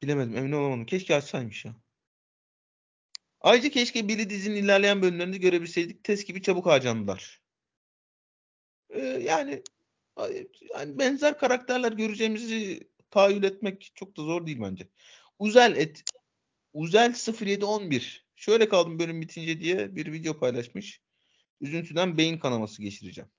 Bilemedim 0.02 0.36
emin 0.36 0.52
olamadım. 0.52 0.86
Keşke 0.86 1.14
açsaymış 1.16 1.64
ya. 1.64 1.74
Ayrıca 3.40 3.68
keşke 3.68 4.08
Billy 4.08 4.30
dizinin 4.30 4.56
ilerleyen 4.56 5.02
bölümlerinde 5.02 5.38
görebilseydik. 5.38 6.04
Test 6.04 6.26
gibi 6.26 6.42
çabuk 6.42 6.66
harcandılar. 6.66 7.42
Ee, 8.90 9.00
yani 9.00 9.62
yani 10.74 10.98
benzer 10.98 11.38
karakterler 11.38 11.92
göreceğimizi 11.92 12.88
tahayyül 13.10 13.42
etmek 13.42 13.92
çok 13.94 14.16
da 14.16 14.22
zor 14.22 14.46
değil 14.46 14.58
bence. 14.60 14.88
Uzel 15.38 15.76
et 15.76 16.04
Uzel 16.72 17.14
0711 17.40 18.26
şöyle 18.36 18.68
kaldım 18.68 18.98
bölüm 18.98 19.20
bitince 19.20 19.60
diye 19.60 19.96
bir 19.96 20.12
video 20.12 20.38
paylaşmış. 20.38 21.00
Üzüntüden 21.60 22.18
beyin 22.18 22.38
kanaması 22.38 22.82
geçireceğim. 22.82 23.30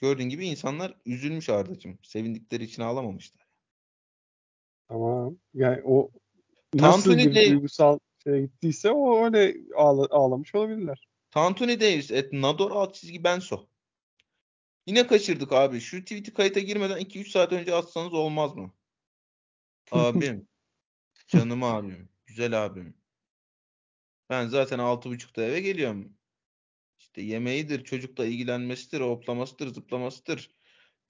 Gördüğün 0.00 0.28
gibi 0.28 0.46
insanlar 0.46 0.94
üzülmüş 1.06 1.48
Arda'cığım. 1.48 1.98
Sevindikleri 2.02 2.64
için 2.64 2.82
ağlamamışlar. 2.82 3.46
Tamam. 4.88 5.36
Yani 5.54 5.82
o 5.84 6.10
nasıl 6.74 7.02
Tantuni 7.02 7.30
bir 7.30 7.34
de- 7.34 7.50
duygusal 7.50 7.98
şeye 8.24 8.40
gittiyse 8.42 8.90
o 8.90 9.24
öyle 9.24 9.56
ağla- 9.74 10.08
ağlamış 10.10 10.54
olabilirler. 10.54 11.08
Tantuni 11.30 11.80
Davis 11.80 12.10
et 12.10 12.32
Nador 12.32 12.70
alt 12.70 12.94
çizgi 12.94 13.24
Benso. 13.24 13.66
Yine 14.86 15.06
kaçırdık 15.06 15.52
abi. 15.52 15.80
Şu 15.80 16.00
tweet'i 16.00 16.34
kayıta 16.34 16.60
girmeden 16.60 16.98
2-3 17.00 17.30
saat 17.30 17.52
önce 17.52 17.74
atsanız 17.74 18.14
olmaz 18.14 18.56
mı? 18.56 18.72
Abim. 19.92 20.48
Canım 21.28 21.62
abim. 21.62 22.08
Güzel 22.26 22.64
abim. 22.64 22.94
Ben 24.30 24.46
zaten 24.48 24.78
6.30'da 24.78 25.42
eve 25.42 25.60
geliyorum. 25.60 26.16
İşte 27.10 27.22
yemeğidir, 27.22 27.84
çocukla 27.84 28.26
ilgilenmesidir, 28.26 29.00
hoplamasıdır, 29.00 29.74
zıplamasıdır. 29.74 30.50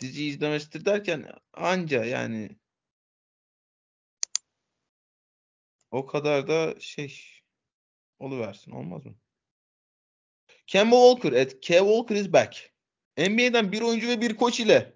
Dizi 0.01 0.24
izlemesidir 0.24 0.85
derken 0.85 1.32
anca 1.52 2.05
yani 2.05 2.51
o 5.90 6.06
kadar 6.06 6.48
da 6.48 6.81
şey 6.81 7.20
oluversin. 8.18 8.70
Olmaz 8.70 9.06
mı? 9.06 9.14
Kemba 10.66 10.97
Walker 10.97 11.40
at 11.40 11.60
Kev 11.60 11.81
Walker 11.81 12.16
is 12.16 12.32
back. 12.32 12.72
NBA'den 13.18 13.72
bir 13.72 13.81
oyuncu 13.81 14.09
ve 14.09 14.20
bir 14.20 14.36
koç 14.36 14.60
ile 14.60 14.93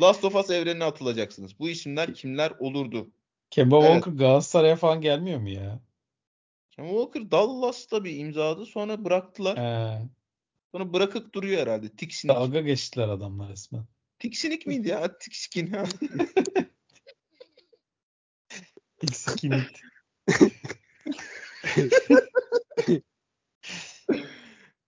Last 0.00 0.24
of 0.24 0.34
Us 0.34 0.50
evrenine 0.50 0.84
atılacaksınız. 0.84 1.58
Bu 1.58 1.68
isimler 1.68 2.14
kimler 2.14 2.50
olurdu? 2.58 3.10
Kemba 3.50 3.76
Evet. 3.76 3.94
Walker 3.94 4.18
Galatasaray'a 4.18 4.76
falan 4.76 5.00
gelmiyor 5.00 5.40
mu 5.40 5.48
ya? 5.48 5.80
Kemba 6.76 6.90
Walker 6.90 7.30
Dallas'ta 7.30 8.04
bir 8.04 8.16
imzadı. 8.16 8.66
Sonra 8.66 9.04
bıraktılar. 9.04 9.58
He, 9.58 10.08
Sonra 10.72 10.92
bırakıp 10.92 11.34
duruyor 11.34 11.60
herhalde. 11.60 11.96
Tiksinik. 11.96 12.36
dalga 12.36 12.60
geçtiler 12.60 13.08
adamlar 13.08 13.50
resmen. 13.50 13.84
Tiksinik 14.18 14.66
miydi 14.66 14.88
ya? 14.88 15.18
Tikskin 15.18 15.66
ha. 15.66 15.84
Tikskinit. 19.00 19.80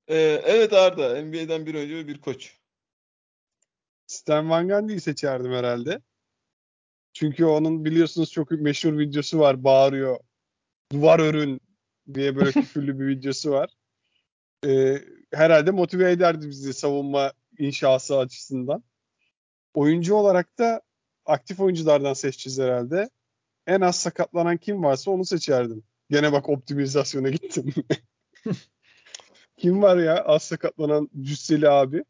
Ee, 0.08 0.42
evet 0.44 0.72
Arda. 0.72 1.22
NBA'den 1.22 1.66
bir 1.66 1.74
oyuncu 1.74 1.94
ve 1.94 2.08
bir 2.08 2.20
koç. 2.20 2.58
Stan 4.06 4.50
Van 4.50 4.68
Gundy'yi 4.68 5.00
seçerdim 5.00 5.52
herhalde. 5.52 6.00
Çünkü 7.12 7.44
onun 7.44 7.84
biliyorsunuz 7.84 8.32
çok 8.32 8.50
meşhur 8.50 8.98
videosu 8.98 9.38
var. 9.38 9.64
Bağırıyor. 9.64 10.20
Duvar 10.92 11.18
örün 11.18 11.65
diye 12.14 12.36
böyle 12.36 12.52
küfürlü 12.52 13.00
bir 13.00 13.06
videosu 13.06 13.50
var. 13.50 13.70
Ee, 14.66 14.98
herhalde 15.32 15.70
motive 15.70 16.10
ederdi 16.10 16.48
bizi 16.48 16.74
savunma 16.74 17.32
inşası 17.58 18.18
açısından. 18.18 18.84
Oyuncu 19.74 20.14
olarak 20.14 20.58
da 20.58 20.82
aktif 21.26 21.60
oyunculardan 21.60 22.14
seçeceğiz 22.14 22.58
herhalde. 22.58 23.10
En 23.66 23.80
az 23.80 23.96
sakatlanan 23.96 24.56
kim 24.56 24.82
varsa 24.84 25.10
onu 25.10 25.24
seçerdim. 25.24 25.82
Gene 26.10 26.32
bak 26.32 26.48
optimizasyona 26.48 27.30
gittim. 27.30 27.74
kim 29.56 29.82
var 29.82 29.96
ya 29.96 30.24
az 30.24 30.42
sakatlanan 30.42 31.10
cüsseli 31.22 31.68
abi? 31.68 32.04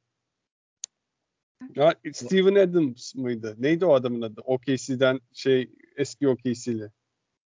Ya, 1.75 1.95
Steven 2.13 2.55
Adams 2.55 3.15
mıydı? 3.15 3.55
Neydi 3.59 3.85
o 3.85 3.95
adamın 3.95 4.23
adı? 4.23 4.41
OKC'den 4.41 5.21
şey 5.33 5.71
eski 5.97 6.29
OKC'li. 6.29 6.91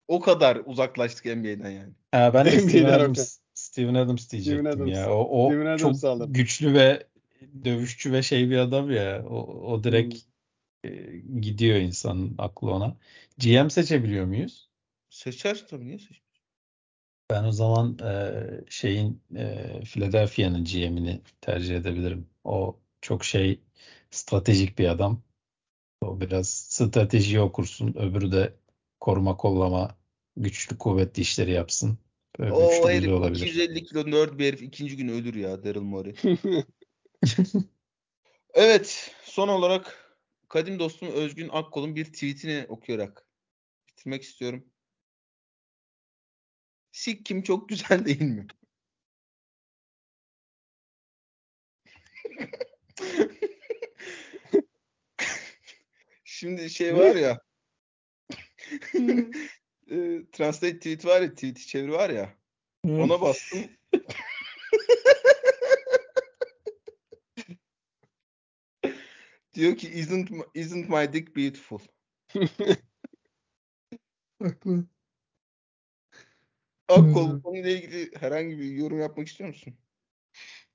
O 0.09 0.21
kadar 0.21 0.57
uzaklaştık 0.67 1.25
NBA'den 1.27 1.71
yani. 1.71 1.95
Ha, 2.13 2.35
ben 2.35 2.45
de 2.51 2.59
Steven 2.59 2.85
Adams, 2.93 3.39
Steven 3.55 3.95
Adams 3.95 4.31
diyecektim 4.33 4.63
Steven 4.63 4.77
Adams. 4.77 4.97
ya. 4.97 5.11
O, 5.13 5.47
o 5.49 5.51
Steven 5.51 5.67
Adams'ı 5.67 6.01
çok 6.01 6.11
alırım. 6.11 6.33
güçlü 6.35 6.75
ve 6.75 7.07
dövüşçü 7.65 8.13
ve 8.13 8.23
şey 8.23 8.51
bir 8.51 8.57
adam 8.59 8.91
ya. 8.91 9.25
O, 9.29 9.37
o 9.73 9.85
direkt 9.85 10.15
Hmm. 10.15 10.21
e, 10.85 10.91
gidiyor 11.41 11.77
insanın 11.77 12.35
aklı 12.39 12.71
ona. 12.73 12.97
GM 13.39 13.71
seçebiliyor 13.71 14.27
muyuz? 14.27 14.71
Seçer 15.09 15.67
tabii. 15.69 15.87
Niye 15.87 15.99
seçer? 15.99 16.23
Ben 17.31 17.45
o 17.45 17.53
zaman 17.53 17.99
e, 17.99 18.65
şeyin 18.71 19.23
e, 19.37 19.81
Philadelphia'nın 19.85 20.65
GM'ini 20.65 21.21
tercih 21.41 21.77
edebilirim. 21.77 22.29
O 22.45 22.81
çok 23.01 23.25
şey 23.25 23.61
stratejik 24.11 24.79
bir 24.79 24.89
adam. 24.89 25.23
O 26.03 26.21
biraz 26.21 26.49
strateji 26.51 27.41
okursun. 27.41 27.95
Öbürü 27.95 28.33
de 28.33 28.55
koruma 29.03 29.37
kollama 29.37 29.99
güçlü 30.37 30.79
kuvvetli 30.79 31.21
işleri 31.23 31.51
yapsın. 31.51 31.99
Böyle 32.39 32.53
O 32.53 32.71
güçlü 32.71 32.89
herif 32.89 33.13
olabilir. 33.13 33.47
250 33.47 33.85
kilo 33.85 34.11
nerd 34.11 34.39
bir 34.39 34.47
herif. 34.47 34.63
ikinci 34.63 34.97
gün 34.97 35.09
ölür 35.09 35.35
ya 35.35 35.65
Daryl 35.65 35.81
Morey. 35.81 36.15
Evet. 38.55 39.11
Son 39.25 39.49
olarak 39.49 40.17
kadim 40.49 40.79
dostum 40.79 41.09
Özgün 41.09 41.49
Akkol'un 41.53 41.97
bir 41.97 42.05
tweetini 42.05 42.67
okuyarak 42.69 43.27
bitirmek 43.89 44.23
istiyorum. 44.23 44.67
Sik 46.93 47.27
kim 47.27 47.43
çok 47.43 47.69
güzel 47.69 48.05
değil 48.05 48.23
mi? 48.23 48.47
Şimdi 56.25 56.71
şey 56.71 56.97
var 56.97 57.15
ya 57.15 57.41
e, 59.91 60.25
translate 60.33 60.79
tweet 60.79 61.07
var 61.07 61.23
ya 61.23 61.35
tweet 61.35 61.59
çeviri 61.59 61.93
var 61.93 62.11
ya 62.11 62.35
ona 62.85 63.21
bastım. 63.21 63.61
Diyor 69.55 69.77
ki 69.77 69.89
isn't 69.89 70.31
my- 70.31 70.45
isn't 70.55 70.89
my 70.89 71.13
dick 71.13 71.37
beautiful? 71.37 71.79
Haklı. 74.43 74.85
Akkol 76.89 77.29
Hmm. 77.29 77.37
bu 77.37 77.43
konuyla 77.43 77.71
ilgili 77.71 78.11
herhangi 78.21 78.59
bir 78.59 78.65
yorum 78.65 79.01
yapmak 79.01 79.29
istiyor 79.29 79.49
musun? 79.49 79.75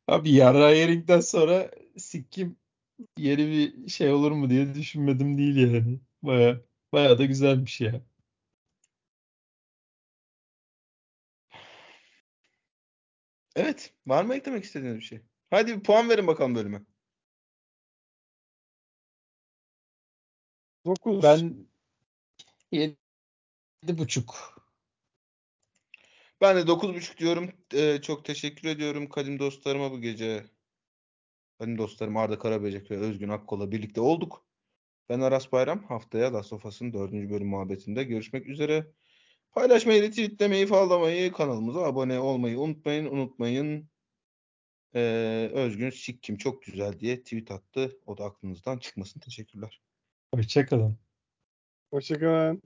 Abi 0.07 0.31
Yara 0.31 0.71
Yering'den 0.71 1.19
sonra 1.19 1.71
Sikkim 1.97 2.57
yeni 3.17 3.47
bir 3.47 3.89
şey 3.89 4.11
olur 4.11 4.31
mu 4.31 4.49
diye 4.49 4.75
düşünmedim 4.75 5.37
değil 5.37 5.55
yani. 5.73 5.99
Baya 6.21 6.61
baya 6.93 7.17
da 7.19 7.25
güzelmiş 7.25 7.81
ya. 7.81 8.01
Evet. 13.55 13.93
Var 14.07 14.23
mı 14.23 14.35
eklemek 14.35 14.63
istediğiniz 14.63 14.99
bir 14.99 15.05
şey? 15.05 15.21
Hadi 15.49 15.77
bir 15.77 15.83
puan 15.83 16.09
verin 16.09 16.27
bakalım 16.27 16.55
bölüme. 16.55 16.81
9. 20.85 21.23
Ben 21.23 21.67
yedi 22.71 22.97
buçuk. 23.87 24.57
Ben 26.41 26.57
de 26.57 26.61
9.5 26.61 27.17
diyorum. 27.17 27.51
Ee, 27.73 28.01
çok 28.01 28.25
teşekkür 28.25 28.69
ediyorum 28.69 29.09
kadim 29.09 29.39
dostlarıma 29.39 29.91
bu 29.91 30.01
gece. 30.01 30.45
Kadim 31.59 31.77
dostlarım 31.77 32.17
Arda 32.17 32.39
Karaböcek 32.39 32.91
ve 32.91 32.97
Özgün 32.97 33.29
Akkol'la 33.29 33.71
birlikte 33.71 34.01
olduk. 34.01 34.46
Ben 35.09 35.19
Aras 35.19 35.51
Bayram. 35.51 35.83
Haftaya 35.83 36.33
Last 36.33 36.53
of 36.53 36.65
Us'ın 36.65 36.93
4. 36.93 37.11
bölüm 37.11 37.47
muhabbetinde 37.47 38.03
görüşmek 38.03 38.47
üzere. 38.47 38.87
Paylaşmayı, 39.51 40.01
retweetlemeyi, 40.01 40.65
fallamayı, 40.65 41.31
kanalımıza 41.31 41.83
abone 41.83 42.19
olmayı 42.19 42.59
unutmayın. 42.59 43.05
Unutmayın. 43.05 43.89
Ee, 44.95 45.49
Özgün 45.53 45.89
Sikkim 45.89 46.37
çok 46.37 46.63
güzel 46.63 46.99
diye 46.99 47.23
tweet 47.23 47.51
attı. 47.51 47.97
O 48.05 48.17
da 48.17 48.25
aklınızdan 48.25 48.77
çıkmasın. 48.77 49.19
Teşekkürler. 49.19 49.81
Hoşçakalın. 50.33 50.97
Hoşçakalın. 51.91 52.61